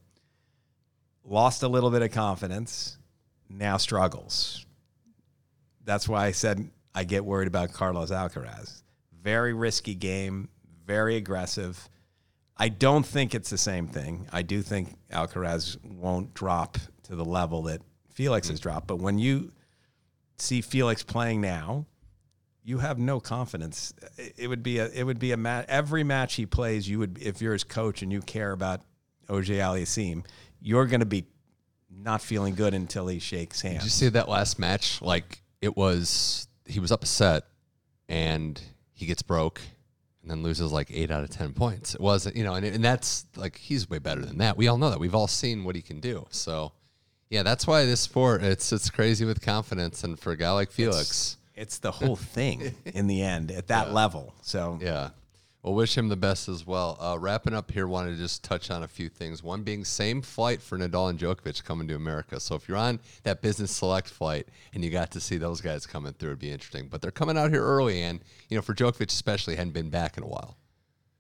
Lost 1.25 1.63
a 1.63 1.67
little 1.67 1.91
bit 1.91 2.01
of 2.01 2.11
confidence, 2.11 2.97
now 3.49 3.75
struggles. 3.77 4.65
That's 5.83 6.07
why 6.07 6.25
I 6.25 6.31
said 6.31 6.69
I 6.93 7.03
get 7.03 7.25
worried 7.25 7.47
about 7.47 7.73
Carlos 7.73 8.11
Alcaraz. 8.11 8.83
Very 9.21 9.53
risky 9.53 9.95
game, 9.95 10.49
very 10.85 11.15
aggressive. 11.15 11.89
I 12.57 12.69
don't 12.69 13.05
think 13.05 13.33
it's 13.33 13.49
the 13.49 13.57
same 13.57 13.87
thing. 13.87 14.27
I 14.31 14.41
do 14.41 14.61
think 14.61 14.95
Alcaraz 15.11 15.83
won't 15.83 16.33
drop 16.33 16.77
to 17.03 17.15
the 17.15 17.25
level 17.25 17.63
that 17.63 17.81
Felix 18.13 18.49
has 18.49 18.59
hmm. 18.59 18.63
dropped. 18.63 18.87
But 18.87 18.97
when 18.97 19.17
you 19.17 19.51
see 20.37 20.61
Felix 20.61 21.03
playing 21.03 21.41
now, 21.41 21.85
you 22.63 22.77
have 22.77 22.99
no 22.99 23.19
confidence. 23.19 23.93
It 24.17 24.47
would 24.47 24.63
be 24.63 24.77
a 24.77 24.87
it 24.87 25.03
would 25.03 25.19
be 25.19 25.31
a 25.31 25.37
match. 25.37 25.65
Every 25.67 26.03
match 26.03 26.35
he 26.35 26.45
plays, 26.45 26.87
you 26.87 26.99
would 26.99 27.17
if 27.19 27.41
you're 27.41 27.53
his 27.53 27.63
coach 27.63 28.01
and 28.01 28.11
you 28.11 28.21
care 28.21 28.51
about 28.51 28.81
Auger-Aliassime, 29.29 30.25
you're 30.61 30.85
going 30.85 30.99
to 30.99 31.05
be 31.05 31.25
not 31.89 32.21
feeling 32.21 32.55
good 32.55 32.73
until 32.73 33.07
he 33.07 33.19
shakes 33.19 33.61
hands. 33.61 33.77
Did 33.77 33.83
you 33.85 33.89
see 33.89 34.09
that 34.09 34.29
last 34.29 34.59
match? 34.59 35.01
Like 35.01 35.40
it 35.61 35.77
was, 35.77 36.47
he 36.65 36.79
was 36.79 36.91
upset 36.91 37.43
and 38.09 38.61
he 38.93 39.05
gets 39.05 39.21
broke, 39.21 39.61
and 40.21 40.29
then 40.29 40.43
loses 40.43 40.71
like 40.71 40.89
eight 40.91 41.11
out 41.11 41.23
of 41.23 41.29
ten 41.29 41.53
points. 41.53 41.95
It 41.95 42.01
wasn't, 42.01 42.35
you 42.35 42.43
know, 42.43 42.53
and 42.53 42.65
and 42.65 42.83
that's 42.83 43.25
like 43.35 43.57
he's 43.57 43.89
way 43.89 43.99
better 43.99 44.21
than 44.21 44.38
that. 44.39 44.57
We 44.57 44.67
all 44.67 44.77
know 44.77 44.89
that. 44.89 44.99
We've 44.99 45.15
all 45.15 45.27
seen 45.27 45.63
what 45.63 45.75
he 45.75 45.81
can 45.81 45.99
do. 45.99 46.27
So, 46.29 46.73
yeah, 47.29 47.43
that's 47.43 47.65
why 47.65 47.85
this 47.85 48.01
sport 48.01 48.43
it's 48.43 48.71
it's 48.71 48.89
crazy 48.89 49.25
with 49.25 49.41
confidence, 49.41 50.03
and 50.03 50.19
for 50.19 50.31
a 50.31 50.38
guy 50.38 50.51
like 50.51 50.71
Felix, 50.71 51.38
it's 51.55 51.79
the 51.79 51.91
whole 51.91 52.15
thing 52.15 52.75
in 52.85 53.07
the 53.07 53.21
end 53.21 53.51
at 53.51 53.67
that 53.67 53.93
level. 53.93 54.33
So 54.41 54.77
yeah. 54.81 55.09
Well, 55.63 55.75
wish 55.75 55.95
him 55.95 56.09
the 56.09 56.15
best 56.15 56.49
as 56.49 56.65
well. 56.65 56.97
Uh, 56.99 57.19
wrapping 57.19 57.53
up 57.53 57.69
here, 57.69 57.88
wanted 57.88 58.11
to 58.11 58.17
just 58.17 58.43
touch 58.43 58.71
on 58.71 58.81
a 58.81 58.88
few 58.88 59.09
things. 59.09 59.43
One 59.43 59.61
being 59.61 59.85
same 59.85 60.23
flight 60.23 60.59
for 60.59 60.75
Nadal 60.75 61.11
and 61.11 61.19
Djokovic 61.19 61.63
coming 61.63 61.88
to 61.88 61.95
America. 61.95 62.39
So 62.39 62.55
if 62.55 62.67
you're 62.67 62.77
on 62.77 62.99
that 63.23 63.43
business 63.43 63.69
select 63.69 64.09
flight 64.09 64.47
and 64.73 64.83
you 64.83 64.89
got 64.89 65.11
to 65.11 65.19
see 65.19 65.38
those 65.38 65.61
guys 65.61 65.85
coming 65.85 66.13
through, 66.13 66.29
it'd 66.29 66.39
be 66.39 66.51
interesting. 66.51 66.88
But 66.88 67.03
they're 67.03 67.11
coming 67.11 67.38
out 67.38 67.51
here 67.51 67.63
early, 67.63 68.01
and 68.01 68.21
you 68.49 68.57
know, 68.57 68.63
for 68.63 68.73
Djokovic 68.73 69.11
especially, 69.11 69.55
hadn't 69.55 69.73
been 69.73 69.91
back 69.91 70.17
in 70.17 70.23
a 70.23 70.27
while. 70.27 70.57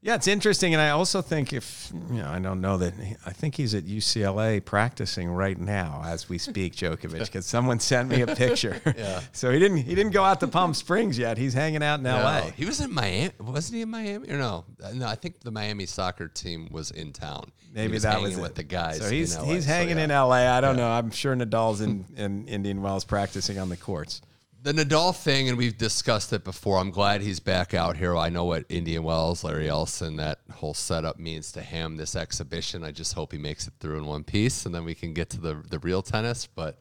Yeah, 0.03 0.15
it's 0.15 0.25
interesting, 0.27 0.73
and 0.73 0.81
I 0.81 0.89
also 0.89 1.21
think 1.21 1.53
if 1.53 1.91
you 2.09 2.17
know, 2.17 2.27
I 2.27 2.39
don't 2.39 2.59
know 2.59 2.77
that 2.77 2.95
I 3.23 3.31
think 3.33 3.53
he's 3.53 3.75
at 3.75 3.83
UCLA 3.83 4.63
practicing 4.65 5.29
right 5.29 5.59
now 5.59 6.01
as 6.03 6.27
we 6.27 6.39
speak, 6.39 6.75
Djokovic, 6.75 7.19
because 7.19 7.45
someone 7.45 7.79
sent 7.79 8.09
me 8.09 8.21
a 8.21 8.27
picture. 8.35 8.81
yeah. 8.97 9.21
So 9.31 9.51
he 9.51 9.59
didn't 9.59 9.77
he 9.77 9.93
didn't 9.93 10.13
go 10.13 10.23
out 10.23 10.39
to 10.39 10.47
Palm 10.47 10.73
Springs 10.73 11.19
yet. 11.19 11.37
He's 11.37 11.53
hanging 11.53 11.83
out 11.83 11.99
in 11.99 12.05
LA. 12.05 12.49
He 12.55 12.65
was 12.65 12.81
in 12.81 12.91
Miami. 12.91 13.29
Wasn't 13.39 13.75
he 13.75 13.83
in 13.83 13.89
Miami? 13.91 14.27
Or 14.31 14.37
no? 14.39 14.65
No, 14.91 15.05
I 15.05 15.13
think 15.13 15.41
the 15.41 15.51
Miami 15.51 15.85
soccer 15.85 16.27
team 16.27 16.67
was 16.71 16.89
in 16.89 17.13
town. 17.13 17.51
He 17.59 17.69
Maybe 17.75 17.93
was 17.93 18.01
that 18.01 18.13
hanging 18.13 18.23
was 18.29 18.37
it. 18.39 18.41
with 18.41 18.55
the 18.55 18.63
guys. 18.63 18.97
So 18.97 19.07
he's 19.07 19.35
in 19.35 19.43
LA. 19.43 19.53
he's 19.53 19.65
So, 19.65 19.71
hanging 19.71 19.97
yeah. 19.99 20.03
in 20.05 20.09
LA. 20.09 20.57
I 20.57 20.61
don't 20.61 20.77
know. 20.77 20.89
I'm 20.89 21.11
sure 21.11 21.35
Nadal's 21.35 21.79
in, 21.79 22.05
in 22.17 22.47
Indian 22.47 22.81
Wells 22.81 23.05
practicing 23.05 23.59
on 23.59 23.69
the 23.69 23.77
courts. 23.77 24.21
The 24.63 24.73
Nadal 24.73 25.15
thing, 25.15 25.49
and 25.49 25.57
we've 25.57 25.75
discussed 25.75 26.31
it 26.33 26.43
before. 26.43 26.77
I'm 26.77 26.91
glad 26.91 27.21
he's 27.21 27.39
back 27.39 27.73
out 27.73 27.97
here. 27.97 28.15
I 28.15 28.29
know 28.29 28.45
what 28.45 28.65
Indian 28.69 29.01
Wells, 29.01 29.43
Larry 29.43 29.67
Ellison, 29.67 30.17
that 30.17 30.41
whole 30.51 30.75
setup 30.75 31.17
means 31.17 31.51
to 31.53 31.61
him. 31.61 31.97
This 31.97 32.15
exhibition, 32.15 32.83
I 32.83 32.91
just 32.91 33.15
hope 33.15 33.31
he 33.31 33.39
makes 33.39 33.65
it 33.65 33.73
through 33.79 33.97
in 33.97 34.05
one 34.05 34.23
piece, 34.23 34.67
and 34.67 34.75
then 34.75 34.85
we 34.85 34.93
can 34.93 35.13
get 35.13 35.31
to 35.31 35.41
the 35.41 35.63
the 35.67 35.79
real 35.79 36.03
tennis. 36.03 36.45
But 36.45 36.77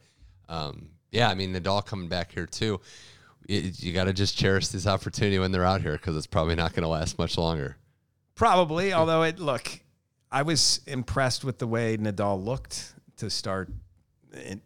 um, 0.50 0.90
yeah, 1.10 1.30
I 1.30 1.34
mean 1.34 1.54
Nadal 1.54 1.84
coming 1.86 2.08
back 2.08 2.32
here 2.32 2.44
too. 2.44 2.82
It, 3.48 3.82
you 3.82 3.94
got 3.94 4.04
to 4.04 4.12
just 4.12 4.36
cherish 4.36 4.68
this 4.68 4.86
opportunity 4.86 5.38
when 5.38 5.50
they're 5.50 5.64
out 5.64 5.80
here 5.80 5.92
because 5.92 6.18
it's 6.18 6.26
probably 6.26 6.56
not 6.56 6.74
going 6.74 6.82
to 6.82 6.88
last 6.88 7.18
much 7.18 7.38
longer. 7.38 7.78
Probably, 8.34 8.92
although 8.92 9.22
it 9.22 9.38
look, 9.38 9.80
I 10.30 10.42
was 10.42 10.82
impressed 10.86 11.44
with 11.44 11.58
the 11.58 11.66
way 11.66 11.96
Nadal 11.96 12.44
looked 12.44 12.92
to 13.16 13.30
start 13.30 13.70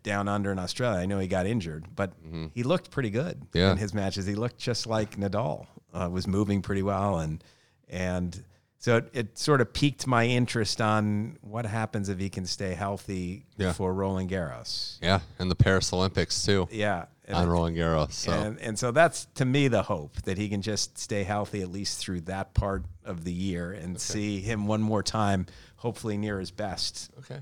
down 0.03 0.29
under 0.29 0.53
in 0.53 0.59
Australia. 0.59 0.99
I 0.99 1.07
know 1.07 1.19
he 1.19 1.27
got 1.29 1.47
injured, 1.47 1.87
but 1.95 2.13
he 2.53 2.63
looked 2.63 2.91
pretty 2.91 3.11
good 3.11 3.47
Yeah. 3.53 3.73
in 3.73 3.79
his 3.79 3.95
matches. 3.95 4.27
He 4.27 4.35
looked 4.35 4.59
just 4.59 4.87
like 4.87 5.17
Nadal. 5.17 5.67
Uh, 5.93 6.09
was 6.11 6.27
moving 6.27 6.61
pretty 6.61 6.83
well, 6.83 7.19
and 7.19 7.43
and 7.89 8.43
so 8.79 8.97
it, 8.97 9.11
it 9.15 9.39
sort 9.39 9.61
of 9.61 9.73
piqued 9.73 10.07
my 10.09 10.27
interest 10.27 10.81
on 10.81 11.39
what 11.41 11.65
happens 11.67 12.09
if 12.09 12.19
he 12.19 12.29
can 12.29 12.47
stay 12.47 12.75
healthy 12.75 13.47
Yeah. 13.57 13.73
for 13.73 13.95
Roland 13.95 14.29
Garros. 14.29 14.99
Yeah, 15.01 15.21
and 15.39 15.49
the 15.51 15.55
Paris 15.55 15.93
Olympics 15.93 16.45
too 16.45 16.67
Yeah, 16.73 17.05
and 17.27 17.37
on 17.37 17.49
Roland 17.49 17.77
Garros. 17.77 18.13
So 18.13 18.33
and, 18.33 18.59
and 18.61 18.77
so 18.79 18.91
that's 18.91 19.27
to 19.37 19.45
me 19.45 19.69
the 19.69 19.85
hope 19.85 20.21
that 20.23 20.37
he 20.37 20.49
can 20.49 20.63
just 20.63 20.99
stay 20.99 21.23
healthy 21.23 21.63
at 21.63 21.71
least 21.71 21.99
through 21.99 22.23
that 22.23 22.55
part 22.55 22.83
of 23.05 23.23
the 23.23 23.33
year 23.33 23.71
and 23.71 24.01
see 24.01 24.41
him 24.41 24.67
one 24.67 24.83
more 24.83 25.03
time, 25.05 25.47
hopefully 25.77 26.17
near 26.19 26.41
his 26.41 26.51
best. 26.51 27.09
Okay. 27.21 27.41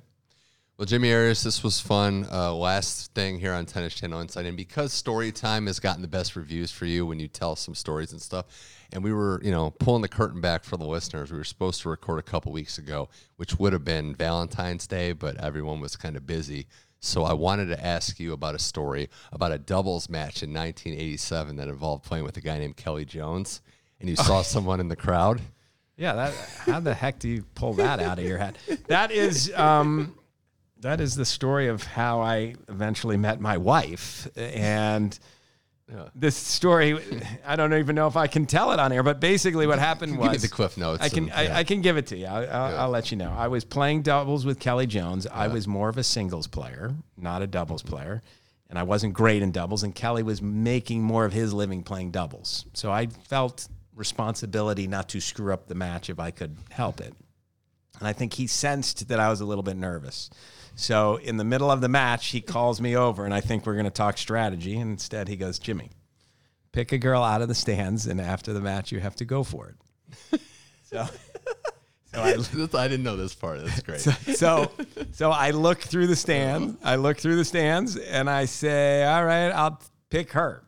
Well, 0.78 0.86
Jimmy 0.86 1.12
Arias, 1.12 1.42
this 1.42 1.62
was 1.62 1.78
fun. 1.80 2.26
Uh, 2.32 2.52
last 2.54 3.12
thing 3.14 3.38
here 3.38 3.52
on 3.52 3.66
Tennis 3.66 3.94
Channel 3.94 4.20
Insight, 4.20 4.46
and 4.46 4.56
because 4.56 4.92
story 4.92 5.30
time 5.30 5.66
has 5.66 5.78
gotten 5.78 6.00
the 6.00 6.08
best 6.08 6.34
reviews 6.34 6.70
for 6.72 6.86
you 6.86 7.04
when 7.04 7.20
you 7.20 7.28
tell 7.28 7.56
some 7.56 7.74
stories 7.74 8.10
and 8.12 8.20
stuff, 8.20 8.46
and 8.90 9.04
we 9.04 9.12
were, 9.12 9.38
you 9.44 9.50
know, 9.50 9.70
pulling 9.70 10.00
the 10.00 10.08
curtain 10.08 10.40
back 10.40 10.64
for 10.64 10.78
the 10.78 10.86
listeners. 10.86 11.30
We 11.30 11.36
were 11.36 11.44
supposed 11.44 11.82
to 11.82 11.90
record 11.90 12.20
a 12.20 12.22
couple 12.22 12.52
weeks 12.52 12.78
ago, 12.78 13.10
which 13.36 13.58
would 13.58 13.74
have 13.74 13.84
been 13.84 14.14
Valentine's 14.14 14.86
Day, 14.86 15.12
but 15.12 15.36
everyone 15.36 15.80
was 15.80 15.94
kind 15.94 16.16
of 16.16 16.26
busy. 16.26 16.66
So 17.00 17.24
I 17.24 17.34
wanted 17.34 17.66
to 17.66 17.84
ask 17.84 18.18
you 18.18 18.32
about 18.32 18.54
a 18.54 18.58
story 18.58 19.10
about 19.30 19.52
a 19.52 19.58
doubles 19.58 20.08
match 20.08 20.42
in 20.42 20.54
1987 20.54 21.56
that 21.56 21.68
involved 21.68 22.04
playing 22.04 22.24
with 22.24 22.38
a 22.38 22.40
guy 22.40 22.58
named 22.58 22.76
Kelly 22.78 23.04
Jones, 23.04 23.60
and 24.00 24.08
you 24.08 24.16
saw 24.16 24.40
someone 24.42 24.80
in 24.80 24.88
the 24.88 24.96
crowd. 24.96 25.42
Yeah, 25.98 26.14
that 26.14 26.34
how 26.66 26.80
the 26.80 26.94
heck 26.94 27.18
do 27.18 27.28
you 27.28 27.44
pull 27.54 27.74
that 27.74 28.00
out 28.00 28.18
of 28.18 28.24
your 28.24 28.38
head? 28.38 28.56
That 28.86 29.10
is 29.12 29.52
um, 29.54 30.14
that 30.82 31.00
is 31.00 31.16
the 31.16 31.24
story 31.24 31.68
of 31.68 31.82
how 31.82 32.20
I 32.20 32.54
eventually 32.68 33.16
met 33.16 33.40
my 33.40 33.56
wife, 33.56 34.28
and 34.36 35.18
this 36.14 36.36
story 36.36 36.98
I 37.44 37.56
don't 37.56 37.74
even 37.74 37.94
know 37.94 38.06
if 38.06 38.16
I 38.16 38.26
can 38.26 38.46
tell 38.46 38.72
it 38.72 38.78
on 38.78 38.92
air, 38.92 39.02
but 39.02 39.20
basically 39.20 39.66
what 39.66 39.78
happened 39.78 40.16
was 40.16 40.28
Give 40.28 40.32
me 40.32 40.38
the 40.38 40.48
cliff 40.48 40.76
notes. 40.76 41.02
I 41.02 41.08
can 41.08 41.24
and- 41.24 41.32
I, 41.32 41.42
yeah. 41.44 41.56
I 41.58 41.64
can 41.64 41.80
give 41.82 41.96
it 41.96 42.06
to 42.08 42.16
you. 42.16 42.26
I, 42.26 42.44
I'll, 42.44 42.76
I'll 42.80 42.90
let 42.90 43.10
you 43.10 43.16
know. 43.16 43.32
I 43.36 43.48
was 43.48 43.64
playing 43.64 44.02
doubles 44.02 44.44
with 44.46 44.58
Kelly 44.58 44.86
Jones. 44.86 45.26
I 45.26 45.48
was 45.48 45.66
more 45.68 45.88
of 45.88 45.98
a 45.98 46.04
singles 46.04 46.46
player, 46.46 46.94
not 47.16 47.42
a 47.42 47.46
doubles 47.46 47.82
player, 47.82 48.22
and 48.70 48.78
I 48.78 48.84
wasn't 48.84 49.14
great 49.14 49.42
in 49.42 49.52
doubles. 49.52 49.82
And 49.82 49.94
Kelly 49.94 50.22
was 50.22 50.40
making 50.40 51.02
more 51.02 51.24
of 51.24 51.32
his 51.32 51.52
living 51.52 51.82
playing 51.82 52.10
doubles. 52.10 52.64
So 52.72 52.90
I 52.90 53.06
felt 53.06 53.68
responsibility 53.94 54.86
not 54.86 55.08
to 55.10 55.20
screw 55.20 55.52
up 55.52 55.66
the 55.68 55.74
match 55.74 56.08
if 56.08 56.18
I 56.18 56.30
could 56.30 56.56
help 56.70 57.00
it. 57.00 57.12
And 57.98 58.08
I 58.08 58.12
think 58.14 58.32
he 58.32 58.46
sensed 58.46 59.08
that 59.08 59.20
I 59.20 59.28
was 59.28 59.40
a 59.40 59.44
little 59.44 59.62
bit 59.62 59.76
nervous. 59.76 60.30
So 60.74 61.16
in 61.16 61.36
the 61.36 61.44
middle 61.44 61.70
of 61.70 61.80
the 61.80 61.88
match, 61.88 62.28
he 62.28 62.40
calls 62.40 62.80
me 62.80 62.96
over, 62.96 63.24
and 63.24 63.34
I 63.34 63.40
think 63.40 63.66
we're 63.66 63.74
going 63.74 63.84
to 63.84 63.90
talk 63.90 64.18
strategy. 64.18 64.78
And 64.78 64.92
instead, 64.92 65.28
he 65.28 65.36
goes, 65.36 65.58
Jimmy, 65.58 65.90
pick 66.72 66.92
a 66.92 66.98
girl 66.98 67.22
out 67.22 67.42
of 67.42 67.48
the 67.48 67.54
stands, 67.54 68.06
and 68.06 68.20
after 68.20 68.52
the 68.52 68.60
match, 68.60 68.92
you 68.92 69.00
have 69.00 69.16
to 69.16 69.24
go 69.24 69.44
for 69.44 69.68
it. 69.68 70.40
so, 70.84 71.06
so 72.12 72.20
I, 72.20 72.32
I 72.32 72.88
didn't 72.88 73.04
know 73.04 73.16
this 73.16 73.34
part. 73.34 73.64
That's 73.64 73.82
great. 73.82 74.00
so, 74.00 74.70
so 75.12 75.30
I 75.30 75.50
look 75.50 75.80
through 75.80 76.06
the 76.06 76.16
stands. 76.16 76.76
I 76.82 76.96
look 76.96 77.18
through 77.18 77.36
the 77.36 77.44
stands, 77.44 77.96
and 77.96 78.28
I 78.28 78.46
say, 78.46 79.04
"All 79.04 79.24
right, 79.24 79.50
I'll 79.50 79.80
pick 80.10 80.32
her." 80.32 80.64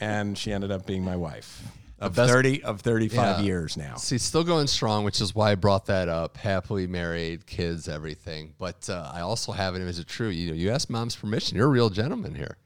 And 0.00 0.36
she 0.36 0.52
ended 0.52 0.70
up 0.70 0.86
being 0.86 1.04
my 1.04 1.16
wife 1.16 1.62
of 1.98 2.14
best- 2.14 2.30
thirty 2.32 2.62
of 2.62 2.80
thirty-five 2.82 3.38
Yeah. 3.38 3.44
years 3.44 3.76
now. 3.76 3.96
See, 3.96 4.18
still 4.18 4.44
going 4.44 4.66
strong, 4.66 5.04
which 5.04 5.20
is 5.20 5.34
why 5.34 5.52
I 5.52 5.54
brought 5.54 5.86
that 5.86 6.08
up. 6.08 6.36
Happily 6.36 6.86
married, 6.86 7.46
kids, 7.46 7.88
everything. 7.88 8.54
But 8.58 8.88
uh, 8.90 9.10
I 9.14 9.20
also 9.20 9.52
have 9.52 9.74
it. 9.74 9.82
Is 9.82 9.98
it 9.98 10.06
true? 10.06 10.28
You 10.28 10.48
know, 10.50 10.54
you 10.56 10.70
asked 10.70 10.90
mom's 10.90 11.16
permission. 11.16 11.56
You're 11.56 11.66
a 11.66 11.70
real 11.70 11.90
gentleman 11.90 12.34
here. 12.34 12.56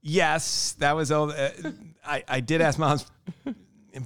Yes, 0.00 0.72
that 0.78 0.92
was 0.94 1.10
all. 1.10 1.32
Uh, 1.32 1.50
I 2.06 2.22
I 2.28 2.40
did 2.40 2.60
ask 2.60 2.78
mom's 2.78 3.04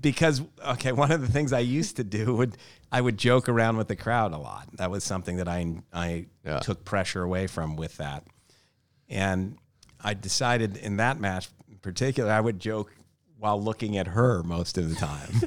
because 0.00 0.40
okay, 0.66 0.92
one 0.92 1.10
of 1.12 1.20
the 1.20 1.28
things 1.28 1.52
I 1.52 1.58
used 1.60 1.96
to 1.96 2.04
do 2.04 2.34
would 2.36 2.56
I 2.90 3.00
would 3.00 3.18
joke 3.18 3.48
around 3.48 3.76
with 3.76 3.88
the 3.88 3.96
crowd 3.96 4.32
a 4.32 4.38
lot. 4.38 4.68
That 4.78 4.90
was 4.90 5.04
something 5.04 5.36
that 5.36 5.48
I 5.48 5.76
I 5.92 6.26
Yeah. 6.44 6.60
took 6.60 6.84
pressure 6.84 7.22
away 7.22 7.46
from 7.46 7.76
with 7.76 7.98
that, 7.98 8.24
and 9.08 9.58
I 10.02 10.14
decided 10.14 10.76
in 10.78 10.96
that 10.96 11.20
match 11.20 11.48
in 11.70 11.76
particular 11.78 12.32
I 12.32 12.40
would 12.40 12.58
joke 12.58 12.92
while 13.42 13.60
looking 13.60 13.98
at 13.98 14.06
her 14.06 14.44
most 14.44 14.78
of 14.78 14.88
the 14.88 14.94
time. 14.94 15.42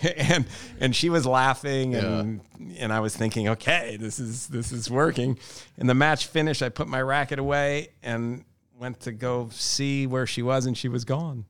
and 0.16 0.46
and 0.78 0.94
she 0.94 1.10
was 1.10 1.26
laughing 1.26 1.96
and 1.96 2.40
and 2.78 2.92
I 2.92 3.00
was 3.00 3.16
thinking, 3.16 3.48
okay, 3.48 3.96
this 3.98 4.20
is 4.20 4.46
this 4.46 4.70
is 4.70 4.88
working. 4.88 5.36
And 5.76 5.90
the 5.90 5.94
match 5.94 6.26
finished. 6.26 6.62
I 6.62 6.68
put 6.68 6.86
my 6.86 7.02
racket 7.02 7.40
away 7.40 7.88
and 8.04 8.44
went 8.78 9.00
to 9.00 9.12
go 9.12 9.48
see 9.52 10.06
where 10.06 10.26
she 10.26 10.42
was, 10.42 10.66
and 10.66 10.78
she 10.78 10.88
was 10.88 11.04
gone. 11.04 11.44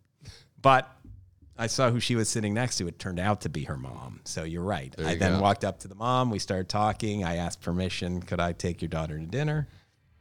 But 0.62 0.90
I 1.58 1.66
saw 1.66 1.90
who 1.90 2.00
she 2.00 2.16
was 2.16 2.30
sitting 2.30 2.54
next 2.54 2.78
to. 2.78 2.88
It 2.88 2.98
turned 2.98 3.20
out 3.20 3.42
to 3.42 3.50
be 3.50 3.64
her 3.64 3.76
mom. 3.76 4.20
So 4.24 4.44
you're 4.44 4.62
right. 4.62 4.94
I 4.98 5.12
you 5.12 5.18
then 5.18 5.34
go. 5.34 5.42
walked 5.42 5.64
up 5.64 5.80
to 5.80 5.88
the 5.88 5.94
mom. 5.94 6.30
We 6.30 6.38
started 6.38 6.70
talking. 6.70 7.24
I 7.24 7.36
asked 7.36 7.60
permission. 7.60 8.22
Could 8.22 8.40
I 8.40 8.52
take 8.52 8.80
your 8.80 8.88
daughter 8.88 9.18
to 9.18 9.26
dinner? 9.26 9.68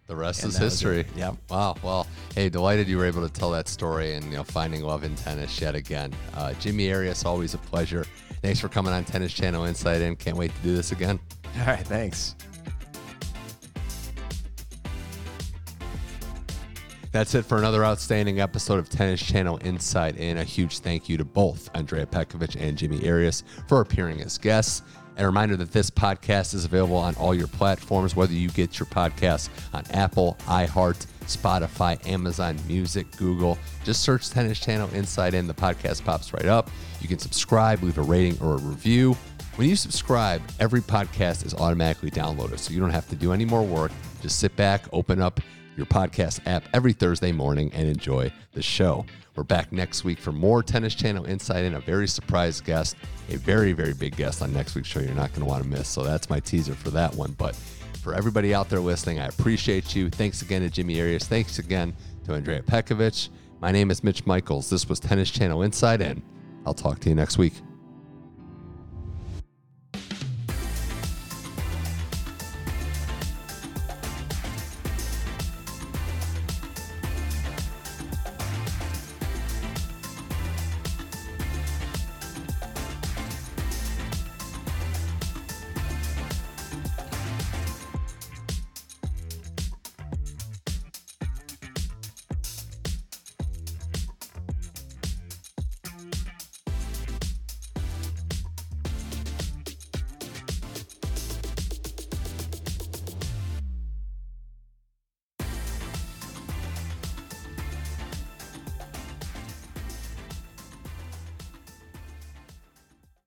The 0.07 0.15
rest 0.15 0.43
And 0.43 0.49
is 0.51 0.57
history. 0.57 1.01
it. 1.01 1.07
Yep. 1.17 1.35
Wow. 1.49 1.75
Well, 1.83 2.07
hey, 2.33 2.47
delighted 2.49 2.87
you 2.87 2.97
were 2.97 3.05
able 3.05 3.27
to 3.27 3.33
tell 3.33 3.51
that 3.51 3.67
story 3.67 4.13
and 4.15 4.23
you 4.25 4.37
know 4.37 4.43
finding 4.43 4.81
love 4.81 5.03
in 5.03 5.13
tennis 5.15 5.59
yet 5.59 5.75
again. 5.75 6.13
Uh, 6.33 6.53
Jimmy 6.53 6.91
Arias, 6.93 7.25
always 7.25 7.53
a 7.53 7.57
pleasure. 7.57 8.05
Thanks 8.41 8.59
for 8.59 8.69
coming 8.69 8.93
on 8.93 9.03
Tennis 9.03 9.33
Channel 9.33 9.65
Inside 9.65 10.01
In. 10.01 10.15
Can't 10.15 10.37
wait 10.37 10.55
to 10.55 10.61
do 10.61 10.75
this 10.75 10.91
again. 10.93 11.19
All 11.59 11.65
right, 11.65 11.85
thanks. 11.85 12.35
That's 17.11 17.33
it 17.35 17.45
for 17.45 17.57
another 17.57 17.83
outstanding 17.83 18.41
episode 18.41 18.77
of 18.79 18.89
Tennis 18.89 19.21
Channel 19.21 19.59
Insight. 19.63 20.17
And 20.19 20.37
A 20.37 20.43
huge 20.43 20.79
thank 20.79 21.09
you 21.09 21.17
to 21.17 21.25
both 21.25 21.69
Andrea 21.73 22.05
Petkovic 22.05 22.55
and 22.61 22.77
Jimmy 22.77 23.07
Arias 23.09 23.43
for 23.67 23.81
appearing 23.81 24.21
as 24.21 24.37
guests. 24.37 24.83
And 25.17 25.25
a 25.25 25.27
reminder 25.27 25.57
that 25.57 25.71
this 25.71 25.89
podcast 25.89 26.53
is 26.53 26.63
available 26.63 26.95
on 26.95 27.15
all 27.15 27.33
your 27.33 27.47
platforms, 27.47 28.15
whether 28.15 28.33
you 28.33 28.49
get 28.49 28.77
your 28.77 28.85
podcasts 28.85 29.49
on 29.73 29.83
Apple, 29.91 30.37
iHeart, 30.41 31.07
Spotify, 31.21 32.05
Amazon 32.07 32.55
Music, 32.67 33.07
Google. 33.17 33.57
Just 33.83 34.03
search 34.03 34.29
Tennis 34.29 34.59
Channel 34.59 34.89
Inside 34.93 35.33
In. 35.33 35.47
The 35.47 35.55
podcast 35.55 36.05
pops 36.05 36.33
right 36.33 36.45
up. 36.45 36.69
You 37.01 37.07
can 37.07 37.17
subscribe, 37.17 37.81
leave 37.81 37.97
a 37.97 38.03
rating 38.03 38.39
or 38.41 38.53
a 38.53 38.57
review. 38.57 39.17
When 39.55 39.67
you 39.67 39.75
subscribe, 39.75 40.41
every 40.59 40.81
podcast 40.81 41.43
is 41.43 41.55
automatically 41.55 42.11
downloaded, 42.11 42.59
so 42.59 42.71
you 42.71 42.79
don't 42.79 42.91
have 42.91 43.09
to 43.09 43.15
do 43.15 43.33
any 43.33 43.43
more 43.43 43.63
work. 43.63 43.91
Just 44.21 44.37
sit 44.37 44.55
back, 44.55 44.83
open 44.93 45.19
up 45.19 45.41
your 45.75 45.87
podcast 45.87 46.41
app 46.45 46.63
every 46.73 46.93
Thursday 46.93 47.31
morning 47.31 47.71
and 47.73 47.87
enjoy 47.87 48.31
the 48.53 48.61
show. 48.61 49.03
We're 49.37 49.43
back 49.43 49.71
next 49.71 50.03
week 50.03 50.17
for 50.17 50.31
more 50.31 50.63
Tennis 50.63 50.95
Channel 50.95 51.25
Insight 51.25 51.63
and 51.63 51.75
a 51.75 51.79
very 51.79 52.07
surprise 52.07 52.59
guest, 52.59 52.95
a 53.29 53.35
very, 53.37 53.71
very 53.71 53.93
big 53.93 54.15
guest 54.15 54.41
on 54.41 54.51
next 54.51 54.73
week's 54.73 54.87
show 54.87 54.99
you're 54.99 55.13
not 55.13 55.29
going 55.29 55.41
to 55.41 55.45
want 55.45 55.61
to 55.61 55.69
miss. 55.69 55.87
So 55.87 56.03
that's 56.03 56.27
my 56.27 56.39
teaser 56.39 56.73
for 56.73 56.89
that 56.89 57.13
one. 57.13 57.33
But 57.37 57.55
for 58.01 58.15
everybody 58.15 58.55
out 58.55 58.67
there 58.67 58.79
listening, 58.79 59.19
I 59.19 59.27
appreciate 59.27 59.95
you. 59.95 60.09
Thanks 60.09 60.41
again 60.41 60.63
to 60.63 60.71
Jimmy 60.71 60.99
Arias. 60.99 61.27
Thanks 61.27 61.59
again 61.59 61.95
to 62.25 62.33
Andrea 62.33 62.63
Petkovic. 62.63 63.29
My 63.61 63.71
name 63.71 63.91
is 63.91 64.03
Mitch 64.03 64.25
Michals. 64.25 64.71
This 64.71 64.89
was 64.89 64.99
Tennis 64.99 65.29
Channel 65.29 65.61
Inside, 65.61 66.01
and 66.01 66.23
I'll 66.65 66.73
talk 66.73 66.99
to 67.01 67.09
you 67.09 67.13
next 67.13 67.37
week. 67.37 67.53